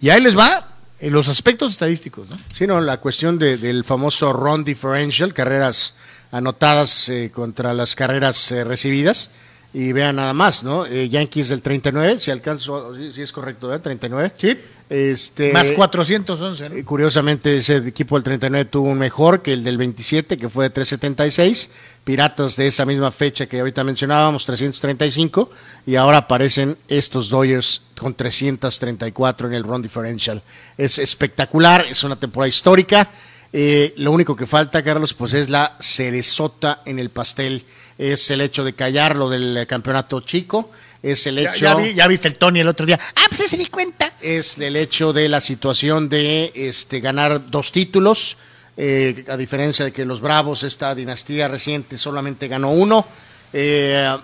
Y 0.00 0.10
ahí 0.10 0.20
les 0.20 0.36
va 0.36 0.76
en 0.98 1.12
los 1.12 1.28
aspectos 1.28 1.72
estadísticos, 1.72 2.28
¿no? 2.28 2.36
Sí, 2.54 2.66
no, 2.66 2.80
la 2.80 2.98
cuestión 3.00 3.38
de- 3.38 3.56
del 3.56 3.84
famoso 3.84 4.32
run 4.32 4.64
differential, 4.64 5.32
carreras 5.32 5.94
anotadas 6.30 7.08
eh, 7.08 7.30
contra 7.32 7.72
las 7.74 7.94
carreras 7.94 8.50
eh, 8.52 8.64
recibidas. 8.64 9.30
Y 9.72 9.92
vean 9.92 10.16
nada 10.16 10.32
más, 10.34 10.64
¿no? 10.64 10.84
Eh, 10.84 11.08
Yankees 11.08 11.48
del 11.48 11.62
39, 11.62 12.18
si 12.18 12.32
alcanzo, 12.32 12.92
si, 12.96 13.12
si 13.12 13.22
es 13.22 13.30
correcto, 13.30 13.72
¿eh? 13.72 13.78
39. 13.78 14.32
Sí. 14.36 14.58
Este, 14.90 15.52
Más 15.52 15.70
411, 15.70 16.68
¿no? 16.68 16.74
Eh, 16.74 16.84
Curiosamente, 16.84 17.56
ese 17.56 17.76
equipo 17.76 18.16
del 18.16 18.24
39 18.24 18.64
tuvo 18.64 18.88
un 18.88 18.98
mejor 18.98 19.40
que 19.40 19.52
el 19.52 19.62
del 19.62 19.78
27, 19.78 20.36
que 20.36 20.48
fue 20.48 20.64
de 20.64 20.70
376. 20.70 21.70
Piratas 22.02 22.56
de 22.56 22.66
esa 22.66 22.84
misma 22.84 23.12
fecha 23.12 23.46
que 23.46 23.60
ahorita 23.60 23.84
mencionábamos, 23.84 24.44
335. 24.46 25.48
Y 25.86 25.94
ahora 25.94 26.18
aparecen 26.18 26.76
estos 26.88 27.30
Dodgers 27.30 27.82
con 27.96 28.14
334 28.14 29.46
en 29.46 29.54
el 29.54 29.62
run 29.62 29.80
differential. 29.80 30.42
Es 30.76 30.98
espectacular, 30.98 31.86
es 31.88 32.02
una 32.02 32.18
temporada 32.18 32.48
histórica. 32.48 33.08
Eh, 33.52 33.94
lo 33.96 34.10
único 34.10 34.34
que 34.34 34.46
falta, 34.46 34.82
Carlos, 34.82 35.14
pues 35.14 35.34
es 35.34 35.48
la 35.48 35.76
cerezota 35.78 36.82
en 36.84 36.98
el 36.98 37.10
pastel. 37.10 37.64
Es 37.96 38.28
el 38.32 38.40
hecho 38.40 38.64
de 38.64 38.72
callar 38.72 39.14
lo 39.14 39.30
del 39.30 39.68
campeonato 39.68 40.20
chico. 40.22 40.72
Es 41.02 41.26
el 41.26 41.38
hecho 41.38 41.54
ya 41.56 41.74
vi- 41.74 41.94
ya 41.94 42.06
viste 42.06 42.28
el 42.28 42.36
Tony 42.36 42.60
el 42.60 42.68
otro 42.68 42.84
día. 42.86 42.98
Ah, 43.16 43.24
pues 43.34 43.48
se 43.50 43.56
di 43.56 43.66
cuenta. 43.66 44.12
es 44.20 44.58
el 44.58 44.76
hecho 44.76 45.12
de 45.14 45.28
la 45.30 45.40
situación 45.40 46.08
de 46.10 46.52
este, 46.54 47.00
ganar 47.00 47.50
dos 47.50 47.72
títulos, 47.72 48.36
eh, 48.76 49.24
a 49.28 49.36
diferencia 49.38 49.84
de 49.86 49.92
que 49.92 50.04
los 50.04 50.20
Bravos, 50.20 50.62
esta 50.62 50.94
dinastía 50.94 51.48
reciente, 51.48 51.96
solamente 51.96 52.46
ganó 52.48 52.70
uno. 52.70 53.06
Eh, 53.52 54.14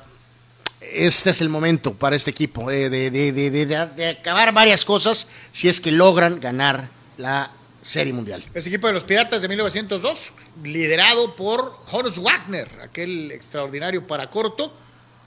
este 0.92 1.30
es 1.30 1.40
el 1.40 1.48
momento 1.48 1.94
para 1.94 2.14
este 2.16 2.30
equipo 2.30 2.70
eh, 2.70 2.90
de, 2.90 3.10
de- 3.10 3.32
de- 3.32 3.50
de- 3.50 3.66
de- 3.66 3.86
de 3.96 4.08
acabar 4.08 4.52
varias 4.52 4.84
cosas 4.84 5.28
si 5.50 5.68
es 5.68 5.80
que 5.80 5.90
logran 5.92 6.38
ganar 6.40 6.88
la 7.16 7.50
Serie 7.82 8.12
Mundial. 8.12 8.44
Ese 8.52 8.68
equipo 8.68 8.86
de 8.88 8.92
los 8.92 9.04
Piratas 9.04 9.40
de 9.42 9.48
1902, 9.48 10.32
liderado 10.62 11.34
por 11.36 11.78
Honus 11.92 12.18
Wagner, 12.18 12.68
aquel 12.82 13.30
extraordinario 13.32 14.06
para 14.06 14.28
corto, 14.28 14.74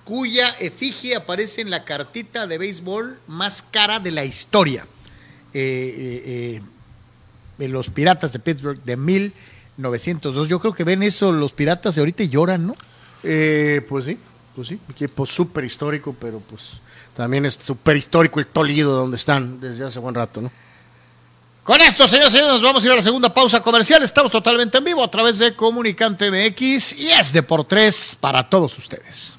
cuya 0.10 0.50
efigie 0.60 1.16
aparece 1.16 1.62
en 1.62 1.70
la 1.70 1.86
cartita 1.86 2.48
de 2.48 2.58
béisbol 2.58 3.20
más 3.28 3.62
cara 3.62 4.00
de 4.00 4.10
la 4.10 4.26
historia. 4.26 4.88
Eh, 5.54 5.62
eh, 5.98 6.24
eh, 6.26 6.62
de 7.60 7.68
los 7.68 7.92
Piratas 7.92 8.34
de 8.34 8.40
Pittsburgh 8.40 8.82
de 8.84 8.98
1902. 8.98 10.50
Yo 10.50 10.60
creo 10.60 10.74
que 10.74 10.84
ven 10.84 11.04
eso 11.04 11.32
los 11.32 11.52
Piratas 11.52 11.94
de 11.94 12.02
ahorita 12.02 12.24
y 12.24 12.30
lloran, 12.30 12.66
¿no? 12.66 12.76
Eh, 13.22 13.86
pues 13.88 14.06
sí, 14.06 14.18
pues 14.56 14.70
sí, 14.70 14.80
equipo 14.90 15.28
súper 15.28 15.66
histórico, 15.66 16.16
pero 16.20 16.40
pues 16.40 16.80
también 17.16 17.46
es 17.46 17.60
súper 17.62 17.98
histórico 17.98 18.40
el 18.40 18.48
Toledo 18.48 18.96
donde 18.96 19.18
están 19.18 19.60
desde 19.60 19.86
hace 19.86 20.00
buen 20.00 20.16
rato, 20.16 20.42
¿no? 20.42 20.52
Con 21.64 21.80
esto, 21.82 22.08
señores 22.08 22.34
y 22.34 22.38
señores, 22.38 22.54
nos 22.56 22.64
vamos 22.64 22.84
a 22.84 22.88
ir 22.88 22.94
a 22.94 22.96
la 22.96 23.02
segunda 23.04 23.32
pausa 23.32 23.62
comercial. 23.62 24.02
Estamos 24.02 24.32
totalmente 24.32 24.80
en 24.80 24.86
vivo 24.86 25.04
a 25.04 25.12
través 25.12 25.38
de 25.38 25.56
Comunicante 25.56 26.32
MX 26.32 26.94
y 26.94 27.12
es 27.12 27.32
de 27.32 27.44
por 27.44 27.64
tres 27.66 28.18
para 28.20 28.50
todos 28.50 28.76
ustedes. 28.76 29.39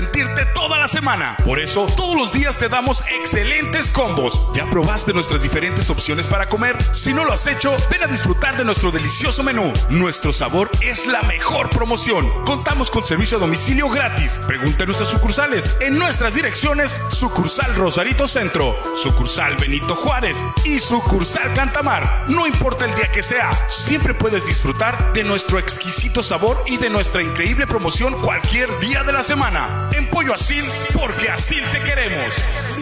toda 0.00 0.43
semana. 0.88 1.36
Por 1.44 1.60
eso, 1.60 1.86
todos 1.96 2.16
los 2.16 2.32
días 2.32 2.58
te 2.58 2.68
damos 2.68 3.02
excelentes 3.08 3.90
combos. 3.90 4.40
¿Ya 4.54 4.68
probaste 4.70 5.12
nuestras 5.12 5.42
diferentes 5.42 5.90
opciones 5.90 6.26
para 6.26 6.48
comer? 6.48 6.76
Si 6.94 7.12
no 7.12 7.24
lo 7.24 7.32
has 7.32 7.46
hecho, 7.46 7.76
ven 7.90 8.02
a 8.02 8.06
disfrutar 8.06 8.56
de 8.56 8.64
nuestro 8.64 8.90
delicioso 8.90 9.42
menú. 9.42 9.72
Nuestro 9.90 10.32
sabor 10.32 10.70
es 10.80 11.06
la 11.06 11.22
mejor 11.22 11.70
promoción. 11.70 12.30
Contamos 12.44 12.90
con 12.90 13.06
servicio 13.06 13.38
a 13.38 13.40
domicilio 13.40 13.88
gratis. 13.88 14.40
Pregunta 14.46 14.84
en 14.84 14.86
nuestras 14.86 15.10
sucursales. 15.10 15.76
En 15.80 15.98
nuestras 15.98 16.34
direcciones, 16.34 17.00
sucursal 17.10 17.74
Rosarito 17.74 18.28
Centro, 18.28 18.76
sucursal 18.94 19.56
Benito 19.56 19.96
Juárez 19.96 20.42
y 20.64 20.78
sucursal 20.78 21.52
Cantamar. 21.54 22.24
No 22.28 22.46
importa 22.46 22.84
el 22.84 22.94
día 22.94 23.10
que 23.10 23.22
sea, 23.22 23.50
siempre 23.68 24.14
puedes 24.14 24.44
disfrutar 24.46 25.12
de 25.12 25.24
nuestro 25.24 25.58
exquisito 25.58 26.22
sabor 26.22 26.62
y 26.66 26.76
de 26.76 26.90
nuestra 26.90 27.22
increíble 27.22 27.66
promoción 27.66 28.14
cualquier 28.20 28.78
día 28.78 29.02
de 29.02 29.12
la 29.12 29.22
semana. 29.22 29.88
En 29.92 30.08
Pollo 30.10 30.34
Asil, 30.34 30.64
porque 30.92 31.28
así 31.28 31.60
te 31.72 31.80
queremos. 31.80 32.34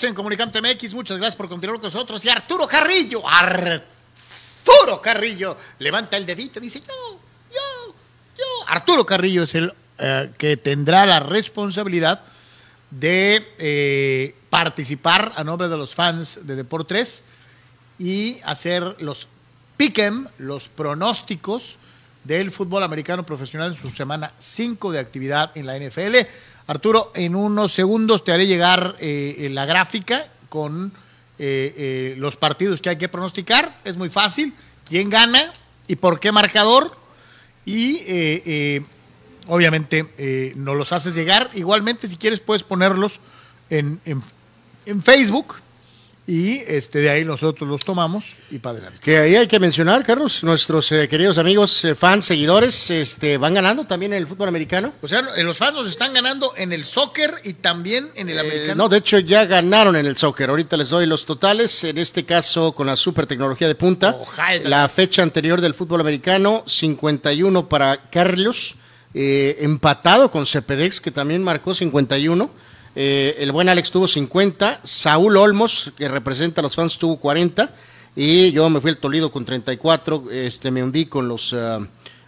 10 0.00 0.10
en 0.10 0.14
Comunicante 0.14 0.60
MX. 0.60 0.92
Muchas 0.94 1.16
gracias 1.16 1.36
por 1.36 1.48
continuar 1.48 1.80
con 1.80 1.86
nosotros. 1.86 2.22
Y 2.24 2.28
Arturo 2.28 2.66
Carrillo, 2.66 3.22
Arturo 3.26 5.00
Carrillo, 5.00 5.56
levanta 5.78 6.16
el 6.18 6.26
dedito 6.26 6.58
y 6.58 6.62
dice: 6.62 6.80
Yo, 6.80 7.18
yo, 7.50 7.94
yo. 8.36 8.44
Arturo 8.68 9.06
Carrillo 9.06 9.44
es 9.44 9.54
el 9.54 9.72
eh, 9.98 10.30
que 10.36 10.58
tendrá 10.58 11.06
la 11.06 11.20
responsabilidad 11.20 12.22
de 12.90 13.54
eh, 13.58 14.34
participar 14.50 15.32
a 15.36 15.44
nombre 15.44 15.68
de 15.68 15.76
los 15.76 15.94
fans 15.94 16.40
de 16.42 16.56
Deportes 16.56 17.24
y 17.98 18.38
hacer 18.44 18.96
los 19.00 19.28
piquem, 19.78 20.28
los 20.38 20.68
pronósticos 20.68 21.78
del 22.24 22.50
fútbol 22.50 22.82
americano 22.82 23.24
profesional 23.24 23.72
en 23.72 23.78
su 23.78 23.90
semana 23.90 24.32
5 24.38 24.92
de 24.92 24.98
actividad 24.98 25.52
en 25.54 25.66
la 25.66 25.78
NFL. 25.78 26.16
Arturo, 26.66 27.12
en 27.14 27.36
unos 27.36 27.72
segundos 27.72 28.24
te 28.24 28.32
haré 28.32 28.46
llegar 28.46 28.96
eh, 28.98 29.48
la 29.52 29.66
gráfica 29.66 30.26
con 30.48 30.92
eh, 31.38 31.74
eh, 31.76 32.14
los 32.18 32.36
partidos 32.36 32.82
que 32.82 32.88
hay 32.90 32.96
que 32.96 33.08
pronosticar. 33.08 33.78
Es 33.84 33.96
muy 33.96 34.08
fácil. 34.08 34.52
¿Quién 34.88 35.10
gana 35.10 35.52
y 35.86 35.96
por 35.96 36.18
qué 36.18 36.32
marcador? 36.32 36.96
Y 37.64 37.96
eh, 38.06 38.42
eh, 38.46 38.82
obviamente 39.46 40.06
eh, 40.18 40.52
nos 40.56 40.76
los 40.76 40.92
haces 40.92 41.14
llegar. 41.14 41.50
Igualmente, 41.54 42.08
si 42.08 42.16
quieres, 42.16 42.40
puedes 42.40 42.62
ponerlos 42.64 43.20
en, 43.70 44.00
en- 44.04 44.22
en 44.86 45.02
Facebook 45.02 45.56
y 46.28 46.58
este, 46.66 46.98
de 46.98 47.08
ahí 47.10 47.24
nosotros 47.24 47.68
los 47.68 47.84
tomamos 47.84 48.34
y 48.50 48.58
para 48.58 48.78
adelante. 48.78 48.98
Que 49.00 49.18
ahí 49.18 49.36
hay 49.36 49.46
que 49.46 49.60
mencionar, 49.60 50.04
Carlos, 50.04 50.42
nuestros 50.42 50.90
eh, 50.90 51.06
queridos 51.08 51.38
amigos, 51.38 51.84
eh, 51.84 51.94
fans, 51.94 52.26
seguidores, 52.26 52.90
este, 52.90 53.38
van 53.38 53.54
ganando 53.54 53.84
también 53.86 54.12
en 54.12 54.18
el 54.18 54.26
fútbol 54.26 54.48
americano. 54.48 54.92
O 55.02 55.06
sea, 55.06 55.22
los 55.22 55.56
fans 55.56 55.74
nos 55.74 55.86
están 55.88 56.12
ganando 56.12 56.52
en 56.56 56.72
el 56.72 56.84
soccer 56.84 57.32
y 57.44 57.52
también 57.52 58.08
en 58.16 58.28
el 58.28 58.38
Eh, 58.38 58.40
americano. 58.40 58.74
no, 58.74 58.88
de 58.88 58.98
hecho 58.98 59.20
ya 59.20 59.44
ganaron 59.44 59.94
en 59.94 60.04
el 60.06 60.16
soccer. 60.16 60.50
Ahorita 60.50 60.76
les 60.76 60.88
doy 60.88 61.06
los 61.06 61.24
totales. 61.26 61.84
En 61.84 61.96
este 61.98 62.24
caso 62.24 62.72
con 62.72 62.88
la 62.88 62.96
super 62.96 63.26
tecnología 63.26 63.68
de 63.68 63.76
punta. 63.76 64.16
Ojalá. 64.20 64.68
La 64.68 64.88
fecha 64.88 65.22
anterior 65.22 65.60
del 65.60 65.74
fútbol 65.74 66.00
americano, 66.00 66.64
51 66.66 67.68
para 67.68 67.98
Carlos, 68.10 68.74
eh, 69.14 69.58
empatado 69.60 70.30
con 70.32 70.44
Cepedex, 70.44 71.00
que 71.00 71.12
también 71.12 71.42
marcó 71.44 71.72
51. 71.72 72.50
Eh, 72.98 73.36
el 73.40 73.52
buen 73.52 73.68
Alex 73.68 73.90
tuvo 73.90 74.08
50. 74.08 74.80
Saúl 74.82 75.36
Olmos, 75.36 75.92
que 75.96 76.08
representa 76.08 76.62
a 76.62 76.62
los 76.62 76.74
fans, 76.74 76.96
tuvo 76.96 77.18
40. 77.18 77.70
Y 78.16 78.50
yo 78.52 78.68
me 78.70 78.80
fui 78.80 78.90
al 78.90 78.96
Toledo 78.96 79.30
con 79.30 79.44
34. 79.44 80.30
Este, 80.32 80.70
me 80.70 80.82
hundí 80.82 81.04
con 81.04 81.28
los, 81.28 81.54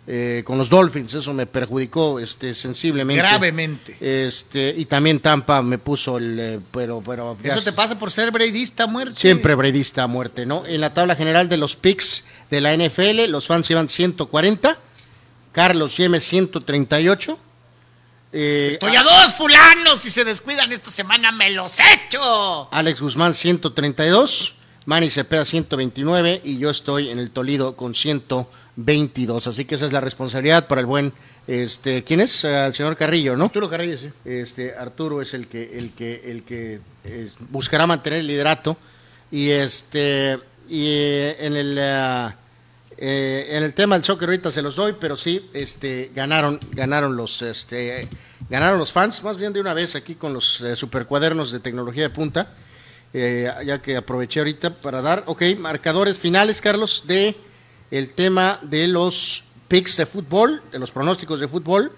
eh, 0.06 0.42
con 0.44 0.58
los 0.58 0.68
Dolphins. 0.68 1.14
Eso 1.14 1.32
me 1.32 1.46
perjudicó 1.46 2.20
este, 2.20 2.54
sensiblemente. 2.54 3.22
Gravemente. 3.22 3.96
Este, 3.98 4.74
y 4.76 4.84
también 4.84 5.20
Tampa 5.20 5.62
me 5.62 5.78
puso 5.78 6.18
el. 6.18 6.38
eh, 6.38 6.60
pero, 6.70 7.02
pero. 7.04 7.38
Eso 7.42 7.62
te 7.62 7.72
pasa 7.72 7.98
por 7.98 8.10
ser 8.10 8.30
braidista 8.30 8.86
muerte. 8.86 9.18
Siempre 9.18 9.54
bredista 9.54 10.02
a 10.02 10.06
muerte, 10.06 10.44
¿no? 10.44 10.66
En 10.66 10.82
la 10.82 10.92
tabla 10.92 11.16
general 11.16 11.48
de 11.48 11.56
los 11.56 11.76
picks 11.76 12.26
de 12.50 12.60
la 12.60 12.76
NFL, 12.76 13.30
los 13.30 13.46
fans 13.46 13.66
llevan 13.66 13.88
140. 13.88 14.78
Carlos 15.52 15.96
Yeme 15.96 16.20
138. 16.20 17.38
Eh, 18.32 18.70
Estoy 18.72 18.96
a 18.96 19.02
dos 19.02 19.34
fulanos. 19.34 19.98
Si 20.00 20.10
se 20.10 20.24
descuidan 20.24 20.70
esta 20.72 20.90
semana, 20.90 21.32
me 21.32 21.50
los 21.50 21.74
echo. 21.80 22.68
Alex 22.72 23.00
Guzmán 23.00 23.34
132, 23.34 24.54
Manny 24.86 25.10
Cepeda 25.10 25.44
129 25.44 26.40
y 26.44 26.58
yo 26.58 26.70
estoy 26.70 27.10
en 27.10 27.18
el 27.18 27.30
Tolido 27.30 27.76
con 27.76 27.94
122. 27.94 29.46
Así 29.46 29.64
que 29.64 29.74
esa 29.76 29.86
es 29.86 29.92
la 29.92 30.00
responsabilidad 30.00 30.66
para 30.66 30.80
el 30.80 30.86
buen, 30.86 31.12
este, 31.46 32.04
¿quién 32.04 32.20
es? 32.20 32.44
El 32.44 32.74
señor 32.74 32.96
Carrillo, 32.96 33.36
¿no? 33.36 33.44
Arturo 33.46 33.68
Carrillo, 33.70 33.96
sí. 33.98 34.10
Este, 34.24 34.74
Arturo 34.74 35.20
es 35.22 35.34
el 35.34 35.46
que, 35.48 35.78
el 35.78 35.92
que, 35.92 36.22
el 36.26 36.42
que 36.44 36.80
es- 37.04 37.36
buscará 37.50 37.86
mantener 37.86 38.20
el 38.20 38.26
liderato 38.26 38.76
y 39.30 39.50
este 39.50 40.38
y 40.70 40.86
eh, 40.86 41.36
en 41.40 41.56
el 41.56 41.78
ah, 41.78 42.36
eh, 43.00 43.46
en 43.56 43.62
el 43.62 43.74
tema 43.74 43.94
del 43.94 44.04
soccer 44.04 44.28
ahorita 44.28 44.50
se 44.50 44.60
los 44.60 44.74
doy, 44.74 44.96
pero 44.98 45.16
sí, 45.16 45.48
este, 45.52 46.10
ganaron, 46.16 46.58
ganaron 46.72 47.16
los, 47.16 47.42
este, 47.42 48.08
ganaron 48.50 48.76
los 48.76 48.90
fans, 48.90 49.22
más 49.22 49.36
bien 49.36 49.52
de 49.52 49.60
una 49.60 49.72
vez 49.72 49.94
aquí 49.94 50.16
con 50.16 50.34
los 50.34 50.60
eh, 50.62 50.74
supercuadernos 50.74 51.52
de 51.52 51.60
tecnología 51.60 52.02
de 52.02 52.10
punta, 52.10 52.54
eh, 53.12 53.48
ya 53.64 53.80
que 53.80 53.96
aproveché 53.96 54.40
ahorita 54.40 54.80
para 54.80 55.00
dar, 55.00 55.22
ok, 55.26 55.42
marcadores 55.58 56.18
finales, 56.18 56.60
Carlos, 56.60 57.04
de 57.06 57.36
el 57.92 58.10
tema 58.10 58.58
de 58.62 58.88
los 58.88 59.44
picks 59.68 59.96
de 59.96 60.06
fútbol, 60.06 60.60
de 60.72 60.80
los 60.80 60.90
pronósticos 60.90 61.38
de 61.38 61.46
fútbol. 61.46 61.92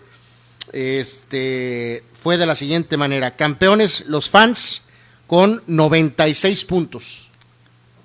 Este 0.71 2.05
fue 2.23 2.37
de 2.37 2.47
la 2.47 2.55
siguiente 2.55 2.97
manera: 2.97 3.35
campeones 3.37 4.05
los 4.07 4.29
fans 4.29 4.83
con 5.27 5.63
96 5.67 6.65
puntos. 6.67 7.29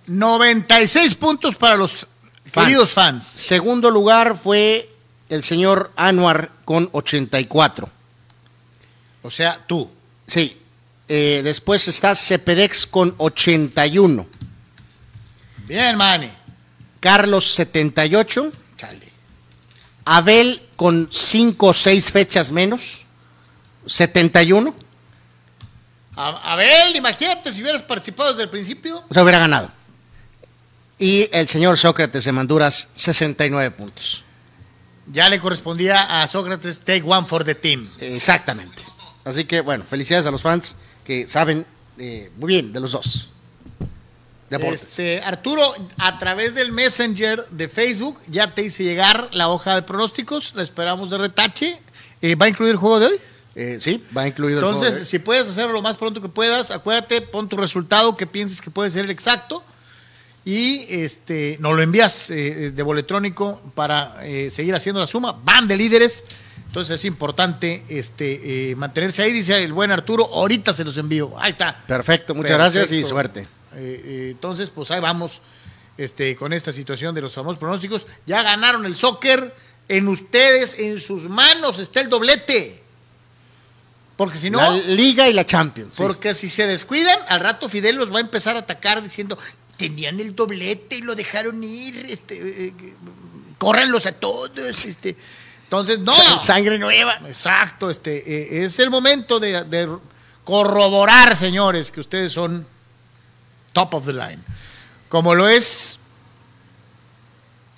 96 0.07 1.15
puntos 1.15 1.55
para 1.55 1.75
los 1.75 2.07
queridos 2.55 2.91
fans. 2.91 3.23
Segundo 3.23 3.91
lugar 3.91 4.39
fue 4.41 4.89
el 5.29 5.43
señor 5.43 5.91
Anwar 5.95 6.51
con 6.65 6.89
84. 6.91 7.89
O 9.21 9.31
sea, 9.31 9.59
tú. 9.67 9.89
Sí. 10.27 10.57
Eh, 11.07 11.41
después 11.43 11.87
está 11.87 12.15
Cepedex 12.15 12.87
con 12.87 13.13
81. 13.17 14.25
Bien, 15.67 15.95
Manny. 15.95 16.31
Carlos 16.99 17.53
78. 17.53 18.51
Chale. 18.77 19.11
Abel 20.05 20.61
con 20.75 21.07
5 21.11 21.67
o 21.67 21.73
6 21.73 22.11
fechas 22.11 22.51
menos. 22.51 23.05
71. 23.85 24.73
A, 26.15 26.53
Abel, 26.53 26.95
imagínate 26.95 27.51
si 27.51 27.61
hubieras 27.61 27.81
participado 27.81 28.29
desde 28.29 28.43
el 28.43 28.49
principio. 28.49 29.03
O 29.09 29.13
sea, 29.13 29.23
hubiera 29.23 29.39
ganado. 29.39 29.71
Y 30.97 31.27
el 31.31 31.47
señor 31.47 31.77
Sócrates 31.77 32.23
de 32.23 32.31
Manduras, 32.31 32.89
69 32.95 33.71
puntos. 33.71 34.23
Ya 35.11 35.29
le 35.29 35.39
correspondía 35.39 36.21
a 36.21 36.27
Sócrates 36.27 36.79
take 36.79 37.03
one 37.05 37.27
for 37.27 37.43
the 37.43 37.53
team. 37.55 37.87
Exactamente. 37.99 38.81
Así 39.23 39.45
que, 39.45 39.61
bueno, 39.61 39.83
felicidades 39.83 40.25
a 40.25 40.31
los 40.31 40.41
fans 40.41 40.77
que 41.03 41.27
saben 41.27 41.65
eh, 41.97 42.31
muy 42.37 42.47
bien 42.47 42.71
de 42.71 42.79
los 42.79 42.93
dos. 42.93 43.29
Deportes. 44.49 44.83
Este, 44.83 45.21
Arturo, 45.21 45.73
a 45.97 46.17
través 46.19 46.55
del 46.55 46.71
Messenger 46.71 47.47
de 47.49 47.67
Facebook 47.67 48.19
ya 48.27 48.53
te 48.53 48.61
hice 48.63 48.83
llegar 48.83 49.29
la 49.33 49.49
hoja 49.49 49.75
de 49.75 49.81
pronósticos. 49.81 50.53
La 50.55 50.63
esperamos 50.63 51.09
de 51.09 51.17
retache. 51.17 51.79
Eh, 52.21 52.35
¿Va 52.35 52.45
a 52.45 52.49
incluir 52.49 52.71
el 52.71 52.77
juego 52.77 52.99
de 52.99 53.05
hoy? 53.07 53.15
Eh, 53.55 53.77
sí, 53.81 54.03
va 54.15 54.27
incluido 54.27 54.59
el 54.59 54.65
Entonces, 54.65 54.87
juego 54.89 54.99
de- 54.99 55.05
si 55.05 55.19
puedes 55.19 55.47
hacerlo 55.47 55.73
lo 55.73 55.81
más 55.81 55.97
pronto 55.97 56.21
que 56.21 56.29
puedas, 56.29 56.71
acuérdate, 56.71 57.21
pon 57.21 57.47
tu 57.49 57.57
resultado 57.57 58.15
que 58.15 58.27
pienses 58.27 58.61
que 58.61 58.69
puede 58.69 58.91
ser 58.91 59.05
el 59.05 59.11
exacto 59.11 59.63
y 60.45 60.85
este 60.89 61.57
nos 61.59 61.75
lo 61.75 61.81
envías 61.81 62.29
eh, 62.29 62.71
de 62.71 62.83
boletrónico 62.83 63.61
para 63.73 64.23
eh, 64.23 64.49
seguir 64.51 64.75
haciendo 64.75 65.01
la 65.01 65.07
suma. 65.07 65.37
Van 65.43 65.67
de 65.67 65.75
líderes. 65.75 66.23
Entonces 66.75 66.99
es 66.99 67.05
importante 67.05 67.85
este, 67.87 68.71
eh, 68.71 68.75
mantenerse 68.75 69.21
ahí, 69.21 69.31
dice 69.31 69.63
el 69.63 69.71
buen 69.71 69.91
Arturo. 69.91 70.29
Ahorita 70.33 70.73
se 70.73 70.83
los 70.83 70.97
envío. 70.97 71.33
Ahí 71.39 71.51
está. 71.51 71.73
Perfecto, 71.87 72.35
muchas 72.35 72.51
gracias 72.51 72.91
y 72.91 73.01
suerte. 73.05 73.47
Eh, 73.75 74.01
eh, 74.03 74.27
entonces, 74.31 74.71
pues 74.71 74.91
ahí 74.91 74.99
vamos 74.99 75.41
este, 75.97 76.35
con 76.35 76.51
esta 76.51 76.73
situación 76.73 77.15
de 77.15 77.21
los 77.21 77.33
famosos 77.33 77.59
pronósticos. 77.59 78.05
Ya 78.25 78.43
ganaron 78.43 78.85
el 78.85 78.93
soccer. 78.93 79.53
En 79.87 80.09
ustedes, 80.09 80.77
en 80.77 80.99
sus 80.99 81.29
manos 81.29 81.79
está 81.79 82.01
el 82.01 82.09
doblete. 82.09 82.83
Porque 84.17 84.37
si 84.37 84.49
no, 84.49 84.59
la 84.59 84.71
Liga 84.75 85.29
y 85.29 85.33
la 85.33 85.45
Champions. 85.45 85.91
sí. 85.95 86.03
porque 86.03 86.33
si 86.33 86.49
se 86.49 86.67
descuidan, 86.67 87.19
al 87.29 87.39
rato 87.39 87.69
Fidel 87.69 87.95
los 87.95 88.11
va 88.13 88.17
a 88.17 88.21
empezar 88.21 88.57
a 88.57 88.59
atacar 88.59 89.01
diciendo, 89.01 89.37
tenían 89.77 90.19
el 90.19 90.35
doblete 90.35 90.97
y 90.97 91.01
lo 91.01 91.15
dejaron 91.15 91.63
ir, 91.63 92.05
este, 92.09 92.67
eh, 92.67 92.73
córranlos 93.57 94.05
a 94.05 94.11
todos. 94.13 94.85
Este. 94.85 95.15
Entonces, 95.63 95.99
no. 95.99 96.13
Sa- 96.13 96.39
Sangre 96.39 96.77
nueva. 96.79 97.19
Exacto, 97.27 97.89
este, 97.89 98.17
eh, 98.59 98.63
es 98.65 98.79
el 98.79 98.89
momento 98.89 99.39
de, 99.39 99.63
de 99.65 99.89
corroborar, 100.43 101.35
señores, 101.35 101.91
que 101.91 101.99
ustedes 101.99 102.31
son 102.31 102.65
top 103.73 103.95
of 103.95 104.05
the 104.05 104.13
line. 104.13 104.39
Como 105.09 105.33
lo 105.35 105.47
es 105.47 105.99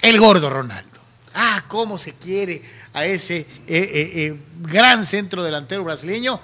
el 0.01 0.19
gordo 0.19 0.49
Ronaldo. 0.49 0.99
Ah, 1.33 1.63
cómo 1.67 1.97
se 1.97 2.13
quiere 2.13 2.61
a 2.93 3.05
ese 3.05 3.37
eh, 3.37 3.45
eh, 3.67 4.11
eh, 4.15 4.39
gran 4.61 5.05
centro 5.05 5.43
delantero 5.43 5.83
brasileño 5.83 6.39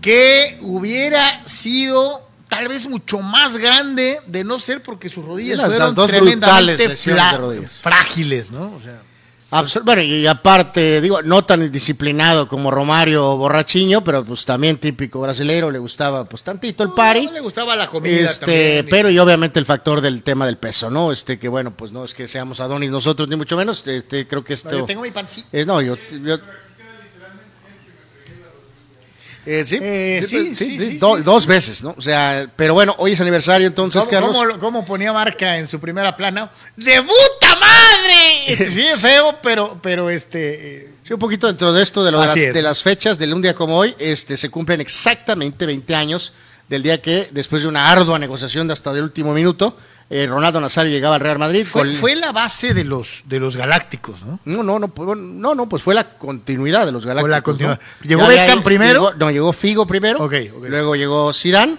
que 0.00 0.56
hubiera 0.62 1.46
sido 1.46 2.25
tal 2.56 2.68
vez 2.68 2.86
mucho 2.88 3.20
más 3.20 3.58
grande 3.58 4.18
de 4.26 4.42
no 4.44 4.58
ser 4.58 4.82
porque 4.82 5.08
sus 5.10 5.24
rodillas 5.24 5.58
Las- 5.58 5.66
fueron 5.66 5.86
las 5.88 5.94
dos 5.94 6.06
tremendamente 6.10 6.88
de 6.88 7.36
rodillas. 7.36 7.72
frágiles, 7.82 8.50
¿no? 8.50 8.72
O 8.74 8.80
sea, 8.80 9.00
Absol- 9.48 9.84
bueno, 9.84 10.02
y 10.02 10.26
aparte, 10.26 11.00
digo, 11.00 11.22
no 11.22 11.44
tan 11.44 11.70
disciplinado 11.70 12.48
como 12.48 12.70
Romario 12.70 13.36
Borrachiño, 13.36 14.02
pero 14.02 14.24
pues 14.24 14.44
también 14.44 14.76
típico 14.78 15.20
brasileiro, 15.20 15.70
le 15.70 15.78
gustaba 15.78 16.24
pues 16.24 16.42
tantito 16.42 16.82
el 16.82 16.90
party. 16.90 17.26
no 17.26 17.32
le 17.32 17.40
gustaba 17.40 17.76
la 17.76 17.86
comida 17.86 18.22
Este, 18.28 18.44
también. 18.44 18.86
pero 18.90 19.08
y 19.10 19.18
obviamente 19.20 19.60
el 19.60 19.64
factor 19.66 20.00
del 20.00 20.22
tema 20.24 20.46
del 20.46 20.56
peso, 20.56 20.90
¿no? 20.90 21.12
Este 21.12 21.38
que 21.38 21.46
bueno, 21.48 21.70
pues 21.76 21.92
no 21.92 22.04
es 22.04 22.12
que 22.12 22.26
seamos 22.26 22.58
Adonis 22.60 22.90
nosotros 22.90 23.28
ni 23.28 23.36
mucho 23.36 23.56
menos, 23.56 23.86
este 23.86 24.26
creo 24.26 24.42
que 24.42 24.52
No, 24.52 24.54
esto 24.54 24.78
yo 24.78 24.84
tengo 24.84 25.02
mi 25.02 25.12
pancita. 25.12 25.46
Eh, 25.52 25.64
no, 25.64 25.80
yo, 25.80 25.96
yo- 26.24 26.38
Eh, 29.46 29.64
sí, 29.64 29.78
Eh, 29.80 30.20
sí, 30.20 30.26
sí, 30.26 30.46
sí, 30.48 30.56
sí, 30.56 30.78
sí, 30.78 30.86
sí, 30.90 30.98
do- 30.98 31.16
sí. 31.16 31.22
dos 31.22 31.46
veces, 31.46 31.82
¿no? 31.82 31.94
O 31.96 32.00
sea, 32.02 32.46
pero 32.56 32.74
bueno, 32.74 32.94
hoy 32.98 33.12
es 33.12 33.20
aniversario 33.20 33.66
entonces, 33.66 34.00
¿Cómo, 34.00 34.10
Carlos. 34.10 34.36
cómo- 34.36 34.58
cómo 34.58 34.84
ponía 34.84 35.12
marca 35.12 35.56
en 35.56 35.68
su 35.68 35.78
primera 35.80 36.16
plana? 36.16 36.50
¡Debuta 36.76 37.56
madre! 37.60 38.12
Sí, 38.72 38.80
es 38.86 39.00
feo, 39.00 39.38
pero, 39.42 39.78
pero 39.82 40.10
este. 40.10 40.76
eh, 40.84 40.92
Sí, 41.02 41.12
un 41.12 41.18
poquito 41.20 41.46
dentro 41.46 41.72
de 41.72 41.82
esto 41.82 42.04
de, 42.04 42.10
lo 42.10 42.20
de, 42.20 42.26
las, 42.26 42.34
de 42.34 42.62
las 42.62 42.82
fechas 42.82 43.16
del 43.18 43.32
un 43.34 43.40
día 43.42 43.54
como 43.54 43.76
hoy, 43.76 43.94
este, 43.98 44.36
se 44.36 44.50
cumplen 44.50 44.80
exactamente 44.80 45.64
20 45.66 45.94
años 45.94 46.32
del 46.68 46.82
día 46.82 47.00
que, 47.00 47.28
después 47.30 47.62
de 47.62 47.68
una 47.68 47.90
ardua 47.92 48.18
negociación 48.18 48.66
de 48.66 48.72
hasta 48.72 48.90
el 48.90 49.02
último 49.02 49.32
minuto, 49.32 49.76
eh, 50.08 50.26
Ronaldo 50.26 50.60
Nazario 50.60 50.92
llegaba 50.92 51.16
al 51.16 51.20
Real 51.20 51.38
Madrid. 51.38 51.66
Fue, 51.68 51.82
con- 51.82 51.94
fue 51.96 52.14
la 52.14 52.32
base 52.32 52.74
de 52.74 52.84
los, 52.84 53.22
de 53.24 53.40
los 53.40 53.56
galácticos, 53.56 54.24
¿no? 54.24 54.38
No, 54.44 54.62
no, 54.62 54.78
no, 54.78 54.88
pues, 54.88 55.18
no, 55.18 55.54
no, 55.54 55.68
pues 55.68 55.82
fue 55.82 55.94
la 55.94 56.08
continuidad 56.16 56.86
de 56.86 56.92
los 56.92 57.04
Galácticos. 57.04 57.30
la 57.30 57.42
continuidad. 57.42 57.80
¿no? 58.02 58.08
¿Llegó 58.08 58.26
Beckham 58.28 58.62
primero? 58.62 59.00
llegó- 59.10 59.14
no, 59.14 59.30
llegó 59.30 59.52
Figo 59.52 59.86
primero. 59.86 60.28
Luego 60.68 60.94
llegó 60.96 61.32
Zidane. 61.32 61.76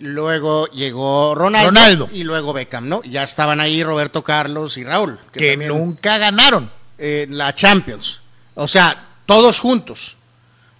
Luego 0.00 0.66
llegó 0.72 1.34
Ronaldo, 1.36 1.68
Ronaldo. 1.70 2.08
y 2.12 2.24
luego 2.24 2.52
Beckham, 2.52 2.88
¿no? 2.88 3.00
Ya 3.04 3.22
estaban 3.22 3.60
ahí 3.60 3.82
Roberto 3.84 4.24
Carlos 4.24 4.76
y 4.76 4.84
Raúl. 4.84 5.18
Que 5.32 5.50
también, 5.52 5.68
nunca 5.70 6.18
ganaron. 6.18 6.70
eh, 6.98 7.26
la 7.30 7.54
Champions. 7.54 8.20
O 8.54 8.66
sea, 8.68 9.06
todos 9.24 9.60
juntos. 9.60 10.16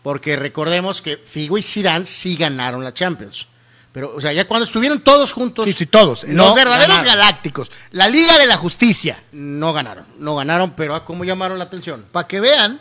Porque 0.03 0.37
recordemos 0.37 1.01
que 1.01 1.17
Figo 1.17 1.57
y 1.57 1.63
Zidane 1.63 2.05
sí 2.07 2.37
ganaron 2.37 2.85
la 2.85 2.93
Champions. 2.93 3.47
Pero, 3.95 4.12
o 4.15 4.21
sea, 4.21 4.33
ya 4.33 4.47
cuando 4.47 4.66
estuvieron 4.66 5.01
todos 5.01 5.33
juntos. 5.33 5.65
Sí, 5.66 5.73
sí, 5.73 5.87
todos. 5.87 6.25
no 6.27 6.47
los 6.47 6.55
verdaderos 6.57 6.97
ganaron. 6.97 7.07
galácticos. 7.21 7.71
La 7.93 8.09
Liga 8.09 8.37
de 8.39 8.47
la 8.49 8.57
Justicia. 8.59 9.23
No 9.33 9.73
ganaron. 9.73 10.05
No 10.19 10.35
ganaron, 10.37 10.73
pero 10.73 10.95
¿a 10.97 11.05
¿cómo 11.07 11.25
llamaron 11.25 11.59
la 11.59 11.65
atención? 11.65 12.05
Para 12.12 12.27
que 12.27 12.41
vean, 12.41 12.81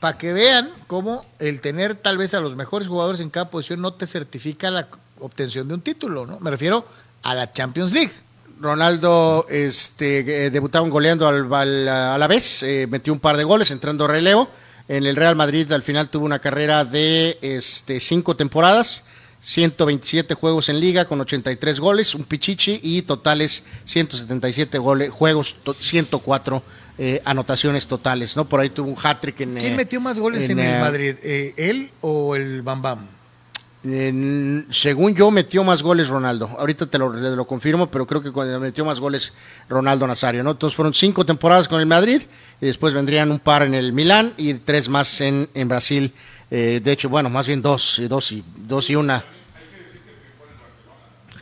para 0.00 0.18
que 0.18 0.32
vean 0.32 0.68
cómo 0.88 1.24
el 1.38 1.60
tener 1.60 1.94
tal 1.94 2.18
vez 2.18 2.34
a 2.34 2.40
los 2.40 2.56
mejores 2.56 2.88
jugadores 2.88 3.20
en 3.20 3.30
cada 3.30 3.50
posición 3.50 3.80
no 3.80 3.94
te 3.94 4.06
certifica 4.06 4.68
la 4.72 4.88
obtención 5.20 5.68
de 5.68 5.74
un 5.74 5.80
título, 5.80 6.26
¿no? 6.26 6.40
Me 6.40 6.50
refiero 6.50 6.84
a 7.22 7.34
la 7.36 7.52
Champions 7.52 7.92
League. 7.92 8.12
Ronaldo 8.60 9.46
este, 9.48 10.46
eh, 10.46 10.50
debutaron 10.50 10.90
goleando 10.90 11.26
al, 11.28 11.52
al- 11.54 11.88
a 11.88 12.18
la 12.18 12.26
vez, 12.26 12.62
eh, 12.62 12.86
metió 12.88 13.12
un 13.12 13.18
par 13.20 13.36
de 13.36 13.44
goles 13.44 13.70
entrando 13.70 14.04
a 14.04 14.08
relevo. 14.08 14.48
En 14.88 15.06
el 15.06 15.14
Real 15.16 15.36
Madrid 15.36 15.70
al 15.72 15.82
final 15.82 16.08
tuvo 16.08 16.24
una 16.26 16.38
carrera 16.40 16.84
de 16.84 17.38
este, 17.42 18.00
cinco 18.00 18.34
temporadas, 18.36 19.04
127 19.42 20.34
juegos 20.34 20.68
en 20.68 20.78
liga 20.80 21.04
con 21.04 21.20
83 21.20 21.80
goles, 21.80 22.14
un 22.14 22.24
pichichi 22.24 22.78
y 22.82 23.02
totales 23.02 23.64
177 23.84 24.78
goles, 24.78 25.10
juegos, 25.10 25.56
to- 25.64 25.74
104 25.78 26.62
eh, 26.98 27.20
anotaciones 27.24 27.86
totales. 27.88 28.36
¿no? 28.36 28.48
Por 28.48 28.60
ahí 28.60 28.70
tuvo 28.70 28.90
un 28.90 28.96
hat-trick 29.02 29.40
en... 29.40 29.54
¿Quién 29.56 29.72
eh, 29.72 29.76
metió 29.76 30.00
más 30.00 30.18
goles 30.18 30.48
en, 30.48 30.60
eh, 30.60 30.74
el 30.76 30.80
Madrid? 30.80 31.16
Eh, 31.22 31.54
¿Él 31.56 31.90
o 32.02 32.36
el 32.36 32.62
Bam 32.62 32.82
Bam? 32.82 33.06
Según 34.70 35.14
yo, 35.16 35.32
metió 35.32 35.64
más 35.64 35.82
goles 35.82 36.08
Ronaldo. 36.08 36.48
Ahorita 36.56 36.86
te 36.86 36.98
lo, 36.98 37.10
te 37.12 37.34
lo 37.34 37.46
confirmo, 37.48 37.90
pero 37.90 38.06
creo 38.06 38.22
que 38.22 38.30
cuando 38.30 38.60
metió 38.60 38.84
más 38.84 39.00
goles 39.00 39.32
Ronaldo 39.68 40.06
Nazario, 40.06 40.44
¿no? 40.44 40.52
Entonces 40.52 40.76
fueron 40.76 40.94
cinco 40.94 41.26
temporadas 41.26 41.66
con 41.66 41.80
el 41.80 41.86
Madrid 41.86 42.22
y 42.60 42.66
después 42.66 42.94
vendrían 42.94 43.32
un 43.32 43.40
par 43.40 43.62
en 43.62 43.74
el 43.74 43.92
Milán 43.92 44.34
y 44.36 44.54
tres 44.54 44.88
más 44.88 45.20
en, 45.20 45.48
en 45.54 45.66
Brasil. 45.68 46.12
Eh, 46.54 46.80
de 46.84 46.92
hecho, 46.92 47.08
bueno, 47.08 47.30
más 47.30 47.46
bien 47.46 47.62
dos, 47.62 47.98
y 47.98 48.08
dos 48.08 48.30
y 48.30 48.44
dos 48.58 48.90
y 48.90 48.94
una. 48.94 49.24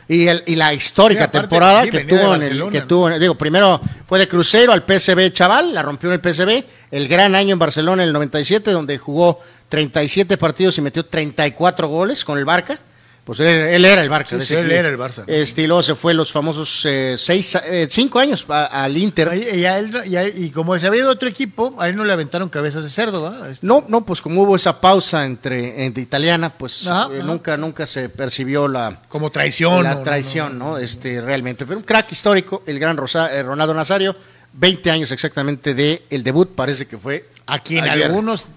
Y, 0.07 0.27
el, 0.27 0.43
y 0.45 0.55
la 0.55 0.73
histórica 0.73 1.25
Sí, 1.25 1.31
temporada 1.31 1.83
que 1.87 1.99
tuvo, 2.05 2.35
en 2.35 2.43
el, 2.43 2.69
que 2.69 2.81
tuvo, 2.81 3.09
en- 3.09 3.19
digo, 3.19 3.35
primero 3.35 3.79
fue 4.07 4.19
de 4.19 4.27
Crucero 4.27 4.71
al 4.73 4.83
PSV 4.85 5.31
Chaval, 5.31 5.73
la 5.73 5.81
rompió 5.83 6.11
en 6.13 6.19
el 6.19 6.33
PSV, 6.33 6.63
el 6.91 7.07
gran 7.07 7.35
año 7.35 7.53
en 7.53 7.59
Barcelona 7.59 8.03
en 8.03 8.07
el 8.07 8.13
97, 8.13 8.71
donde 8.71 8.97
jugó 8.97 9.39
37 9.69 10.37
partidos 10.37 10.77
y 10.77 10.81
metió 10.81 11.05
34 11.05 11.87
goles 11.87 12.25
con 12.25 12.37
el 12.37 12.45
Barca. 12.45 12.79
Pues 13.23 13.39
él, 13.39 13.47
él 13.47 13.85
era 13.85 14.01
el 14.01 14.09
Barca. 14.09 14.39
Sí, 14.39 14.45
sí, 14.47 14.55
él 14.55 14.71
era 14.71 14.89
el 14.89 14.97
Barça. 14.97 15.23
Este, 15.27 15.61
y 15.61 15.67
luego 15.67 15.83
se 15.83 15.93
fue 15.93 16.13
los 16.15 16.31
famosos 16.31 16.83
eh, 16.85 17.15
seis, 17.19 17.55
eh, 17.65 17.87
cinco 17.89 18.17
años 18.17 18.45
al 18.49 18.97
Inter. 18.97 19.31
Y, 19.35 19.59
y 19.59 19.65
a 19.65 19.77
él 19.77 19.91
no- 19.91 20.03
y 20.03 20.15
a 20.15 20.23
él- 20.23 20.33
y 20.35 20.49
como 20.49 20.77
se 20.79 20.87
había 20.87 21.01
ido 21.01 21.11
otro 21.11 21.29
equipo, 21.29 21.75
a 21.79 21.87
él 21.87 21.95
no 21.95 22.03
le 22.03 22.11
aventaron 22.13 22.49
cabezas 22.49 22.83
de 22.83 22.89
cerdo. 22.89 23.45
Este- 23.47 23.65
No, 23.67 23.85
no, 23.87 24.03
pues 24.05 24.21
como 24.21 24.41
hubo 24.41 24.55
esa 24.55 24.81
pausa 24.81 25.23
entre, 25.23 25.85
entre 25.85 26.01
italiana, 26.01 26.49
pues 26.57 26.87
Ajá, 26.87 27.13
eh, 27.13 27.19
ajá. 27.19 27.27
nunca, 27.27 27.57
nunca 27.57 27.85
se 27.85 28.09
percibió 28.09 28.67
la, 28.67 29.03
Como 29.07 29.31
traición. 29.31 29.83
la 29.83 29.93
no, 29.95 30.01
traición, 30.01 30.57
¿no? 30.57 30.79
Este, 30.79 31.21
realmente. 31.21 31.67
Pero 31.67 31.77
un 31.77 31.85
crack 31.85 32.11
histórico, 32.11 32.63
el 32.65 32.79
gran 32.79 32.97
Rosa- 32.97 33.29
Ronaldo 33.43 33.75
Nazario, 33.75 34.15
20 34.53 34.89
años 34.89 35.11
exactamente 35.11 35.75
de 35.75 36.03
el 36.09 36.23
debut, 36.23 36.49
parece 36.55 36.87
que 36.87 36.97
fue 36.97 37.29
A 37.45 37.59
quien 37.59 37.83
ayer. 37.87 38.07
algunos 38.07 38.47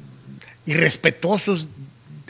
irrespetuosos 0.67 1.69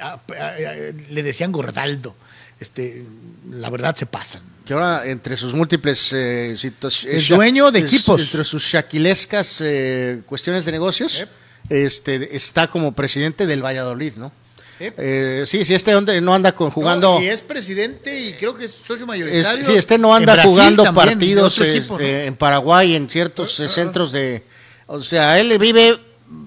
a- 0.00 0.12
a- 0.12 0.18
a- 0.18 0.74
le 1.10 1.22
decían 1.22 1.52
Gordaldo. 1.52 2.14
Este, 2.60 3.04
la 3.50 3.68
verdad 3.70 3.94
se 3.96 4.06
pasan. 4.06 4.42
que 4.64 4.72
ahora 4.72 5.02
entre 5.06 5.36
sus 5.36 5.52
múltiples 5.52 6.10
eh, 6.14 6.54
situa- 6.56 6.88
Es 6.88 7.22
sha- 7.24 7.34
dueño 7.36 7.70
de 7.70 7.80
es- 7.80 7.92
equipos. 7.92 8.20
entre 8.22 8.44
sus 8.44 8.62
shaquilescas 8.64 9.60
eh, 9.60 10.22
cuestiones 10.24 10.64
de 10.64 10.72
negocios, 10.72 11.26
este, 11.68 12.34
está 12.36 12.68
como 12.68 12.92
presidente 12.92 13.46
del 13.46 13.62
Valladolid, 13.62 14.14
¿no? 14.16 14.32
Yep. 14.80 14.94
Eh, 14.98 15.44
sí, 15.46 15.64
sí, 15.66 15.74
este 15.74 15.92
no 16.20 16.34
anda 16.34 16.52
con, 16.54 16.70
jugando. 16.70 17.18
No, 17.18 17.22
y 17.22 17.28
es 17.28 17.42
presidente 17.42 18.18
y 18.18 18.32
creo 18.34 18.54
que 18.54 18.64
es 18.64 18.70
socio 18.72 18.96
Es- 18.96 19.06
mayoritario. 19.06 19.64
sí, 19.64 19.72
este 19.74 19.98
no 19.98 20.14
anda 20.14 20.42
jugando 20.42 20.82
también, 20.82 21.08
partidos 21.18 21.60
equipo, 21.60 21.98
este, 21.98 22.12
¿no? 22.12 22.18
Ah, 22.20 22.24
en 22.24 22.36
Paraguay, 22.36 22.94
en 22.94 23.10
ciertos 23.10 23.60
eh, 23.60 23.68
centros 23.68 24.12
de... 24.12 24.42
O 24.86 25.00
sea, 25.00 25.38
él 25.38 25.56
vive, 25.58 25.98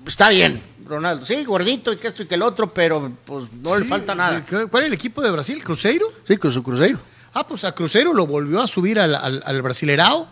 está 0.08 0.30
bien, 0.30 0.62
Ronaldo. 0.88 1.26
Sí, 1.26 1.44
gordito 1.44 1.92
y 1.94 1.98
que 1.98 2.08
esto 2.08 2.24
y 2.24 2.26
que 2.28 2.36
el 2.36 2.42
otro, 2.42 2.74
pero 2.74 3.12
pues 3.26 3.46
no 3.64 3.78
le 3.78 3.86
falta 3.86 4.16
nada. 4.16 4.44
¿Cuál 4.70 4.84
es 4.84 4.88
el 4.88 4.94
equipo 4.94 5.22
de 5.22 5.30
Brasil? 5.32 5.64
¿Cruzeiro? 5.64 6.08
Sí, 6.28 6.38
con 6.38 6.52
su 6.52 6.64
cruceiro. 6.64 7.00
Ah, 7.34 7.46
pues 7.46 7.64
a 7.64 7.74
Cruzeiro 7.74 8.14
lo 8.14 8.26
volvió 8.26 8.62
a 8.62 8.68
subir 8.68 9.00
al, 9.00 9.14
al, 9.14 9.44
al 9.46 9.62
Brasilerao 9.62 10.28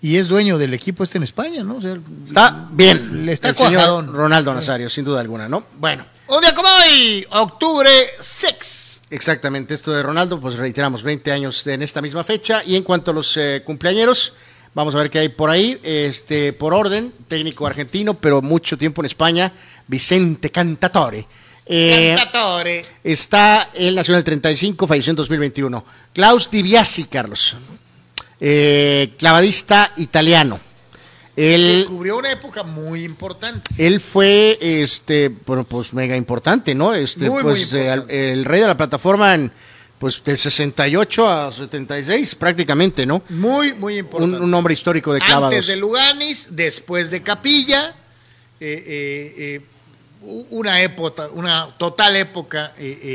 y 0.00 0.16
es 0.16 0.28
dueño 0.28 0.58
del 0.58 0.72
equipo 0.74 1.02
este 1.02 1.18
en 1.18 1.24
España, 1.24 1.64
¿no? 1.64 1.76
O 1.76 1.80
sea, 1.80 1.98
Está 2.26 2.68
bien. 2.70 3.26
Le 3.26 3.32
está 3.32 3.48
el 3.48 3.56
señor. 3.56 4.06
Ronaldo 4.12 4.54
Nazario, 4.54 4.88
sin 4.88 5.04
duda 5.04 5.20
alguna, 5.20 5.48
¿no? 5.48 5.64
Bueno, 5.78 6.04
Un 6.28 6.40
día 6.40 6.54
como 6.54 6.68
hoy, 6.68 7.26
octubre 7.30 7.90
6. 8.20 9.00
exactamente 9.10 9.74
esto 9.74 9.90
de 9.90 10.00
Ronaldo, 10.02 10.38
pues 10.38 10.56
reiteramos, 10.56 11.02
20 11.02 11.32
años 11.32 11.66
en 11.66 11.82
esta 11.82 12.00
misma 12.00 12.22
fecha. 12.22 12.62
Y 12.64 12.76
en 12.76 12.84
cuanto 12.84 13.10
a 13.10 13.14
los 13.14 13.36
eh, 13.36 13.62
cumpleañeros, 13.64 14.34
vamos 14.78 14.94
a 14.94 14.98
ver 14.98 15.10
qué 15.10 15.18
hay 15.18 15.28
por 15.28 15.50
ahí. 15.50 15.76
Este, 15.82 16.52
por 16.52 16.72
orden, 16.72 17.12
técnico 17.26 17.66
argentino, 17.66 18.14
pero 18.14 18.40
mucho 18.42 18.78
tiempo 18.78 19.02
en 19.02 19.06
España, 19.06 19.52
Vicente 19.88 20.50
Cantatore. 20.52 21.26
Eh, 21.66 22.14
Cantatore. 22.16 22.86
Está, 23.02 23.70
el 23.74 24.24
35, 24.24 24.86
falleció 24.86 25.10
en 25.10 25.16
2021. 25.16 25.84
Klaus 26.12 26.48
Di 26.48 26.62
Biasi, 26.62 27.04
Carlos. 27.06 27.56
Eh, 28.38 29.14
clavadista 29.18 29.92
italiano. 29.96 30.60
Él, 31.34 31.84
Cubrió 31.88 32.16
una 32.16 32.30
época 32.30 32.62
muy 32.62 33.04
importante. 33.04 33.70
él 33.78 34.00
fue, 34.00 34.58
este, 34.60 35.28
bueno, 35.44 35.64
pues 35.64 35.92
mega 35.92 36.16
importante, 36.16 36.76
¿no? 36.76 36.94
Este, 36.94 37.28
Muy, 37.28 37.42
muy 37.42 37.52
pues 37.52 37.72
eh, 37.72 37.92
el 38.32 38.44
rey 38.44 38.60
de 38.60 38.66
la 38.68 38.76
plataforma 38.76 39.34
en, 39.34 39.52
pues 39.98 40.22
del 40.24 40.38
68 40.38 41.28
a 41.28 41.50
76 41.52 42.34
prácticamente, 42.36 43.04
¿no? 43.06 43.22
Muy, 43.30 43.74
muy 43.74 43.94
Un, 43.94 43.98
importante. 44.00 44.38
un 44.38 44.54
hombre 44.54 44.74
histórico 44.74 45.12
de 45.12 45.20
clavados. 45.20 45.54
Antes 45.54 45.66
de 45.66 45.76
Luganis, 45.76 46.48
después 46.50 47.10
de 47.10 47.22
Capilla, 47.22 47.94
eh, 48.60 48.84
eh, 48.86 49.34
eh, 49.38 49.60
una 50.50 50.80
época, 50.82 51.28
una 51.32 51.68
total 51.78 52.16
época 52.16 52.74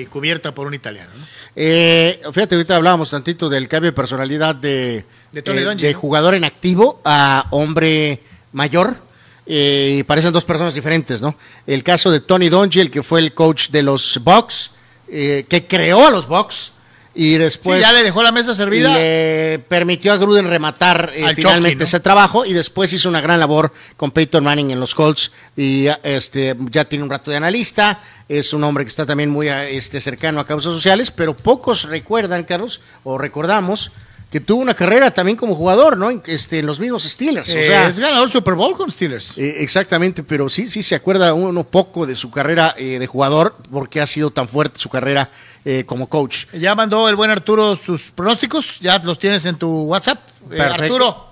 cubierta 0.10 0.54
por 0.56 0.68
un 0.68 0.74
italiano. 0.74 1.12
¿no? 1.18 1.26
Eh, 1.56 2.22
fíjate, 2.32 2.56
ahorita 2.56 2.76
hablábamos 2.76 3.10
tantito 3.12 3.50
del 3.50 3.68
cambio 3.68 3.92
de 3.92 3.96
personalidad 3.96 4.56
de, 4.56 5.06
De 5.32 5.42
de 5.42 5.94
jugador 5.94 6.34
en 6.34 6.44
activo 6.44 7.02
a 7.06 7.46
hombre 7.52 8.22
mayor. 8.54 8.98
eh, 9.46 9.98
y 10.00 10.04
parecen 10.04 10.32
dos 10.32 10.46
personas 10.46 10.74
diferentes, 10.74 11.22
¿no? 11.22 11.36
El 11.68 11.84
caso 11.84 12.10
de 12.10 12.22
Tony 12.22 12.48
Dungy, 12.50 12.80
el 12.80 12.90
que 12.90 13.04
fue 13.04 13.20
el 13.20 13.34
coach 13.34 13.70
de 13.70 13.84
los 13.84 14.20
Bucks, 14.24 14.72
eh, 15.10 15.46
que 15.50 15.68
creó 15.68 16.08
a 16.08 16.10
los 16.10 16.28
Bucks 16.28 16.72
y 17.16 17.36
después 17.36 17.78
sí, 17.78 17.82
ya 17.84 17.94
le 17.94 18.04
dejó 18.04 18.24
la 18.24 18.32
mesa 18.32 18.56
servida. 18.56 18.94
le 18.94 19.60
permitió 19.68 20.14
a 20.14 20.18
Gruden 20.18 20.50
rematar 20.50 21.12
eh, 21.16 21.24
Al 21.24 21.36
finalmente 21.36 21.70
Chucky, 21.72 21.80
¿no? 21.80 21.84
ese 21.86 22.00
trabajo 22.00 22.46
y 22.46 22.54
después 22.54 22.92
hizo 22.94 23.10
una 23.10 23.22
gran 23.22 23.40
labor 23.40 23.72
con 23.98 24.12
Peyton 24.12 24.44
Manning 24.44 24.72
en 24.72 24.80
los 24.80 24.96
Colts 24.96 25.32
y 25.56 25.88
este 26.04 26.56
ya 26.72 26.86
tiene 26.86 27.04
un 27.04 27.10
rato 27.10 27.30
de 27.30 27.38
analista, 27.38 28.02
es 28.28 28.54
un 28.54 28.64
hombre 28.64 28.84
que 28.84 28.90
está 28.90 29.06
también 29.06 29.30
muy 29.30 29.48
este, 29.48 30.02
cercano 30.02 30.40
a 30.40 30.48
causas 30.48 30.74
sociales, 30.74 31.12
pero 31.12 31.36
pocos 31.36 31.84
recuerdan, 31.84 32.44
Carlos, 32.44 32.82
o 33.04 33.18
recordamos 33.18 33.92
que 34.34 34.42
tuvo 34.42 34.64
una 34.64 34.74
carrera 34.74 35.12
también 35.12 35.38
como 35.38 35.54
jugador, 35.54 35.96
¿no? 35.96 36.10
En, 36.10 36.24
este, 36.26 36.58
en 36.58 36.66
los 36.66 36.80
mismos 36.80 37.04
Steelers. 37.04 37.48
o 37.48 37.54
sea, 37.54 37.88
es 37.88 38.00
ganador 38.00 38.28
Super 38.28 38.56
Bowl 38.56 38.76
con 38.76 38.90
Steelers. 38.90 39.38
eh, 39.38 39.58
exactamente, 39.60 40.24
pero 40.24 40.50
sí, 40.50 40.68
sí 40.68 40.82
se 40.82 40.96
acuerda 40.96 41.36
uno 41.36 41.64
poco 41.64 42.08
de 42.08 42.16
su 42.16 42.32
carrera 42.32 42.74
eh, 42.76 42.98
de 42.98 43.06
jugador, 43.06 43.56
porque 43.72 44.02
ha 44.02 44.08
sido 44.08 44.32
tan 44.32 44.48
fuerte 44.48 44.80
su 44.80 44.90
carrera 44.90 45.30
eh, 45.66 45.84
como 45.86 46.10
coach. 46.10 46.48
Ya 46.54 46.74
mandó 46.74 47.08
el 47.10 47.16
buen 47.16 47.30
Arturo 47.30 47.76
sus 47.76 48.10
pronósticos. 48.10 48.80
Ya 48.80 48.98
los 48.98 49.20
tienes 49.20 49.46
en 49.46 49.56
tu 49.56 49.84
WhatsApp. 49.84 50.18
Arturo. 50.60 51.28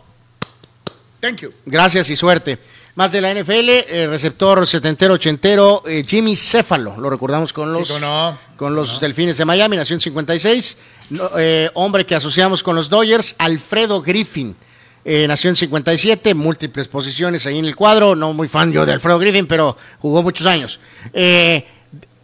Thank 1.20 1.38
you. 1.38 1.50
Gracias 1.66 2.08
y 2.12 2.16
suerte. 2.16 2.60
Más 2.96 3.12
de 3.12 3.22
la 3.22 3.32
NFL, 3.34 3.70
eh, 3.70 4.08
receptor 4.10 4.68
setentero, 4.68 5.14
ochentero, 5.14 5.82
eh, 5.88 6.04
Jimmy 6.06 6.36
Céfalo, 6.36 6.98
lo 6.98 7.10
recordamos 7.10 7.54
con 7.54 7.72
los, 7.72 8.02
no, 8.02 8.38
con 8.58 8.76
los 8.76 9.00
Delfines 9.00 9.38
de 9.38 9.46
Miami, 9.46 9.78
nació 9.78 9.94
en 9.96 10.02
56. 10.02 10.78
No, 11.12 11.30
eh, 11.38 11.70
hombre 11.74 12.06
que 12.06 12.16
asociamos 12.16 12.62
con 12.64 12.76
los 12.76 12.90
Dodgers, 12.90 13.36
Alfredo 13.38 14.02
Griffin. 14.02 14.56
eh, 15.06 15.26
nació 15.28 15.50
en 15.50 15.56
57, 15.56 16.34
múltiples 16.36 16.88
posiciones 16.88 17.46
ahí 17.48 17.58
en 17.60 17.66
el 17.66 17.76
cuadro. 17.76 18.16
No 18.16 18.34
muy 18.34 18.48
fan 18.48 18.72
yo 18.72 18.86
de 18.86 18.92
Alfredo 18.94 19.18
Griffin, 19.20 19.48
pero 19.48 19.76
jugó 20.00 20.22
muchos 20.22 20.46
años. 20.46 20.80
Eh, 21.14 21.66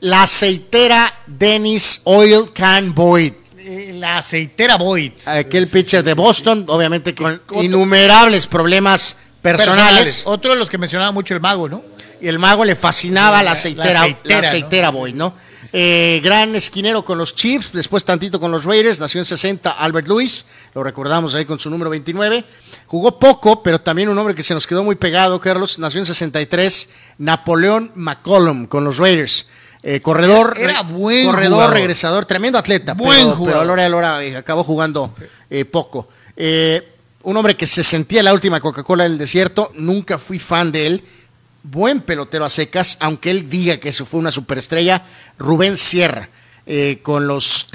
la 0.02 0.23
aceitera 0.23 1.11
Dennis 1.26 2.02
Oil 2.03 2.52
Can 2.53 2.94
Boyd. 2.94 3.34
Eh, 3.57 3.95
La 3.99 4.19
aceitera 4.19 4.76
Boyd. 4.77 5.11
Aquel 5.26 5.68
pitcher 5.68 6.03
de 6.03 6.14
Boston, 6.14 6.65
obviamente 6.68 7.15
con 7.15 7.41
innumerables 7.61 8.45
problemas 8.48 9.18
personales. 9.56 10.24
Otro 10.26 10.53
de 10.53 10.60
los 10.60 10.69
que 10.69 10.78
mencionaba 10.78 11.11
mucho 11.11 11.34
el 11.34 11.40
mago, 11.40 11.69
¿no? 11.69 11.84
Y 12.19 12.28
el 12.28 12.40
mago 12.40 12.65
le 12.65 12.76
fascinaba 12.76 13.38
la 13.38 13.44
la- 13.44 13.52
aceitera, 13.52 13.86
la 13.86 13.94
la 13.94 14.02
aceitera, 14.02 14.48
aceitera, 14.48 14.91
¿no? 15.14 15.34
Eh, 15.74 16.22
gran 16.24 16.56
esquinero 16.56 17.03
con 17.03 17.18
los 17.18 17.36
Chiefs, 17.36 17.72
después 17.74 18.03
tantito 18.06 18.40
con 18.40 18.52
los 18.52 18.64
Raiders, 18.64 18.99
nació 18.99 19.19
en 19.19 19.26
60 19.26 19.69
Albert 19.72 20.07
Lewis, 20.07 20.45
lo 20.74 20.82
recordamos 20.82 21.36
ahí 21.36 21.44
con 21.45 21.60
su 21.60 21.69
número 21.69 21.90
29. 21.90 22.45
Jugó 22.88 23.19
poco, 23.19 23.61
pero 23.61 23.82
también 23.82 24.07
un 24.07 24.18
hombre 24.18 24.34
que 24.34 24.44
se 24.44 24.53
nos 24.53 24.65
quedó 24.65 24.84
muy 24.84 24.95
pegado, 24.95 25.40
Carlos, 25.41 25.78
nació 25.78 25.99
en 25.99 26.06
63 26.06 26.90
Napoleón 27.18 27.91
McCollum 27.95 28.65
con 28.65 28.84
los 28.86 28.98
Raiders. 28.98 29.48
Eh, 29.84 30.02
corredor, 30.02 30.57
Era- 30.60 30.82
buen 30.84 31.26
corredor, 31.28 31.53
jugador. 31.53 31.74
regresador, 31.76 32.26
tremendo 32.26 32.57
atleta, 32.57 32.94
Buen 32.94 33.26
pero, 33.26 33.36
jugador. 33.36 33.45
pero 33.48 33.61
a 33.61 33.65
la 33.65 33.74
hora 33.74 33.84
de 33.84 33.90
la 33.90 33.95
hora 33.98 34.24
eh, 34.24 34.38
acabó 34.38 34.64
jugando 34.64 35.14
eh, 35.49 35.65
poco. 35.65 36.07
Eh, 36.36 36.95
un 37.28 37.36
hombre 37.36 37.58
que 37.58 37.68
se 37.68 37.84
sentía 37.84 38.24
la 38.24 38.34
última 38.34 38.62
Coca-Cola 38.62 39.04
del 39.04 39.18
desierto, 39.18 39.74
nunca 39.76 40.18
fui 40.18 40.40
fan 40.40 40.72
de 40.72 40.88
él. 40.88 41.04
Buen 41.62 41.99
pelotero 41.99 42.45
a 42.45 42.49
secas, 42.49 42.95
aunque 43.02 43.32
él 43.32 43.49
diga 43.49 43.78
que 43.82 43.90
eso 43.90 44.06
fue 44.06 44.22
una 44.22 44.32
superestrella. 44.32 45.04
Rubén 45.38 45.76
Sierra, 45.76 46.30
eh, 46.66 46.99
con 47.04 47.28
los 47.28 47.68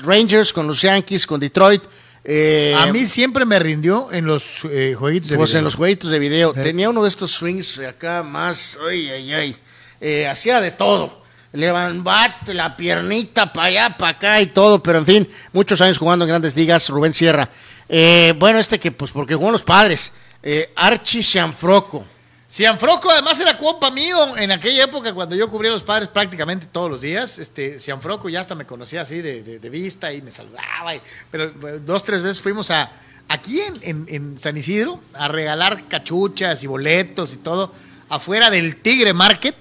Rangers, 0.00 0.52
con 0.52 0.66
los 0.66 0.82
Yankees, 0.82 1.28
con 1.28 1.38
Detroit. 1.38 1.80
eh, 2.24 2.74
A 2.76 2.86
mí 2.92 3.06
siempre 3.06 3.44
me 3.44 3.60
rindió 3.60 4.10
en 4.10 4.26
los 4.26 4.64
eh, 4.68 4.96
jueguitos 4.98 5.30
de 5.30 5.36
pues 5.36 5.50
video. 5.50 5.58
en 5.60 5.64
los 5.64 5.74
jueguitos 5.76 6.10
de 6.10 6.18
video. 6.18 6.52
Tenía 6.52 6.90
uno 6.90 7.04
de 7.04 7.08
estos 7.08 7.30
swings 7.30 7.78
acá 7.78 8.24
más. 8.24 8.76
Ay, 8.90 9.08
ay, 9.10 9.32
ay. 9.32 9.56
Eh, 10.00 10.26
hacía 10.26 10.60
de 10.60 10.72
todo. 10.72 11.22
Levantaba 11.52 12.34
la 12.46 12.76
piernita 12.76 13.52
para 13.52 13.68
allá, 13.68 13.96
para 13.96 14.10
acá 14.10 14.40
y 14.40 14.46
todo. 14.46 14.82
Pero 14.82 14.98
en 14.98 15.06
fin, 15.06 15.28
muchos 15.52 15.80
años 15.80 15.98
jugando 15.98 16.24
en 16.24 16.30
grandes 16.30 16.56
ligas. 16.56 16.88
Rubén 16.88 17.14
Sierra. 17.14 17.48
Eh, 17.88 18.34
bueno, 18.38 18.58
este 18.58 18.78
que, 18.78 18.90
pues 18.92 19.10
porque 19.10 19.34
jugó 19.34 19.50
los 19.50 19.62
padres. 19.62 20.12
Eh, 20.42 20.70
Archie 20.76 21.22
Cianfrocco. 21.22 22.04
Cianfrocco 22.50 23.10
además 23.10 23.38
era 23.40 23.58
compa 23.58 23.90
mío 23.90 24.36
en 24.38 24.50
aquella 24.50 24.84
época 24.84 25.12
cuando 25.12 25.34
yo 25.36 25.50
cubría 25.50 25.70
los 25.70 25.82
padres 25.82 26.08
prácticamente 26.08 26.66
todos 26.70 26.90
los 26.90 27.00
días. 27.02 27.38
Este, 27.38 27.78
Cianfrocco 27.78 28.28
ya 28.28 28.40
hasta 28.40 28.54
me 28.54 28.64
conocía 28.64 29.02
así 29.02 29.20
de, 29.20 29.42
de- 29.42 29.70
vista 29.70 30.12
y 30.12 30.22
me 30.22 30.30
saludaba. 30.30 30.92
pero 31.30 31.50
dos, 31.80 32.04
tres 32.04 32.22
veces 32.22 32.40
fuimos 32.40 32.70
a 32.70 32.90
aquí 33.28 33.60
en, 33.60 33.74
en- 33.82 34.06
en 34.14 34.38
San 34.38 34.56
Isidro 34.56 35.00
a 35.12 35.28
regalar 35.28 35.88
cachuchas 35.88 36.62
y 36.64 36.66
boletos 36.66 37.34
y 37.34 37.36
todo 37.36 37.72
afuera 38.08 38.48
del 38.48 38.76
Tigre 38.80 39.12
Market 39.12 39.54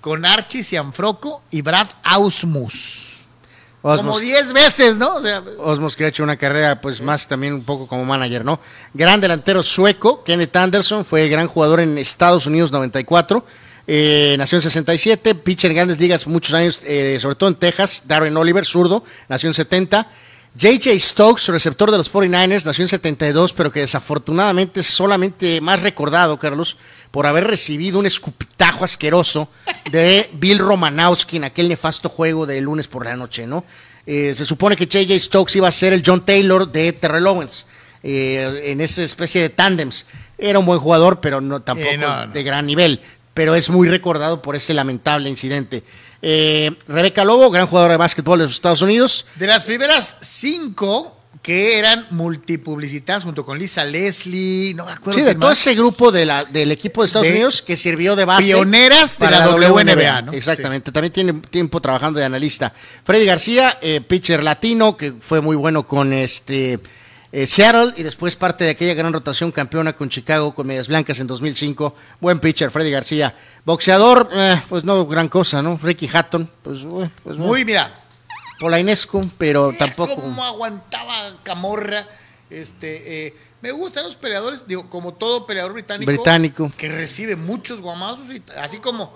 con 0.00 0.24
Archie 0.24 0.62
Cianfrocco 0.62 1.42
y 1.50 1.62
Brad 1.62 1.88
Ausmus. 2.04 3.09
Como 3.82 3.94
Osmos, 3.94 4.20
10 4.20 4.52
veces, 4.52 4.98
¿no? 4.98 5.16
O 5.16 5.22
sea, 5.22 5.42
Osmos 5.58 5.96
que 5.96 6.04
ha 6.04 6.08
hecho 6.08 6.22
una 6.22 6.36
carrera 6.36 6.80
pues 6.80 7.00
más 7.00 7.26
también 7.26 7.54
un 7.54 7.64
poco 7.64 7.86
como 7.86 8.04
manager, 8.04 8.44
¿no? 8.44 8.60
Gran 8.92 9.20
delantero 9.20 9.62
sueco, 9.62 10.22
Kenneth 10.22 10.54
Anderson, 10.54 11.04
fue 11.04 11.28
gran 11.28 11.46
jugador 11.46 11.80
en 11.80 11.96
Estados 11.96 12.46
Unidos 12.46 12.72
94, 12.72 13.42
eh, 13.86 14.36
nació 14.38 14.58
en 14.58 14.62
67, 14.62 15.34
pitcher 15.34 15.70
en 15.70 15.76
grandes 15.76 15.98
ligas 15.98 16.26
muchos 16.26 16.54
años, 16.54 16.80
eh, 16.84 17.18
sobre 17.20 17.36
todo 17.36 17.48
en 17.48 17.56
Texas, 17.56 18.02
Darren 18.06 18.36
Oliver, 18.36 18.66
zurdo, 18.66 19.02
nació 19.28 19.48
en 19.48 19.54
70. 19.54 20.06
JJ 20.54 20.98
Stokes, 20.98 21.46
receptor 21.48 21.90
de 21.90 21.96
los 21.98 22.12
49ers, 22.12 22.64
nació 22.64 22.82
en 22.84 22.88
72, 22.88 23.52
pero 23.52 23.70
que 23.70 23.80
desafortunadamente 23.80 24.80
es 24.80 24.86
solamente 24.86 25.60
más 25.60 25.80
recordado, 25.80 26.38
Carlos, 26.38 26.76
por 27.10 27.26
haber 27.26 27.46
recibido 27.46 27.98
un 27.98 28.06
escupitajo 28.06 28.84
asqueroso 28.84 29.48
de 29.92 30.28
Bill 30.34 30.58
Romanowski 30.58 31.36
en 31.36 31.44
aquel 31.44 31.68
nefasto 31.68 32.08
juego 32.08 32.46
de 32.46 32.60
lunes 32.60 32.88
por 32.88 33.04
la 33.04 33.16
noche, 33.16 33.46
¿no? 33.46 33.64
Eh, 34.06 34.34
se 34.36 34.44
supone 34.44 34.74
que 34.76 34.86
JJ 34.86 35.18
Stokes 35.20 35.56
iba 35.56 35.68
a 35.68 35.72
ser 35.72 35.92
el 35.92 36.02
John 36.04 36.24
Taylor 36.24 36.70
de 36.70 36.92
Terrell 36.92 37.26
Owens, 37.28 37.66
eh, 38.02 38.62
en 38.66 38.80
esa 38.80 39.02
especie 39.04 39.40
de 39.42 39.50
tándems. 39.50 40.06
Era 40.36 40.58
un 40.58 40.66
buen 40.66 40.80
jugador, 40.80 41.20
pero 41.20 41.40
no 41.40 41.60
tampoco 41.62 41.90
Eh, 41.90 41.96
no, 41.96 42.26
no. 42.26 42.32
de 42.32 42.42
gran 42.42 42.66
nivel. 42.66 43.00
Pero 43.34 43.54
es 43.54 43.70
muy 43.70 43.88
recordado 43.88 44.42
por 44.42 44.56
ese 44.56 44.74
lamentable 44.74 45.28
incidente. 45.30 45.84
Eh, 46.22 46.70
Rebeca 46.88 47.24
Lobo, 47.24 47.50
gran 47.50 47.66
jugadora 47.66 47.94
de 47.94 47.98
básquetbol 47.98 48.38
de 48.38 48.44
los 48.44 48.52
Estados 48.54 48.82
Unidos. 48.82 49.26
De 49.36 49.46
las 49.46 49.64
primeras 49.64 50.16
cinco 50.20 51.16
que 51.42 51.78
eran 51.78 52.06
multipublicitadas 52.10 53.24
junto 53.24 53.46
con 53.46 53.58
Lisa 53.58 53.82
Leslie, 53.84 54.74
no 54.74 54.84
me 54.84 54.92
acuerdo 54.92 55.18
Sí, 55.18 55.24
de 55.24 55.34
todo 55.34 55.48
más. 55.48 55.58
ese 55.58 55.74
grupo 55.74 56.12
de 56.12 56.26
la, 56.26 56.44
del 56.44 56.70
equipo 56.70 57.00
de 57.00 57.06
Estados 57.06 57.26
De 57.28 57.32
Unidos 57.32 57.62
que 57.62 57.78
sirvió 57.78 58.14
de 58.16 58.26
base. 58.26 58.44
pioneras 58.44 59.18
de 59.18 59.30
la 59.30 59.48
WNBA, 59.48 60.22
¿no? 60.22 60.32
Exactamente, 60.32 60.92
también 60.92 61.12
tiene 61.12 61.32
tiempo 61.32 61.80
trabajando 61.80 62.18
de 62.18 62.26
analista. 62.26 62.74
Freddy 63.04 63.24
García, 63.24 63.78
eh, 63.80 64.02
pitcher 64.02 64.42
latino, 64.42 64.98
que 64.98 65.14
fue 65.18 65.40
muy 65.40 65.56
bueno 65.56 65.86
con 65.86 66.12
este 66.12 66.78
eh, 67.32 67.46
Seattle 67.46 67.94
y 67.96 68.02
después 68.02 68.34
parte 68.36 68.64
de 68.64 68.70
aquella 68.70 68.94
gran 68.94 69.12
rotación 69.12 69.52
campeona 69.52 69.92
con 69.92 70.08
Chicago 70.08 70.54
con 70.54 70.66
Medias 70.66 70.88
Blancas 70.88 71.20
en 71.20 71.26
2005. 71.26 71.94
Buen 72.20 72.40
pitcher, 72.40 72.70
Freddy 72.70 72.90
García. 72.90 73.34
Boxeador, 73.64 74.28
eh, 74.32 74.60
pues 74.68 74.84
no 74.84 75.06
gran 75.06 75.28
cosa, 75.28 75.62
¿no? 75.62 75.78
Ricky 75.82 76.08
Hatton, 76.12 76.50
pues, 76.62 76.80
eh, 76.82 77.10
pues 77.22 77.36
Muy, 77.36 77.64
mira, 77.64 77.92
polainesco, 78.58 79.22
pero 79.38 79.68
mira 79.68 79.78
tampoco. 79.78 80.16
cómo 80.16 80.44
aguantaba 80.44 81.36
Camorra. 81.42 82.06
Este, 82.50 83.26
eh, 83.28 83.34
me 83.62 83.70
gustan 83.70 84.04
los 84.04 84.16
peleadores, 84.16 84.66
digo, 84.66 84.90
como 84.90 85.14
todo 85.14 85.46
peleador 85.46 85.72
británico, 85.72 86.10
Británico. 86.10 86.72
que 86.76 86.88
recibe 86.88 87.36
muchos 87.36 87.80
guamazos, 87.80 88.28
y 88.30 88.42
así 88.56 88.78
como, 88.78 89.14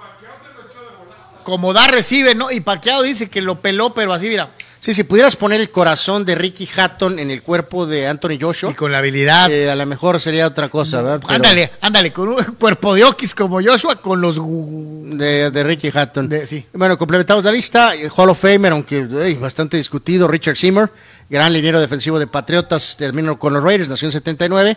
como 1.43 1.73
da, 1.73 1.87
recibe, 1.89 2.35
¿no? 2.35 2.51
Y 2.51 2.61
Paquiao 2.61 3.03
dice 3.03 3.29
que 3.29 3.43
lo 3.43 3.61
peló, 3.61 3.93
pero 3.93 4.13
así, 4.13 4.29
mira, 4.29 4.51
Sí, 4.85 4.93
si 4.93 5.03
pudieras 5.05 5.35
poner 5.35 5.63
el 5.63 5.71
corazón 5.71 6.27
de 6.27 6.35
Ricky 6.35 6.69
Hatton 6.77 7.19
en 7.19 7.31
el 7.31 7.43
cuerpo 7.43 7.87
de 7.87 8.07
Anthony 8.07 8.37
Joshua, 8.39 8.71
y 8.71 8.75
con 8.75 8.93
la 8.93 8.99
habilidad. 8.99 9.51
eh, 9.51 9.71
a 9.71 9.75
lo 9.75 9.87
mejor 9.87 10.21
sería 10.21 10.47
otra 10.47 10.69
cosa, 10.69 11.01
¿verdad? 11.01 11.21
Pero- 11.23 11.35
ándale, 11.37 11.73
ándale, 11.81 12.13
con 12.13 12.29
un 12.29 12.45
cuerpo 12.59 12.95
de 12.95 13.03
Okis 13.03 13.35
como 13.35 13.63
Joshua, 13.63 13.97
con 13.97 14.21
los 14.21 14.37
De, 14.37 15.51
de 15.51 15.63
Ricky 15.65 15.91
Hatton. 15.95 16.29
De- 16.29 16.47
sí. 16.47 16.67
Bueno, 16.75 16.99
complementamos 16.99 17.43
la 17.43 17.51
lista. 17.51 17.95
eh, 17.95 18.11
Hall 18.15 18.29
of 18.29 18.39
Famer, 18.39 18.73
aunque 18.73 19.05
bastante 19.41 19.79
discutido, 19.79 20.29
Richard 20.29 20.57
Seymour, 20.57 20.93
gran 21.31 21.51
liniero 21.55 21.81
defensivo 21.81 22.19
de 22.19 22.27
Patriotas, 22.27 22.97
terminó 22.99 23.39
con 23.39 23.55
los 23.55 23.63
Raiders, 23.65 23.89
nació 23.89 24.09
en 24.09 24.13
79. 24.13 24.77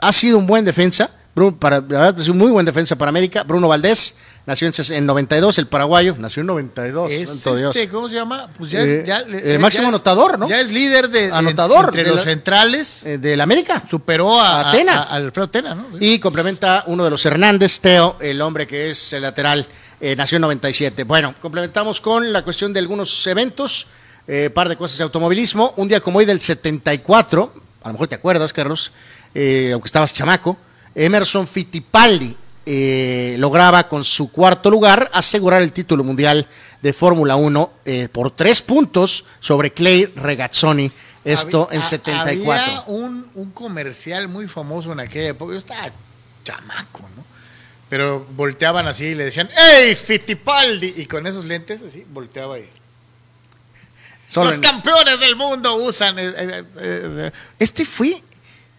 Ha 0.00 0.12
sido 0.12 0.36
un 0.38 0.48
buen 0.48 0.64
defensa, 0.64 1.10
Bruno, 1.32 1.56
para, 1.60 1.76
la 1.76 1.82
verdad, 1.82 2.14
ha 2.18 2.22
sido 2.22 2.32
un 2.32 2.38
muy 2.40 2.50
buen 2.50 2.66
defensa 2.66 2.96
para 2.96 3.10
América. 3.10 3.44
Bruno 3.44 3.68
Valdés, 3.68 4.16
nació 4.46 4.66
en, 4.66 4.72
ses- 4.74 4.90
en 4.94 5.06
92, 5.06 5.58
el 5.58 5.66
paraguayo, 5.66 6.14
nació 6.18 6.40
en 6.42 6.46
92. 6.48 7.10
Es 7.10 7.42
Dios. 7.44 7.76
este, 7.76 7.88
¿cómo 7.88 8.08
se 8.08 8.14
llama? 8.16 8.48
Pues 8.58 8.70
ya, 8.70 8.80
Eh, 8.82 9.04
ya- 9.06 9.24
ya- 9.26 9.58
máximo 9.58 9.82
ya 9.84 9.88
es- 9.88 9.94
anotador, 9.94 10.38
¿no? 10.38 10.48
Ya 10.48 10.60
es 10.60 10.70
líder 10.70 11.08
de, 11.08 11.28
de- 11.28 11.32
Anotador 11.32 11.86
entre 11.86 12.04
de 12.04 12.08
los 12.10 12.18
la- 12.18 12.24
centrales. 12.24 13.04
Eh, 13.04 13.18
del 13.18 13.40
América. 13.40 13.82
superó 13.88 14.40
a, 14.40 14.70
Atena. 14.70 15.02
a- 15.02 15.14
al 15.14 15.24
Alfredo 15.26 15.48
Tena, 15.50 15.74
¿no? 15.74 15.86
Y 16.00 16.18
complementa 16.18 16.84
uno 16.86 17.04
de 17.04 17.10
los 17.10 17.24
Hernández, 17.24 17.80
Teo, 17.80 18.16
el 18.20 18.40
hombre 18.42 18.66
que 18.66 18.90
es 18.90 19.12
el 19.14 19.22
lateral, 19.22 19.66
eh, 20.00 20.14
nació 20.16 20.36
en 20.36 20.42
97. 20.42 21.04
Bueno, 21.04 21.34
complementamos 21.40 22.00
con 22.00 22.32
la 22.32 22.42
cuestión 22.42 22.72
de 22.72 22.80
algunos 22.80 23.26
eventos, 23.26 23.86
eh, 24.26 24.50
par 24.52 24.68
de 24.68 24.76
cosas 24.76 24.98
de 24.98 25.04
automovilismo. 25.04 25.72
Un 25.76 25.88
día 25.88 26.00
como 26.00 26.18
hoy 26.18 26.24
del 26.26 26.40
74, 26.40 27.52
a 27.82 27.88
lo 27.88 27.92
mejor 27.94 28.08
te 28.08 28.14
acuerdas, 28.14 28.52
Carlos, 28.52 28.92
eh, 29.34 29.70
aunque 29.72 29.86
estabas 29.86 30.12
chamaco, 30.14 30.58
Emerson 30.94 31.46
Fittipaldi 31.46 32.36
eh, 32.66 33.36
lograba 33.38 33.88
con 33.88 34.04
su 34.04 34.30
cuarto 34.32 34.70
lugar 34.70 35.10
asegurar 35.12 35.62
el 35.62 35.72
título 35.72 36.04
mundial 36.04 36.46
de 36.82 36.92
Fórmula 36.92 37.36
1 37.36 37.72
eh, 37.84 38.08
por 38.10 38.30
tres 38.30 38.60
puntos 38.62 39.24
sobre 39.40 39.72
Clay 39.72 40.06
Regazzoni, 40.16 40.90
esto 41.24 41.66
Había- 41.68 41.78
en 41.78 41.84
74. 41.84 42.52
Había 42.64 42.82
un, 42.86 43.26
un 43.34 43.50
comercial 43.52 44.28
muy 44.28 44.46
famoso 44.48 44.92
en 44.92 45.00
aquella 45.00 45.28
época. 45.30 45.52
Yo 45.52 45.58
estaba 45.58 45.90
chamaco, 46.44 47.00
¿no? 47.16 47.24
Pero 47.88 48.26
volteaban 48.36 48.86
así 48.88 49.06
y 49.06 49.14
le 49.14 49.24
decían, 49.26 49.48
¡Ey, 49.56 49.94
Fittipaldi! 49.94 50.94
Y 50.96 51.06
con 51.06 51.26
esos 51.26 51.44
lentes 51.44 51.82
así, 51.82 52.04
volteaba 52.10 52.58
y... 52.58 52.68
Solo 54.26 54.46
Los 54.46 54.54
en- 54.56 54.60
campeones 54.62 55.20
del 55.20 55.36
mundo 55.36 55.76
usan... 55.76 56.16
eh, 56.18 57.30
este 57.58 57.84
fue 57.84 58.22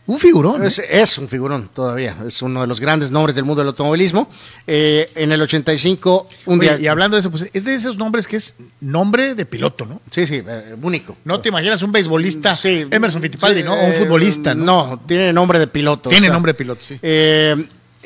un 0.08 0.20
figurón. 0.20 0.62
¿no? 0.62 0.68
Es, 0.68 0.80
es 0.80 1.18
un 1.18 1.28
figurón 1.28 1.70
todavía, 1.74 2.16
es 2.28 2.42
uno 2.42 2.62
de 2.62 2.68
los 2.68 2.80
grandes 2.80 3.12
nombres 3.12 3.36
del 3.36 3.44
mundo 3.46 3.62
del 3.62 3.70
automovilismo. 3.70 4.30
Eh, 4.68 5.10
en 5.16 5.32
el 5.32 5.42
85, 5.42 6.28
un 6.46 6.60
Oye, 6.60 6.70
día... 6.78 6.80
y 6.80 6.88
hablando 6.88 7.16
de 7.16 7.22
eso, 7.22 7.32
pues 7.32 7.48
es 7.52 7.66
de 7.66 7.74
esos 7.74 7.98
nombres 7.98 8.28
que 8.28 8.38
es 8.38 8.54
nombre 8.82 9.36
de 9.36 9.46
piloto, 9.46 9.86
¿no? 9.86 10.02
Sí, 10.12 10.28
sí, 10.28 10.42
eh, 10.48 10.76
único. 10.82 11.18
No 11.24 11.42
te 11.42 11.50
imaginas 11.50 11.82
un 11.82 11.92
beisbolista, 11.92 12.56
Sí, 12.56 12.86
Emerson 12.92 13.22
Fittipaldi, 13.22 13.62
sí, 13.62 13.66
¿no? 13.66 13.74
O 13.74 13.86
un 13.86 13.92
eh, 13.92 13.96
futbolista, 13.96 14.54
¿no? 14.54 14.64
No, 14.66 15.02
tiene 15.08 15.34
nombre 15.34 15.58
de 15.60 15.68
piloto. 15.68 16.10
Tiene 16.10 16.28
o 16.28 16.30
sea, 16.30 16.34
nombre 16.34 16.52
de 16.52 16.58
piloto, 16.58 16.82
sí. 16.88 17.00
eh, 17.02 17.56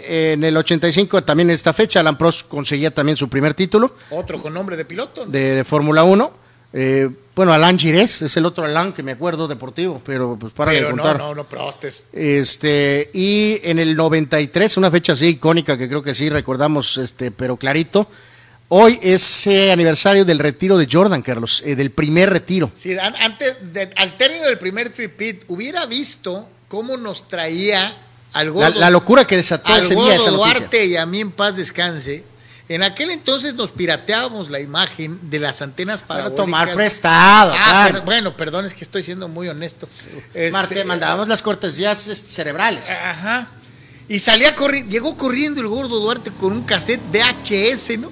En 0.07 0.43
el 0.43 0.55
85, 0.55 1.23
también 1.23 1.49
en 1.49 1.55
esta 1.55 1.73
fecha, 1.73 1.99
Alan 1.99 2.17
Prost 2.17 2.47
conseguía 2.47 2.93
también 2.93 3.17
su 3.17 3.27
primer 3.27 3.53
título 3.53 3.95
Otro 4.11 4.41
con 4.41 4.53
nombre 4.53 4.77
de 4.77 4.85
piloto. 4.85 5.25
¿no? 5.25 5.31
de, 5.31 5.55
de 5.55 5.63
Fórmula 5.65 6.03
1. 6.03 6.31
Eh, 6.71 7.09
bueno, 7.35 7.53
Alan 7.53 7.79
Girés 7.79 8.21
es 8.21 8.35
el 8.37 8.45
otro 8.45 8.65
Alan 8.65 8.93
que 8.93 9.01
me 9.01 9.13
acuerdo 9.13 9.47
deportivo, 9.47 10.01
pero 10.05 10.37
pues 10.39 10.53
para 10.53 10.71
de 10.71 10.77
Pero 10.79 10.89
no, 10.91 11.01
contar. 11.01 11.17
no, 11.17 11.33
no, 11.33 11.47
Prost 11.47 11.85
es 11.85 12.03
Este, 12.13 13.09
y 13.13 13.59
en 13.63 13.79
el 13.79 13.95
93, 13.95 14.77
una 14.77 14.91
fecha 14.91 15.13
así 15.13 15.27
icónica 15.27 15.77
que 15.77 15.87
creo 15.87 16.03
que 16.03 16.13
sí 16.13 16.29
recordamos, 16.29 16.97
este, 16.97 17.31
pero 17.31 17.57
clarito. 17.57 18.07
Hoy 18.71 18.99
es 19.01 19.47
eh, 19.47 19.71
aniversario 19.71 20.25
del 20.25 20.37
retiro 20.37 20.77
de 20.77 20.87
Jordan, 20.91 21.23
Carlos, 21.23 21.63
eh, 21.65 21.75
del 21.75 21.89
primer 21.89 22.29
retiro. 22.29 22.71
Sí, 22.75 22.95
an- 22.99 23.15
antes, 23.15 23.55
de- 23.73 23.89
al 23.95 24.15
término 24.15 24.43
del 24.45 24.59
primer 24.59 24.89
tripit, 24.91 25.41
hubiera 25.47 25.87
visto 25.87 26.47
cómo 26.67 26.95
nos 26.97 27.27
traía 27.27 27.97
al 28.33 28.53
La, 28.53 28.69
la 28.69 28.89
locura 28.91 29.25
que 29.25 29.37
desató 29.37 29.75
ese 29.75 29.95
día 29.95 30.13
esa 30.15 30.29
noticia. 30.29 30.59
Duarte 30.59 30.85
y 30.85 30.97
a 30.97 31.05
mí 31.07 31.19
en 31.21 31.31
paz 31.31 31.55
descanse. 31.55 32.23
En 32.69 32.83
aquel 32.83 33.09
entonces 33.09 33.55
nos 33.55 33.71
pirateábamos 33.71 34.49
la 34.51 34.59
imagen 34.59 35.19
de 35.29 35.39
las 35.39 35.61
antenas 35.63 36.03
para 36.03 36.33
tomar 36.35 36.73
prestado, 36.75 37.51
Ah, 37.57 37.63
claro. 37.69 37.93
pero- 37.93 38.05
bueno, 38.05 38.37
perdón, 38.37 38.65
es 38.65 38.75
que 38.75 38.83
estoy 38.83 39.01
siendo 39.01 39.27
muy 39.27 39.47
honesto. 39.49 39.89
Este, 40.35 40.51
Marte, 40.51 40.85
mandábamos 40.85 41.27
las 41.27 41.41
cortesías 41.41 42.05
este, 42.07 42.29
cerebrales. 42.29 42.87
Ajá. 42.91 43.47
Y 44.07 44.19
salía 44.19 44.55
corriendo, 44.55 44.91
llegó 44.91 45.17
corriendo 45.17 45.61
el 45.61 45.67
gordo 45.67 45.99
Duarte 45.99 46.31
con 46.31 46.51
un 46.53 46.63
cassette 46.63 47.01
VHS, 47.11 47.97
¿no? 47.99 48.11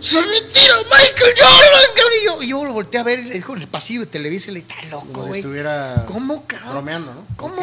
¡Se 0.00 0.20
retira 0.20 0.74
Michael 0.84 1.34
Jordan, 1.38 1.80
cabrón! 1.94 2.12
Y 2.20 2.24
yo, 2.26 2.42
y 2.42 2.48
yo 2.48 2.64
lo 2.66 2.72
volteé 2.74 3.00
a 3.00 3.04
ver 3.04 3.20
y 3.20 3.24
le 3.24 3.34
dijo 3.36 3.56
en 3.56 3.62
el 3.62 3.68
pasillo 3.68 4.00
de 4.00 4.06
Televisa 4.06 4.50
y 4.50 4.54
le 4.54 4.60
dije, 4.60 4.74
está 4.82 4.88
loco, 4.90 5.22
güey. 5.22 5.40
estuviera 5.40 6.04
¿Cómo, 6.06 6.46
cabrón? 6.46 6.72
bromeando, 6.72 7.14
¿no? 7.14 7.26
¿Cómo? 7.36 7.54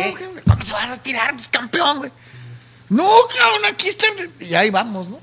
¿Cómo 0.47 0.63
se 0.63 0.73
va 0.73 0.83
a 0.83 0.87
retirar? 0.95 1.35
Pues 1.35 1.47
campeón, 1.49 1.99
güey. 1.99 2.11
No, 2.89 3.07
cabrón, 3.37 3.65
aquí 3.71 3.89
está. 3.89 4.07
Y 4.39 4.55
ahí 4.55 4.71
vamos, 4.71 5.07
¿no? 5.07 5.19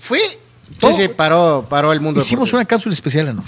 Fue. 0.00 0.18
Sí, 0.18 0.36
todo. 0.80 0.96
sí, 0.96 1.08
paró, 1.08 1.66
paró 1.68 1.92
el 1.92 2.00
mundo. 2.00 2.20
Hicimos 2.20 2.48
deportivo. 2.48 2.58
una 2.58 2.64
cápsula 2.66 2.92
especial, 2.92 3.36
¿no? 3.36 3.44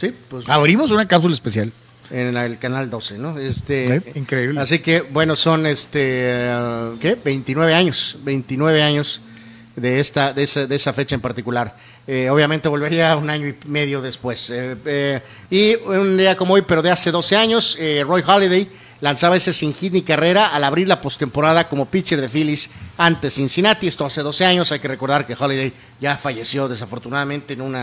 Sí, 0.00 0.12
pues 0.28 0.48
Abrimos 0.48 0.90
una 0.90 1.06
cápsula 1.06 1.34
especial. 1.34 1.72
en 2.10 2.36
el 2.36 2.58
canal 2.58 2.90
12, 2.90 3.18
¿no? 3.18 3.38
Este, 3.38 4.00
Sí, 4.00 4.18
increíble. 4.18 4.60
Así 4.60 4.80
que, 4.80 5.00
bueno, 5.02 5.36
son, 5.36 5.66
este, 5.66 6.50
¿qué? 7.00 7.16
29 7.22 7.74
años, 7.74 8.18
29 8.22 8.82
años 8.82 9.20
de 9.76 10.00
esta, 10.00 10.32
de 10.32 10.42
esa, 10.42 10.66
de 10.66 10.74
esa 10.76 10.92
fecha 10.92 11.14
en 11.14 11.20
particular. 11.20 11.76
Eh, 12.06 12.28
obviamente 12.30 12.68
volvería 12.68 13.16
un 13.16 13.30
año 13.30 13.46
y 13.46 13.56
medio 13.66 14.02
después. 14.02 14.50
Eh, 14.50 14.76
eh, 14.84 15.20
y 15.50 15.74
un 15.76 16.16
día 16.16 16.36
como 16.36 16.54
hoy, 16.54 16.62
pero 16.62 16.82
de 16.82 16.90
hace 16.90 17.10
12 17.10 17.36
años, 17.36 17.78
Roy 18.04 18.22
Halladay 18.22 18.68
lanzaba 19.00 19.36
ese 19.36 19.52
sin 19.52 19.72
hit 19.74 19.92
ni 19.92 20.02
carrera 20.02 20.48
al 20.48 20.64
abrir 20.64 20.86
la 20.88 21.00
postemporada 21.00 21.68
como 21.68 21.86
pitcher 21.86 22.20
de 22.20 22.28
Phillies 22.28 22.70
ante 22.98 23.30
Cincinnati. 23.30 23.86
Esto 23.86 24.04
hace 24.06 24.22
12 24.22 24.44
años. 24.44 24.72
Hay 24.72 24.78
que 24.80 24.88
recordar 24.88 25.26
que 25.26 25.34
Halladay 25.34 25.72
ya 26.00 26.16
falleció 26.16 26.68
desafortunadamente 26.68 27.54
en 27.54 27.62
un 27.62 27.76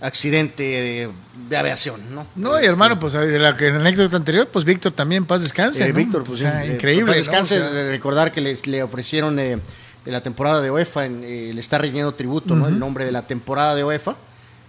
accidente 0.00 0.62
de, 0.62 1.08
de 1.48 1.56
aviación, 1.56 2.00
¿no? 2.14 2.26
No, 2.36 2.60
y 2.60 2.66
hermano, 2.66 3.00
pues 3.00 3.14
de 3.14 3.38
la, 3.38 3.56
que- 3.56 3.68
en 3.68 3.74
la 3.74 3.80
anécdota 3.80 4.16
anterior, 4.16 4.48
pues 4.52 4.64
Víctor 4.64 4.92
también, 4.92 5.24
paz 5.24 5.42
descanse. 5.42 5.84
Eh, 5.84 5.88
¿no? 5.88 5.94
Víctor, 5.94 6.22
O 6.22 6.24
pues 6.24 6.40
sea, 6.40 6.62
sí, 6.62 6.70
eh, 6.70 6.74
increíble. 6.74 7.06
paz 7.06 7.16
descanse, 7.16 7.58
¿no? 7.58 7.66
O 7.68 7.72
sea, 7.72 7.82
recordar 7.88 8.30
que 8.32 8.40
les, 8.40 8.66
le 8.66 8.82
ofrecieron 8.82 9.38
eh, 9.38 9.52
en 9.52 10.12
la 10.12 10.20
temporada 10.22 10.60
de 10.60 10.70
UEFA, 10.70 11.06
en, 11.06 11.20
le 11.22 11.60
está 11.60 11.78
rindiendo 11.78 12.12
tributo, 12.14 12.54
¿no? 12.54 12.68
El 12.68 12.78
nombre 12.78 13.04
de 13.06 13.12
la 13.12 13.22
temporada 13.22 13.74
de 13.74 13.84
UEFA. 13.84 14.16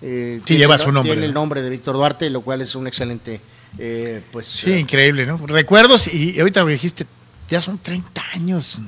eh, 0.01 0.39
tiene- 0.45 0.59
lleva 0.61 0.77
su 0.77 0.91
nombre, 0.91 1.11
Tiene 1.11 1.25
el 1.27 1.33
¿no? 1.33 1.41
nombre 1.41 1.61
de 1.61 1.69
Víctor 1.69 1.95
Duarte, 1.95 2.29
lo 2.29 2.41
cual 2.41 2.61
es 2.61 2.73
un 2.75 2.87
excelente, 2.87 3.41
eh, 3.77 4.21
pues... 4.31 4.45
sí, 4.47 4.71
eh, 4.71 4.79
increíble, 4.79 5.25
¿no? 5.25 5.37
Recuerdos, 5.45 6.11
y 6.13 6.39
ahorita 6.39 6.63
me 6.65 6.71
dijiste, 6.71 7.05
ya 7.49 7.61
son 7.61 7.77
30 7.79 8.21
años 8.33 8.79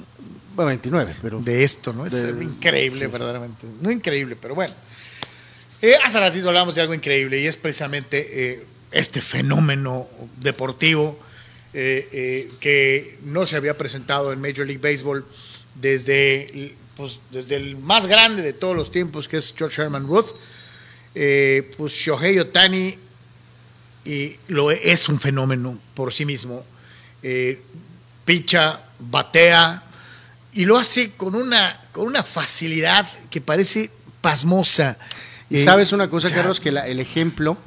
bueno, 0.56 0.68
29, 0.70 1.16
pero... 1.22 1.40
de 1.40 1.64
esto, 1.64 1.94
¿no? 1.94 2.06
Es 2.06 2.12
De- 2.12 2.44
increíble, 2.44 3.08
verdaderamente. 3.08 3.66
No 3.82 3.92
increíble, 3.92 4.36
pero 4.36 4.56
bueno. 4.56 4.74
Eh, 5.82 5.94
hace 6.04 6.20
ratito 6.20 6.50
hablamos 6.50 6.76
de 6.76 6.82
algo 6.82 6.94
increíble 6.94 7.40
y 7.40 7.48
es 7.48 7.56
precisamente 7.56 8.28
eh, 8.32 8.66
este 8.92 9.22
fenómeno 9.22 10.08
deportivo 10.38 11.18
que 11.72 13.20
no 13.24 13.46
se 13.46 13.56
había 13.56 13.78
presentado 13.78 14.34
en 14.34 14.42
Major 14.42 14.66
League 14.66 14.80
Baseball 14.82 15.24
desde, 15.76 16.74
pues, 16.98 17.20
desde 17.32 17.58
el 17.58 17.78
más 17.78 18.08
grande 18.08 18.42
de 18.42 18.54
todos 18.54 18.76
los 18.76 18.92
tiempos, 18.92 19.28
que 19.28 19.38
es 19.38 19.54
George 19.56 19.80
Herman 19.80 20.08
Ruth. 20.08 20.32
Pues 21.14 21.94
Shohei 21.94 22.40
Otani 22.40 22.98
y 24.12 24.38
lo 24.48 24.72
es 24.72 25.08
un 25.10 25.20
fenómeno 25.20 25.78
por 25.94 26.12
sí 26.14 26.26
mismo. 26.26 26.64
Eh, 27.22 27.62
picha, 28.26 28.82
batea 29.00 29.84
y 30.54 30.66
lo 30.66 30.78
hace 30.78 31.12
con 31.12 31.36
una, 31.36 31.80
con 31.92 32.08
una 32.08 32.24
facilidad 32.24 33.08
que 33.30 33.42
parece 33.42 33.92
pasmosa. 34.22 34.98
Y 35.50 35.58
Eh, 35.58 35.64
sabes 35.64 35.92
una 35.92 36.10
cosa, 36.10 36.28
o 36.28 36.30
sea, 36.30 36.38
Carlos, 36.40 36.60
que 36.60 36.72
la- 36.72 36.88
el 36.88 37.00
ejemplo 37.00 37.58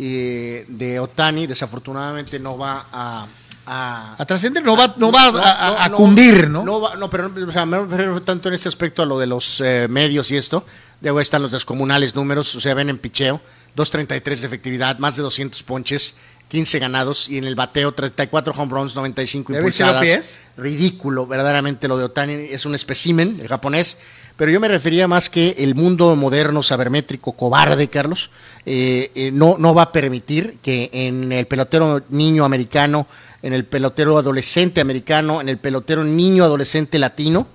eh, 0.00 0.64
de 0.68 1.00
Otani 1.00 1.46
desafortunadamente 1.48 2.38
no 2.38 2.56
va 2.56 2.86
a... 2.92 3.26
a- 3.66 4.14
A 4.18 4.24
trascender 4.26 4.62
no 4.62 4.76
va, 4.76 4.94
no 4.96 5.10
va 5.10 5.24
a- 5.26 5.32
No, 5.32 5.38
a, 5.38 5.42
no, 5.42 5.78
a 5.80 5.88
no, 5.88 5.96
cundir, 5.96 6.48
¿no? 6.48 6.80
va- 6.80 6.94
no, 6.96 7.10
pero 7.10 7.30
o 7.48 7.52
sea, 7.52 7.66
me 7.66 7.78
refiero 7.80 8.22
tanto 8.22 8.48
en 8.48 8.54
este 8.54 8.68
aspecto 8.68 9.02
a 9.02 9.06
lo 9.06 9.18
de 9.18 9.26
los 9.26 9.60
eh, 9.60 9.88
medios 9.90 10.30
y 10.30 10.36
esto. 10.36 10.64
De 11.00 11.10
ahí 11.10 11.16
están 11.18 11.42
los 11.42 11.50
descomunales 11.52 12.14
números, 12.14 12.54
o 12.54 12.60
sea, 12.60 12.74
ven 12.74 12.88
en 12.90 12.98
picheo, 12.98 13.40
2.33 13.78 14.40
de 14.40 14.46
efectividad, 14.46 14.98
más 14.98 15.14
de 15.14 15.22
200 15.22 15.62
ponches, 15.62 16.16
15 16.48 16.78
ganados 16.80 17.28
y 17.28 17.38
en 17.38 17.44
el 17.44 17.54
bateo 17.54 17.92
34 17.92 18.52
home 18.56 18.72
runs, 18.72 18.96
95 18.96 19.52
¿Ya 19.52 19.60
viste 19.60 19.84
lo 19.84 19.90
impulsadas. 19.90 20.38
Ridículo, 20.56 21.26
verdaderamente 21.26 21.86
lo 21.86 21.96
de 21.96 22.04
Otani 22.04 22.32
es 22.50 22.66
un 22.66 22.74
espécimen, 22.74 23.38
el 23.40 23.46
japonés. 23.46 23.98
Pero 24.36 24.50
yo 24.50 24.60
me 24.60 24.68
refería 24.68 25.06
más 25.06 25.30
que 25.30 25.54
el 25.58 25.74
mundo 25.74 26.14
moderno, 26.16 26.62
sabermétrico, 26.62 27.32
cobarde, 27.32 27.88
Carlos, 27.88 28.30
eh, 28.66 29.12
eh, 29.14 29.30
no, 29.32 29.56
no 29.58 29.74
va 29.74 29.82
a 29.82 29.92
permitir 29.92 30.58
que 30.62 30.90
en 30.92 31.30
el 31.32 31.46
pelotero 31.46 32.02
niño 32.08 32.44
americano, 32.44 33.06
en 33.42 33.52
el 33.52 33.64
pelotero 33.64 34.18
adolescente 34.18 34.80
americano, 34.80 35.40
en 35.40 35.48
el 35.48 35.58
pelotero 35.58 36.02
niño 36.02 36.44
adolescente 36.44 36.98
latino, 36.98 37.46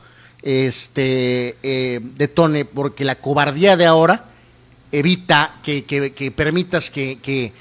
este 0.42 1.58
eh, 1.64 2.00
detone, 2.18 2.66
porque 2.66 3.06
la 3.06 3.16
cobardía 3.16 3.76
de 3.78 3.86
ahora 3.86 4.26
evita 4.94 5.56
que, 5.64 5.84
que- 5.86 6.14
que 6.14 6.32
permitas 6.32 6.90
que, 6.90 7.18
que- 7.20 7.52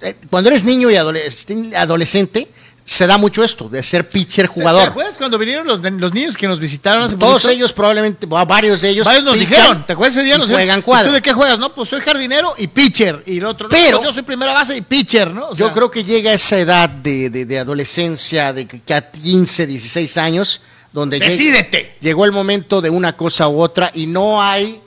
eh, 0.00 0.16
cuando 0.30 0.48
eres 0.50 0.64
niño 0.64 0.90
y 0.90 0.96
adolescente, 0.96 1.76
adolescente, 1.76 2.48
se 2.84 3.06
da 3.06 3.18
mucho 3.18 3.44
esto, 3.44 3.68
de 3.68 3.82
ser 3.84 4.08
pitcher 4.08 4.48
¿Te 4.48 4.52
jugador. 4.54 4.88
acuerdas 4.88 5.16
cuando 5.16 5.38
vinieron 5.38 5.64
los, 5.66 5.80
los 5.80 6.12
niños 6.14 6.36
que 6.36 6.48
nos 6.48 6.58
visitaron 6.58 7.04
hace 7.04 7.14
Todos 7.16 7.42
poquito? 7.42 7.50
ellos 7.50 7.72
probablemente, 7.72 8.26
bueno, 8.26 8.46
varios 8.46 8.80
de 8.80 8.88
ellos. 8.88 9.04
Varios 9.06 9.24
nos 9.24 9.38
dijeron, 9.38 9.86
¿te 9.86 9.92
acuerdas 9.92 10.16
ese 10.16 10.24
día? 10.24 10.38
Nos 10.38 10.50
juegan 10.50 10.80
¿y 10.80 10.82
cuadro. 10.82 11.08
¿Tú 11.10 11.14
de 11.14 11.22
qué 11.22 11.32
juegas? 11.32 11.58
No, 11.60 11.72
pues 11.72 11.88
soy 11.88 12.00
jardinero 12.00 12.54
y 12.58 12.66
pitcher. 12.66 13.22
Y 13.26 13.38
el 13.38 13.44
otro, 13.44 13.68
no, 13.68 13.70
Pero- 13.70 13.98
pues 13.98 14.08
yo 14.08 14.12
soy 14.12 14.22
primera 14.24 14.52
base 14.52 14.76
y 14.76 14.80
pitcher, 14.80 15.30
¿no? 15.32 15.50
O 15.50 15.54
Yo 15.54 15.70
creo 15.72 15.88
que 15.90 16.02
llega 16.02 16.32
esa 16.32 16.58
edad 16.58 16.88
de, 16.88 17.30
de- 17.30 17.44
de 17.44 17.58
adolescencia, 17.60 18.52
de 18.52 18.66
que 18.66 18.94
a 18.94 19.08
15, 19.10 19.66
16 19.68 20.16
años, 20.16 20.60
donde 20.92 21.20
Decídete. 21.20 21.96
llegó 22.00 22.24
el 22.24 22.32
momento 22.32 22.80
de 22.80 22.90
una 22.90 23.16
cosa 23.16 23.46
u 23.48 23.60
otra 23.60 23.92
y 23.94 24.06
no 24.08 24.42
hay 24.42 24.80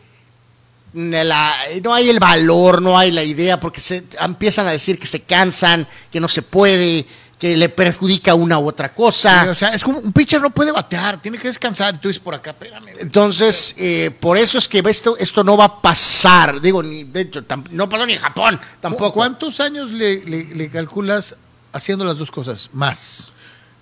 la- 0.93 1.55
no 1.83 1.93
hay 1.93 2.09
el 2.09 2.19
valor, 2.19 2.81
no 2.81 2.97
hay 2.97 3.11
la 3.11 3.23
idea, 3.23 3.59
porque 3.59 3.81
se 3.81 4.03
empiezan 4.19 4.67
a 4.67 4.71
decir 4.71 4.99
que 4.99 5.07
se 5.07 5.21
cansan, 5.21 5.87
que 6.11 6.19
no 6.19 6.27
se 6.29 6.41
puede, 6.43 7.05
que 7.39 7.57
le 7.57 7.67
perjudica 7.67 8.35
una 8.35 8.57
u 8.59 8.67
otra 8.69 8.93
cosa. 8.93 9.43
Sí, 9.43 9.49
o 9.49 9.55
sea, 9.55 9.69
es 9.69 9.83
como 9.83 9.99
un 9.99 10.13
pitcher 10.13 10.39
no 10.39 10.49
puede 10.51 10.71
batear, 10.71 11.21
tiene 11.21 11.37
que 11.37 11.47
descansar. 11.49 11.99
Tú 11.99 12.07
dices 12.07 12.21
por 12.23 12.33
acá, 12.35 12.51
espérame. 12.51 12.89
Entonces, 12.99 13.75
eh, 13.77 14.11
por 14.19 14.37
eso 14.37 14.57
es 14.57 14.67
que 14.67 14.81
esto, 14.85 15.17
esto 15.17 15.43
no 15.43 15.57
va 15.57 15.65
a 15.65 15.81
pasar. 15.81 16.61
Digo, 16.61 16.81
ni, 16.81 17.03
de 17.03 17.21
hecho, 17.21 17.43
no 17.71 17.89
pasó 17.89 18.05
ni 18.05 18.13
en 18.13 18.19
Japón, 18.19 18.59
tampoco. 18.79 19.13
¿Cuántos 19.13 19.59
años 19.59 19.91
le, 19.91 20.23
le- 20.23 20.55
le 20.55 20.69
calculas 20.69 21.35
haciendo 21.73 22.05
las 22.05 22.17
dos 22.17 22.31
cosas? 22.31 22.69
Más. 22.71 23.29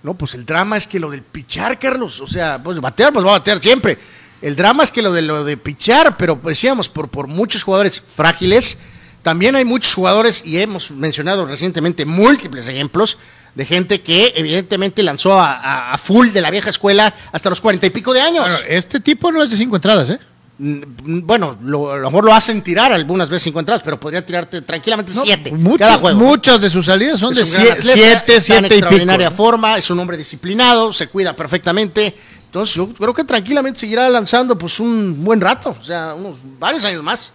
No, 0.02 0.16
pues 0.16 0.34
el 0.34 0.44
drama 0.46 0.78
es 0.78 0.88
que 0.88 1.00
lo 1.00 1.12
del 1.12 1.22
pichar, 1.22 1.78
Carlos, 1.78 2.20
o 2.22 2.26
sea, 2.26 2.58
pues 2.64 2.80
batear, 2.82 3.14
pues 3.14 3.24
va 3.24 3.30
a 3.30 3.38
batear 3.40 3.62
siempre. 3.62 4.00
El 4.42 4.56
drama 4.56 4.84
es 4.84 4.92
que 4.92 5.02
lo 5.02 5.12
de 5.12 5.22
lo 5.22 5.44
de 5.44 5.58
pichar, 5.58 6.18
pero 6.18 6.38
pues, 6.38 6.58
decíamos, 6.58 6.90
por, 6.90 7.10
por 7.10 7.28
muchos 7.28 7.64
jugadores 7.64 8.02
frágiles, 8.16 8.80
también 9.22 9.56
hay 9.56 9.66
muchos 9.66 9.94
jugadores, 9.94 10.42
y 10.46 10.58
hemos 10.60 10.90
mencionado 10.92 11.46
recientemente 11.46 12.06
múltiples 12.06 12.68
ejemplos 12.68 13.18
de 13.54 13.66
gente 13.66 14.02
que 14.02 14.34
evidentemente 14.36 15.04
lanzó 15.04 15.34
a, 15.40 15.52
a- 15.54 15.94
a 15.94 15.98
full 15.98 16.30
de 16.30 16.42
la 16.42 16.50
vieja 16.50 16.70
escuela 16.70 17.14
hasta 17.32 17.50
los 17.50 17.62
cuarenta 17.62 17.86
y 17.86 17.90
pico 17.92 18.14
de 18.14 18.22
años. 18.22 18.46
Bueno, 18.46 18.58
este 18.68 19.00
tipo 19.00 19.32
no 19.32 19.44
es 19.44 19.52
de 19.52 19.58
cinco 19.58 19.76
entradas, 19.76 20.10
¿eh? 20.10 20.20
Mm, 20.58 20.82
Bueno, 21.26 21.58
lo- 21.62 21.92
a 21.92 21.98
lo 21.98 22.08
mejor 22.10 22.24
lo 22.26 22.34
hacen 22.34 22.62
tirar 22.64 22.92
algunas 22.94 23.30
veces 23.30 23.44
cinco 23.44 23.60
entradas, 23.60 23.82
pero 23.84 24.00
podría 24.00 24.26
tirarte 24.26 24.62
tranquilamente 24.62 25.12
siete 25.14 25.52
Muchas- 25.52 25.88
cada 25.88 25.98
juego. 26.00 26.18
Muchas 26.20 26.62
de 26.62 26.70
sus 26.70 26.86
salidas 26.86 27.20
son 27.20 27.32
Es 27.38 27.52
de 27.52 27.58
atleta, 27.72 27.82
siete, 27.94 28.36
en 28.36 28.42
siete 28.42 28.76
y 28.78 28.82
pico. 28.82 29.06
¿no? 29.30 29.32
forma, 29.36 29.78
es 29.78 29.90
un 29.92 30.00
hombre 30.00 30.18
disciplinado, 30.18 30.92
se 30.94 31.08
cuida 31.08 31.36
perfectamente. 31.36 32.16
Entonces 32.52 32.76
yo 32.76 32.90
creo 32.94 33.14
que 33.14 33.24
tranquilamente 33.24 33.80
seguirá 33.80 34.10
lanzando 34.10 34.58
pues 34.58 34.78
un 34.82 35.24
buen 35.24 35.40
rato, 35.40 35.74
o 35.80 35.84
sea, 35.84 36.14
unos 36.16 36.36
varios 36.60 36.84
años 36.84 37.02
más. 37.02 37.32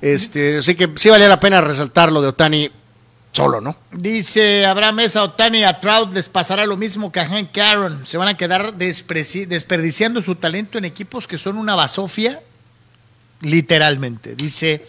Este, 0.00 0.56
así 0.58 0.74
que 0.74 0.88
sí 0.96 1.10
valía 1.10 1.28
la 1.28 1.38
pena 1.38 1.60
resaltar 1.60 2.10
lo 2.10 2.22
de 2.22 2.28
Otani 2.28 2.70
solo, 3.30 3.60
¿no? 3.60 3.76
Dice 3.92 4.64
Abraham 4.64 4.94
Mesa, 4.96 5.22
Otani 5.22 5.64
a 5.64 5.78
Trout 5.80 6.14
les 6.14 6.30
pasará 6.30 6.64
lo 6.64 6.78
mismo 6.78 7.12
que 7.12 7.20
a 7.20 7.26
Hank 7.28 7.56
Aaron. 7.58 8.06
Se 8.06 8.16
van 8.16 8.28
a 8.28 8.36
quedar 8.38 8.72
desperdiciando 8.74 10.22
su 10.22 10.34
talento 10.36 10.78
en 10.78 10.86
equipos 10.86 11.26
que 11.26 11.36
son 11.36 11.58
una 11.58 11.74
basofia, 11.74 12.40
literalmente. 13.42 14.34
Dice 14.34 14.84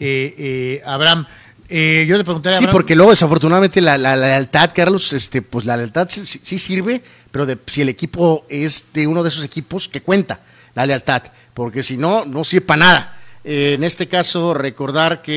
eh, 0.00 0.34
eh, 0.38 0.82
Abraham. 0.86 1.26
Eh, 1.68 2.04
yo 2.08 2.16
le 2.18 2.24
preguntaría 2.24 2.58
Sí, 2.58 2.64
Abraham, 2.64 2.72
porque 2.74 2.94
luego 2.96 3.10
desafortunadamente 3.12 3.80
la, 3.80 3.96
la- 3.96 4.16
la 4.16 4.26
lealtad, 4.28 4.70
Carlos, 4.74 5.12
este, 5.12 5.40
pues 5.42 5.64
la 5.64 5.76
lealtad 5.76 6.08
sí 6.08 6.58
sirve, 6.58 7.02
pero 7.32 7.44
de- 7.46 7.58
si 7.66 7.80
el 7.82 7.88
equipo 7.88 8.46
es 8.48 8.92
de 8.92 9.08
uno 9.08 9.22
de 9.24 9.30
esos 9.30 9.44
equipos 9.44 9.88
que 9.88 10.00
cuenta 10.02 10.38
la 10.74 10.86
lealtad, 10.86 11.22
porque 11.54 11.82
si 11.82 11.96
no, 11.96 12.24
no 12.24 12.44
sirve 12.44 12.66
para 12.66 12.78
nada. 12.80 13.18
Eh, 13.44 13.72
en 13.74 13.82
este 13.82 14.06
caso, 14.06 14.54
recordar 14.54 15.20
que 15.22 15.34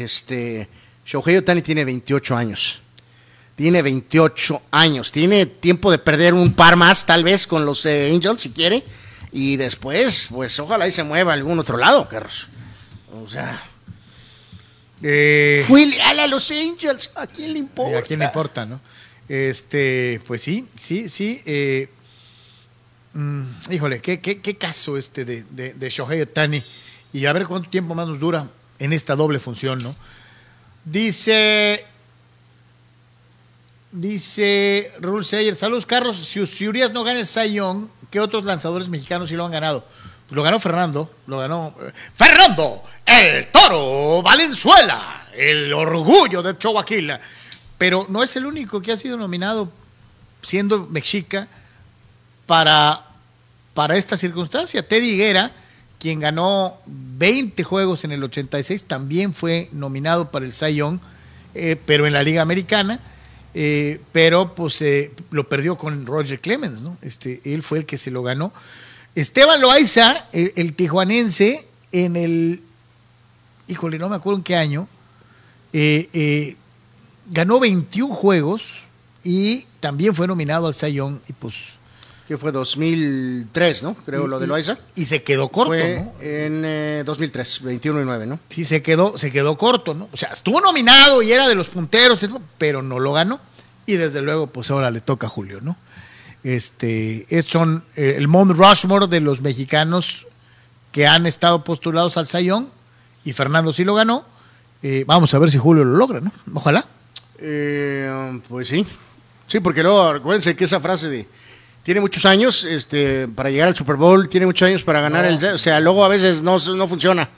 eh, 0.00 0.04
este, 0.04 0.68
Shohei 1.06 1.38
Otani 1.38 1.62
tiene 1.62 1.84
28 1.86 2.36
años. 2.36 2.80
Tiene 3.56 3.80
28 3.82 4.62
años. 4.70 5.10
Tiene 5.10 5.46
tiempo 5.46 5.90
de 5.90 5.98
perder 5.98 6.34
un 6.34 6.52
par 6.52 6.76
más, 6.76 7.06
tal 7.06 7.24
vez, 7.24 7.46
con 7.46 7.64
los 7.64 7.86
eh, 7.86 8.10
Angels, 8.14 8.42
si 8.42 8.50
quiere. 8.50 8.84
Y 9.32 9.56
después, 9.56 10.28
pues 10.30 10.58
ojalá 10.60 10.86
y 10.86 10.92
se 10.92 11.02
mueva 11.04 11.32
a 11.32 11.34
algún 11.34 11.58
otro 11.58 11.76
lado, 11.76 12.06
Carlos. 12.08 12.48
O 13.24 13.28
sea, 13.28 13.60
fui 15.66 15.94
a 16.00 16.26
los 16.26 16.50
Angels. 16.50 17.10
¿A 17.14 17.26
quién 17.26 17.52
le 17.52 17.58
importa? 17.60 17.98
¿A 17.98 18.02
quién 18.02 18.18
le 18.20 18.26
importa, 18.26 18.66
no? 18.66 18.80
Este, 19.28 20.20
pues 20.26 20.42
sí, 20.42 20.68
sí, 20.74 21.08
sí. 21.08 21.42
eh, 21.44 21.88
mm, 23.12 23.44
híjole, 23.70 24.00
¿qué, 24.00 24.20
qué, 24.20 24.40
qué 24.40 24.56
caso 24.56 24.96
este 24.96 25.24
de, 25.24 25.44
de, 25.44 25.90
Shohei 25.90 26.22
Otani. 26.22 26.64
Y 27.12 27.26
a 27.26 27.32
ver 27.32 27.46
cuánto 27.46 27.68
tiempo 27.68 27.94
más 27.94 28.06
nos 28.08 28.20
dura 28.20 28.48
en 28.78 28.92
esta 28.92 29.16
doble 29.16 29.38
función, 29.38 29.82
¿no? 29.82 29.94
Dice. 30.84 31.84
Dice 33.90 34.92
Rule 35.00 35.24
Sayer, 35.24 35.54
saludos 35.54 35.86
Carlos, 35.86 36.18
si, 36.18 36.46
si 36.46 36.68
Urias 36.68 36.92
no 36.92 37.04
gana 37.04 37.20
el 37.20 37.52
Young, 37.52 37.88
¿qué 38.10 38.20
otros 38.20 38.44
lanzadores 38.44 38.90
mexicanos 38.90 39.30
sí 39.30 39.34
lo 39.34 39.46
han 39.46 39.50
ganado? 39.50 39.82
Pues 40.26 40.36
lo 40.36 40.42
ganó 40.42 40.60
Fernando, 40.60 41.10
lo 41.26 41.38
ganó 41.38 41.74
eh, 41.80 41.90
Fernando, 42.14 42.82
el 43.06 43.46
toro 43.50 44.20
Valenzuela, 44.20 45.28
el 45.32 45.72
orgullo 45.72 46.42
de 46.42 46.58
Choaquila. 46.58 47.18
Pero 47.78 48.06
no 48.08 48.22
es 48.22 48.34
el 48.36 48.44
único 48.44 48.82
que 48.82 48.92
ha 48.92 48.96
sido 48.96 49.16
nominado 49.16 49.70
siendo 50.42 50.86
mexica 50.86 51.48
para, 52.46 53.06
para 53.74 53.96
esta 53.96 54.16
circunstancia. 54.16 54.86
Teddy 54.86 55.10
Higuera, 55.10 55.52
quien 55.98 56.20
ganó 56.20 56.76
20 56.86 57.62
juegos 57.62 58.04
en 58.04 58.12
el 58.12 58.22
86, 58.24 58.84
también 58.84 59.32
fue 59.32 59.68
nominado 59.72 60.30
para 60.30 60.44
el 60.46 60.52
Young, 60.52 60.98
eh, 61.54 61.76
pero 61.86 62.06
en 62.06 62.12
la 62.12 62.22
Liga 62.22 62.42
Americana. 62.42 63.00
eh, 63.54 64.00
pero 64.12 64.54
pues 64.54 64.80
eh, 64.82 65.12
lo 65.30 65.48
perdió 65.48 65.76
con 65.76 66.06
Roger 66.06 66.40
Clemens, 66.40 66.82
¿no? 66.82 66.96
Este, 67.02 67.40
él 67.44 67.62
fue 67.62 67.78
el 67.78 67.86
que 67.86 67.96
se 67.96 68.10
lo 68.10 68.22
ganó. 68.22 68.52
Esteban 69.14 69.60
Loaiza, 69.60 70.26
el, 70.32 70.52
el 70.54 70.74
tijuanense, 70.74 71.66
en 71.90 72.16
el, 72.16 72.62
híjole, 73.66 73.98
no 73.98 74.08
me 74.08 74.16
acuerdo 74.16 74.38
en 74.38 74.44
qué 74.44 74.54
año, 74.54 74.86
ganó 77.30 77.60
21 77.60 78.14
juegos 78.14 78.82
y 79.24 79.66
también 79.80 80.14
fue 80.14 80.26
nominado 80.26 80.66
al 80.68 80.74
Young 80.74 81.18
y 81.28 81.32
pues 81.32 81.54
que 82.26 82.36
fue 82.36 82.52
2003, 82.52 83.82
¿no? 83.84 83.94
Creo 83.94 84.26
y- 84.26 84.28
lo 84.28 84.38
de 84.38 84.46
Loaiza. 84.46 84.76
Y 84.94 85.06
se 85.06 85.22
quedó 85.22 85.48
corto, 85.48 85.70
Fue 85.70 85.96
¿no? 86.04 86.12
en 86.20 86.62
eh, 86.64 87.02
2003, 87.06 87.62
21 87.62 88.02
y 88.02 88.04
9, 88.04 88.26
¿no? 88.26 88.38
Sí, 88.50 88.66
se 88.66 88.82
quedó, 88.82 89.16
se 89.16 89.32
quedó 89.32 89.56
corto, 89.56 89.94
¿no? 89.94 90.10
O 90.12 90.16
sea, 90.16 90.28
estuvo 90.34 90.60
nominado 90.60 91.22
y 91.22 91.32
era 91.32 91.48
de 91.48 91.54
los 91.54 91.70
punteros, 91.70 92.26
pero 92.58 92.82
no 92.82 92.98
lo 92.98 93.14
ganó. 93.14 93.40
Y 93.86 93.94
desde 93.94 94.20
luego, 94.20 94.46
pues 94.48 94.70
ahora 94.70 94.90
le 94.90 95.00
toca 95.00 95.26
a 95.26 95.30
Julio, 95.30 95.60
¿no? 95.62 95.78
Este, 96.44 97.26
es- 97.30 97.46
son 97.46 97.84
eh, 97.96 98.14
el 98.18 98.28
Mount 98.28 98.52
Rushmore 98.52 99.06
de 99.06 99.20
los 99.20 99.40
mexicanos 99.40 100.26
que 100.92 101.06
han 101.06 101.26
estado 101.26 101.64
postulados 101.64 102.16
al 102.18 102.26
Sayón 102.26 102.70
y 103.24 103.32
Fernando 103.32 103.72
sí 103.72 103.84
lo 103.84 103.94
ganó. 103.94 104.24
Eh, 104.82 105.04
vamos 105.06 105.32
a 105.34 105.38
ver 105.38 105.50
si 105.50 105.58
Julio 105.58 105.82
lo 105.84 105.96
logra, 105.96 106.20
¿no? 106.20 106.30
Ojalá. 106.54 106.86
Eh, 107.40 108.40
pues 108.48 108.68
sí. 108.68 108.86
Sí, 109.46 109.60
porque 109.60 109.82
luego, 109.82 110.02
acuérdense 110.02 110.54
que 110.54 110.64
esa 110.64 110.80
frase 110.80 111.08
de 111.08 111.26
tiene 111.82 112.00
muchos 112.00 112.26
años 112.26 112.64
este, 112.64 113.28
para 113.28 113.50
llegar 113.50 113.68
al 113.68 113.76
Super 113.76 113.96
Bowl, 113.96 114.28
tiene 114.28 114.44
muchos 114.44 114.66
años 114.68 114.82
para 114.82 115.00
ganar 115.00 115.24
el... 115.24 115.42
O 115.42 115.58
sea, 115.58 115.80
luego 115.80 116.04
a 116.04 116.08
veces 116.08 116.42
no, 116.42 116.58
no 116.58 116.88
funciona. 116.88 117.30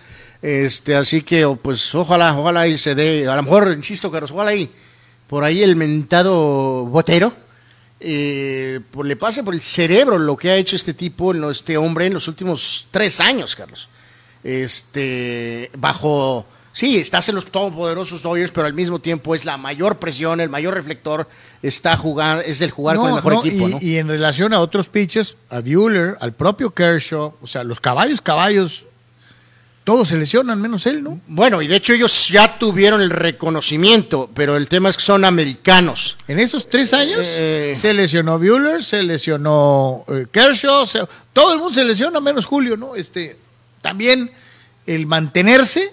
Este, 0.43 0.97
así 0.97 1.22
que, 1.22 1.44
o, 1.44 1.55
pues 1.55 1.94
ojalá, 1.94 2.36
ojalá 2.36 2.66
y 2.66 2.77
se 2.77 2.94
dé. 2.97 3.28
A 3.28 3.36
lo 3.36 3.43
mejor, 3.44 3.72
insisto, 3.72 4.10
Carlos, 4.10 4.32
ojalá 4.32 4.55
y 4.55 4.68
por 5.28 5.44
ahí 5.44 5.62
el 5.62 5.77
mentado 5.77 6.86
botero 6.86 7.32
eh, 8.01 8.81
pues, 8.90 9.06
le 9.06 9.14
pase 9.14 9.44
por 9.44 9.55
el 9.55 9.60
cerebro 9.60 10.18
lo 10.18 10.36
que 10.36 10.51
ha 10.51 10.56
hecho 10.56 10.74
este 10.74 10.94
tipo, 10.94 11.32
este 11.51 11.77
hombre, 11.77 12.06
en 12.06 12.14
los 12.14 12.27
últimos 12.28 12.89
tres 12.90 13.20
años, 13.20 13.55
Carlos. 13.55 13.89
Este, 14.43 15.70
bajo, 15.78 16.47
sí, 16.72 16.97
estás 16.98 17.28
en 17.28 17.34
los 17.34 17.47
todopoderosos 17.47 18.22
Dodgers, 18.22 18.51
pero 18.52 18.66
al 18.66 18.74
mismo 18.74 18.98
tiempo 19.01 19.34
es 19.34 19.44
la 19.44 19.56
mayor 19.56 19.98
presión, 19.98 20.40
el 20.40 20.48
mayor 20.48 20.74
reflector, 20.74 21.28
está 21.62 21.97
jugando, 21.97 22.42
es 22.42 22.60
el 22.60 22.70
jugar 22.70 22.97
con 22.97 23.09
el 23.09 23.14
mejor 23.16 23.32
no, 23.34 23.40
equipo, 23.44 23.68
y, 23.68 23.70
¿no? 23.72 23.78
y 23.80 23.97
en 23.98 24.09
relación 24.09 24.55
a 24.55 24.60
otros 24.60 24.88
pitchers, 24.88 25.36
a 25.51 25.60
Bueller, 25.60 26.16
al 26.20 26.32
propio 26.32 26.70
Kershaw, 26.72 27.34
o 27.40 27.47
sea, 27.47 27.64
los 27.64 27.80
caballos, 27.80 28.20
caballos, 28.20 28.84
todos 29.82 30.09
se 30.10 30.16
lesionan, 30.18 30.60
menos 30.60 30.86
él, 30.86 31.02
¿no? 31.02 31.20
Bueno, 31.26 31.62
y 31.62 31.66
de 31.66 31.74
hecho 31.74 31.92
ellos 31.94 32.28
ya 32.28 32.59
tuvieron 32.59 33.01
el 33.01 33.10
reconocimiento, 33.10 34.30
pero 34.34 34.56
el 34.56 34.68
tema 34.68 34.90
es 34.90 34.97
que 34.97 35.02
son 35.02 35.24
americanos. 35.24 36.16
En 36.28 36.38
esos 36.38 36.68
tres 36.68 36.92
años 36.92 37.18
Eh, 37.22 37.76
se 37.80 37.92
lesionó 37.94 38.38
Bueller, 38.38 38.84
se 38.84 39.02
lesionó 39.02 40.05
eh, 40.06 40.26
Kershaw, 40.30 40.86
se- 40.86 41.01
todo 41.32 41.52
el 41.55 41.59
mundo 41.59 41.74
se 41.74 41.82
lesiona 41.82 42.20
menos 42.20 42.44
Julio, 42.47 42.76
¿no? 42.76 42.94
Este, 42.94 43.36
también 43.80 44.30
el 44.86 45.06
mantenerse 45.06 45.92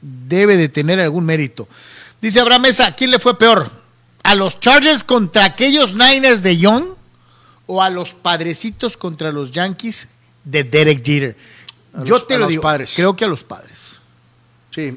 debe 0.00 0.56
de 0.56 0.68
tener 0.68 1.00
algún 1.00 1.24
mérito. 1.24 1.68
Dice 2.20 2.40
Abraham 2.40 2.62
Mesa, 2.62 2.86
¿a 2.86 2.94
quién 2.96 3.10
le 3.10 3.18
fue 3.18 3.38
peor? 3.38 3.70
¿A 4.22 4.34
los 4.34 4.60
Chargers 4.60 5.04
contra 5.04 5.44
aquellos 5.44 5.94
Niners 5.94 6.42
de 6.42 6.58
Young 6.58 6.84
o 7.66 7.82
a 7.82 7.90
los 7.90 8.12
padrecitos 8.14 8.96
contra 8.96 9.30
los 9.32 9.50
Yankees 9.52 10.08
de 10.44 10.64
Derek 10.64 11.04
Jeter? 11.04 11.36
A 11.94 12.04
Yo 12.04 12.14
los- 12.18 12.26
te 12.26 12.34
a 12.34 12.38
lo 12.38 12.44
los 12.44 12.50
digo, 12.50 12.62
padres. 12.62 12.92
creo 12.94 13.14
que 13.16 13.24
a 13.24 13.28
los 13.28 13.44
padres. 13.44 14.00
Sí, 14.70 14.96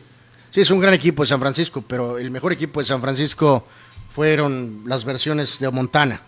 sí, 0.52 0.62
es 0.62 0.70
un 0.72 0.80
gran 0.80 0.94
equipo 0.94 1.24
de 1.24 1.28
San 1.30 1.40
Francisco, 1.40 1.84
pero 1.88 2.18
el 2.18 2.30
mejor 2.32 2.52
equipo 2.54 2.80
de 2.80 2.86
San 2.86 3.02
Francisco 3.02 3.66
fueron 4.14 4.84
las 4.86 5.06
versiones 5.06 5.60
de 5.60 5.70
Montana. 5.72 6.22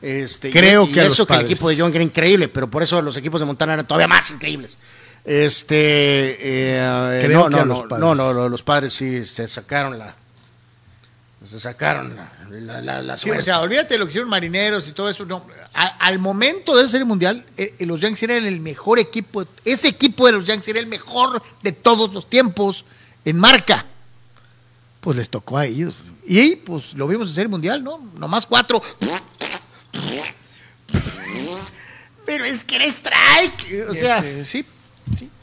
Este, 0.00 0.48
y- 0.48 0.52
Creo 0.52 0.84
y 0.86 0.92
que 0.92 1.00
a 1.00 1.04
los 1.04 1.12
eso 1.14 1.26
que 1.26 1.34
el 1.34 1.40
equipo 1.46 1.68
de 1.68 1.76
Young 1.76 1.94
era 1.94 2.04
increíble, 2.04 2.48
pero 2.48 2.70
por 2.70 2.82
eso 2.82 3.00
los 3.02 3.16
equipos 3.16 3.40
de 3.40 3.46
Montana 3.46 3.74
eran 3.74 3.86
todavía 3.86 4.08
más 4.08 4.30
increíbles. 4.30 4.78
Este, 5.26 6.38
eh, 6.78 7.22
Creo 7.24 7.48
no, 7.50 7.58
que 7.58 7.64
no, 7.64 7.64
los 7.64 7.82
no, 7.82 7.88
padres. 7.88 8.16
no, 8.16 8.48
los 8.48 8.62
padres 8.62 8.92
sí 8.92 9.24
se 9.24 9.48
sacaron 9.48 9.98
la, 9.98 10.14
se 11.50 11.58
sacaron 11.58 12.14
la, 12.14 12.30
la, 12.60 12.80
la- 12.80 13.02
la 13.02 13.16
Sí, 13.16 13.30
o 13.30 13.42
sea, 13.42 13.58
olvídate 13.60 13.94
de 13.94 13.98
lo 13.98 14.04
que 14.06 14.10
hicieron 14.10 14.30
marineros 14.30 14.86
y 14.88 14.92
todo 14.92 15.10
eso. 15.10 15.24
No, 15.24 15.44
A- 15.74 15.96
al 16.06 16.20
momento 16.20 16.76
de 16.76 16.82
esa 16.82 16.92
serie 16.92 17.04
mundial, 17.04 17.44
eh, 17.56 17.74
eh, 17.76 17.86
los 17.86 18.00
Yankees 18.00 18.22
eran 18.22 18.44
el 18.44 18.60
mejor 18.60 19.00
equipo. 19.00 19.44
Ese 19.64 19.88
equipo 19.88 20.26
de 20.26 20.32
los 20.32 20.46
Yankees 20.46 20.68
era 20.68 20.78
el 20.78 20.86
mejor 20.86 21.42
de 21.62 21.72
todos 21.72 22.14
los 22.14 22.30
tiempos 22.30 22.84
en 23.24 23.36
marca. 23.38 23.84
Pues 25.00 25.16
les 25.16 25.28
tocó 25.28 25.58
a 25.58 25.66
ellos. 25.66 25.94
Y 26.24 26.54
pues 26.56 26.94
lo 26.94 27.08
vimos 27.08 27.28
en 27.30 27.34
serie 27.34 27.48
mundial, 27.48 27.82
¿no? 27.82 27.98
Nomás 28.14 28.46
cuatro. 28.46 28.80
pero 32.24 32.44
es 32.44 32.64
que 32.64 32.76
era 32.76 32.84
strike, 32.86 33.88
o 33.88 33.94
sea, 33.94 34.18
Este, 34.18 34.44
sí. 34.44 34.66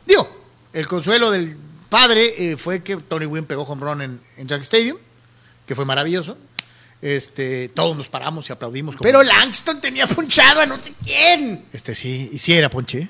Digo, 0.06 0.28
el 0.74 0.88
consuelo 0.88 1.32
del 1.32 1.56
padre 1.90 2.52
eh, 2.54 2.58
fue 2.58 2.82
que 2.84 2.98
Tony 2.98 3.26
Wynn 3.26 3.46
pegó 3.46 3.64
home 3.64 3.82
run 3.82 4.02
en, 4.02 4.20
en 4.38 4.48
Yankee 4.48 4.64
Stadium, 4.64 4.98
que 5.68 5.76
fue 5.76 5.86
maravilloso. 5.86 6.38
Este, 7.02 7.70
todos 7.70 7.98
nos 7.98 8.08
paramos 8.08 8.50
y 8.50 8.54
aplaudimos. 8.54 8.96
como- 8.96 9.04
pero 9.06 9.22
Langston 9.24 9.82
tenía 9.82 10.08
punchado 10.08 10.62
a 10.62 10.66
no 10.66 10.76
sé 10.78 10.94
quién. 11.04 11.66
Este 11.74 11.94
sí, 11.96 12.30
y 12.32 12.40
sí 12.40 12.54
era 12.54 12.70
Ponche. 12.70 13.00
¿eh? 13.00 13.10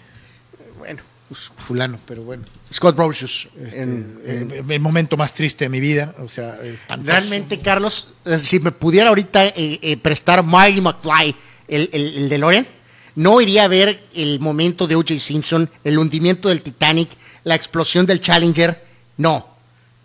Bueno, 0.79 1.01
Pues, 1.29 1.51
fulano, 1.57 1.99
pero 2.05 2.23
bueno. 2.23 2.43
Scott 2.71 2.95
Brocious. 2.95 3.47
Este, 3.65 3.81
en- 3.83 4.19
en- 4.25 4.51
eh, 4.51 4.63
el 4.67 4.79
momento 4.79 5.15
más 5.15 5.33
triste 5.33 5.65
de 5.65 5.69
mi 5.69 5.79
vida, 5.79 6.13
o 6.19 6.27
sea, 6.27 6.59
espantoso. 6.63 7.11
Realmente, 7.11 7.59
Carlos, 7.59 8.13
eh, 8.25 8.39
si 8.39 8.59
me 8.59 8.71
pudiera 8.71 9.09
ahorita 9.09 9.45
eh, 9.45 9.79
eh, 9.81 9.97
prestar 9.97 10.43
Marty 10.43 10.81
McFly, 10.81 11.35
el, 11.67 11.89
el, 11.93 12.15
el 12.17 12.29
DeLorean, 12.29 12.67
no 13.15 13.41
iría 13.41 13.65
a 13.65 13.67
ver 13.67 14.07
el 14.13 14.39
momento 14.39 14.87
de 14.87 14.95
O.J. 14.95 15.19
Simpson, 15.19 15.69
el 15.83 15.97
hundimiento 15.97 16.49
del 16.49 16.61
Titanic, 16.61 17.09
la 17.43 17.55
explosión 17.55 18.05
del 18.05 18.21
Challenger. 18.21 18.83
No. 19.17 19.47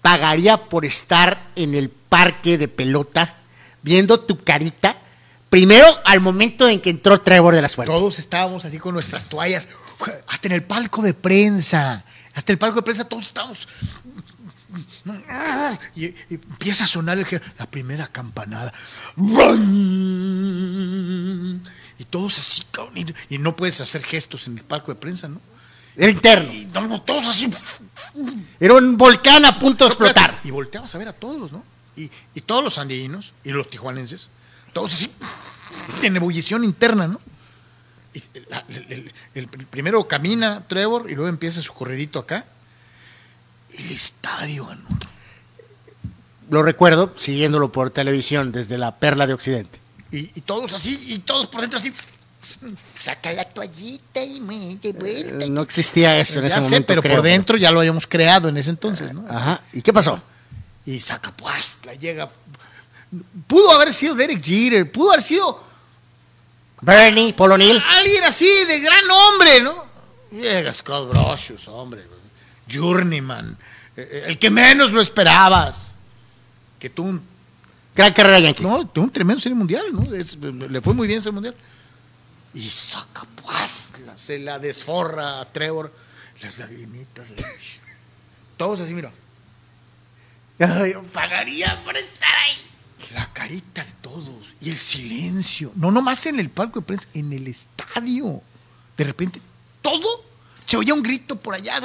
Pagaría 0.03 0.65
por 0.69 0.85
estar 0.85 1.51
en 1.57 1.75
el 1.75 1.91
parque 1.91 2.59
de 2.59 2.69
pelota, 2.69 3.37
viendo 3.83 4.21
tu 4.21 4.43
carita, 4.43 4.97
primero 5.51 5.87
al 6.05 6.21
momento 6.21 6.69
en 6.69 6.81
que 6.81 6.91
entró 6.91 7.21
Trevor 7.21 7.55
de 7.55 7.63
la 7.63 7.69
Suerte. 7.69 7.93
Todos 7.93 8.19
estábamos 8.19 8.65
así 8.65 8.79
con 8.79 8.95
nuestras 8.95 9.29
toallas, 9.29 9.69
hasta 10.29 10.49
en 10.49 10.53
el 10.53 10.63
palco 10.63 11.03
de 11.03 11.15
prensa, 11.15 12.05
hasta 12.35 12.53
el 12.53 12.59
palco 12.59 12.77
de 12.77 12.83
prensa 12.83 13.05
todos 13.05 13.25
estábamos 13.25 13.69
Y, 15.97 16.15
empieza 16.31 16.85
a 16.85 16.87
sonar 16.87 17.19
el 17.19 17.27
la 17.59 17.67
primera 17.67 18.07
campanada. 18.07 18.73
Y 21.99 22.05
todos 22.05 22.39
así, 22.39 22.63
cabrón, 22.71 22.97
y, 22.97 23.35
y 23.35 23.39
no 23.39 23.57
puedes 23.57 23.81
hacer 23.81 24.05
gestos 24.05 24.47
en 24.47 24.59
el 24.59 24.65
palco 24.65 24.93
de 24.93 25.01
prensa, 25.01 25.29
¿no? 25.29 25.41
Era 25.97 26.11
interno. 26.13 26.53
Y 26.53 26.67
no, 26.67 27.03
todos 27.03 27.27
así. 27.27 27.51
Era 28.61 28.75
un 28.75 28.97
volcán 28.97 29.45
a 29.45 29.59
punto 29.59 29.85
de 29.85 29.89
explotar. 29.89 30.41
Y 30.45 30.51
volteabas 30.53 30.95
a 30.95 30.99
ver 30.99 31.09
a 31.09 31.13
todos, 31.13 31.51
¿no? 31.53 31.65
Y, 31.97 32.09
y 32.35 32.41
todos 32.43 32.63
los 32.63 32.79
andillinos 32.79 33.33
y 33.43 33.51
los 33.51 33.69
tijuanenses, 33.69 34.31
todos 34.73 34.95
así, 34.95 35.11
en 36.05 36.15
ebullición 36.17 36.63
interna, 36.63 37.09
¿no? 37.09 37.21
Y 38.15 38.23
la- 38.49 38.65
el, 38.69 38.87
el- 38.93 39.13
el 39.35 39.49
primero 39.49 40.07
camina 40.07 40.63
Trevor 40.69 41.11
y 41.11 41.15
luego 41.17 41.29
empieza 41.29 41.61
su 41.63 41.73
corredito 41.73 42.21
acá. 42.21 42.45
El 43.77 43.91
estadio, 43.91 44.69
¿no? 44.73 44.99
Lo 46.51 46.63
recuerdo 46.63 47.13
siguiéndolo 47.19 47.73
por 47.73 47.91
televisión 47.91 48.53
desde 48.53 48.79
la 48.79 48.97
Perla 48.97 49.27
de 49.27 49.35
Occidente. 49.35 49.81
Y, 50.13 50.39
y 50.39 50.41
todos 50.43 50.73
así, 50.73 51.13
y 51.15 51.19
todos 51.21 51.47
por 51.49 51.61
dentro 51.61 51.79
así. 51.79 51.93
Saca 52.95 53.33
la 53.33 53.45
toallita 53.45 54.23
y 54.23 54.41
me 54.41 54.77
de 54.77 54.93
vuelta. 54.93 55.45
Eh, 55.45 55.51
No 55.51 55.61
existía 55.63 56.19
eso 56.19 56.39
en 56.39 56.45
ya 56.45 56.49
ese 56.49 56.57
sé, 56.57 56.63
momento. 56.63 56.87
pero 56.87 57.03
creo, 57.03 57.17
por 57.17 57.25
dentro 57.25 57.57
ya 57.57 57.71
lo 57.71 57.81
habíamos 57.81 58.07
creado 58.07 58.49
en 58.49 58.57
ese 58.57 58.71
entonces, 58.71 59.13
¿no? 59.13 59.27
Ajá. 59.29 59.61
¿Y 59.73 59.83
qué 59.83 59.93
pasó? 59.93 60.21
Y 60.87 60.99
saca 61.01 61.31
pues, 61.33 61.79
la 61.85 61.95
llega. 61.95 62.29
Pudo 63.47 63.71
haber 63.73 63.93
sido 63.93 64.15
Derek 64.15 64.43
Jeter, 64.43 64.91
pudo 64.91 65.11
haber 65.11 65.23
sido 65.23 65.63
Bernie, 66.81 67.33
Paul 67.35 67.53
O'Neill. 67.53 67.83
alguien 67.97 68.25
así 68.25 68.49
de 68.67 68.81
gran 68.81 69.07
nombre, 69.07 69.61
¿no? 69.61 69.85
Llega 70.31 70.73
Scott 70.73 71.09
Brosius, 71.11 71.69
hombre. 71.69 72.07
Journeyman. 72.71 73.57
eh, 73.97 74.09
eh, 74.11 74.25
El 74.29 74.39
que 74.39 74.51
menos 74.51 74.91
lo 74.93 75.01
esperabas. 75.01 75.93
Que 76.79 76.91
tuvo 76.91 77.09
un, 77.09 77.23
Gran 77.99 78.13
carrera 78.13 78.39
Yankee. 78.39 78.63
no, 78.63 78.87
tuvo 78.87 79.07
un 79.07 79.11
tremendo 79.11 79.41
serie 79.43 79.57
mundial, 79.59 79.87
¿no? 79.93 80.05
Le 80.05 80.81
fue 80.81 80.95
muy 80.95 81.09
bien 81.09 81.21
serie 81.21 81.33
mundial. 81.35 81.57
Y 82.55 82.71
saca 82.71 83.27
pues, 83.43 83.89
la- 84.07 84.17
se 84.17 84.39
la 84.39 84.61
desforra 84.61 85.41
a 85.41 85.53
Trevor. 85.53 85.93
Las 86.41 86.59
lagrimitas. 86.59 87.27
Todos 88.57 88.79
así, 88.79 88.95
mira. 88.95 89.11
Yo 90.61 91.03
pagaría 91.13 91.83
por 91.85 91.97
estar 91.97 92.31
ahí. 92.45 93.11
La 93.15 93.33
carita 93.33 93.83
de 93.83 93.93
todos 94.01 94.47
y 94.61 94.71
el 94.71 94.79
silencio. 94.79 95.73
No 95.75 95.91
nomás 95.91 96.25
en 96.27 96.39
el 96.39 96.51
palco 96.51 96.79
de 96.79 96.87
prensa, 96.87 97.09
en 97.15 97.33
el 97.33 97.49
estadio. 97.49 98.41
De 98.97 99.03
repente, 99.03 99.43
todo 99.83 100.25
se 100.67 100.77
oía 100.77 100.95
un 100.95 101.03
grito 101.03 101.35
por 101.35 101.55
allá. 101.57 101.81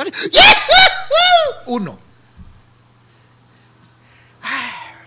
Uno. 1.66 1.98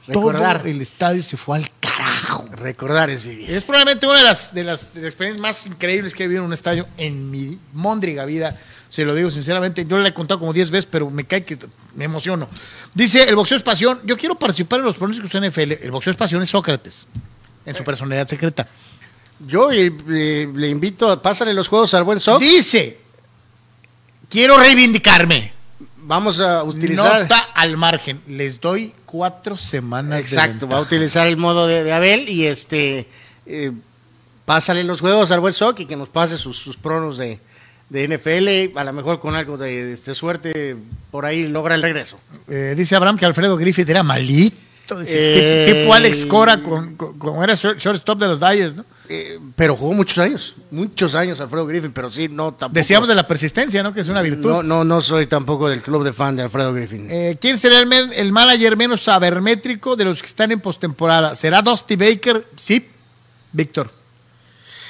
Recordar. 0.07 0.61
Todo 0.61 0.69
el 0.69 0.81
estadio 0.81 1.23
se 1.23 1.37
fue 1.37 1.59
al 1.59 1.71
carajo. 1.81 2.47
Recordar 2.53 3.11
es 3.11 3.25
vivir. 3.25 3.51
Es 3.51 3.65
probablemente 3.65 4.07
una 4.07 4.19
de 4.19 4.25
las, 4.25 4.55
de 4.55 4.65
las, 4.65 4.95
de 4.95 5.01
las 5.01 5.09
experiencias 5.09 5.41
más 5.41 5.67
increíbles 5.67 6.15
que 6.15 6.25
he 6.25 6.27
vivido 6.27 6.43
en 6.43 6.47
un 6.47 6.53
estadio 6.53 6.87
en 6.97 7.31
mi 7.31 7.59
móndriga 7.73 8.25
vida. 8.25 8.57
Se 8.89 9.05
lo 9.05 9.15
digo 9.15 9.31
sinceramente, 9.31 9.85
yo 9.85 9.99
le 9.99 10.09
he 10.09 10.15
contado 10.15 10.39
como 10.41 10.53
10 10.53 10.71
veces, 10.71 10.87
pero 10.87 11.11
me 11.11 11.25
cae 11.25 11.45
que 11.45 11.59
me 11.95 12.05
emociono. 12.05 12.49
Dice, 12.95 13.25
el 13.29 13.35
boxeo 13.35 13.57
es 13.57 13.63
pasión. 13.63 14.01
Yo 14.05 14.17
quiero 14.17 14.37
participar 14.37 14.79
en 14.79 14.87
los 14.87 14.97
pronósticos 14.97 15.33
NFL. 15.33 15.73
El 15.83 15.91
boxeo 15.91 16.13
es 16.13 16.17
pasión 16.17 16.43
es 16.43 16.51
Sócrates, 16.51 17.07
en 17.65 17.75
su 17.75 17.83
personalidad 17.83 18.29
secreta. 18.29 18.69
Yo 19.41 19.71
eh, 19.71 19.93
eh, 20.09 20.49
le 20.55 20.69
invito 20.69 21.11
a 21.11 21.21
pásale 21.21 21.53
los 21.53 21.69
juegos 21.69 21.93
al 21.95 22.05
buen 22.05 22.21
Soc. 22.21 22.41
Dice, 22.41 23.01
quiero 24.31 24.57
reivindicarme. 24.57 25.53
Vamos 25.99 26.41
a 26.41 26.63
utilizar. 26.63 27.23
Nota 27.23 27.49
al 27.55 27.77
margen. 27.77 28.21
Les 28.29 28.61
doy 28.61 28.95
cuatro 29.17 29.57
semanas 29.57 30.21
Exacto, 30.21 30.67
de 30.67 30.73
va 30.75 30.79
a 30.79 30.83
utilizar 30.83 31.27
el 31.27 31.37
modo 31.37 31.67
de, 31.67 31.83
de 31.85 31.93
Abel 31.93 32.29
y 32.29 32.47
este. 32.47 33.07
eh, 33.47 33.73
pásale 34.45 34.85
los 34.85 35.01
juegos 35.01 35.31
al 35.33 35.41
buen 35.41 35.53
Soc 35.53 35.81
y 35.81 35.87
que 35.87 35.97
nos 35.97 36.09
pase 36.09 36.39
sus, 36.39 36.59
sus 36.59 36.77
pronos 36.77 37.17
de, 37.17 37.41
de 37.89 38.09
NFL. 38.09 38.79
A 38.79 38.85
lo 38.85 38.93
mejor 38.93 39.19
con 39.21 39.35
algo 39.35 39.57
de, 39.57 39.97
de 39.97 40.15
suerte 40.15 40.77
por 41.11 41.25
ahí 41.25 41.49
logra 41.49 41.75
el 41.75 41.83
regreso. 41.83 42.19
Eh, 42.49 42.75
dice 42.77 42.95
Abraham 42.95 43.17
que 43.19 43.27
Alfredo 43.27 43.57
Griffith 43.57 43.89
era 43.89 44.03
malito. 44.03 44.57
Eh, 45.07 45.81
tipo 45.83 45.93
Alex 45.95 46.27
Cora 46.27 46.63
con, 46.63 46.97
con- 46.97 47.19
con- 47.19 47.43
era 47.43 47.55
short- 47.55 47.79
shortstop 47.79 48.19
de 48.21 48.27
los 48.29 48.41
Dyers, 48.41 48.77
¿no? 48.77 48.85
Eh, 49.09 49.39
pero 49.55 49.77
jugó 49.77 49.93
muchos 49.93 50.19
años, 50.19 50.55
muchos 50.71 51.15
años 51.15 51.41
Alfredo 51.41 51.67
Griffin, 51.67 51.93
pero 51.93 52.11
sí, 52.11 52.29
no 52.29 52.53
tampoco. 52.55 52.75
Decíamos 52.79 53.09
de 53.09 53.15
la 53.15 53.27
persistencia, 53.27 53.83
¿no? 53.83 53.93
Que 53.95 54.01
es 54.01 54.09
una 54.09 54.21
virtud. 54.23 54.49
No, 54.49 54.63
no, 54.63 54.85
no 54.85 55.01
soy 55.01 55.27
tampoco 55.27 55.69
del 55.69 55.83
club 55.83 56.03
de 56.05 56.13
fan 56.13 56.35
de 56.37 56.43
Alfredo 56.43 56.73
Griffin. 56.73 57.09
Eh, 57.11 57.37
¿Quién 57.41 57.57
será 57.59 57.81
el, 57.81 57.93
el 58.13 58.33
manager 58.33 58.77
menos 58.77 59.03
sabermétrico 59.03 59.95
de 59.97 60.05
los 60.05 60.21
que 60.21 60.27
están 60.27 60.51
en 60.53 60.61
postemporada? 60.61 61.37
¿Será 61.37 61.63
Dusty 61.63 61.95
Baker? 61.97 62.47
Sí, 62.57 62.89
Víctor. 63.53 63.91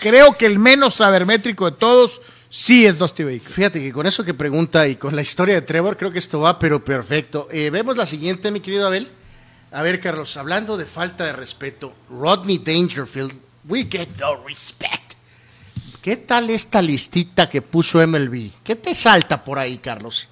Creo 0.01 0.37
que 0.37 0.47
el 0.47 0.59
menos 0.59 0.95
sabermétrico 0.95 1.71
de 1.71 1.77
todos 1.77 2.21
sí 2.49 2.87
es 2.87 2.99
Dusty 2.99 3.25
Baker. 3.25 3.41
Fíjate 3.43 3.83
que 3.83 3.93
con 3.93 4.07
eso 4.07 4.25
que 4.25 4.35
pregunta 4.35 4.87
y 4.89 4.97
con 4.97 5.15
la 5.17 5.23
historia 5.23 5.55
de 5.55 5.63
Trevor, 5.63 5.97
creo 5.97 6.11
que 6.11 6.19
esto 6.19 6.41
va, 6.41 6.59
pero 6.59 6.85
perfecto. 6.85 7.49
Eh, 7.51 7.71
vemos 7.71 7.97
la 7.97 8.07
siguiente, 8.07 8.51
mi 8.51 8.61
querido 8.61 8.87
Abel. 8.87 9.09
A 9.77 9.83
ver, 9.83 10.01
Carlos, 10.01 10.35
hablando 10.39 10.79
de 10.79 10.87
falta 10.87 11.25
de 11.25 11.35
respeto, 11.35 11.95
Rodney 12.09 12.57
Dangerfield, 12.57 13.31
we 13.69 13.87
get 13.91 14.09
no 14.19 14.43
respect. 14.47 15.13
¿Qué 16.01 16.17
tal 16.17 16.49
esta 16.49 16.81
listita 16.81 17.47
que 17.51 17.61
puso 17.61 17.99
MLB? 18.07 18.53
¿Qué 18.65 18.75
te 18.77 18.95
salta 18.95 19.45
por 19.45 19.59
ahí, 19.59 19.77
Carlos? 19.77 20.29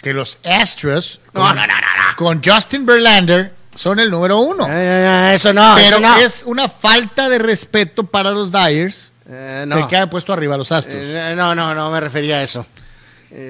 Que 0.00 0.12
los 0.12 0.38
Astros 0.44 1.20
con, 1.32 1.42
no, 1.42 1.54
no, 1.54 1.66
no, 1.66 1.66
no. 1.66 2.16
con 2.16 2.40
Justin 2.44 2.86
Verlander 2.86 3.52
son 3.74 3.98
el 3.98 4.08
número 4.08 4.38
uno. 4.38 4.64
Eh, 4.70 5.32
eso 5.34 5.52
no, 5.52 5.72
pero 5.74 5.96
eso 5.96 6.00
no. 6.00 6.16
es 6.18 6.42
una 6.46 6.68
falta 6.68 7.28
de 7.28 7.40
respeto 7.40 8.04
para 8.06 8.30
los 8.30 8.52
Dyers 8.52 9.10
Eh, 9.26 9.64
no. 9.66 9.78
que 9.78 9.88
quedan 9.88 10.08
puesto 10.08 10.32
arriba 10.32 10.56
los 10.56 10.70
Astros. 10.70 10.96
Eh, 11.02 11.34
no, 11.36 11.56
no, 11.56 11.74
no 11.74 11.90
me 11.90 11.98
refería 11.98 12.36
a 12.36 12.42
eso. 12.44 12.64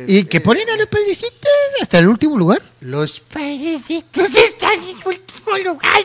Y 0.09 0.25
que 0.25 0.41
ponen 0.41 0.69
a 0.71 0.77
los 0.77 0.87
padrecitos 0.87 1.51
hasta 1.83 1.99
el 1.99 2.09
último 2.09 2.37
lugar. 2.39 2.63
Los 2.81 3.21
Padrecitos 3.21 4.35
están 4.35 4.75
en 4.83 4.97
último 5.05 5.59
lugar. 5.63 6.03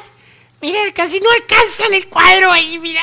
Mira, 0.61 0.79
casi 0.93 1.19
no 1.19 1.27
alcanzan 1.31 1.93
el 1.93 2.07
cuadro 2.07 2.51
ahí, 2.51 2.77
mira. 2.79 3.01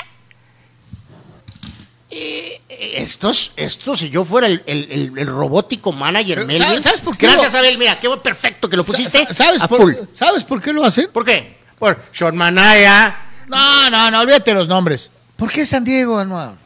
Estos, 2.68 3.52
estos, 3.56 3.98
si 3.98 4.10
yo 4.10 4.24
fuera 4.24 4.46
el, 4.46 4.62
el- 4.66 4.88
el- 4.90 5.18
el 5.18 5.26
robótico 5.26 5.92
manager. 5.92 6.46
¿sabes- 6.56 6.82
sabes 6.82 7.00
por 7.00 7.16
qué 7.16 7.26
Gracias, 7.26 7.54
Abel. 7.54 7.76
Mira, 7.78 7.98
qué 7.98 8.08
perfecto 8.22 8.68
que 8.68 8.76
lo 8.76 8.84
pusiste. 8.84 9.26
Sa- 9.26 9.34
¿Sabes 9.34 9.62
a 9.62 9.68
por, 9.68 9.80
full. 9.80 9.94
¿Sabes 10.12 10.44
por 10.44 10.62
qué 10.62 10.72
lo 10.72 10.84
hacen? 10.84 11.10
¿Por 11.12 11.24
qué? 11.24 11.56
Por 11.78 12.00
Sean 12.12 12.36
Manaya. 12.36 13.18
No, 13.48 13.90
no, 13.90 14.10
no, 14.10 14.20
olvídate 14.20 14.54
los 14.54 14.68
nombres. 14.68 15.10
¿Por 15.36 15.50
qué 15.50 15.66
San 15.66 15.84
Diego, 15.84 16.18
Anual? 16.18 16.56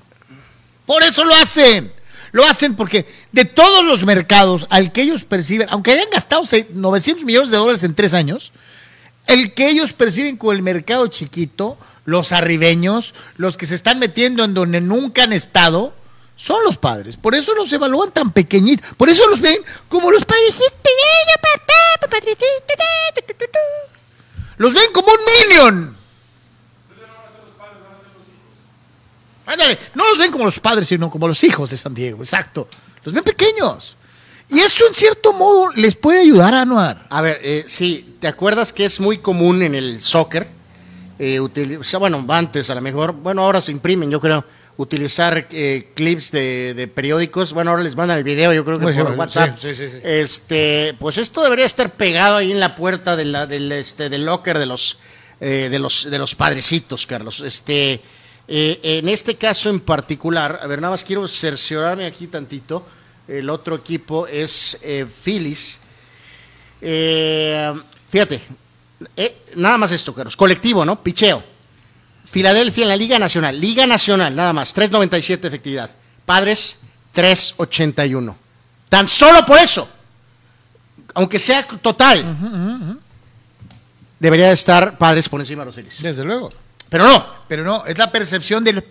Por 0.86 1.02
eso 1.02 1.24
lo 1.24 1.34
hacen. 1.34 1.92
Lo 2.32 2.44
hacen 2.44 2.76
porque 2.76 3.06
de 3.32 3.44
todos 3.44 3.84
los 3.84 4.04
mercados 4.04 4.66
al 4.70 4.92
que 4.92 5.02
ellos 5.02 5.24
perciben, 5.24 5.68
aunque 5.70 5.92
hayan 5.92 6.10
gastado 6.10 6.46
se- 6.46 6.68
900 6.72 7.24
millones 7.24 7.50
de 7.50 7.56
dólares 7.56 7.82
en 7.84 7.94
tres 7.94 8.14
años, 8.14 8.52
el 9.26 9.52
que 9.54 9.68
ellos 9.68 9.92
perciben 9.92 10.36
con 10.36 10.54
el 10.56 10.62
mercado 10.62 11.06
chiquito, 11.08 11.76
los 12.04 12.32
arribeños, 12.32 13.14
los 13.36 13.56
que 13.56 13.66
se 13.66 13.74
están 13.74 13.98
metiendo 13.98 14.44
en 14.44 14.54
donde 14.54 14.80
nunca 14.80 15.24
han 15.24 15.32
estado, 15.32 15.94
son 16.36 16.64
los 16.64 16.76
padres. 16.78 17.16
Por 17.16 17.34
eso 17.34 17.52
los 17.54 17.70
evalúan 17.72 18.12
tan 18.12 18.32
pequeñitos. 18.32 18.94
Por 18.96 19.10
eso 19.10 19.28
los 19.28 19.40
ven 19.40 19.58
como 19.88 20.10
los 20.10 20.24
padrecitos. 20.24 20.70
Los 24.56 24.74
ven 24.74 24.84
como 24.92 25.08
un 25.08 25.18
minion. 25.48 25.96
Ándale, 29.46 29.78
no 29.94 30.08
los 30.08 30.18
ven 30.18 30.30
como 30.30 30.44
los 30.44 30.60
padres, 30.60 30.86
sino 30.88 31.10
como 31.10 31.26
los 31.26 31.42
hijos 31.44 31.70
de 31.70 31.76
San 31.76 31.94
Diego, 31.94 32.22
exacto. 32.22 32.68
Los 33.04 33.14
ven 33.14 33.24
pequeños. 33.24 33.96
Y 34.48 34.58
eso 34.60 34.86
en 34.86 34.94
cierto 34.94 35.32
modo 35.32 35.70
les 35.74 35.94
puede 35.94 36.20
ayudar 36.20 36.54
a 36.54 36.62
Anuar. 36.62 37.06
A 37.10 37.20
ver, 37.20 37.40
eh, 37.42 37.64
sí, 37.66 38.16
¿te 38.20 38.26
acuerdas 38.28 38.72
que 38.72 38.84
es 38.84 38.98
muy 39.00 39.18
común 39.18 39.62
en 39.62 39.74
el 39.74 40.02
soccer? 40.02 40.48
Eh, 41.18 41.38
utili- 41.40 41.78
o 41.78 41.84
sea, 41.84 41.98
bueno, 41.98 42.24
antes 42.28 42.68
a 42.70 42.74
lo 42.74 42.80
mejor, 42.80 43.12
bueno, 43.12 43.42
ahora 43.42 43.60
se 43.60 43.70
imprimen, 43.72 44.10
yo 44.10 44.20
creo, 44.20 44.44
utilizar 44.76 45.46
eh, 45.50 45.90
clips 45.94 46.30
de, 46.32 46.74
de 46.74 46.88
periódicos. 46.88 47.52
Bueno, 47.52 47.70
ahora 47.70 47.82
les 47.82 47.94
mandan 47.94 48.18
el 48.18 48.24
video, 48.24 48.52
yo 48.52 48.64
creo 48.64 48.78
que 48.78 48.84
Pues, 48.84 48.96
por 48.96 49.12
sí, 49.12 49.18
WhatsApp. 49.18 49.58
sí, 49.60 49.74
sí, 49.74 49.88
sí. 49.88 49.98
Este, 50.02 50.96
pues 50.98 51.18
esto 51.18 51.42
debería 51.42 51.66
estar 51.66 51.90
pegado 51.92 52.36
ahí 52.36 52.50
en 52.50 52.58
la 52.58 52.74
puerta 52.74 53.14
de 53.16 53.26
la, 53.26 53.46
del, 53.46 53.70
este, 53.72 54.08
del 54.08 54.24
locker 54.24 54.58
de 54.58 54.66
los, 54.66 54.98
eh, 55.40 55.68
de 55.70 55.78
los, 55.78 56.10
de 56.10 56.18
los 56.18 56.34
padrecitos, 56.34 57.06
Carlos. 57.06 57.40
Este, 57.40 58.00
eh, 58.52 58.80
en 58.82 59.08
este 59.08 59.36
caso 59.36 59.70
en 59.70 59.78
particular, 59.78 60.58
a 60.60 60.66
ver, 60.66 60.80
nada 60.80 60.90
más 60.90 61.04
quiero 61.04 61.28
cerciorarme 61.28 62.04
aquí 62.04 62.26
tantito. 62.26 62.84
El 63.28 63.48
otro 63.48 63.76
equipo 63.76 64.26
es 64.26 64.76
eh, 64.82 65.06
Phillies. 65.22 65.78
Eh, 66.80 67.72
fíjate, 68.08 68.40
eh, 69.16 69.36
nada 69.54 69.78
más 69.78 69.92
esto, 69.92 70.12
Carlos. 70.12 70.36
Colectivo, 70.36 70.84
¿no? 70.84 71.00
Picheo. 71.00 71.44
Filadelfia 72.24 72.82
en 72.82 72.88
la 72.88 72.96
Liga 72.96 73.20
Nacional. 73.20 73.60
Liga 73.60 73.86
Nacional, 73.86 74.34
nada 74.34 74.52
más. 74.52 74.74
3.97 74.74 75.46
efectividad. 75.46 75.90
Padres, 76.26 76.80
3.81. 77.14 78.34
Tan 78.88 79.06
solo 79.06 79.46
por 79.46 79.58
eso. 79.58 79.88
aunque 81.14 81.38
sea 81.38 81.64
total, 81.68 82.98
debería 84.18 84.50
estar 84.50 84.98
padres 84.98 85.28
por 85.28 85.38
encima 85.38 85.62
de 85.62 85.66
los 85.66 85.74
Phillies. 85.76 86.02
Desde 86.02 86.24
luego. 86.24 86.50
Pero 86.90 87.04
no. 87.04 87.40
Pero 87.48 87.64
no, 87.64 87.86
es 87.86 87.96
la 87.96 88.12
percepción 88.12 88.62
de 88.62 88.74
los 88.74 88.84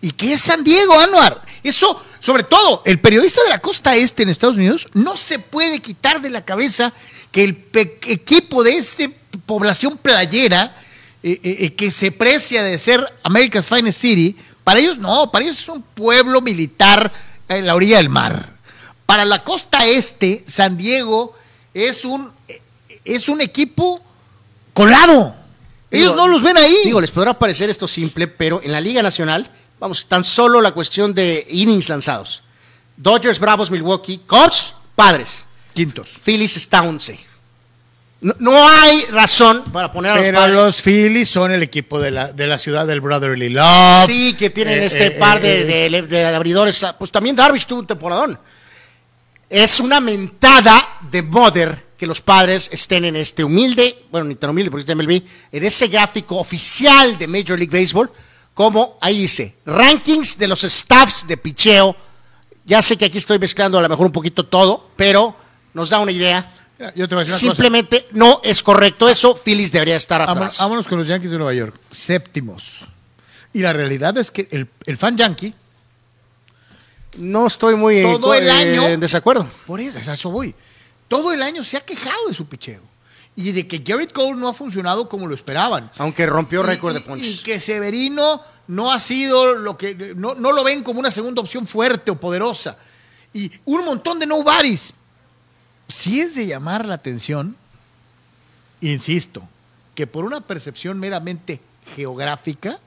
¿Y 0.00 0.12
qué 0.12 0.34
es 0.34 0.40
San 0.40 0.62
Diego, 0.62 0.98
Anuar? 0.98 1.42
Eso, 1.64 2.00
sobre 2.20 2.44
todo, 2.44 2.82
el 2.84 3.00
periodista 3.00 3.42
de 3.42 3.50
la 3.50 3.58
costa 3.58 3.96
este 3.96 4.22
en 4.22 4.28
Estados 4.28 4.56
Unidos 4.56 4.86
no 4.92 5.16
se 5.16 5.38
puede 5.38 5.80
quitar 5.80 6.20
de 6.20 6.30
la 6.30 6.44
cabeza 6.44 6.92
que 7.32 7.44
el 7.44 7.68
equipo 8.06 8.62
de 8.62 8.76
esa 8.76 9.10
población 9.46 9.98
playera 9.98 10.76
eh, 11.22 11.40
eh, 11.42 11.56
eh, 11.60 11.74
que 11.74 11.90
se 11.90 12.12
precia 12.12 12.62
de 12.62 12.78
ser 12.78 13.04
America's 13.22 13.68
Finest 13.68 14.00
City, 14.00 14.36
para 14.62 14.80
ellos 14.80 14.98
no, 14.98 15.30
para 15.30 15.44
ellos 15.44 15.58
es 15.58 15.68
un 15.68 15.82
pueblo 15.82 16.40
militar 16.40 17.12
en 17.48 17.66
la 17.66 17.74
orilla 17.74 17.96
del 17.96 18.10
mar. 18.10 18.54
Para 19.06 19.24
la 19.24 19.42
costa 19.42 19.86
este, 19.86 20.44
San 20.46 20.76
Diego 20.76 21.34
es 21.74 22.04
un, 22.04 22.32
es 23.04 23.28
un 23.28 23.40
equipo 23.40 24.00
colado. 24.72 25.34
Ellos 25.90 26.12
Digo, 26.12 26.16
no 26.16 26.28
los 26.28 26.42
ven 26.42 26.56
ahí. 26.56 26.76
Digo, 26.84 27.00
les 27.00 27.10
podrá 27.10 27.38
parecer 27.38 27.70
esto 27.70 27.86
simple, 27.86 28.26
pero 28.26 28.60
en 28.62 28.72
la 28.72 28.80
Liga 28.80 29.02
Nacional, 29.02 29.50
vamos, 29.78 30.06
tan 30.06 30.24
solo 30.24 30.60
la 30.60 30.72
cuestión 30.72 31.14
de 31.14 31.46
innings 31.50 31.88
lanzados. 31.88 32.42
Dodgers, 32.96 33.38
Bravos, 33.38 33.70
Milwaukee, 33.70 34.20
Cubs, 34.26 34.74
padres. 34.94 35.46
Quintos. 35.74 36.18
Phillies 36.24 36.56
está 36.56 36.82
11. 36.82 37.18
No, 38.22 38.34
no 38.38 38.68
hay 38.68 39.04
razón 39.12 39.62
para 39.72 39.92
poner 39.92 40.12
a 40.12 40.14
los 40.16 40.24
Pero 40.24 40.38
padres. 40.38 40.56
los 40.56 40.82
Phillies 40.82 41.28
son 41.28 41.52
el 41.52 41.62
equipo 41.62 42.00
de 42.00 42.10
la, 42.10 42.32
de 42.32 42.46
la 42.46 42.56
ciudad 42.56 42.86
del 42.86 43.02
Brotherly 43.02 43.50
Love. 43.50 44.06
Sí, 44.06 44.34
que 44.34 44.48
tienen 44.50 44.80
Eh, 44.82 44.86
este 44.86 45.06
eh, 45.08 45.10
par 45.12 45.40
de, 45.40 45.86
eh, 45.86 45.90
de- 45.90 46.02
de 46.02 46.24
abridores. 46.34 46.84
Pues 46.98 47.10
también 47.12 47.36
Darvish 47.36 47.66
tuvo 47.66 47.80
un 47.80 47.86
temporadón. 47.86 48.38
Es 49.50 49.78
una 49.80 50.00
mentada 50.00 50.98
de 51.10 51.22
mother 51.22 51.85
que 51.96 52.06
los 52.06 52.20
padres 52.20 52.68
estén 52.72 53.04
en 53.04 53.16
este 53.16 53.42
humilde, 53.44 54.04
bueno, 54.10 54.26
ni 54.26 54.34
tan 54.34 54.50
humilde 54.50 54.70
porque 54.70 54.82
es 54.82 54.86
de 54.86 54.94
MLB, 54.94 55.22
en 55.52 55.64
ese 55.64 55.88
gráfico 55.88 56.36
oficial 56.36 57.16
de 57.18 57.26
Major 57.26 57.58
League 57.58 57.70
Baseball, 57.80 58.10
como 58.54 58.98
ahí 59.00 59.18
dice, 59.22 59.54
rankings 59.66 60.38
de 60.38 60.48
los 60.48 60.62
staffs 60.62 61.26
de 61.26 61.36
picheo. 61.36 61.96
Ya 62.64 62.82
sé 62.82 62.96
que 62.96 63.04
aquí 63.06 63.18
estoy 63.18 63.38
mezclando 63.38 63.78
a 63.78 63.82
lo 63.82 63.88
mejor 63.88 64.06
un 64.06 64.12
poquito 64.12 64.44
todo, 64.46 64.90
pero 64.96 65.36
nos 65.74 65.90
da 65.90 66.00
una 66.00 66.10
idea. 66.12 66.52
Yo 66.94 67.08
te 67.08 67.14
voy 67.14 67.22
a 67.22 67.24
decir 67.24 67.48
una 67.48 67.54
Simplemente 67.54 68.06
no 68.12 68.40
es 68.44 68.62
correcto 68.62 69.08
eso. 69.08 69.34
Phillies 69.34 69.72
debería 69.72 69.96
estar 69.96 70.20
cosa. 70.20 70.32
atrás. 70.32 70.36
Vámonos, 70.38 70.58
vámonos 70.58 70.88
con 70.88 70.98
los 70.98 71.06
Yankees 71.08 71.30
de 71.30 71.38
Nueva 71.38 71.54
York. 71.54 71.74
Séptimos. 71.90 72.80
Y 73.54 73.60
la 73.60 73.72
realidad 73.72 74.18
es 74.18 74.30
que 74.30 74.46
el, 74.50 74.68
el 74.84 74.96
fan 74.98 75.16
yankee, 75.16 75.54
No 77.18 77.46
estoy 77.46 77.76
muy 77.76 78.02
Todo 78.02 78.34
el 78.34 78.46
eh, 78.46 78.50
año- 78.50 78.88
en 78.88 79.00
desacuerdo. 79.00 79.48
por 79.66 79.80
eso, 79.80 79.98
a 80.10 80.14
eso 80.14 80.30
voy, 80.30 80.54
todo 81.08 81.32
el 81.32 81.42
año 81.42 81.64
se 81.64 81.76
ha 81.76 81.80
quejado 81.80 82.28
de 82.28 82.34
su 82.34 82.46
picheo. 82.46 82.82
Y 83.34 83.52
de 83.52 83.68
que 83.68 83.78
Garrett 83.78 84.12
Cole 84.12 84.36
no 84.36 84.48
ha 84.48 84.54
funcionado 84.54 85.08
como 85.08 85.26
lo 85.26 85.34
esperaban. 85.34 85.90
Aunque 85.98 86.24
rompió 86.24 86.62
récord 86.62 86.94
de 86.94 87.00
ponches. 87.00 87.40
Y 87.40 87.42
que 87.42 87.60
Severino 87.60 88.42
no 88.68 88.90
ha 88.90 88.98
sido 88.98 89.54
lo 89.54 89.76
que. 89.76 90.14
No, 90.16 90.34
no 90.34 90.52
lo 90.52 90.64
ven 90.64 90.82
como 90.82 91.00
una 91.00 91.10
segunda 91.10 91.42
opción 91.42 91.66
fuerte 91.66 92.10
o 92.10 92.18
poderosa. 92.18 92.78
Y 93.34 93.52
un 93.66 93.84
montón 93.84 94.18
de 94.18 94.26
nobodies. 94.26 94.94
Si 95.88 96.20
es 96.20 96.34
de 96.34 96.46
llamar 96.46 96.86
la 96.86 96.94
atención, 96.94 97.56
insisto, 98.80 99.46
que 99.94 100.06
por 100.06 100.24
una 100.24 100.40
percepción 100.40 100.98
meramente 100.98 101.60
geográfica 101.94 102.80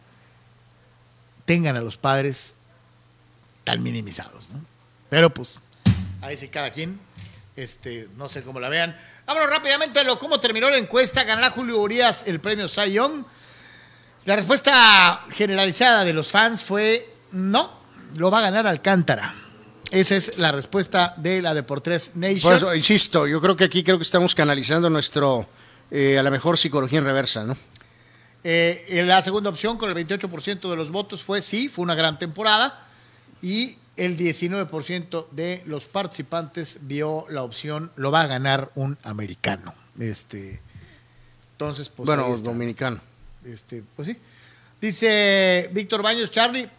tengan 1.46 1.78
a 1.78 1.82
los 1.82 1.98
padres 1.98 2.56
tan 3.64 3.82
minimizados. 3.82 4.50
¿no? 4.52 4.62
Pero 5.10 5.34
pues, 5.34 5.56
ahí 6.22 6.38
sí 6.38 6.48
cada 6.48 6.72
quien, 6.72 7.00
este, 7.60 8.07
no 8.15 8.30
sé 8.30 8.41
cómo 8.41 8.60
la 8.60 8.69
vean. 8.69 8.95
Vámonos 9.26 9.49
rápidamente 9.49 9.99
a 9.99 10.03
lo 10.03 10.18
cómo 10.18 10.40
terminó 10.40 10.69
la 10.69 10.77
encuesta. 10.77 11.23
¿Ganará 11.23 11.52
Julio 11.52 11.80
Urias 11.80 12.23
el 12.26 12.40
premio 12.40 12.69
Cy 12.69 12.94
Young? 12.94 13.23
La 14.26 14.36
respuesta 14.36 15.26
generalizada 15.31 16.03
de 16.03 16.14
los 16.14 16.30
fans 16.30 16.64
fue 16.64 17.14
no, 17.31 17.80
lo 18.15 18.31
va 18.31 18.40
a 18.40 18.41
ganar 18.41 18.65
Alcántara. 18.65 19.36
Esa 19.91 20.15
es 20.15 20.38
la 20.38 20.52
respuesta 20.52 21.14
de 21.18 21.41
la 21.41 21.53
Deportes 21.53 22.15
Nation. 22.15 22.41
Por 22.41 22.56
eso, 22.56 22.76
insisto, 22.76 23.27
yo 23.27 23.41
creo 23.41 23.57
que 23.57 23.65
aquí 23.65 23.84
creo 23.84 23.98
que 23.98 24.03
estamos 24.03 24.36
canalizando 24.36 24.90
nuestro, 24.90 25.48
eh, 25.90 26.18
a 26.18 26.23
la 26.23 26.30
mejor 26.30 26.57
psicología 26.57 26.99
en 26.99 27.06
reversa, 27.06 27.44
¿no? 27.44 27.57
Eh, 28.44 28.86
en 28.88 29.07
la 29.07 29.22
segunda 29.22 29.49
opción, 29.49 29.77
con 29.77 29.90
el 29.90 30.07
28% 30.07 30.69
de 30.69 30.76
los 30.76 30.91
votos, 30.91 31.23
fue 31.23 31.41
sí, 31.41 31.68
fue 31.68 31.84
una 31.84 31.95
gran 31.95 32.18
temporada. 32.19 32.86
Y 33.41 33.77
el 34.00 34.18
19% 34.18 35.30
de 35.32 35.62
los 35.66 35.86
participantes 35.86 36.80
vio 36.82 37.26
la 37.30 37.44
opción, 37.44 37.92
lo 37.96 38.12
va 38.12 38.22
a 38.22 38.28
ganar 38.28 38.72
un 38.76 38.98
americano. 39.04 39.74
Este, 40.00 40.62
entonces, 41.52 41.90
pues. 41.90 42.08
bueno, 42.08 42.36
dominicano. 42.38 43.00
Este, 43.46 43.84
pues 43.96 44.08
sí. 44.08 44.18
Dice 44.80 45.70
Víctor 45.74 46.02
Baños, 46.02 46.32
Charlie, 46.32 46.70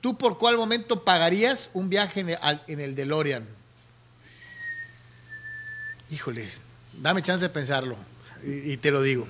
¿tú 0.00 0.16
por 0.16 0.38
cuál 0.38 0.56
momento 0.56 1.02
pagarías 1.02 1.70
un 1.74 1.88
viaje 1.88 2.20
en 2.20 2.30
el, 2.30 2.38
en 2.68 2.80
el 2.80 2.94
DeLorean? 2.94 3.44
Híjole, 6.12 6.48
dame 7.00 7.22
chance 7.22 7.44
de 7.44 7.48
pensarlo 7.48 7.96
y, 8.44 8.72
y 8.72 8.76
te 8.76 8.90
lo 8.90 9.02
digo. 9.02 9.26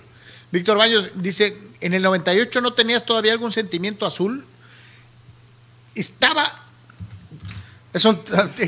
Víctor 0.53 0.77
Baños 0.77 1.09
dice, 1.15 1.57
¿en 1.81 1.95
el 1.95 2.03
98 2.03 2.61
no 2.61 2.75
tenías 2.75 3.05
todavía 3.05 3.33
algún 3.33 3.53
sentimiento 3.53 4.05
azul? 4.05 4.45
Estaba, 5.95 6.67
Eso, 7.93 8.23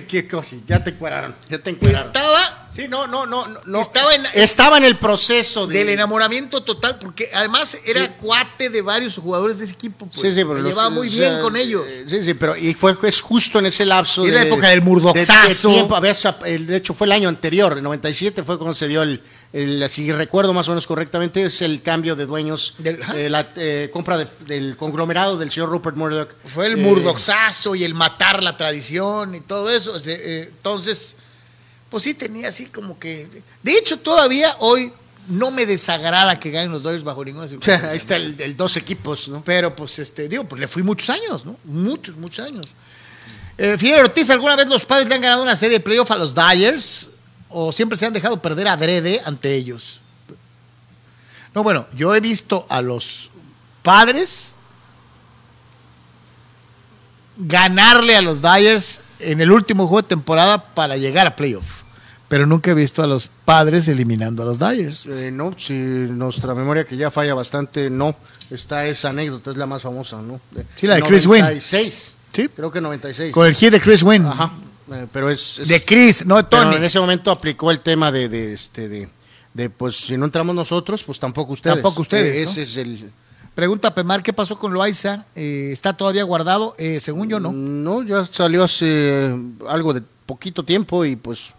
¿qué 0.09 0.27
cosa? 0.27 0.57
Ya 0.67 0.83
te 0.83 0.91
encueraron, 0.91 1.37
ya 1.49 1.59
te 1.59 1.71
encueraron. 1.71 2.09
estaba 2.09 2.59
Sí, 2.73 2.89
no, 2.89 3.07
no, 3.07 3.27
no, 3.27 3.45
no. 3.67 3.83
Estaba 3.83 4.15
en- 4.15 4.25
estaba 4.33 4.79
en 4.79 4.85
el 4.85 4.97
proceso 4.97 5.67
de... 5.67 5.81
del 5.81 5.91
enamoramiento 5.91 6.63
total, 6.65 6.99
porque 6.99 7.31
además 7.35 7.77
era 7.85 8.07
Sí. 8.07 8.13
cuate 8.19 8.71
de 8.71 8.81
varios 8.81 9.17
jugadores 9.17 9.59
de 9.59 9.67
ese 9.67 9.75
equipo. 9.75 10.07
Pues. 10.07 10.23
Sí, 10.23 10.31
sí, 10.33 10.37
pero 10.43 10.55
los- 10.55 10.65
llevaba 10.71 10.89
muy 10.89 11.07
o 11.07 11.11
bien 11.11 11.39
con 11.43 11.55
ellos. 11.57 11.85
eh, 11.87 12.05
Sí, 12.09 12.23
sí, 12.23 12.33
pero 12.33 12.57
y 12.57 12.73
fue 12.73 12.97
es 13.03 13.21
justo 13.21 13.59
en 13.59 13.67
ese 13.67 13.85
lapso 13.85 14.25
Y 14.27 14.31
de 14.31 14.37
la 14.37 14.43
época 14.45 14.71
del 14.71 14.81
murdoxazo. 14.81 15.69
de- 15.69 15.75
de 15.75 15.81
tiempo, 15.81 15.95
hecho 16.77 16.95
fue 16.95 17.07
el 17.07 17.13
año 17.13 17.29
anterior, 17.29 17.77
el 17.77 17.83
97 17.83 18.43
fue 18.43 18.57
cuando 18.57 18.75
se 18.75 18.89
dio 18.89 19.03
el, 19.03 19.23
el- 19.53 19.89
si 19.91 20.11
recuerdo 20.13 20.53
más 20.55 20.69
o 20.69 20.71
menos 20.73 20.87
correctamente, 20.87 21.45
es 21.45 21.61
el 21.63 21.83
cambio 21.83 22.17
de 22.17 22.27
dueños, 22.27 22.75
Del- 22.79 23.01
eh, 23.15 23.29
la 23.29 23.49
eh, 23.57 23.91
compra 23.93 24.17
de- 24.19 24.27
del 24.47 24.77
conglomerado 24.77 25.37
del 25.37 25.51
señor 25.51 25.69
Rupert 25.69 25.97
Murdoch. 25.97 26.31
Fue 26.47 26.67
el 26.67 26.73
Eh, 26.79 26.83
murdoxazo 26.83 27.75
y 27.75 27.85
el 27.85 27.95
matar 27.95 28.43
la 28.43 28.57
tradición 28.57 29.35
y 29.35 29.41
todo 29.41 29.71
eso. 29.71 29.95
Eh, 30.07 30.49
entonces, 30.51 31.17
pues 31.91 32.05
sí 32.05 32.15
tenía 32.15 32.49
así 32.49 32.67
como 32.67 32.99
que. 32.99 33.29
De 33.63 33.73
hecho, 33.77 33.99
todavía 33.99 34.57
hoy 34.61 34.93
no 35.29 35.51
me 35.53 35.67
desagrada 35.67 36.41
que 36.41 36.51
ganen 36.51 36.73
los 36.73 36.83
Dodgers 36.83 37.05
bajo 37.05 37.25
ninguna 37.25 37.47
circunstancia. 37.47 37.89
ahí 37.91 37.97
está 37.97 38.17
el, 38.17 38.41
el 38.41 38.57
dos 38.57 38.77
equipos, 38.77 39.29
¿no? 39.29 39.43
Pero 39.45 39.77
pues, 39.77 39.99
este, 39.99 40.29
digo, 40.29 40.45
pues 40.45 40.61
le 40.61 40.67
fui 40.67 40.83
muchos 40.83 41.11
años, 41.11 41.45
¿no? 41.45 41.57
Muchos, 41.65 42.17
muchos 42.17 42.47
años. 42.47 42.67
Eh, 43.59 43.77
Fidel 43.79 44.01
Ortiz, 44.01 44.31
¿alguna 44.31 44.57
vez 44.57 44.67
los 44.67 44.85
padres 44.85 45.07
le 45.09 45.15
han 45.15 45.21
ganado 45.21 45.43
una 45.43 45.55
serie 45.55 45.79
de 45.79 45.85
playoff 45.85 46.11
a 46.11 46.17
los 46.17 46.35
Dyers? 46.35 47.09
¿O 47.53 47.73
siempre 47.73 47.99
se 47.99 48.07
han 48.07 48.13
dejado 48.13 48.41
perder 48.41 48.69
adrede 48.69 49.21
ante 49.25 49.55
ellos? 49.55 50.01
No, 51.55 51.63
bueno, 51.63 51.87
yo 51.95 52.15
he 52.15 52.21
visto 52.21 52.67
a 52.69 52.81
los 52.81 53.31
padres 53.83 54.55
ganarle 57.37 58.17
a 58.17 58.23
los 58.23 58.43
Dyers 58.43 59.01
en 59.19 59.41
el 59.41 59.51
último 59.51 59.87
juego 59.87 60.03
de 60.03 60.09
temporada 60.09 60.75
para 60.75 60.97
llegar 60.97 61.27
a 61.27 61.37
playoff. 61.37 61.83
Pero 62.29 62.47
nunca 62.47 62.71
he 62.71 62.75
visto 62.75 63.03
a 63.03 63.07
los 63.07 63.31
padres 63.45 63.89
eliminando 63.89 64.43
a 64.43 64.47
los 64.47 64.59
Dyers. 64.59 65.05
Eh, 65.07 65.31
no, 65.31 65.55
si 65.59 65.75
nuestra 65.75 66.55
memoria 66.55 66.85
que 66.85 66.97
ya 66.97 67.11
falla 67.11 67.35
bastante, 67.35 67.91
no. 67.91 68.17
Está 68.51 68.87
esa 68.87 69.11
anécdota, 69.11 69.51
es 69.51 69.57
la 69.59 69.67
más 69.67 69.83
famosa, 69.83 70.23
¿no? 70.23 70.41
Sí, 70.77 70.87
la 70.87 70.95
de 70.95 71.03
Chris 71.03 71.27
Wynn. 71.27 71.43
96. 71.43 72.15
Sí. 72.33 72.49
Creo 72.49 72.73
que 72.73 72.81
96. 72.81 73.35
Con 73.35 73.47
el 73.47 73.55
hit 73.55 73.73
de 73.73 73.81
Chris 73.83 74.03
Wynn. 74.03 74.25
Ajá. 74.25 74.53
Eh, 74.95 75.07
pero 75.13 75.31
es, 75.31 75.59
es- 75.59 75.69
De 75.69 75.85
Chris, 75.85 76.25
no 76.27 76.37
de 76.37 76.45
pero 76.45 76.65
Tony. 76.65 76.77
en 76.77 76.85
ese 76.85 76.99
momento 77.01 77.31
aplicó 77.31 77.71
el 77.71 77.81
tema 77.81 78.11
de, 78.13 78.29
de, 78.29 78.53
este 78.55 78.89
de, 78.89 79.09
de, 79.55 79.71
pues 79.71 79.97
si 79.97 80.17
no 80.17 80.25
entramos 80.27 80.55
nosotros, 80.55 81.03
pues 81.05 81.19
tampoco 81.21 81.53
ustedes. 81.53 81.77
Tampoco 81.77 82.03
ustedes, 82.03 82.37
Eh, 82.37 82.45
¿no? 82.45 82.51
Ese 82.51 82.63
es 82.63 82.77
el 82.77 83.11
Pregunta 83.55 83.95
Pemar, 83.95 84.23
¿qué 84.23 84.33
pasó 84.33 84.59
con 84.59 84.73
Loaiza? 84.73 85.27
Eh, 85.35 85.71
¿Está 85.73 85.95
todavía 85.95 86.23
guardado? 86.25 86.75
Eh, 86.79 87.01
según 87.01 87.29
yo, 87.29 87.39
no. 87.39 87.53
No, 87.53 88.03
ya 88.03 88.25
salió 88.25 88.65
hace 88.65 89.35
algo 89.69 89.93
de 89.93 90.03
poquito 90.25 90.63
tiempo 90.65 91.05
y 91.05 91.17
pues 91.17 91.53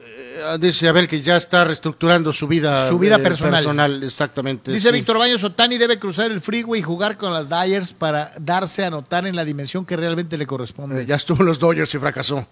eh, 0.00 0.19
dice 0.58 0.88
Abel 0.88 1.08
que 1.08 1.20
ya 1.20 1.36
está 1.36 1.64
reestructurando 1.64 2.32
su 2.32 2.46
vida 2.46 2.88
Su 2.88 2.98
vida 2.98 3.16
eh, 3.16 3.18
personal. 3.18 4.02
exactamente. 4.02 4.72
Dice 4.72 4.88
sí. 4.88 4.94
Víctor 4.94 5.18
Baños, 5.18 5.42
Otani 5.44 5.78
debe 5.78 5.98
cruzar 5.98 6.30
el 6.30 6.40
freeway 6.40 6.80
y 6.80 6.82
jugar 6.82 7.16
con 7.16 7.32
las 7.32 7.48
Dyers 7.48 7.92
para 7.92 8.32
darse 8.38 8.84
a 8.84 8.90
notar 8.90 9.26
en 9.26 9.34
la 9.36 9.44
dimensión 9.44 9.84
que 9.84 9.96
realmente 9.96 10.36
le 10.38 10.46
corresponde. 10.46 11.02
Eh, 11.02 11.06
ya 11.06 11.16
estuvo 11.16 11.40
en 11.40 11.46
los 11.46 11.58
Dodgers 11.58 11.94
y 11.94 11.98
fracasó. 11.98 12.46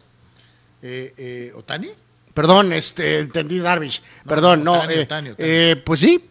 Eh, 0.83 1.15
eh, 1.17 1.53
¿Otani? 1.57 1.89
Perdón, 2.35 2.73
este, 2.73 3.19
entendí 3.21 3.59
Darvish. 3.59 4.01
Perdón, 4.27 4.63
no. 4.65 4.75
Otani, 4.75 4.95
eh, 4.95 5.03
Otani, 5.03 5.31
Otani. 5.31 5.49
eh, 5.49 5.83
pues 5.85 6.01
sí, 6.01 6.25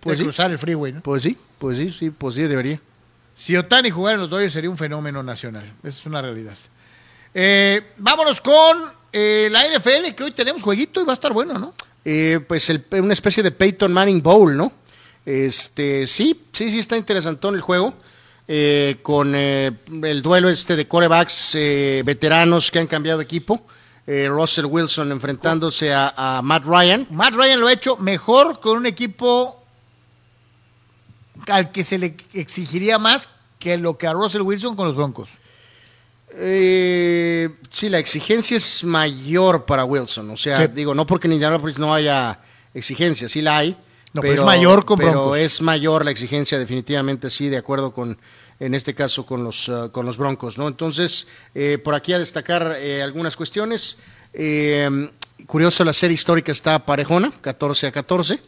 Pues 0.00 0.18
sí, 0.18 0.24
cruzar 0.24 0.50
el 0.50 0.58
freeway, 0.58 0.92
¿no? 0.92 1.00
pues 1.02 1.22
sí, 1.22 1.36
pues 1.58 1.76
sí, 1.78 1.90
sí, 1.90 2.10
pues 2.10 2.34
sí, 2.34 2.42
debería. 2.42 2.80
Si 3.34 3.56
Otani 3.56 3.90
jugara 3.90 4.14
en 4.14 4.20
los 4.20 4.30
Dodgers 4.30 4.52
sería 4.52 4.70
un 4.70 4.78
fenómeno 4.78 5.22
nacional. 5.22 5.64
Esa 5.82 5.98
es 6.00 6.06
una 6.06 6.22
realidad. 6.22 6.56
Eh, 7.34 7.92
vámonos 7.98 8.40
con 8.40 8.78
eh, 9.14 9.48
la 9.50 9.64
NFL, 9.66 10.12
que 10.14 10.24
hoy 10.24 10.32
tenemos 10.32 10.62
jueguito 10.62 11.00
y 11.00 11.04
va 11.04 11.12
a 11.12 11.14
estar 11.14 11.32
bueno, 11.32 11.58
¿no? 11.58 11.72
Eh, 12.04 12.40
pues 12.46 12.68
el- 12.68 12.84
una 13.00 13.12
especie 13.14 13.42
de 13.42 13.50
Peyton 13.50 13.92
Manning 13.92 14.22
Bowl, 14.22 14.56
¿no? 14.56 14.72
Este, 15.24 16.06
sí, 16.06 16.42
sí, 16.52 16.70
sí 16.70 16.78
está 16.80 16.96
interesantón 16.96 17.54
el 17.54 17.60
juego. 17.62 17.94
eh, 18.46 18.96
con 19.00 19.32
eh, 19.34 19.70
el 20.02 20.20
duelo 20.20 20.50
este 20.50 20.76
de 20.76 20.86
corebacks 20.86 21.54
eh, 21.54 22.02
veteranos 22.04 22.70
que 22.70 22.78
han 22.78 22.86
cambiado 22.86 23.16
de 23.20 23.24
equipo. 23.24 23.66
Eh, 24.06 24.26
Russell 24.28 24.66
Wilson 24.66 25.10
enfrentándose 25.12 25.94
a, 25.94 26.12
a 26.14 26.42
Matt 26.42 26.64
Ryan. 26.66 27.06
Matt 27.08 27.32
Ryan 27.32 27.58
lo 27.58 27.68
ha 27.68 27.72
hecho 27.72 27.96
mejor 27.96 28.60
con 28.60 28.76
un 28.76 28.84
equipo 28.84 29.64
al 31.48 31.72
que 31.72 31.84
se 31.84 31.96
le 31.98 32.16
exigiría 32.34 32.98
más 32.98 33.28
que 33.58 33.76
lo 33.78 33.96
que 33.96 34.06
a 34.06 34.12
Russell 34.12 34.42
Wilson 34.42 34.76
con 34.76 34.86
los 34.88 34.96
Broncos. 34.96 35.30
Eh, 36.36 37.48
sí, 37.70 37.88
la 37.88 37.98
exigencia 37.98 38.56
es 38.56 38.84
mayor 38.84 39.64
para 39.64 39.84
Wilson. 39.84 40.30
O 40.30 40.36
sea, 40.36 40.58
Sí. 40.58 40.72
digo, 40.74 40.94
no 40.94 41.06
porque 41.06 41.26
en 41.28 41.34
Indianapolis 41.34 41.78
no 41.78 41.94
haya 41.94 42.40
exigencia, 42.72 43.28
sí 43.28 43.40
la 43.42 43.58
hay. 43.58 43.76
No, 44.12 44.20
pero 44.20 44.34
es 44.34 44.44
mayor 44.44 44.84
con 44.84 44.96
pero 44.98 45.34
es 45.34 45.60
mayor 45.60 46.04
la 46.04 46.12
exigencia, 46.12 46.56
definitivamente 46.56 47.30
sí, 47.30 47.48
de 47.48 47.56
acuerdo 47.56 47.92
con, 47.92 48.16
en 48.60 48.74
este 48.74 48.94
caso, 48.94 49.26
con 49.26 49.42
los, 49.42 49.68
uh, 49.68 49.90
con 49.90 50.06
los 50.06 50.18
Broncos, 50.18 50.56
¿no? 50.56 50.68
Entonces, 50.68 51.26
eh, 51.52 51.78
por 51.78 51.94
aquí 51.94 52.12
a 52.12 52.20
destacar 52.20 52.76
eh, 52.78 53.02
algunas 53.02 53.36
cuestiones. 53.36 53.98
Eh, 54.32 55.10
curioso, 55.46 55.84
la 55.84 55.92
serie 55.92 56.14
histórica 56.14 56.52
está 56.52 56.78
parejona, 56.86 57.32
14 57.40 57.88
a 57.88 57.92
14. 57.92 58.38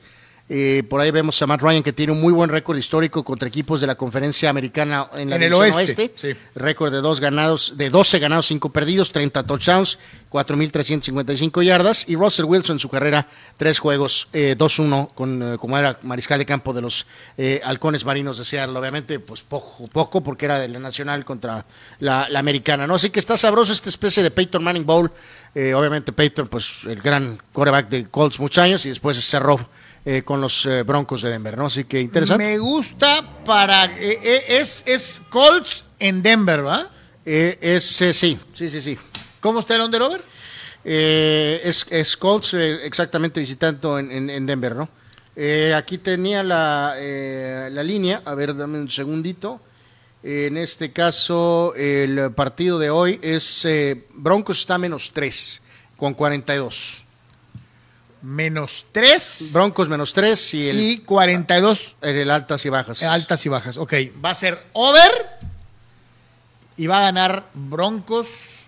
Eh, 0.48 0.84
por 0.88 1.00
ahí 1.00 1.10
vemos 1.10 1.40
a 1.42 1.46
Matt 1.46 1.60
Ryan 1.60 1.82
que 1.82 1.92
tiene 1.92 2.12
un 2.12 2.20
muy 2.20 2.32
buen 2.32 2.48
récord 2.48 2.78
histórico 2.78 3.24
contra 3.24 3.48
equipos 3.48 3.80
de 3.80 3.88
la 3.88 3.96
conferencia 3.96 4.48
americana 4.48 5.08
en 5.14 5.28
la 5.28 5.36
En 5.36 5.42
el 5.42 5.52
oeste, 5.52 6.12
sí. 6.14 6.28
récord 6.54 6.92
de 6.92 7.00
dos 7.00 7.18
ganados, 7.18 7.76
de 7.76 7.90
12 7.90 8.20
ganados, 8.20 8.46
5 8.46 8.70
perdidos, 8.70 9.10
30 9.10 9.42
touchdowns, 9.44 9.98
4.355 10.30 11.64
yardas. 11.64 12.08
Y 12.08 12.16
Russell 12.16 12.44
Wilson 12.44 12.76
en 12.76 12.80
su 12.80 12.88
carrera, 12.88 13.26
tres 13.56 13.78
juegos, 13.78 14.28
eh, 14.32 14.54
2-1, 14.56 15.08
con, 15.14 15.54
eh, 15.54 15.58
como 15.58 15.78
era 15.78 15.98
mariscal 16.02 16.38
de 16.38 16.46
campo 16.46 16.72
de 16.72 16.82
los 16.82 17.06
eh, 17.38 17.60
halcones 17.64 18.04
marinos 18.04 18.38
de 18.38 18.44
Seattle. 18.44 18.78
Obviamente, 18.78 19.18
pues 19.18 19.42
poco, 19.42 19.88
poco 19.88 20.22
porque 20.22 20.44
era 20.44 20.58
de 20.58 20.68
la 20.68 20.78
nacional 20.78 21.24
contra 21.24 21.64
la, 22.00 22.28
la 22.28 22.38
americana. 22.38 22.86
¿no? 22.86 22.94
Así 22.94 23.10
que 23.10 23.18
está 23.18 23.36
sabroso 23.36 23.72
esta 23.72 23.88
especie 23.88 24.22
de 24.22 24.30
Peyton 24.30 24.62
Manning 24.62 24.86
Bowl. 24.86 25.10
Obviamente, 25.74 26.12
Peyton, 26.12 26.48
pues 26.48 26.80
el 26.86 27.00
gran 27.00 27.40
quarterback 27.54 27.88
de 27.88 28.06
Colts 28.10 28.38
muchos 28.38 28.62
años 28.62 28.84
y 28.84 28.90
después 28.90 29.18
cerró. 29.24 29.58
Eh, 30.06 30.22
con 30.22 30.40
los 30.40 30.64
eh, 30.66 30.82
Broncos 30.84 31.20
de 31.22 31.30
Denver, 31.30 31.58
¿no? 31.58 31.66
Así 31.66 31.84
que 31.84 32.00
interesante. 32.00 32.44
Me 32.44 32.58
gusta 32.58 33.42
para... 33.44 33.84
eh, 33.98 34.18
eh, 34.22 34.44
es, 34.60 34.82
es 34.86 35.20
Colts 35.28 35.84
en 35.98 36.22
Denver, 36.22 36.64
¿va? 36.64 36.88
Eh, 37.26 37.58
es, 37.60 37.84
sí, 37.84 38.14
sí, 38.14 38.38
sí, 38.54 38.80
sí. 38.80 38.96
¿Cómo 39.40 39.60
está 39.60 39.74
el 39.74 39.82
under-over? 39.82 40.22
Eh, 40.84 41.60
es, 41.64 41.84
es 41.90 42.16
Colts 42.16 42.54
exactamente 42.54 43.40
visitando 43.40 43.98
en, 43.98 44.10
en- 44.12 44.30
en 44.30 44.46
Denver, 44.46 44.74
¿no? 44.76 44.88
Aquí 45.76 45.98
tenía 45.98 46.42
la, 46.42 46.94
la 47.70 47.82
línea, 47.82 48.22
a 48.24 48.34
ver, 48.34 48.56
dame 48.56 48.78
un 48.78 48.88
segundito. 48.90 49.60
En 50.22 50.56
este 50.56 50.92
caso, 50.92 51.74
el 51.76 52.32
partido 52.32 52.78
de 52.78 52.88
hoy 52.90 53.18
es 53.22 53.66
Broncos 54.14 54.60
está 54.60 54.78
menos 54.78 55.10
3 55.12 55.60
con 55.96 56.14
42. 56.14 57.04
Menos 58.22 58.86
3 58.92 59.50
Broncos 59.52 59.88
menos 59.88 60.12
3 60.14 60.54
y 60.54 60.68
el, 60.70 60.80
y 60.80 60.98
42 60.98 61.96
en 62.02 62.16
el 62.16 62.30
altas 62.30 62.64
y 62.64 62.68
bajas. 62.70 63.02
altas 63.02 63.44
y 63.46 63.48
bajas. 63.48 63.76
Ok, 63.76 63.92
va 64.24 64.30
a 64.30 64.34
ser 64.34 64.64
over 64.72 65.10
y 66.76 66.86
va 66.86 66.98
a 66.98 67.02
ganar 67.02 67.46
Broncos 67.54 68.64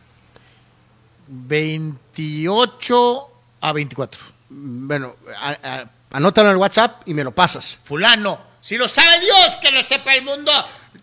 28 1.29 3.29
a 3.61 3.73
24. 3.73 4.21
Bueno, 4.51 5.17
a- 5.41 5.59
a- 5.63 5.91
anótalo 6.13 6.49
en 6.49 6.53
el 6.55 6.59
WhatsApp 6.59 7.03
y 7.07 7.15
me 7.15 7.25
lo 7.25 7.35
pasas. 7.35 7.79
Fulano, 7.85 8.41
si 8.61 8.77
lo 8.77 8.89
sabe 8.89 9.21
Dios, 9.21 9.59
que 9.61 9.71
lo 9.71 9.83
sepa 9.83 10.15
el 10.15 10.25
mundo. 10.25 10.53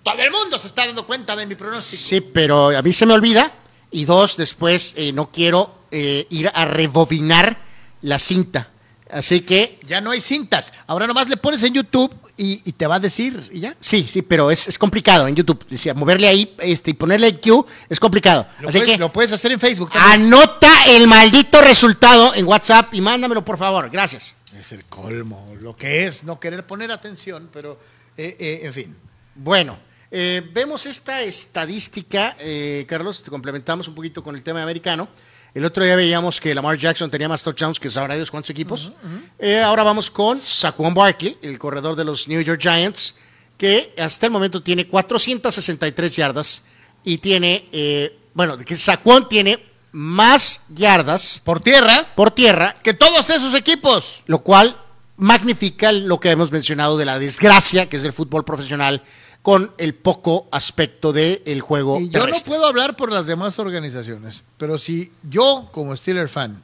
Todo 0.03 0.19
el 0.21 0.31
mundo 0.31 0.57
se 0.59 0.67
está 0.67 0.85
dando 0.85 1.05
cuenta 1.05 1.35
de 1.35 1.45
mi 1.45 1.55
pronóstico. 1.55 2.01
Sí, 2.01 2.21
pero 2.21 2.75
a 2.77 2.81
mí 2.81 2.93
se 2.93 3.05
me 3.05 3.13
olvida. 3.13 3.51
Y 3.91 4.05
dos, 4.05 4.37
después 4.37 4.93
eh, 4.97 5.11
no 5.13 5.31
quiero 5.31 5.73
eh, 5.91 6.27
ir 6.29 6.51
a 6.53 6.65
rebobinar 6.65 7.57
la 8.05 8.19
cinta. 8.19 8.69
Así 9.09 9.41
que, 9.41 9.79
Ya 9.85 10.01
no 10.01 10.11
hay 10.11 10.19
cintas. 10.19 10.73
Ahora 10.87 11.05
nomás 11.05 11.29
le 11.29 11.37
pones 11.37 11.61
en 11.63 11.73
YouTube 11.73 12.11
y, 12.37 12.61
y 12.67 12.71
te 12.71 12.87
va 12.87 12.95
a 12.95 12.99
decir 12.99 13.39
y 13.51 13.59
ya. 13.59 13.75
sí, 13.79 14.07
sí, 14.11 14.23
pero 14.23 14.49
es, 14.49 14.67
es 14.67 14.77
complicado 14.79 15.27
en 15.27 15.35
YouTube. 15.35 15.65
Decía, 15.69 15.93
moverle 15.93 16.27
ahí 16.27 16.55
este, 16.59 16.91
y 16.91 16.93
ponerle 16.93 17.27
el 17.27 17.39
Q 17.39 17.65
es 17.87 17.99
complicado. 17.99 18.47
Lo, 18.59 18.69
Así 18.69 18.79
puedes, 18.79 18.93
que, 18.93 18.99
lo 18.99 19.11
puedes 19.11 19.31
hacer 19.31 19.51
en 19.51 19.59
Facebook 19.59 19.91
también. 19.91 20.33
anota 20.33 20.85
el 20.87 21.07
maldito 21.07 21.61
resultado 21.61 22.33
en 22.33 22.45
WhatsApp 22.45 22.93
y 22.93 23.01
mándamelo, 23.01 23.45
por 23.45 23.57
favor. 23.57 23.89
Gracias. 23.89 24.35
Es 24.59 24.71
el 24.71 24.85
colmo, 24.85 25.53
lo 25.61 25.75
que 25.75 26.07
es 26.07 26.23
no 26.23 26.39
querer 26.39 26.65
poner 26.65 26.91
atención, 26.91 27.49
pero 27.53 27.79
eh, 28.17 28.35
eh, 28.39 28.59
en 28.63 28.73
fin. 28.73 28.95
Bueno, 29.35 29.77
eh, 30.11 30.41
vemos 30.53 30.85
esta 30.85 31.21
estadística, 31.21 32.37
eh, 32.39 32.85
Carlos, 32.87 33.21
te 33.21 33.29
complementamos 33.29 33.87
un 33.87 33.95
poquito 33.95 34.23
con 34.23 34.35
el 34.35 34.43
tema 34.43 34.63
americano. 34.63 35.09
El 35.55 35.63
otro 35.63 35.85
día 35.85 35.95
veíamos 35.95 36.41
que 36.41 36.53
Lamar 36.53 36.77
Jackson 36.77 37.09
tenía 37.09 37.29
más 37.29 37.41
touchdowns 37.41 37.79
que 37.79 37.89
sabrá 37.89 38.15
Dios 38.15 38.29
cuántos 38.29 38.49
equipos. 38.49 38.91
Eh, 39.39 39.61
ahora 39.61 39.83
vamos 39.83 40.11
con 40.11 40.41
Saquon 40.43 40.93
Barkley, 40.93 41.37
el 41.41 41.57
corredor 41.57 41.95
de 41.95 42.03
los 42.03 42.27
New 42.27 42.41
York 42.41 42.59
Giants, 42.61 43.15
que 43.57 43.93
hasta 43.97 44.25
el 44.25 44.33
momento 44.33 44.61
tiene 44.61 44.85
463 44.85 46.13
yardas 46.13 46.63
y 47.05 47.19
tiene, 47.19 47.69
eh, 47.71 48.19
bueno, 48.33 48.57
que 48.57 48.75
Saquon 48.75 49.29
tiene 49.29 49.63
más 49.93 50.65
yardas 50.75 51.41
Por 51.45 51.61
tierra, 51.61 52.05
por 52.15 52.31
tierra 52.31 52.75
que 52.83 52.93
todos 52.93 53.29
esos 53.29 53.55
equipos. 53.55 54.23
lo 54.25 54.39
cual 54.39 54.75
magnifica 55.15 55.93
lo 55.93 56.19
que 56.19 56.31
hemos 56.31 56.51
mencionado 56.51 56.97
de 56.97 57.05
la 57.05 57.17
desgracia 57.17 57.87
que 57.87 57.95
es 57.95 58.03
el 58.03 58.11
fútbol 58.11 58.43
profesional 58.43 59.01
con 59.45 59.71
el 59.77 59.93
poco 59.93 60.47
aspecto 60.51 61.13
del 61.13 61.61
juego 61.61 61.99
Y 61.99 62.09
yo 62.09 62.25
no 62.25 62.33
puedo 62.47 62.65
hablar 62.65 62.95
por 62.95 63.11
las 63.11 63.27
demás 63.27 63.59
organizaciones, 63.59 64.41
pero 64.57 64.79
si 64.79 65.11
yo, 65.21 65.69
como 65.71 65.95
Steeler 65.95 66.29
fan, 66.29 66.63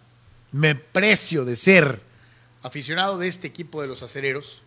me 0.52 0.74
precio 0.74 1.46
de 1.46 1.56
ser 1.58 2.02
aficionado 2.64 3.20
de 3.20 3.28
este 3.28 3.46
equipo 3.46 3.84
de 3.84 3.88
los 3.88 4.02
acereros, 4.02 4.64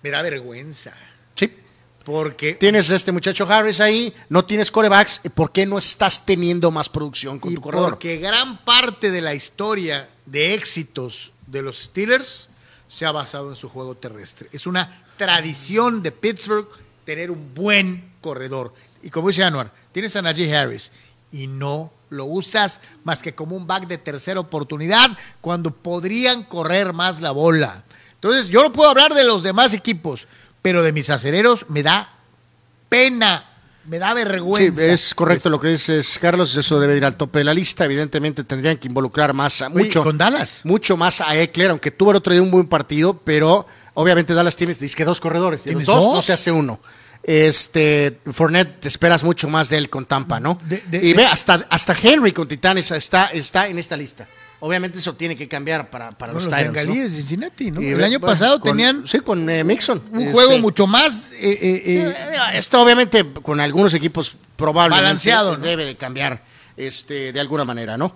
me 0.00 0.10
da 0.10 0.22
vergüenza. 0.22 0.94
Sí. 1.34 1.52
Porque 2.04 2.54
Tienes 2.54 2.88
a 2.92 2.94
este 2.94 3.10
muchacho 3.10 3.48
Harris 3.52 3.80
ahí, 3.80 4.14
no 4.28 4.44
tienes 4.44 4.70
corebacks, 4.70 5.20
¿por 5.34 5.50
qué 5.50 5.66
no 5.66 5.76
estás 5.76 6.24
teniendo 6.24 6.70
más 6.70 6.88
producción 6.88 7.40
con 7.40 7.50
y 7.50 7.56
tu 7.56 7.62
corredor? 7.62 7.90
porque 7.90 8.18
gran 8.18 8.64
parte 8.64 9.10
de 9.10 9.22
la 9.22 9.34
historia 9.34 10.08
de 10.24 10.54
éxitos 10.54 11.32
de 11.48 11.62
los 11.62 11.78
Steelers 11.78 12.48
se 12.86 13.06
ha 13.06 13.10
basado 13.10 13.50
en 13.50 13.56
su 13.56 13.68
juego 13.68 13.96
terrestre. 13.96 14.48
Es 14.52 14.68
una 14.68 15.02
tradición 15.16 16.00
de 16.04 16.12
Pittsburgh 16.12 16.68
tener 17.04 17.30
un 17.30 17.54
buen 17.54 18.12
corredor. 18.20 18.72
Y 19.02 19.10
como 19.10 19.28
dice 19.28 19.44
Anuar, 19.44 19.72
tienes 19.92 20.14
a 20.16 20.22
Najee 20.22 20.54
Harris 20.56 20.92
y 21.32 21.46
no 21.46 21.92
lo 22.10 22.24
usas 22.24 22.80
más 23.04 23.20
que 23.22 23.34
como 23.34 23.56
un 23.56 23.66
back 23.66 23.86
de 23.86 23.98
tercera 23.98 24.40
oportunidad 24.40 25.10
cuando 25.40 25.70
podrían 25.70 26.42
correr 26.42 26.92
más 26.92 27.20
la 27.20 27.30
bola. 27.30 27.84
Entonces, 28.14 28.48
yo 28.48 28.62
no 28.62 28.72
puedo 28.72 28.90
hablar 28.90 29.14
de 29.14 29.24
los 29.24 29.42
demás 29.42 29.72
equipos, 29.72 30.26
pero 30.60 30.82
de 30.82 30.92
mis 30.92 31.08
acereros 31.08 31.64
me 31.68 31.82
da 31.82 32.12
pena, 32.88 33.44
me 33.86 33.98
da 33.98 34.08
Sí, 34.10 34.14
vergüenza. 34.16 34.84
es 34.84 35.14
correcto 35.14 35.48
lo 35.48 35.58
que 35.60 35.68
dices, 35.68 36.18
Carlos, 36.20 36.54
eso 36.56 36.78
debe 36.80 36.96
ir 36.96 37.04
al 37.04 37.16
tope 37.16 37.38
de 37.38 37.44
la 37.44 37.54
lista. 37.54 37.84
Evidentemente 37.84 38.44
tendrían 38.44 38.76
que 38.76 38.88
involucrar 38.88 39.32
más, 39.32 39.62
a, 39.62 39.68
Oye, 39.68 39.84
mucho, 39.84 40.02
con 40.02 40.18
Dallas. 40.18 40.60
mucho 40.64 40.96
más 40.96 41.20
a 41.20 41.34
Eckler, 41.36 41.70
aunque 41.70 41.90
tuvo 41.90 42.10
el 42.10 42.16
otro 42.18 42.32
día 42.32 42.42
un 42.42 42.50
buen 42.50 42.66
partido, 42.66 43.14
pero 43.14 43.66
obviamente 44.00 44.34
Dallas 44.34 44.56
tienes 44.56 44.78
que 44.96 45.04
dos 45.04 45.20
corredores, 45.20 45.64
de 45.64 45.72
los 45.72 45.82
¿Tienes 45.82 45.86
dos, 45.86 46.04
dos? 46.06 46.14
no 46.16 46.22
se 46.22 46.32
hace 46.32 46.50
uno. 46.50 46.80
Este, 47.22 48.18
Fournette, 48.32 48.80
te 48.80 48.88
esperas 48.88 49.22
mucho 49.22 49.48
más 49.48 49.68
de 49.68 49.76
él 49.78 49.90
con 49.90 50.06
Tampa, 50.06 50.40
¿no? 50.40 50.58
De- 50.64 50.82
de- 50.88 51.06
y 51.06 51.12
ve, 51.12 51.24
hasta, 51.26 51.66
hasta 51.68 51.94
Henry 52.02 52.32
con 52.32 52.48
Titanes 52.48 52.90
está, 52.90 53.26
está 53.26 53.68
en 53.68 53.78
esta 53.78 53.96
lista. 53.96 54.26
Obviamente 54.62 54.98
eso 54.98 55.14
tiene 55.14 55.36
que 55.36 55.48
cambiar 55.48 55.88
para, 55.90 56.10
para 56.12 56.32
los 56.32 56.44
los 56.44 56.52
Titans. 56.54 56.66
¿no? 56.68 56.72
bengalíes 56.80 57.12
de 57.12 57.16
Cincinnati, 57.18 57.70
¿no? 57.70 57.80
Y 57.80 57.88
El 57.88 58.02
año 58.04 58.18
bueno, 58.20 58.32
pasado 58.32 58.60
con- 58.60 58.72
tenían 58.72 59.06
Sí, 59.06 59.20
con 59.20 59.48
eh, 59.48 59.64
Mixon. 59.64 60.02
un 60.12 60.20
Este, 60.20 60.32
juego 60.32 60.58
mucho 60.58 60.86
más 60.86 61.30
eh, 61.32 61.58
eh, 61.62 61.82
eh, 61.86 62.14
Esto 62.54 62.82
obviamente 62.82 63.24
con 63.42 63.58
algunos 63.60 63.94
equipos 63.94 64.36
probablemente 64.56 65.02
Balanceado, 65.04 65.56
¿no? 65.56 65.64
debe 65.64 65.84
de 65.86 65.96
cambiar 65.96 66.42
este, 66.76 67.32
de 67.32 67.40
alguna 67.40 67.64
manera, 67.64 67.96
¿no? 67.96 68.14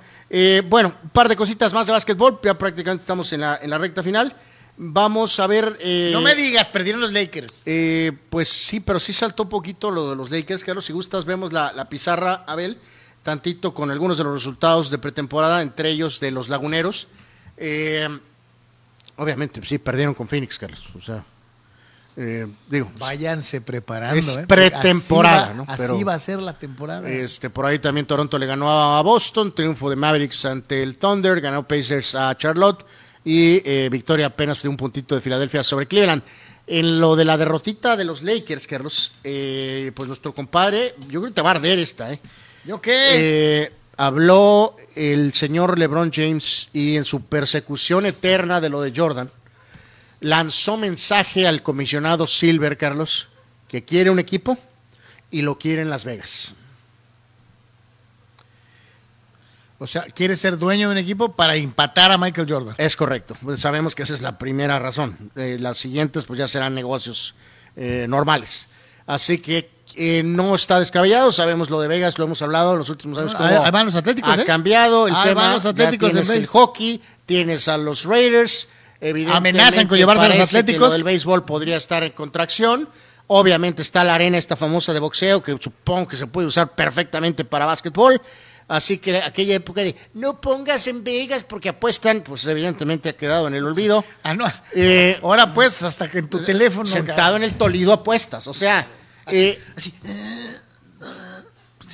Bueno, 0.69 0.95
un 1.03 1.09
par 1.11 1.29
de 1.29 1.37
cositas 1.37 1.73
más 1.73 1.87
de 1.87 1.93
básquetbol, 1.93 2.41
ya 2.43 2.59
prácticamente 2.59 3.03
estamos 3.03 3.33
en 3.33 3.41
la, 3.41 3.59
en 3.63 3.71
la 3.71 3.79
recta 3.79 4.03
final. 4.03 4.35
Vamos 4.77 5.39
a 5.39 5.47
ver... 5.47 5.77
eh, 5.81 6.11
no 6.13 6.21
me 6.21 6.35
digas, 6.35 6.69
perdieron 6.69 7.01
los 7.01 7.13
Lakers. 7.13 7.63
eh, 7.67 8.11
pues 8.31 8.49
sí, 8.49 8.81
pero 8.81 8.99
sí 8.99 9.13
saltó 9.13 9.45
un 9.45 9.49
poquito 9.49 9.91
lo 9.91 10.11
de 10.11 10.17
los 10.17 10.31
Lakers, 10.31 10.65
Carlos. 10.65 10.85
Si 10.85 10.93
gustas, 10.93 11.25
vemos 11.25 11.53
la, 11.53 11.73
la 11.73 11.89
pizarra, 11.89 12.45
Abel, 12.47 12.79
tantito 13.23 13.73
con 13.73 13.91
algunos 13.93 14.19
de 14.19 14.25
los 14.25 14.33
resultados 14.35 14.91
de 14.91 14.99
pretemporada, 14.99 15.63
entre 15.63 15.91
ellos 15.91 16.19
de 16.19 16.33
los 16.33 16.49
laguneros. 16.49 17.07
Eh, 17.57 18.09
obviamente, 19.17 19.61
sí, 19.65 19.79
perdieron 19.79 20.13
con 20.15 20.27
Phoenix, 20.27 20.59
Carlos. 20.59 20.83
O 20.99 21.01
sea, 21.03 21.25
Eh, 22.17 22.47
digo, 22.69 22.91
Váyanse 22.99 23.61
preparando. 23.61 24.17
Es 24.19 24.37
¿eh? 24.37 24.45
Pretemporada, 24.47 25.47
así 25.47 25.51
va- 25.51 25.55
¿no? 25.55 25.67
Así 25.69 26.03
va 26.05 26.15
a 26.15 26.19
ser 26.21 26.41
la 26.43 26.57
temporada. 26.59 27.09
Este, 27.09 27.51
por 27.51 27.67
ahí 27.67 27.79
también 27.81 28.07
Toronto 28.07 28.39
le 28.39 28.47
ganó 28.47 28.71
a 28.97 29.03
Boston, 29.03 29.53
triunfo 29.53 29.91
de 29.91 29.97
Mavericks 29.97 30.45
ante 30.45 30.83
el 30.83 30.97
Thunder, 30.97 31.41
ganó 31.41 31.67
Pacers 31.67 32.15
a 32.15 32.37
Charlotte 32.37 32.85
y 33.25 33.63
eh, 33.65 33.89
victoria 33.91 34.27
apenas 34.27 34.63
de 34.63 34.69
un 34.69 34.77
puntito 34.77 35.15
de 35.15 35.21
Filadelfia 35.21 35.65
sobre 35.65 35.87
Cleveland. 35.87 36.23
En 36.67 37.01
lo 37.01 37.17
de 37.17 37.25
la 37.25 37.37
derrotita 37.37 37.97
de 37.97 38.05
los 38.05 38.23
Lakers, 38.23 38.67
Carlos, 38.67 39.13
eh, 39.23 39.93
pues 39.95 40.07
nuestro 40.07 40.35
compadre, 40.35 40.95
yo 41.09 41.21
creo 41.21 41.33
que 41.33 41.35
te 41.35 41.43
va 41.43 41.51
a 41.51 41.55
arder 41.55 41.79
esta, 41.79 42.13
¿eh? 42.13 42.19
¿Yo 42.65 42.81
qué? 42.81 43.11
Eh, 43.13 43.73
habló 43.99 44.77
el 44.95 45.35
señor 45.35 45.79
LeBron 45.79 46.11
James 46.13 46.69
y 46.73 46.97
en 46.97 47.05
su 47.05 47.27
persecución 47.27 48.07
eterna 48.07 48.61
de 48.61 48.71
lo 48.71 48.81
de 48.81 48.93
Jordan, 48.97 49.31
lanzó 50.21 50.79
mensaje 50.79 51.47
al 51.47 51.63
comisionado 51.63 52.27
Silver, 52.27 52.79
Carlos, 52.79 53.29
que 53.69 53.85
quiere 53.85 54.09
un 54.09 54.19
equipo 54.19 54.57
y 55.31 55.43
lo 55.43 55.59
quiere 55.59 55.83
en 55.83 55.91
Las 55.91 56.05
Vegas. 56.05 56.55
O 59.85 59.87
sea, 59.87 60.03
quiere 60.03 60.35
ser 60.37 60.59
dueño 60.59 60.89
de 60.89 60.93
un 60.95 60.99
equipo 60.99 61.37
para 61.37 61.55
empatar 61.57 62.11
a 62.11 62.19
Michael 62.19 62.47
Jordan. 62.51 62.75
Es 62.79 62.97
correcto. 62.97 63.37
Pues 63.43 63.61
sabemos 63.61 63.95
que 63.95 64.03
esa 64.03 64.15
es 64.15 64.23
la 64.23 64.39
primera 64.39 64.79
razón. 64.79 65.31
Eh, 65.37 65.59
las 65.61 65.79
siguientes, 65.79 66.25
pues 66.25 66.39
ya 66.39 66.49
serán 66.49 66.75
negocios 66.75 67.35
eh, 67.77 68.07
normales. 68.09 68.67
Así 69.07 69.39
que 69.39 69.71
eh, 69.97 70.23
no 70.25 70.55
está 70.55 70.79
descabellado. 70.81 71.31
Sabemos 71.33 71.71
lo 71.71 71.81
de 71.81 71.89
Vegas, 71.89 72.19
lo 72.19 72.25
hemos 72.25 72.43
hablado 72.43 72.73
en 72.73 72.79
los 72.79 72.89
últimos 72.89 73.19
años. 73.19 73.35
Cómo 73.35 73.71
van 73.71 73.87
los 73.87 73.95
Atléticos, 73.95 74.39
Ha 74.39 74.43
¿eh? 74.43 74.45
cambiado 74.45 75.07
el 75.07 75.15
Ahí 75.15 75.29
tema. 75.29 75.55
los 75.55 75.67
Atléticos 75.67 76.09
en 76.09 76.23
tienes 76.23 76.31
el 76.31 76.47
hockey, 76.47 77.03
tienes 77.27 77.69
a 77.69 77.77
los 77.79 78.05
Raiders. 78.05 78.69
Evidentemente, 79.01 79.61
Amenazan 79.61 79.87
con 79.87 79.99
llevarse 79.99 80.25
a 80.25 80.29
los 80.29 80.49
Atléticos. 80.49 80.93
del 80.93 81.05
béisbol 81.05 81.45
podría 81.45 81.77
estar 81.77 82.03
en 82.03 82.13
contracción. 82.13 82.89
Obviamente 83.27 83.83
está 83.83 84.05
la 84.05 84.15
arena 84.15 84.37
esta 84.37 84.57
famosa 84.57 84.93
de 84.93 85.01
boxeo 85.01 85.43
que 85.43 85.57
supongo 85.61 86.09
que 86.09 86.17
se 86.17 86.27
puede 86.27 86.47
usar 86.47 86.75
perfectamente 86.75 87.45
para 87.45 87.65
básquetbol. 87.67 88.21
Así 88.67 88.99
que 88.99 89.19
aquella 89.19 89.55
época 89.55 89.83
de 89.83 89.95
no 90.15 90.41
pongas 90.41 90.87
en 90.87 91.05
Vegas 91.05 91.45
porque 91.45 91.69
apuestan, 91.69 92.23
pues 92.23 92.47
evidentemente 92.47 93.11
ha 93.11 93.17
quedado 93.17 93.47
en 93.47 93.55
el 93.55 93.65
olvido. 93.65 94.05
Ah, 94.23 94.35
no. 94.35 94.47
Eh, 94.73 95.19
Ahora 95.23 95.53
pues, 95.53 95.83
hasta 95.83 96.09
que 96.09 96.19
en 96.19 96.29
tu 96.29 96.43
teléfono. 96.43 96.87
sentado 96.87 97.37
en 97.37 97.43
el 97.43 97.55
Tolido 97.59 97.93
apuestas. 97.93 98.47
O 98.47 98.55
sea, 98.55 98.87
eh, 99.27 99.61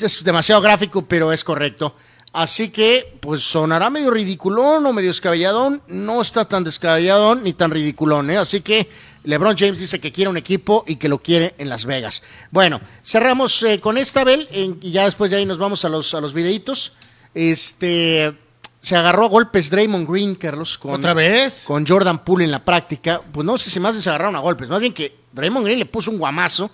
es 0.00 0.24
demasiado 0.24 0.60
gráfico, 0.60 1.02
pero 1.06 1.32
es 1.32 1.42
correcto. 1.42 1.96
Así 2.32 2.70
que, 2.70 3.18
pues 3.20 3.42
sonará 3.42 3.90
medio 3.90 4.12
ridiculón 4.12 4.86
o 4.86 4.92
medio 4.92 5.08
descabelladón. 5.10 5.82
No 5.88 6.22
está 6.22 6.44
tan 6.44 6.62
descabelladón 6.62 7.42
ni 7.42 7.52
tan 7.52 7.72
ridiculón, 7.72 8.30
¿eh? 8.30 8.36
Así 8.36 8.60
que 8.60 8.88
LeBron 9.24 9.56
James 9.56 9.78
dice 9.78 10.00
que 10.00 10.12
quiere 10.12 10.30
un 10.30 10.36
equipo 10.36 10.84
y 10.86 10.96
que 10.96 11.08
lo 11.08 11.18
quiere 11.18 11.54
en 11.58 11.68
Las 11.68 11.84
Vegas. 11.84 12.22
Bueno, 12.50 12.80
cerramos 13.04 13.62
eh, 13.62 13.80
con 13.80 13.98
esta, 13.98 14.24
Bel, 14.24 14.48
y 14.50 14.90
ya 14.90 15.04
después 15.04 15.30
de 15.30 15.38
ahí 15.38 15.46
nos 15.46 15.58
vamos 15.58 15.84
a 15.84 15.88
los, 15.88 16.14
a 16.14 16.20
los 16.20 16.32
videitos. 16.32 16.94
Este. 17.34 18.34
Se 18.80 18.96
agarró 18.96 19.26
a 19.26 19.28
golpes 19.28 19.68
Draymond 19.68 20.08
Green, 20.08 20.34
Carlos, 20.36 20.78
con, 20.78 20.92
¿Otra 20.92 21.12
vez? 21.12 21.64
con 21.66 21.86
Jordan 21.86 22.24
Poole 22.24 22.44
en 22.44 22.50
la 22.50 22.64
práctica. 22.64 23.20
Pues 23.20 23.44
no 23.44 23.58
sé 23.58 23.68
si 23.68 23.78
más 23.78 23.92
bien 23.92 24.02
se 24.02 24.08
agarraron 24.08 24.36
a 24.36 24.38
golpes, 24.38 24.70
más 24.70 24.80
bien 24.80 24.94
que 24.94 25.14
Draymond 25.32 25.66
Green 25.66 25.78
le 25.80 25.84
puso 25.84 26.10
un 26.10 26.16
guamazo 26.16 26.70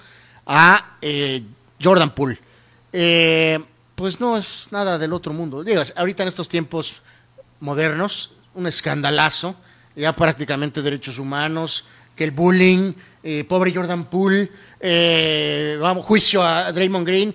a 0.47 0.99
eh, 1.03 1.43
Jordan 1.83 2.15
Poole. 2.15 2.39
Eh, 2.93 3.59
pues 3.97 4.21
no 4.21 4.37
es 4.37 4.69
nada 4.71 4.99
del 4.99 5.13
otro 5.13 5.33
mundo. 5.33 5.65
Digo, 5.65 5.83
ahorita 5.97 6.23
en 6.23 6.29
estos 6.29 6.49
tiempos 6.49 7.03
modernos, 7.59 8.35
un 8.55 8.67
escandalazo, 8.69 9.57
ya 9.97 10.13
prácticamente 10.13 10.83
derechos 10.83 11.19
humanos, 11.19 11.87
que 12.17 12.25
el 12.25 12.31
bullying, 12.33 12.93
eh, 13.23 13.45
pobre 13.45 13.73
Jordan 13.75 14.05
Poole, 14.11 14.51
eh, 14.81 15.79
vamos, 15.81 16.05
juicio 16.05 16.43
a 16.43 16.73
Draymond 16.73 17.07
Green. 17.07 17.35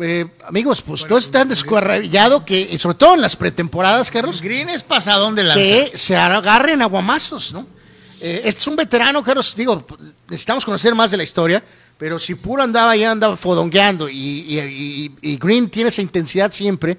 Eh, 0.00 0.26
amigos, 0.46 0.82
pues 0.82 1.08
no 1.08 1.16
es 1.16 1.30
tan 1.30 1.48
descuarrillado 1.48 2.44
que, 2.44 2.78
sobre 2.78 2.96
todo 2.96 3.14
en 3.14 3.20
las 3.22 3.34
pretemporadas, 3.36 4.10
Carlos, 4.10 4.42
Green 4.42 4.68
es 4.68 4.82
pasadón 4.82 5.34
de 5.34 5.44
lanza. 5.44 5.62
que 5.62 5.92
se 5.96 6.16
agarren 6.16 6.82
a 6.82 6.86
guamazos, 6.86 7.52
¿no? 7.54 7.66
Este 8.20 8.48
es 8.48 8.66
un 8.66 8.76
veterano, 8.76 9.22
Carlos, 9.22 9.54
digo, 9.56 9.86
necesitamos 10.28 10.64
conocer 10.64 10.94
más 10.94 11.10
de 11.10 11.18
la 11.18 11.22
historia, 11.22 11.62
pero 11.98 12.18
si 12.18 12.34
Puro 12.34 12.62
andaba 12.62 12.96
ya 12.96 13.10
andaba 13.10 13.36
fodongueando 13.36 14.08
y, 14.08 14.14
y- 14.16 14.58
y- 14.60 15.32
y 15.32 15.36
Green 15.38 15.68
tiene 15.70 15.88
esa 15.90 16.00
intensidad 16.02 16.50
siempre, 16.52 16.96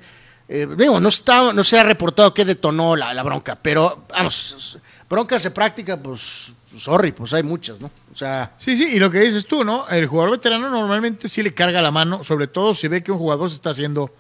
eh, 0.48 0.68
digo, 0.78 1.00
no, 1.00 1.10
está, 1.10 1.52
no 1.54 1.64
se 1.64 1.78
ha 1.80 1.84
reportado 1.84 2.34
que 2.34 2.46
detonó 2.46 2.96
la, 2.96 3.14
la 3.14 3.24
bronca, 3.24 3.58
pero 3.62 4.06
vamos, 4.10 4.78
broncas 5.10 5.44
de 5.44 5.52
práctica, 5.52 5.98
pues, 6.02 6.52
sorry, 6.76 7.12
pues 7.12 7.34
hay 7.34 7.44
muchas, 7.44 7.80
¿no? 7.80 7.92
O 8.12 8.16
sea, 8.16 8.54
Sí, 8.58 8.76
sí, 8.76 8.96
y 8.96 9.00
lo 9.00 9.12
que 9.12 9.20
dices 9.20 9.46
tú, 9.46 9.64
¿no? 9.64 9.88
El 9.90 10.08
jugador 10.08 10.32
veterano 10.32 10.70
normalmente 10.70 11.28
sí 11.28 11.44
le 11.44 11.54
carga 11.54 11.82
la 11.82 11.92
mano, 11.92 12.24
sobre 12.24 12.48
todo 12.48 12.74
si 12.74 12.88
ve 12.88 13.04
que 13.04 13.12
un 13.12 13.18
jugador 13.20 13.50
se 13.50 13.56
está 13.56 13.70
haciendo 13.72 14.12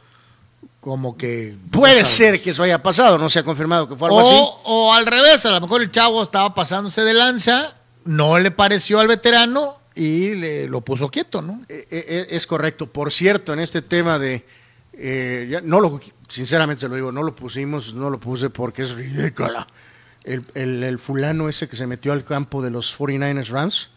como 0.80 1.18
que... 1.18 1.57
puede 1.72 2.06
ser 2.06 2.41
que 2.41 2.52
eso 2.52 2.64
haya 2.64 2.82
pasado, 2.82 3.18
no 3.18 3.30
se 3.30 3.40
ha 3.40 3.44
confirmado 3.44 3.90
que 3.90 3.95
fue 3.95 4.07
algo 4.07 4.22
así. 4.22 4.32
O, 4.34 4.61
o 4.64 4.94
al 4.94 5.06
revés, 5.06 5.45
a 5.45 5.52
lo 5.52 5.60
mejor 5.61 5.82
el 5.82 5.91
chavo 5.91 6.24
estaba 6.24 6.53
pasándose 6.56 7.02
de 7.02 7.14
lanza, 7.14 7.76
no 8.06 8.40
le 8.40 8.52
pareció 8.52 8.99
al 8.99 9.07
veterano 9.07 9.80
y 9.95 10.36
le, 10.36 10.68
lo 10.68 10.82
puso 10.82 11.10
quieto, 11.10 11.41
¿no? 11.41 11.61
Eh, 11.68 11.88
eh, 11.90 12.28
es 12.30 12.48
correcto. 12.48 12.88
Por 12.88 13.11
cierto, 13.11 13.52
en 13.52 13.60
este 13.60 13.82
tema 13.82 14.18
de. 14.19 14.45
eh, 14.94 15.48
ya 15.49 15.61
no 15.61 15.82
lo, 15.82 15.99
sinceramente 16.30 16.82
se 16.82 16.88
lo 16.88 16.95
digo, 16.95 17.11
no 17.11 17.24
lo 17.24 17.36
pusimos, 17.36 17.94
no 17.94 18.10
lo 18.10 18.19
puse 18.19 18.49
porque 18.49 18.84
es 18.84 18.91
ridícula. 18.95 19.68
El, 20.28 20.44
el- 20.56 20.84
el 20.84 20.99
fulano 20.99 21.49
ese 21.49 21.68
que 21.68 21.76
se 21.76 21.88
metió 21.88 22.12
al 22.12 22.24
campo 22.24 22.62
de 22.62 22.70
los 22.70 22.98
49ers 22.98 23.48
Rams 23.48 23.90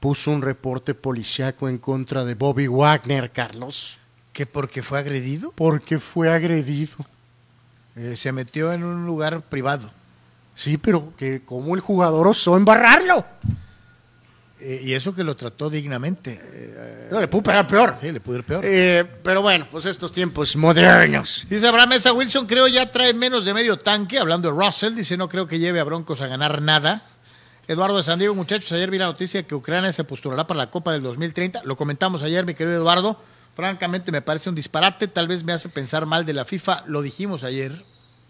puso 0.00 0.30
un 0.30 0.42
reporte 0.42 0.94
policiaco 0.94 1.68
en 1.68 1.78
contra 1.78 2.24
de 2.24 2.34
Bobby 2.34 2.66
Wagner, 2.68 3.30
Carlos, 3.32 3.98
Que 4.32 4.46
porque 4.46 4.82
fue 4.82 4.98
agredido, 4.98 5.52
porque 5.56 5.98
fue 5.98 6.32
agredido. 6.32 6.96
eh, 7.96 8.14
se 8.16 8.30
metió 8.32 8.72
en 8.72 8.84
un 8.84 9.06
lugar 9.06 9.40
privado. 9.42 9.90
Sí, 10.54 10.76
pero 10.78 11.12
que 11.16 11.42
como 11.42 11.74
el 11.74 11.80
jugador 11.80 12.28
osó 12.28 12.56
embarrarlo. 12.56 13.24
Eh, 14.58 14.80
y 14.84 14.94
eso 14.94 15.14
que 15.14 15.22
lo 15.22 15.36
trató 15.36 15.68
dignamente. 15.68 16.40
Eh, 16.42 17.08
No, 17.10 17.20
le 17.20 17.28
pudo 17.28 17.42
pegar 17.42 17.66
peor. 17.66 17.94
sí, 18.00 18.10
le 18.10 18.20
pudo 18.20 18.38
ir 18.38 18.44
peor. 18.44 18.62
Eh, 18.64 19.04
pero 19.22 19.42
bueno, 19.42 19.66
pues 19.70 19.84
estos 19.84 20.12
tiempos 20.12 20.56
modernos. 20.56 21.46
Dice 21.48 21.66
Abraham 21.68 21.90
Mesa 21.90 22.12
Wilson, 22.12 22.46
creo 22.46 22.66
ya 22.66 22.90
trae 22.90 23.12
menos 23.12 23.44
de 23.44 23.52
medio 23.52 23.78
tanque, 23.78 24.18
hablando 24.18 24.50
de 24.50 24.58
Russell, 24.64 24.94
dice 24.94 25.16
no 25.16 25.28
creo 25.28 25.46
que 25.46 25.58
lleve 25.58 25.78
a 25.80 25.84
Broncos 25.84 26.20
a 26.22 26.26
ganar 26.26 26.62
nada. 26.62 27.02
Eduardo 27.68 27.96
de 27.96 28.02
San 28.04 28.18
Diego, 28.18 28.34
muchachos, 28.34 28.70
ayer 28.72 28.90
vi 28.90 28.98
la 28.98 29.06
noticia 29.06 29.42
que 29.42 29.54
Ucrania 29.54 29.92
se 29.92 30.04
postulará 30.04 30.46
para 30.46 30.58
la 30.58 30.70
Copa 30.70 30.92
del 30.92 31.02
2030. 31.02 31.62
Lo 31.64 31.76
comentamos 31.76 32.22
ayer, 32.22 32.46
mi 32.46 32.54
querido 32.54 32.76
Eduardo. 32.76 33.20
Francamente 33.56 34.12
me 34.12 34.22
parece 34.22 34.48
un 34.48 34.54
disparate, 34.54 35.08
tal 35.08 35.26
vez 35.28 35.42
me 35.42 35.52
hace 35.52 35.68
pensar 35.68 36.06
mal 36.06 36.24
de 36.24 36.32
la 36.32 36.44
FIFA. 36.44 36.84
Lo 36.86 37.02
dijimos 37.02 37.42
ayer. 37.42 37.72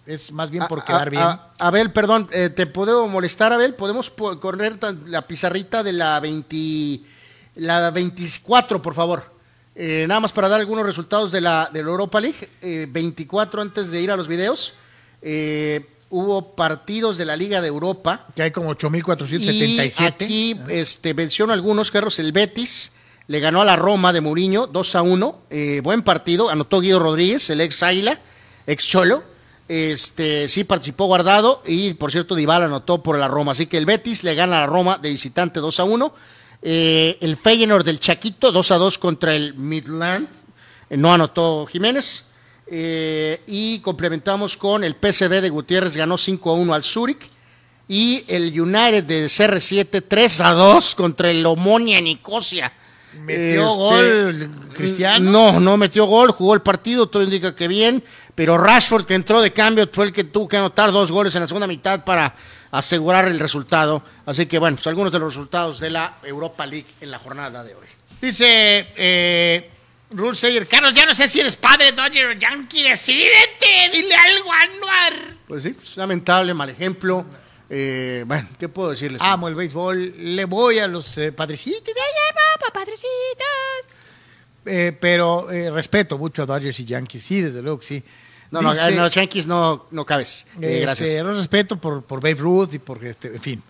Es 0.07 0.31
más 0.33 0.51
bien 0.51 0.65
por 0.69 0.81
A- 0.81 0.85
quedar 0.85 1.09
a- 1.09 1.11
bien. 1.11 1.23
a- 1.23 1.51
Abel, 1.59 1.93
perdón, 1.93 2.28
eh, 2.33 2.49
¿te 2.49 2.66
puedo 2.66 3.09
molestar, 3.09 3.53
Abel? 3.53 3.74
¿Podemos 3.74 4.09
po- 4.11 4.39
correr 4.39 4.78
la 5.07 5.23
pizarrita 5.23 5.83
de 5.83 5.93
la 5.93 6.20
20, 6.20 7.01
la 7.57 7.91
24, 7.91 8.81
por 8.81 8.95
favor? 8.95 9.35
Eh, 9.74 10.05
nada 10.09 10.20
más 10.20 10.33
para 10.33 10.49
dar 10.49 10.61
algunos 10.61 10.87
resultados 10.87 11.33
de 11.33 11.41
la, 11.41 11.69
de 11.73 11.83
la 11.83 11.91
Europa 11.91 12.20
League. 12.20 12.49
Eh, 12.62 12.87
24 12.89 13.61
antes 13.61 13.91
de 13.91 14.01
ir 14.01 14.11
a 14.11 14.16
los 14.16 14.28
videos. 14.28 14.74
Eh, 15.23 15.85
hubo 16.09 16.55
partidos 16.55 17.19
de 17.19 17.24
la 17.24 17.35
Liga 17.37 17.61
de 17.61 17.66
Europa. 17.69 18.27
que 18.35 18.43
hay 18.43 18.51
como 18.53 18.70
Y 18.70 18.74
8.477. 18.77 20.24
aquí 20.24 20.57
este, 20.69 21.15
menciono 21.15 21.53
algunos, 21.53 21.91
Carlos. 21.91 22.19
El 22.20 22.31
Betis 22.33 22.93
le 23.27 23.41
ganó 23.41 23.61
a 23.61 23.65
la 23.65 23.74
Roma 23.77 24.12
de 24.12 24.20
Mourinho 24.20 24.66
2 24.69 24.95
a 24.95 25.03
1. 25.03 25.41
Eh, 25.51 25.81
buen 25.83 26.03
partido. 26.03 26.49
Anotó 26.49 26.81
Guido 26.81 27.01
Rodríguez, 27.01 27.51
el 27.51 27.61
ex 27.61 27.83
Águila, 27.83 28.20
ex 28.69 28.87
Cholo. 28.87 29.24
Este, 29.69 30.49
sí 30.49 30.63
participó 30.63 31.07
guardado 31.07 31.61
y 31.67 31.95
por 31.95 32.13
cierto 32.13 32.37
Dybala 32.37 32.67
anotó 32.67 33.03
por 33.03 33.19
la 33.19 33.29
Roma. 33.29 33.53
Así 33.53 33.67
que 33.67 33.79
el 33.79 33.87
Betis 33.87 34.23
le 34.23 34.35
gana 34.35 34.59
a 34.59 34.61
la 34.61 34.67
Roma 34.67 34.99
de 34.99 35.11
visitante 35.11 35.61
2 35.61 35.81
a 35.81 35.85
1. 35.85 36.15
Eh, 36.63 37.19
el 37.21 37.37
Feyenoord 37.37 37.85
del 37.85 38.01
Chaquito 38.01 38.53
2 38.53 38.71
a 38.71 38.77
2 38.77 38.99
contra 38.99 39.35
el 39.35 39.55
Midland. 39.55 40.29
Eh, 40.89 40.97
no 40.97 41.13
anotó 41.13 41.67
Jiménez. 41.67 42.25
Eh, 42.69 43.43
y 43.47 43.79
complementamos 43.81 44.57
con 44.57 44.83
el 44.83 44.95
PSV 44.95 45.41
de 45.41 45.51
Gutiérrez 45.51 45.97
ganó 45.97 46.19
5 46.19 46.51
a 46.51 46.55
1 46.55 46.75
al 46.75 46.85
Zurich. 46.85 47.29
Y 47.89 48.25
el 48.29 48.61
United 48.61 49.05
de 49.05 49.27
CR7 49.27 50.03
3 50.07 50.41
a 50.43 50.53
2 50.53 50.95
contra 50.95 51.31
el 51.31 51.45
Omonia 51.45 52.01
Nicosia. 52.01 52.73
¿Metió 53.25 53.69
gol 53.69 54.51
Cristiano? 54.75 55.31
No, 55.31 55.61
no 55.61 55.77
metió 55.77 56.05
gol, 56.07 56.33
jugó 56.33 56.55
el 56.55 56.63
partido, 56.63 57.09
todo 57.09 57.23
indica 57.23 57.55
que 57.55 57.69
bien, 57.69 58.03
pero 58.37 58.59
Rashford 58.59 59.07
que 59.07 59.15
entró 59.15 59.41
de 59.41 59.53
cambio 59.53 59.89
fue 59.91 60.05
el 60.05 60.13
que 60.13 60.25
tuvo 60.25 60.47
que 60.47 60.59
anotar 60.59 60.93
dos 60.93 61.11
goles 61.11 61.35
en 61.35 61.41
la 61.41 61.49
segunda 61.49 61.67
mitad 61.67 62.05
para 62.05 62.33
asegurar 62.71 63.27
el 63.27 63.41
resultado. 63.41 64.03
Así 64.27 64.47
que 64.47 64.59
bueno, 64.59 64.77
pues 64.77 64.87
algunos 64.87 65.11
de 65.11 65.19
los 65.19 65.35
resultados 65.35 65.81
de 65.81 65.91
la 65.91 66.19
Europa 66.23 66.67
League 66.67 66.87
en 67.01 67.11
la 67.11 67.19
jornada 67.19 67.65
de 67.65 67.75
hoy. 67.75 67.87
Dice 68.21 68.89
eh, 68.95 69.71
Rule 70.11 70.37
Sayer, 70.37 70.69
Carlos, 70.69 70.93
ya 70.93 71.07
no 71.07 71.15
sé 71.15 71.29
si 71.29 71.41
eres 71.41 71.57
padre, 71.57 71.93
Dodger 71.93 72.27
o 72.27 72.33
Yankee, 72.33 72.83
decídete, 72.83 73.91
dile 73.93 74.15
algo 74.15 74.53
a 74.53 74.61
Anuar. 74.61 75.13
Pues 75.49 75.63
sí, 75.63 75.75
es 75.83 75.97
lamentable, 75.97 76.53
mal 76.53 76.69
ejemplo. 76.69 77.25
Eh, 77.71 78.23
bueno, 78.27 78.49
¿qué 78.59 78.69
puedo 78.69 78.91
decirles? 78.91 79.21
Amo 79.23 79.49
el 79.49 79.55
béisbol, 79.55 80.37
le 80.37 80.45
voy 80.45 80.79
a 80.79 80.87
los 80.87 81.17
eh, 81.17 81.33
padrecitos, 81.33 81.95
¡ay, 81.97 82.03
ay, 82.29 82.37
papá, 82.61 82.81
padrecitos! 82.81 83.97
Eh, 84.67 84.97
pero 85.01 85.51
eh, 85.51 85.71
respeto 85.71 86.19
mucho 86.19 86.43
a 86.43 86.47
Dodgers 86.47 86.79
y 86.81 86.85
Yankees, 86.85 87.23
sí, 87.23 87.41
desde 87.41 87.63
luego 87.63 87.81
que 87.81 87.87
sí. 87.87 88.05
No, 88.51 88.62
no, 88.62 88.73
Dice, 88.73 88.89
en 88.89 88.97
los 88.97 89.12
Yankees 89.12 89.47
no, 89.47 89.86
no 89.90 90.05
cabes. 90.05 90.47
Eh, 90.60 90.66
este, 90.66 90.81
gracias. 90.81 91.24
los 91.24 91.36
respeto 91.36 91.77
por, 91.77 92.02
por 92.02 92.20
Babe 92.20 92.35
Ruth 92.35 92.74
y 92.74 92.78
por 92.78 93.05
este, 93.05 93.28
en 93.28 93.40
fin. 93.40 93.62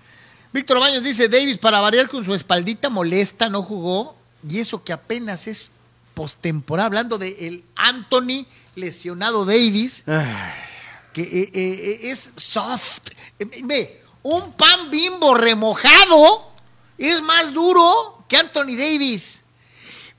Víctor 0.52 0.80
Baños 0.80 1.04
dice, 1.04 1.28
Davis, 1.28 1.58
para 1.58 1.80
variar 1.80 2.08
con 2.08 2.24
su 2.24 2.34
espaldita 2.34 2.88
molesta, 2.88 3.48
no 3.48 3.62
jugó, 3.62 4.16
y 4.48 4.58
eso 4.58 4.82
que 4.82 4.92
apenas 4.92 5.46
es 5.46 5.70
postemporada, 6.14 6.86
hablando 6.86 7.18
de 7.18 7.46
el 7.46 7.64
Anthony 7.74 8.46
lesionado 8.74 9.44
Davis, 9.44 10.04
Ay, 10.06 10.52
que 11.12 11.22
eh, 11.22 11.50
eh, 11.52 12.10
es 12.10 12.32
soft. 12.36 13.10
Eh, 13.38 13.62
Ve, 13.64 14.02
un 14.22 14.52
pan 14.52 14.90
bimbo 14.90 15.34
remojado 15.34 16.50
es 16.96 17.20
más 17.22 17.52
duro 17.52 18.24
que 18.28 18.36
Anthony 18.36 18.76
Davis. 18.76 19.44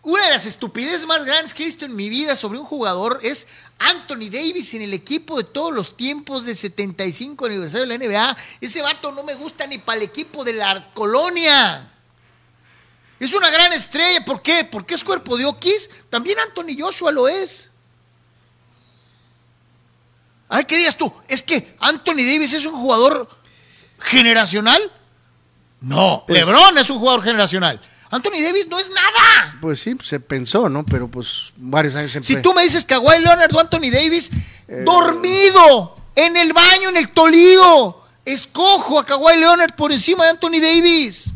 Una 0.08 0.24
de 0.24 0.30
las 0.30 0.46
estupideces 0.46 1.06
más 1.06 1.26
grandes 1.26 1.54
que 1.54 1.64
he 1.64 1.66
visto 1.66 1.84
en 1.84 1.94
mi 1.94 2.08
vida 2.08 2.38
sobre 2.38 2.58
un 2.58 2.64
jugador 2.66 3.20
es 3.24 3.46
Anthony 3.78 4.30
Davis 4.32 4.74
en 4.74 4.82
el 4.84 4.94
equipo 4.94 5.36
de 5.36 5.44
todos 5.44 5.74
los 5.76 5.98
tiempos 5.98 6.46
del 6.46 6.56
75 6.56 7.46
aniversario 7.46 7.86
de 7.86 7.98
la 7.98 8.06
NBA. 8.06 8.38
Ese 8.62 8.82
vato 8.82 9.12
no 9.12 9.24
me 9.24 9.34
gusta 9.36 9.68
ni 9.68 9.80
para 9.80 9.98
el 9.98 10.04
equipo 10.04 10.46
de 10.46 10.54
la 10.54 10.94
colonia. 10.94 11.92
Es 13.20 13.34
una 13.34 13.50
gran 13.50 13.74
estrella. 13.74 14.24
¿Por 14.24 14.42
qué? 14.42 14.64
Porque 14.64 14.94
es 14.94 15.04
cuerpo 15.04 15.36
de 15.36 15.44
Oquis. 15.44 15.90
También 16.10 16.40
Anthony 16.40 16.80
Joshua 16.80 17.12
lo 17.12 17.28
es. 17.28 17.70
Ay, 20.48 20.64
¿qué 20.64 20.78
digas 20.78 20.96
tú? 20.96 21.12
¿Es 21.28 21.44
que 21.44 21.76
Anthony 21.82 22.24
Davis 22.24 22.54
es 22.54 22.66
un 22.66 22.80
jugador 22.80 23.30
generacional? 24.00 24.90
No, 25.82 26.24
Pues- 26.26 26.40
LeBron 26.46 26.78
es 26.78 26.90
un 26.90 27.00
jugador 27.00 27.24
generacional. 27.24 27.82
Anthony 28.10 28.42
Davis 28.42 28.68
no 28.68 28.80
es 28.80 28.90
nada. 28.90 29.58
Pues 29.62 29.82
sí, 29.82 29.96
se 30.04 30.20
pensó, 30.20 30.70
¿no? 30.70 30.86
Pero 30.86 31.08
pues 31.10 31.52
varios 31.58 31.94
años 31.96 32.12
siempre. 32.12 32.36
Si 32.36 32.42
tú 32.42 32.54
me 32.54 32.64
dices 32.64 32.86
Kawhi 32.86 33.20
Leonard 33.22 33.54
o 33.56 33.60
Anthony 33.60 33.90
Davis, 33.92 34.30
Eh. 34.70 34.84
dormido, 34.86 35.98
en 36.16 36.36
el 36.38 36.52
baño, 36.54 36.90
en 36.90 36.98
el 36.98 37.12
Tolido, 37.12 38.04
escojo 38.26 39.00
a 39.00 39.06
Kawhi 39.06 39.38
Leonard 39.38 39.76
por 39.76 39.92
encima 39.92 40.24
de 40.26 40.32
Anthony 40.32 40.60
Davis. 40.62 41.30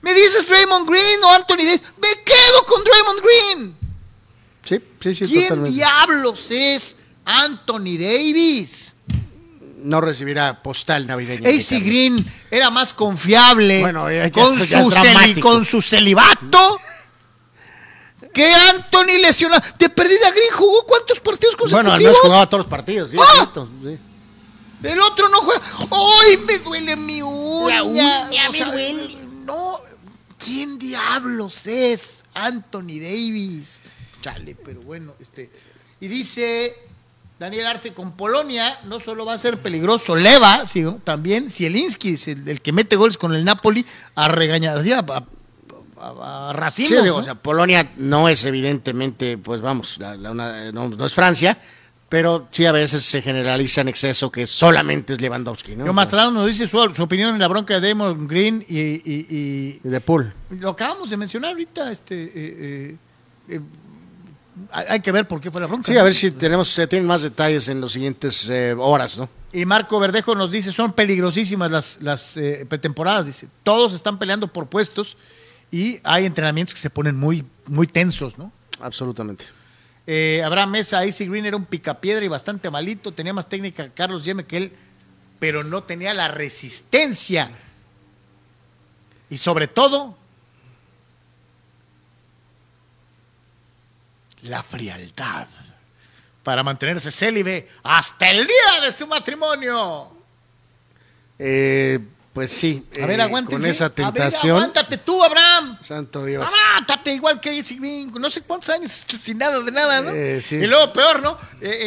Me 0.00 0.12
dices 0.14 0.48
Draymond 0.48 0.88
Green 0.88 1.22
o 1.24 1.30
Anthony 1.30 1.58
Davis, 1.64 1.82
me 2.00 2.08
quedo 2.24 2.66
con 2.66 2.82
Draymond 2.84 3.20
Green. 3.20 3.76
Sí, 4.64 4.80
sí, 5.00 5.14
sí, 5.14 5.26
¿Quién 5.26 5.42
totalmente. 5.48 5.76
diablos 5.76 6.50
es 6.50 6.96
Anthony 7.24 7.98
Davis? 7.98 8.94
No 9.82 10.00
recibirá 10.00 10.62
postal 10.62 11.06
navideña. 11.06 11.48
AC. 11.48 11.80
Green 11.84 12.24
era 12.50 12.70
más 12.70 12.92
confiable 12.92 13.80
Bueno, 13.80 14.10
ya- 14.10 14.26
ya 14.26 14.30
con, 14.30 14.58
ya 14.66 14.82
su 14.82 14.90
celi- 14.90 15.40
con 15.40 15.64
su 15.64 15.82
celibato 15.82 16.78
que 18.32 18.52
Anthony 18.52 19.18
lesionado. 19.20 19.60
De 19.78 19.88
perdida 19.90 20.30
Green 20.30 20.52
jugó 20.52 20.86
cuántos 20.86 21.20
partidos 21.20 21.56
consecutivos. 21.56 21.72
Bueno, 21.72 21.92
al 21.92 22.00
menos 22.00 22.18
jugaba 22.20 22.46
todos 22.48 22.60
los 22.64 22.70
partidos. 22.70 23.10
Sí, 23.10 23.16
¡Ah! 23.20 23.50
sí. 23.54 23.98
El 24.82 25.00
otro 25.00 25.28
no 25.28 25.42
juega. 25.42 25.60
¡Ay, 25.90 26.38
me 26.38 26.58
duele 26.58 26.96
mi 26.96 27.22
uña! 27.22 27.76
La 27.76 27.82
uña 27.84 28.28
O 28.48 28.52
me 28.52 28.64
duele. 28.64 29.16
No, 29.44 29.80
¿quién 30.38 30.78
diablos 30.78 31.66
es 31.66 32.24
Anthony 32.34 32.98
Davis? 33.00 33.80
Chale, 34.22 34.54
pero 34.64 34.80
bueno, 34.82 35.14
este. 35.20 35.50
Y 36.00 36.08
dice 36.08 36.74
Daniel 37.42 37.66
Arce 37.66 37.92
con 37.92 38.12
Polonia, 38.12 38.78
no 38.84 39.00
solo 39.00 39.24
va 39.24 39.34
a 39.34 39.38
ser 39.38 39.58
peligroso 39.58 40.14
Leva, 40.16 40.64
sino 40.66 41.00
también 41.02 41.50
Zielinski, 41.50 42.16
el, 42.26 42.48
el 42.48 42.60
que 42.62 42.72
mete 42.72 42.96
goles 42.96 43.18
con 43.18 43.34
el 43.34 43.44
Napoli 43.44 43.84
a 44.14 44.28
regañadas, 44.28 44.86
a, 44.86 44.98
a, 45.00 45.24
a- 46.00 46.50
a 46.50 46.52
racimos, 46.52 46.88
Sí, 46.90 46.96
digo, 47.02 47.16
¿no? 47.16 47.20
o 47.20 47.24
sea, 47.24 47.34
Polonia 47.34 47.92
no 47.96 48.28
es 48.28 48.44
evidentemente, 48.44 49.38
pues 49.38 49.60
vamos, 49.60 49.98
la- 49.98 50.16
la- 50.16 50.30
una- 50.30 50.72
no, 50.72 50.88
no 50.88 51.06
es 51.06 51.14
Francia, 51.14 51.58
pero 52.08 52.46
sí 52.50 52.66
a 52.66 52.72
veces 52.72 53.02
se 53.04 53.22
generaliza 53.22 53.80
en 53.80 53.88
exceso 53.88 54.30
que 54.30 54.46
solamente 54.46 55.14
es 55.14 55.20
Lewandowski, 55.20 55.76
¿no? 55.76 55.86
Yo 55.86 55.92
Mastrano 55.94 56.30
nos 56.30 56.46
dice 56.46 56.66
su, 56.68 56.76
su 56.94 57.02
opinión 57.04 57.32
en 57.34 57.40
la 57.40 57.48
bronca 57.48 57.80
de 57.80 57.88
Damon 57.88 58.28
Green 58.28 58.64
y- 58.68 58.78
y- 58.78 59.26
y, 59.30 59.80
Y 59.82 59.88
de 59.88 60.00
Pool. 60.00 60.32
Lo 60.50 60.70
acabamos 60.70 61.08
de 61.08 61.16
mencionar 61.16 61.52
ahorita, 61.52 61.90
este, 61.90 62.24
eh, 62.24 62.30
eh, 62.34 62.96
eh, 63.48 63.60
hay 64.70 65.00
que 65.00 65.12
ver 65.12 65.26
por 65.26 65.40
qué 65.40 65.50
fue 65.50 65.60
la 65.60 65.66
bronca. 65.66 65.90
Sí, 65.90 65.96
a 65.96 66.02
ver 66.02 66.14
si 66.14 66.30
tenemos, 66.30 66.68
se 66.68 66.86
tienen 66.86 67.06
más 67.06 67.22
detalles 67.22 67.68
en 67.68 67.80
los 67.80 67.92
siguientes 67.92 68.48
eh, 68.48 68.74
horas, 68.78 69.18
¿no? 69.18 69.28
Y 69.52 69.64
Marco 69.64 69.98
Verdejo 69.98 70.34
nos 70.34 70.50
dice, 70.50 70.72
son 70.72 70.92
peligrosísimas 70.92 71.70
las, 71.70 71.98
las 72.00 72.36
eh, 72.36 72.66
pretemporadas, 72.68 73.26
dice. 73.26 73.48
Todos 73.62 73.92
están 73.92 74.18
peleando 74.18 74.48
por 74.48 74.66
puestos 74.66 75.16
y 75.70 76.00
hay 76.04 76.26
entrenamientos 76.26 76.74
que 76.74 76.80
se 76.80 76.90
ponen 76.90 77.16
muy, 77.16 77.44
muy 77.66 77.86
tensos, 77.86 78.38
¿no? 78.38 78.52
Absolutamente. 78.80 79.46
Eh, 80.06 80.42
Abraham 80.44 80.72
Mesa, 80.72 81.04
Icy 81.06 81.26
Green 81.26 81.46
era 81.46 81.56
un 81.56 81.64
picapiedra 81.64 82.24
y 82.24 82.28
bastante 82.28 82.70
malito, 82.70 83.12
tenía 83.12 83.32
más 83.32 83.48
técnica 83.48 83.84
que 83.84 83.90
Carlos 83.90 84.24
Yeme 84.24 84.44
que 84.44 84.56
él, 84.56 84.72
pero 85.38 85.64
no 85.64 85.82
tenía 85.82 86.12
la 86.14 86.28
resistencia. 86.28 87.50
Y 89.30 89.38
sobre 89.38 89.66
todo, 89.66 90.16
la 94.42 94.62
frialdad 94.62 95.46
para 96.42 96.62
mantenerse 96.62 97.10
célibe 97.12 97.68
hasta 97.82 98.30
el 98.30 98.46
día 98.46 98.80
de 98.82 98.92
su 98.92 99.06
matrimonio. 99.06 100.10
Eh, 101.38 101.98
pues 102.32 102.50
sí, 102.50 102.86
A 103.00 103.06
ver, 103.06 103.20
eh, 103.20 103.22
aguántense. 103.24 103.62
con 103.62 103.70
esa 103.70 103.84
A 103.84 103.88
ver, 103.88 103.94
tentación. 103.94 104.56
aguántate 104.56 104.96
tú, 104.98 105.22
Abraham. 105.22 105.78
Santo 105.82 106.24
Dios. 106.24 106.44
Aguántate 106.46 107.14
igual 107.14 107.40
que 107.40 107.60
Green, 107.62 108.10
no 108.12 108.30
sé 108.30 108.40
cuántos 108.40 108.70
años 108.70 109.04
sin 109.20 109.38
nada 109.38 109.60
de 109.60 109.70
nada, 109.70 110.00
¿no? 110.00 110.10
Eh, 110.10 110.40
sí. 110.40 110.56
Y 110.56 110.66
luego 110.66 110.92
peor, 110.92 111.20
¿no? 111.22 111.38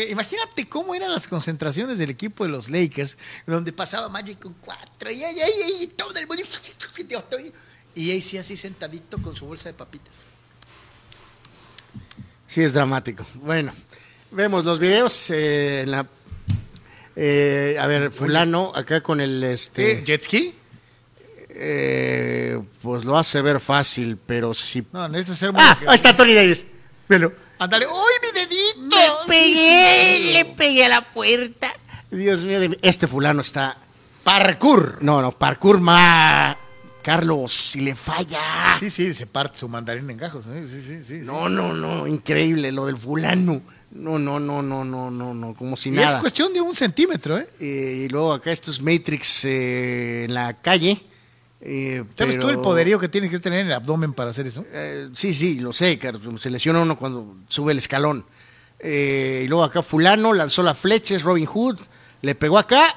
Imagínate 0.10 0.70
cómo 0.70 0.94
eran 0.94 1.12
las 1.12 1.28
concentraciones 1.28 1.98
del 1.98 2.12
equipo 2.12 2.44
de 2.44 2.52
los 2.52 2.70
Lakers, 2.70 3.18
donde 3.48 3.74
pasaba 3.74 4.08
Magic 4.08 4.40
con 4.40 4.54
cuatro, 4.54 5.10
y, 5.10 5.24
ay, 5.24 5.36
ay, 5.42 5.52
y 5.82 5.88
todo 5.88 6.14
el 6.16 6.28
mundo. 6.28 6.44
Y 7.96 8.12
ahí 8.12 8.22
sí 8.22 8.38
así 8.38 8.56
sentadito 8.56 9.18
con 9.18 9.36
su 9.36 9.46
bolsa 9.46 9.70
de 9.70 9.74
papitas. 9.74 10.14
Sí, 12.48 12.62
es 12.62 12.74
dramático. 12.74 13.26
Bueno, 13.36 13.74
vemos 14.32 14.66
los 14.66 14.80
videos 14.80 15.30
eh, 15.32 15.82
en 15.82 15.92
la. 15.92 16.06
eh, 17.16 17.78
a 17.80 17.88
ver, 17.88 18.12
fulano 18.12 18.72
acá 18.76 19.02
con 19.02 19.20
el 19.22 19.44
este. 19.44 19.98
¿Qué? 19.98 20.04
¿Jet 20.04 20.22
ski? 20.24 20.56
eh, 21.58 22.62
pues 22.82 23.06
lo 23.06 23.18
hace 23.18 23.42
ver 23.42 23.60
fácil, 23.60 24.18
pero 24.26 24.54
si. 24.54 24.86
No, 24.92 25.08
necesita 25.08 25.36
ser 25.36 25.54
muy. 25.54 25.62
Ah, 25.64 25.78
ahí 25.88 25.96
está 25.96 26.16
Tony 26.16 26.34
Davis. 26.34 26.68
Velo. 27.08 27.34
Ándale, 27.58 27.88
¡uy, 27.88 27.94
mi 28.22 28.40
dedito! 28.40 28.98
Me 29.28 29.28
pegué, 29.34 30.20
le 30.34 30.46
pegué 30.46 30.86
a 30.86 30.90
la 30.90 31.12
puerta. 31.14 31.74
Dios 32.12 32.44
mío, 32.44 32.60
de 32.60 32.70
mí. 32.70 32.78
este 32.82 33.08
fulano 33.08 33.42
está. 33.42 33.78
Parkour. 34.24 34.98
No, 35.02 35.22
no, 35.22 35.32
parkour 35.32 35.80
ma. 35.80 36.58
Carlos, 37.06 37.54
si 37.54 37.82
le 37.82 37.94
falla. 37.94 38.40
Sí, 38.80 38.90
sí, 38.90 39.14
se 39.14 39.28
parte 39.28 39.60
su 39.60 39.70
mandarín 39.70 40.10
en 40.10 40.18
gajos. 40.18 40.48
¿eh? 40.48 40.66
Sí, 40.68 40.82
sí, 40.82 41.04
sí. 41.06 41.20
No, 41.24 41.48
no, 41.48 41.72
no, 41.72 42.08
increíble 42.08 42.72
lo 42.72 42.88
del 42.88 42.98
fulano. 42.98 43.62
No, 43.92 44.18
no, 44.18 44.40
no, 44.40 44.64
no, 44.64 44.84
no, 44.84 45.12
no, 45.12 45.34
no, 45.36 45.54
como 45.54 45.78
si 45.78 45.90
y 45.90 45.92
nada. 45.92 46.16
es 46.16 46.16
cuestión 46.16 46.52
de 46.52 46.62
un 46.62 46.74
centímetro, 46.74 47.38
¿eh? 47.38 47.48
Eh, 47.60 48.06
y 48.06 48.10
luego 48.10 48.34
acá 48.34 48.52
estos 48.52 48.82
Matrix 48.82 49.46
eh, 49.46 50.24
en 50.24 50.34
la 50.34 50.60
calle. 50.60 51.00
eh, 51.62 52.04
¿Sabes 52.18 52.40
tú 52.40 52.50
el 52.50 52.58
poderío 52.58 52.98
que 52.98 53.08
tiene 53.08 53.30
que 53.30 53.38
tener 53.38 53.60
en 53.60 53.68
el 53.68 53.74
abdomen 53.74 54.14
para 54.14 54.32
hacer 54.32 54.48
eso? 54.48 54.66
Eh, 54.74 55.10
sí, 55.14 55.36
sí, 55.36 55.60
lo 55.60 55.74
sé, 55.74 56.00
Carlos, 56.00 56.42
se 56.42 56.50
lesiona 56.50 56.82
uno 56.82 56.98
cuando 56.98 57.38
sube 57.50 57.72
el 57.72 57.78
escalón. 57.78 58.26
Y 58.84 59.48
luego 59.48 59.64
acá 59.64 59.84
fulano 59.84 60.34
lanzó 60.34 60.64
la 60.64 60.74
flecha, 60.74 61.16
es 61.16 61.22
Robin 61.22 61.46
Hood, 61.46 61.78
le 62.24 62.34
pegó 62.34 62.58
acá 62.58 62.96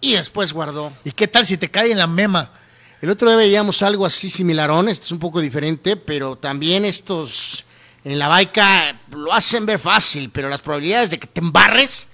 y 0.00 0.14
después 0.14 0.54
guardó. 0.54 0.94
¿Y 1.04 1.12
qué 1.12 1.28
tal 1.28 1.44
si 1.44 1.58
te 1.58 1.70
cae 1.70 1.92
en 1.92 1.98
la 1.98 2.06
mema? 2.06 2.52
El 3.00 3.10
otro 3.10 3.28
día 3.28 3.36
veíamos 3.36 3.82
algo 3.82 4.04
así 4.04 4.28
similarón, 4.28 4.88
este 4.88 5.06
es 5.06 5.12
un 5.12 5.18
poco 5.20 5.40
diferente, 5.40 5.96
pero 5.96 6.36
también 6.36 6.84
estos 6.84 7.64
en 8.04 8.18
la 8.18 8.26
baica 8.28 9.00
lo 9.14 9.32
hacen 9.32 9.66
ver 9.66 9.78
fácil, 9.78 10.30
pero 10.30 10.48
las 10.48 10.60
probabilidades 10.60 11.10
de 11.10 11.18
que 11.18 11.26
te 11.28 11.40
embarres 11.40 12.08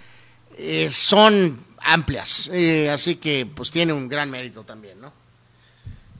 eh, 0.58 0.88
son 0.90 1.58
amplias. 1.80 2.50
Eh, 2.52 2.90
así 2.90 3.16
que 3.16 3.46
pues 3.46 3.70
tiene 3.70 3.92
un 3.94 4.08
gran 4.08 4.30
mérito 4.30 4.62
también, 4.64 5.00
¿no? 5.00 5.12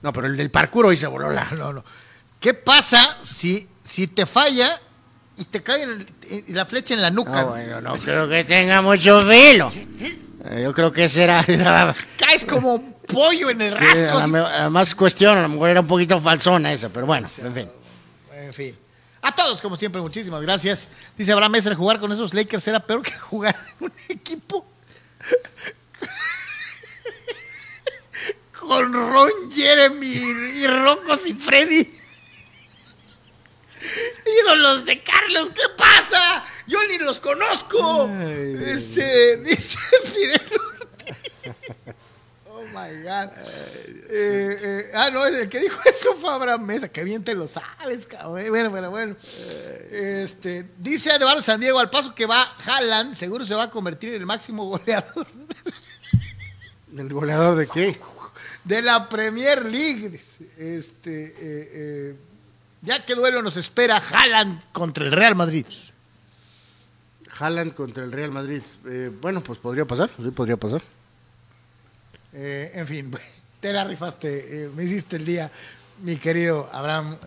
No, 0.01 0.11
pero 0.13 0.27
el 0.27 0.37
del 0.37 0.49
parkour 0.51 0.87
hoy 0.87 0.97
se 0.97 1.07
voló 1.07 1.29
la... 1.31 1.45
No, 1.51 1.71
no. 1.73 1.83
¿Qué 2.39 2.53
pasa 2.53 3.17
si, 3.21 3.67
si 3.83 4.07
te 4.07 4.25
falla 4.25 4.79
y 5.37 5.45
te 5.45 5.61
cae 5.63 5.83
en 5.83 5.89
el- 5.91 6.07
en 6.47 6.55
la 6.55 6.65
flecha 6.65 6.93
en 6.95 7.01
la 7.01 7.09
nuca? 7.11 7.41
No, 7.41 7.47
bueno, 7.49 7.81
no 7.81 7.95
creo 7.97 8.27
que 8.29 8.43
tenga 8.43 8.81
mucho 8.81 9.23
velo. 9.25 9.71
Eh, 10.47 10.61
yo 10.63 10.73
creo 10.73 10.91
que 10.91 11.05
ese 11.05 11.23
era... 11.23 11.41
era- 11.47 11.95
Caes 12.17 12.45
como 12.45 12.94
pollo 13.07 13.49
en 13.49 13.61
el 13.61 13.77
rastro. 13.77 14.27
me- 14.27 14.39
además 14.39 14.93
cuestión, 14.95 15.37
a 15.37 15.41
lo 15.43 15.49
mejor 15.49 15.69
era 15.69 15.81
un 15.81 15.87
poquito 15.87 16.19
falsona 16.21 16.71
esa, 16.73 16.89
pero 16.89 17.05
bueno, 17.05 17.27
en 17.37 17.53
fin. 17.53 17.69
En 18.33 18.53
fin. 18.53 18.77
A 19.21 19.33
todos, 19.33 19.61
como 19.61 19.75
siempre, 19.75 20.01
muchísimas 20.01 20.41
gracias. 20.41 20.87
Dice 21.17 21.31
Abraham 21.31 21.53
Messer, 21.53 21.73
jugar 21.75 21.99
con 21.99 22.11
esos 22.11 22.33
Lakers 22.33 22.67
era 22.67 22.79
peor 22.79 23.01
que 23.01 23.11
jugar 23.17 23.55
en 23.79 23.85
un 23.85 23.93
equipo 24.09 24.65
con 28.59 28.93
Ron 28.93 29.31
Jeremy 29.51 30.07
y 30.07 30.67
Rocos 30.67 31.25
y 31.27 31.33
Freddy. 31.33 31.91
Ídolos 34.43 34.85
de 34.85 35.03
Carlos, 35.03 35.51
¿qué 35.53 35.61
pasa? 35.77 36.43
Yo 36.65 36.79
ni 36.89 36.97
los 36.97 37.19
conozco. 37.19 38.09
Ese, 38.09 39.37
dice 39.37 39.77
Fidel 40.05 40.41
Ortiz. 40.81 41.15
My 42.75 43.01
God. 43.01 43.31
Eh, 44.09 44.57
eh, 44.61 44.91
ah, 44.93 45.09
no, 45.09 45.25
el 45.25 45.49
que 45.49 45.59
dijo 45.59 45.79
eso 45.85 46.13
fue 46.15 46.29
Abraham 46.31 46.65
Mesa. 46.65 46.89
Que 46.89 47.03
bien 47.03 47.23
te 47.23 47.33
lo 47.33 47.47
sabes, 47.47 48.05
cabrón. 48.05 48.49
Bueno, 48.49 48.69
bueno, 48.69 48.91
bueno. 48.91 49.15
Este, 49.91 50.65
dice 50.77 51.11
Eduardo 51.15 51.41
San 51.41 51.59
Diego, 51.59 51.79
al 51.79 51.89
paso 51.89 52.13
que 52.13 52.25
va 52.25 52.55
Haaland, 52.65 53.15
seguro 53.15 53.45
se 53.45 53.55
va 53.55 53.63
a 53.63 53.69
convertir 53.71 54.09
en 54.09 54.21
el 54.21 54.25
máximo 54.25 54.65
goleador 54.65 55.27
¿El 56.97 57.13
goleador 57.13 57.55
de 57.55 57.67
qué? 57.67 57.99
de 58.63 58.81
la 58.81 59.09
Premier 59.09 59.65
League. 59.65 60.19
Este, 60.57 61.35
eh, 61.39 62.15
ya 62.81 63.05
que 63.05 63.15
duelo 63.15 63.41
nos 63.41 63.57
espera 63.57 63.97
Haaland 63.97 64.61
contra 64.71 65.05
el 65.05 65.11
Real 65.11 65.35
Madrid. 65.35 65.65
Haaland 67.39 67.73
contra 67.73 68.03
el 68.03 68.11
Real 68.11 68.31
Madrid. 68.31 68.61
Eh, 68.85 69.11
bueno, 69.21 69.41
pues 69.41 69.59
podría 69.59 69.85
pasar, 69.85 70.09
sí 70.17 70.31
podría 70.31 70.57
pasar. 70.57 70.81
Eh, 72.35 72.71
en 72.75 72.87
fin, 72.87 73.11
te 73.59 73.71
la 73.71 73.83
rifaste, 73.83 74.65
eh, 74.65 74.69
me 74.75 74.83
hiciste 74.83 75.15
el 75.15 75.25
día, 75.25 75.49
mi 76.01 76.17
querido 76.17 76.69
Abraham. 76.71 77.17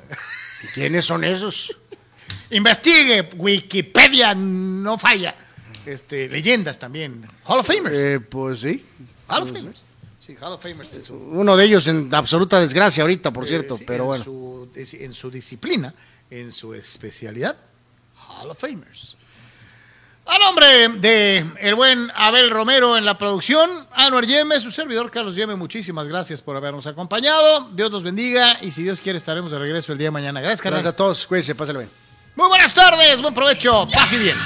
¿Quiénes 0.74 1.04
son 1.04 1.24
esos? 1.24 1.76
Investigue, 2.50 3.30
Wikipedia 3.36 4.34
no 4.34 4.98
falla. 4.98 5.34
Este, 5.86 6.28
leyendas 6.28 6.78
también. 6.78 7.26
Hall 7.44 7.60
of 7.60 7.66
Famers. 7.66 7.96
Eh, 7.96 8.20
pues 8.20 8.60
sí. 8.60 8.84
Hall 9.28 9.44
of 9.44 9.52
Famers. 9.52 9.82
Sí, 10.20 10.36
Hall 10.38 10.52
of 10.52 10.62
Famers 10.62 10.92
en 10.92 11.02
su, 11.02 11.14
Uno 11.14 11.56
de 11.56 11.64
ellos 11.64 11.86
en 11.88 12.14
absoluta 12.14 12.60
desgracia 12.60 13.02
ahorita, 13.02 13.32
por 13.32 13.46
cierto, 13.46 13.74
eh, 13.74 13.78
sí, 13.78 13.84
pero 13.86 14.02
en 14.02 14.08
bueno. 14.08 14.24
Su, 14.24 14.68
en 14.74 15.14
su 15.14 15.30
disciplina, 15.30 15.94
en 16.30 16.52
su 16.52 16.74
especialidad, 16.74 17.56
Hall 18.28 18.50
of 18.50 18.58
Famers. 18.58 19.17
A 20.30 20.38
nombre 20.38 20.66
de 21.00 21.42
el 21.58 21.74
buen 21.74 22.12
Abel 22.14 22.50
Romero 22.50 22.98
en 22.98 23.06
la 23.06 23.16
producción, 23.16 23.70
Anuar 23.92 24.26
Yeme, 24.26 24.60
su 24.60 24.70
servidor 24.70 25.10
Carlos 25.10 25.34
Yeme, 25.34 25.56
muchísimas 25.56 26.06
gracias 26.06 26.42
por 26.42 26.54
habernos 26.54 26.86
acompañado. 26.86 27.70
Dios 27.72 27.90
los 27.90 28.02
bendiga 28.02 28.58
y 28.60 28.70
si 28.70 28.82
Dios 28.82 29.00
quiere 29.00 29.16
estaremos 29.16 29.50
de 29.50 29.58
regreso 29.58 29.90
el 29.92 29.96
día 29.96 30.08
de 30.08 30.12
mañana. 30.12 30.42
Gracias. 30.42 30.60
Gracias 30.60 30.92
a 30.92 30.94
todos, 30.94 31.26
cuídense, 31.26 31.54
pásenlo 31.54 31.80
bien. 31.80 31.90
Muy 32.36 32.48
buenas 32.48 32.74
tardes, 32.74 33.22
buen 33.22 33.32
provecho, 33.32 33.88
paz 33.90 34.12
y 34.12 34.18
bien. 34.18 34.36